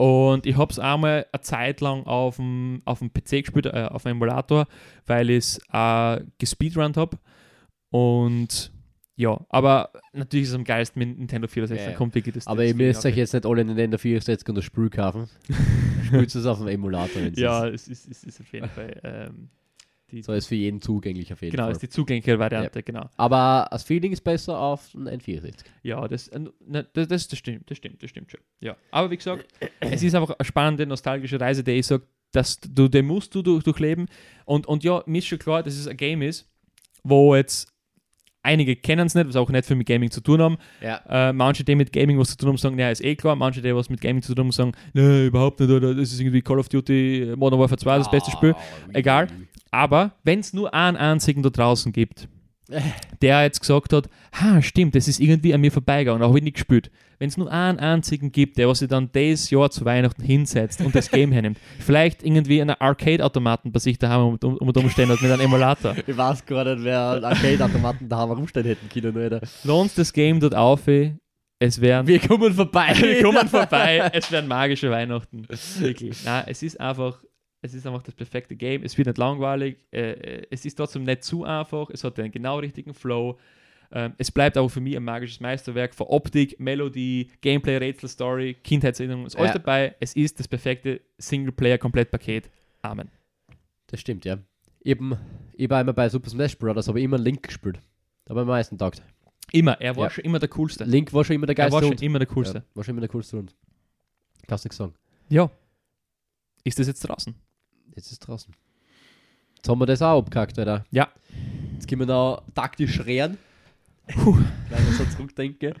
Und 0.00 0.46
ich 0.46 0.56
habe 0.56 0.70
es 0.70 0.78
einmal 0.78 1.26
eine 1.32 1.40
Zeit 1.40 1.80
lang 1.80 2.04
auf 2.06 2.36
dem, 2.36 2.82
auf 2.84 3.00
dem 3.00 3.12
PC 3.12 3.42
gespielt, 3.42 3.66
äh, 3.66 3.88
auf 3.90 4.04
dem 4.04 4.12
Emulator, 4.12 4.68
weil 5.06 5.28
ich 5.28 5.38
es 5.38 5.60
äh, 5.72 6.20
gespeedrunnt 6.38 6.96
habe. 6.96 7.18
Und 7.90 8.70
ja, 9.16 9.44
aber 9.48 9.90
natürlich 10.12 10.44
ist 10.44 10.50
es 10.50 10.54
am 10.54 10.62
geilsten 10.62 11.00
mit 11.00 11.18
Nintendo 11.18 11.48
64. 11.48 11.84
Ja, 11.84 11.90
ja. 11.90 11.96
kommt 11.96 12.14
wirklich 12.14 12.36
das 12.36 12.46
Aber 12.46 12.64
ihr 12.64 12.76
müsst 12.76 13.04
euch 13.04 13.16
jetzt 13.16 13.34
nicht 13.34 13.44
alle 13.44 13.64
Nintendo 13.64 13.98
64 13.98 14.48
und 14.48 14.54
das 14.54 14.64
Spiel 14.64 14.88
kaufen. 14.88 15.28
Spielt 16.06 16.32
es 16.32 16.46
auf 16.46 16.58
dem 16.58 16.68
Emulator. 16.68 17.20
Ja, 17.34 17.66
es 17.66 17.88
ist, 17.88 18.08
es 18.08 18.22
ist 18.22 18.40
auf 18.40 18.52
jeden 18.52 18.68
Fall. 18.76 19.00
Ähm, 19.02 19.48
die, 20.10 20.22
So 20.22 20.32
ist 20.32 20.46
für 20.46 20.54
jeden 20.54 20.80
zugänglich 20.80 21.32
auf 21.32 21.42
jeden 21.42 21.52
genau, 21.52 21.64
Fall. 21.64 21.72
ist 21.72 21.82
die 21.82 21.88
zugängliche 21.88 22.38
Variante, 22.38 22.82
genau. 22.82 23.08
Aber 23.16 23.68
das 23.70 23.82
Feeling 23.82 24.12
ist 24.12 24.22
besser 24.22 24.58
auf 24.58 24.90
dem 24.92 25.06
N64. 25.06 25.54
Ja, 25.82 26.06
das, 26.08 26.28
äh, 26.28 26.40
ne, 26.66 26.86
das, 26.92 27.08
das, 27.08 27.28
das 27.28 27.38
stimmt, 27.38 27.70
das 27.70 27.78
stimmt, 27.78 28.02
das 28.02 28.10
stimmt 28.10 28.30
schon. 28.30 28.40
Ja. 28.60 28.76
Aber 28.90 29.10
wie 29.10 29.16
gesagt, 29.16 29.46
es 29.80 30.02
ist 30.02 30.14
einfach 30.14 30.34
eine 30.38 30.44
spannende, 30.46 30.86
nostalgische 30.86 31.40
Reise, 31.40 31.62
die 31.62 31.72
ich 31.72 31.86
sage, 31.86 32.06
dass 32.32 32.58
du, 32.60 32.88
den 32.88 33.06
musst 33.06 33.34
du 33.34 33.42
durch, 33.42 33.62
durchleben. 33.64 34.06
Und, 34.44 34.66
und 34.66 34.84
ja, 34.84 35.02
mir 35.06 35.18
ist 35.18 35.26
schon 35.26 35.38
klar, 35.38 35.62
dass 35.62 35.74
es 35.74 35.86
ein 35.86 35.96
Game 35.96 36.22
ist, 36.22 36.48
wo 37.02 37.34
jetzt 37.34 37.72
einige 38.42 38.76
kennen 38.76 39.06
es 39.06 39.14
nicht, 39.14 39.28
was 39.28 39.36
auch 39.36 39.50
nicht 39.50 39.66
viel 39.66 39.76
mit 39.76 39.86
Gaming 39.86 40.10
zu 40.10 40.20
tun 40.20 40.40
haben. 40.40 40.58
Ja. 40.80 41.02
Äh, 41.08 41.32
manche, 41.32 41.64
die 41.64 41.74
mit 41.74 41.92
Gaming 41.92 42.18
was 42.18 42.30
zu 42.30 42.36
tun 42.36 42.50
haben, 42.50 42.56
sagen, 42.56 42.78
ja, 42.78 42.90
ist 42.90 43.04
eh 43.04 43.14
klar. 43.16 43.36
Manche, 43.36 43.60
die 43.60 43.74
was 43.74 43.90
mit 43.90 44.00
Gaming 44.00 44.22
zu 44.22 44.34
tun 44.34 44.46
haben, 44.46 44.52
sagen, 44.52 44.72
ne, 44.94 45.26
überhaupt 45.26 45.60
nicht, 45.60 45.70
oder 45.70 45.94
das 45.94 46.12
ist 46.12 46.20
irgendwie 46.20 46.42
Call 46.42 46.58
of 46.58 46.68
Duty 46.68 47.34
Modern 47.36 47.60
Warfare 47.60 47.78
2 47.78 47.98
das 47.98 48.10
beste 48.10 48.30
Spiel. 48.30 48.54
Egal. 48.92 49.28
Aber 49.70 50.12
wenn 50.24 50.40
es 50.40 50.52
nur 50.52 50.72
einen 50.74 50.96
einzigen 50.96 51.42
da 51.42 51.50
draußen 51.50 51.92
gibt, 51.92 52.28
der 53.22 53.42
jetzt 53.44 53.60
gesagt 53.60 53.92
hat, 53.92 54.08
ha, 54.32 54.60
stimmt, 54.60 54.94
das 54.94 55.08
ist 55.08 55.20
irgendwie 55.20 55.54
an 55.54 55.60
mir 55.60 55.72
vorbeigegangen, 55.72 56.22
auch 56.22 56.30
wenn 56.30 56.38
ich 56.38 56.44
nicht 56.44 56.54
gespielt. 56.54 56.90
Wenn 57.18 57.28
es 57.28 57.36
nur 57.36 57.50
einen 57.50 57.78
einzigen 57.78 58.30
gibt, 58.30 58.58
der 58.58 58.68
was 58.68 58.78
sich 58.78 58.88
dann 58.88 59.10
das 59.12 59.50
Jahr 59.50 59.70
zu 59.70 59.84
Weihnachten 59.84 60.22
hinsetzt 60.22 60.80
und 60.82 60.94
das 60.94 61.10
Game 61.10 61.32
hernimmt, 61.32 61.58
vielleicht 61.78 62.22
irgendwie 62.22 62.60
einen 62.60 62.76
Arcade-Automaten 62.78 63.72
bei 63.72 63.80
sich 63.80 63.98
daheim 63.98 64.38
um, 64.40 64.56
um, 64.56 64.56
um 64.58 64.68
Umständen 64.68 65.12
hat 65.12 65.22
mit 65.22 65.30
einem 65.30 65.40
Emulator. 65.40 65.96
Ich 66.06 66.16
weiß 66.16 66.44
gar 66.46 66.64
nicht, 66.64 66.84
wer 66.84 67.10
einen 67.12 67.24
Arcade-Automaten 67.24 68.08
daheim 68.08 68.30
rumstehen 68.32 68.66
hätten 68.66 68.88
können, 68.88 69.16
oder? 69.16 69.40
Lohnt 69.64 69.96
das 69.96 70.12
Game 70.12 70.38
dort 70.38 70.54
auf, 70.54 70.86
es 71.60 71.80
werden 71.80 72.06
Wir 72.06 72.20
kommen 72.20 72.52
vorbei. 72.54 72.94
wir 73.00 73.22
kommen 73.22 73.48
vorbei, 73.48 74.10
es 74.12 74.30
werden 74.30 74.46
magische 74.46 74.90
Weihnachten. 74.90 75.46
Wirklich. 75.78 76.24
Nein, 76.24 76.44
es 76.46 76.62
ist 76.62 76.78
einfach, 76.78 77.20
es 77.62 77.74
ist 77.74 77.86
einfach 77.86 78.02
das 78.02 78.14
perfekte 78.14 78.54
Game. 78.56 78.82
Es 78.82 78.96
wird 78.96 79.06
nicht 79.06 79.18
langweilig, 79.18 79.78
äh, 79.92 80.12
äh, 80.12 80.46
es 80.50 80.64
ist 80.64 80.74
trotzdem 80.76 81.04
nicht 81.04 81.24
zu 81.24 81.44
einfach, 81.44 81.90
es 81.90 82.04
hat 82.04 82.18
den 82.18 82.30
genau 82.30 82.58
richtigen 82.58 82.94
Flow. 82.94 83.38
Ähm, 83.90 84.12
es 84.18 84.30
bleibt 84.30 84.58
auch 84.58 84.68
für 84.68 84.80
mich 84.80 84.96
ein 84.96 85.02
magisches 85.04 85.40
Meisterwerk 85.40 85.94
für 85.94 86.08
Optik, 86.10 86.60
Melodie, 86.60 87.30
Gameplay, 87.40 87.78
Rätsel, 87.78 88.08
Story, 88.08 88.54
Kindheitserinnerung, 88.62 89.24
ist 89.26 89.36
alles 89.36 89.52
Ja. 89.52 89.58
dabei. 89.58 89.94
Es 89.98 90.14
ist 90.14 90.38
das 90.38 90.46
perfekte 90.46 91.00
Singleplayer-Komplettpaket. 91.16 92.50
Amen. 92.82 93.10
Das 93.86 94.00
stimmt, 94.00 94.24
ja. 94.26 94.38
Eben, 94.84 95.16
ich 95.54 95.68
war 95.70 95.78
einmal 95.80 95.94
bei 95.94 96.08
Super 96.08 96.28
Smash 96.30 96.58
Bros., 96.58 96.86
habe 96.86 96.98
ich 97.00 97.04
immer 97.04 97.18
Link 97.18 97.42
gespielt. 97.44 97.80
Ich 98.26 98.36
am 98.36 98.46
meisten 98.46 98.76
taugt. 98.76 99.02
Immer, 99.52 99.80
er 99.80 99.96
war 99.96 100.04
Ja. 100.04 100.10
schon 100.10 100.24
immer 100.24 100.38
der 100.38 100.50
Coolste. 100.50 100.84
Link 100.84 101.12
war 101.14 101.24
schon 101.24 101.36
immer 101.36 101.46
der 101.46 101.56
Er 101.56 101.72
war 101.72 101.80
geilste 101.80 101.96
schon 101.98 102.06
immer 102.06 102.18
der 102.18 102.28
Coolste. 102.28 102.58
Ja, 102.58 102.64
war 102.74 102.84
schon 102.84 102.92
immer 102.92 103.00
der 103.00 103.08
coolste 103.08 103.38
Hund. 103.38 103.56
Kannst 104.46 104.64
du 104.64 104.68
nichts 104.68 104.76
sagen. 104.76 104.94
Ja. 105.30 105.50
Ist 106.64 106.78
das 106.78 106.86
jetzt 106.86 107.00
draußen? 107.00 107.34
Jetzt 107.96 108.12
ist 108.12 108.20
draußen. 108.20 108.54
Jetzt 109.56 109.68
haben 109.68 109.78
wir 109.80 109.86
das 109.86 110.02
auch 110.02 110.18
abgehackt, 110.18 110.58
Alter. 110.58 110.84
Ja. 110.90 111.08
Jetzt 111.74 111.88
können 111.88 112.00
wir 112.02 112.06
noch 112.06 112.42
taktisch 112.54 113.04
rehren. 113.04 113.38
Puh. 114.08 114.36
Wenn 114.68 114.88
ich 114.88 114.96
so 114.96 115.04
zurückdenke. 115.04 115.74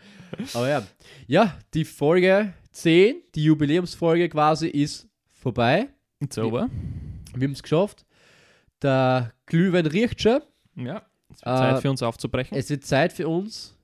Aber 0.54 0.68
ja. 0.68 0.82
Ja, 1.26 1.58
die 1.74 1.84
Folge 1.84 2.52
10, 2.72 3.22
die 3.34 3.44
Jubiläumsfolge 3.44 4.28
quasi, 4.28 4.68
ist 4.68 5.08
vorbei. 5.32 5.88
It's 6.20 6.36
over. 6.38 6.68
Wir 7.34 7.46
haben 7.46 7.52
es 7.52 7.62
geschafft. 7.62 8.04
Der 8.82 9.32
Glühwein 9.46 9.86
riecht 9.86 10.20
schon. 10.20 10.40
Ja. 10.76 11.02
Es 11.30 11.44
wird 11.44 11.54
Äh, 11.54 11.58
Zeit 11.58 11.82
für 11.82 11.90
uns 11.90 12.02
aufzubrechen. 12.02 12.58
Es 12.58 12.70
wird 12.70 12.84
Zeit 12.84 13.12
für 13.12 13.28
uns. 13.28 13.76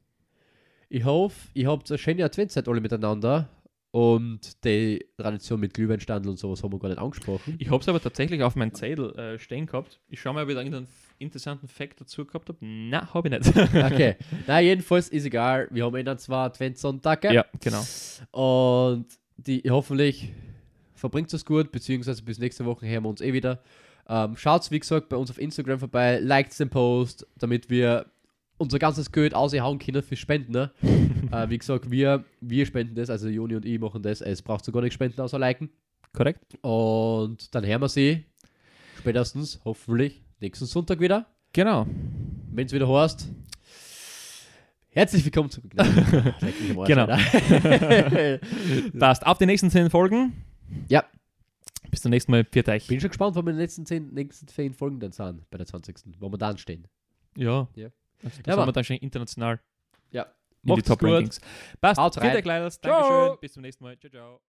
Ich 0.88 1.04
hoffe, 1.04 1.48
ihr 1.54 1.68
habt 1.68 1.90
eine 1.90 1.98
schöne 1.98 2.24
Adventszeit 2.24 2.68
alle 2.68 2.80
miteinander. 2.80 3.48
Und 3.94 4.64
die 4.64 5.06
Tradition 5.16 5.60
mit 5.60 5.72
Glühweinstandel 5.72 6.28
und 6.28 6.36
sowas 6.36 6.64
haben 6.64 6.72
wir 6.72 6.80
gar 6.80 6.88
nicht 6.88 6.98
angesprochen. 6.98 7.54
Ich 7.60 7.70
habe 7.70 7.80
es 7.80 7.88
aber 7.88 8.02
tatsächlich 8.02 8.42
auf 8.42 8.56
meinem 8.56 8.74
Zettel 8.74 9.16
äh, 9.16 9.38
stehen 9.38 9.66
gehabt. 9.66 10.00
Ich 10.08 10.20
schaue 10.20 10.34
mal, 10.34 10.42
ob 10.42 10.48
ich 10.48 10.56
da 10.56 10.62
irgendeinen 10.62 10.88
interessanten 11.20 11.68
Fact 11.68 12.00
dazu 12.00 12.24
gehabt 12.26 12.48
habe. 12.48 12.58
Na, 12.60 13.14
habe 13.14 13.28
ich 13.28 13.38
nicht. 13.38 13.56
Okay. 13.72 14.16
Na, 14.48 14.58
jedenfalls 14.58 15.10
ist 15.10 15.26
egal. 15.26 15.68
Wir 15.70 15.84
haben 15.84 15.94
eh 15.94 16.02
dann 16.02 16.18
zwei 16.18 16.38
Adventssonntage. 16.38 17.32
ja, 17.32 17.44
genau. 17.60 17.84
Und 18.32 19.06
die 19.36 19.62
hoffentlich 19.70 20.32
verbringt 20.96 21.32
es 21.32 21.44
gut, 21.44 21.70
beziehungsweise 21.70 22.24
bis 22.24 22.40
nächste 22.40 22.64
Woche 22.64 22.88
hören 22.88 23.04
wir 23.04 23.10
uns 23.10 23.20
eh 23.20 23.32
wieder. 23.32 23.62
Ähm, 24.08 24.36
Schaut, 24.36 24.68
wie 24.72 24.80
gesagt, 24.80 25.08
bei 25.08 25.16
uns 25.16 25.30
auf 25.30 25.38
Instagram 25.38 25.78
vorbei, 25.78 26.18
liked 26.18 26.58
den 26.58 26.68
Post, 26.68 27.28
damit 27.38 27.70
wir 27.70 28.06
unser 28.56 28.78
ganzes 28.78 29.10
Geld 29.12 29.34
aushauen 29.34 29.78
können 29.78 30.02
für 30.02 30.16
Spenden. 30.16 30.52
Ne? 30.52 30.70
äh, 31.32 31.48
wie 31.48 31.58
gesagt, 31.58 31.90
wir, 31.90 32.24
wir 32.40 32.66
spenden 32.66 32.94
das, 32.94 33.10
also 33.10 33.28
Juni 33.28 33.56
und 33.56 33.64
ich 33.64 33.78
machen 33.78 34.02
das. 34.02 34.20
Es 34.20 34.42
braucht 34.42 34.64
sogar 34.64 34.82
nicht 34.82 34.94
spenden, 34.94 35.20
außer 35.20 35.38
liken. 35.38 35.70
Korrekt. 36.12 36.56
Und 36.62 37.54
dann 37.54 37.66
hören 37.66 37.80
wir 37.80 37.88
sie 37.88 38.24
spätestens, 38.98 39.60
hoffentlich, 39.64 40.22
nächsten 40.40 40.66
Sonntag 40.66 41.00
wieder. 41.00 41.26
Genau. 41.52 41.86
Wenn 42.52 42.66
es 42.66 42.72
wieder 42.72 42.88
heißt, 42.88 43.28
herzlich 44.90 45.24
willkommen 45.24 45.50
zurück. 45.50 45.72
Nein, 45.74 46.34
Genau. 46.86 47.06
Passt. 48.98 49.26
Auf 49.26 49.38
die 49.38 49.46
nächsten 49.46 49.70
zehn 49.70 49.90
Folgen. 49.90 50.32
Ja. 50.88 51.04
Bis 51.90 52.00
zum 52.02 52.10
nächsten 52.10 52.32
Mal. 52.32 52.44
Viert 52.44 52.68
euch. 52.68 52.86
Bin 52.86 53.00
schon 53.00 53.10
gespannt, 53.10 53.36
wo 53.36 53.42
wir 53.42 53.50
in 53.50 53.56
den 53.56 53.62
letzten 53.62 53.86
zehn, 53.86 54.14
nächsten 54.14 54.46
zehn 54.46 54.72
Folgen 54.72 55.00
dann 55.00 55.12
sind, 55.12 55.48
bei 55.50 55.58
der 55.58 55.66
20. 55.66 55.96
Wo 56.18 56.30
wir 56.30 56.38
dann 56.38 56.58
stehen. 56.58 56.86
Ja. 57.36 57.68
Ja. 57.74 57.88
Also, 58.22 58.36
Ja, 58.38 58.42
das 58.44 58.56
haben 58.56 58.68
wir 58.68 58.72
dann 58.72 58.84
schon 58.84 58.96
international 58.96 59.60
Ja. 60.10 60.22
in 60.22 60.28
die 60.62 60.68
Macht's 60.70 60.88
gut. 60.88 60.98
Top-Rankings. 61.00 61.40
Passt. 61.80 62.00
Haut 62.00 62.16
rein. 62.18 62.42
Dankeschön. 62.42 63.38
Bis 63.40 63.52
zum 63.52 63.62
nächsten 63.62 63.84
Mal. 63.84 63.98
Ciao, 63.98 64.10
ciao. 64.10 64.53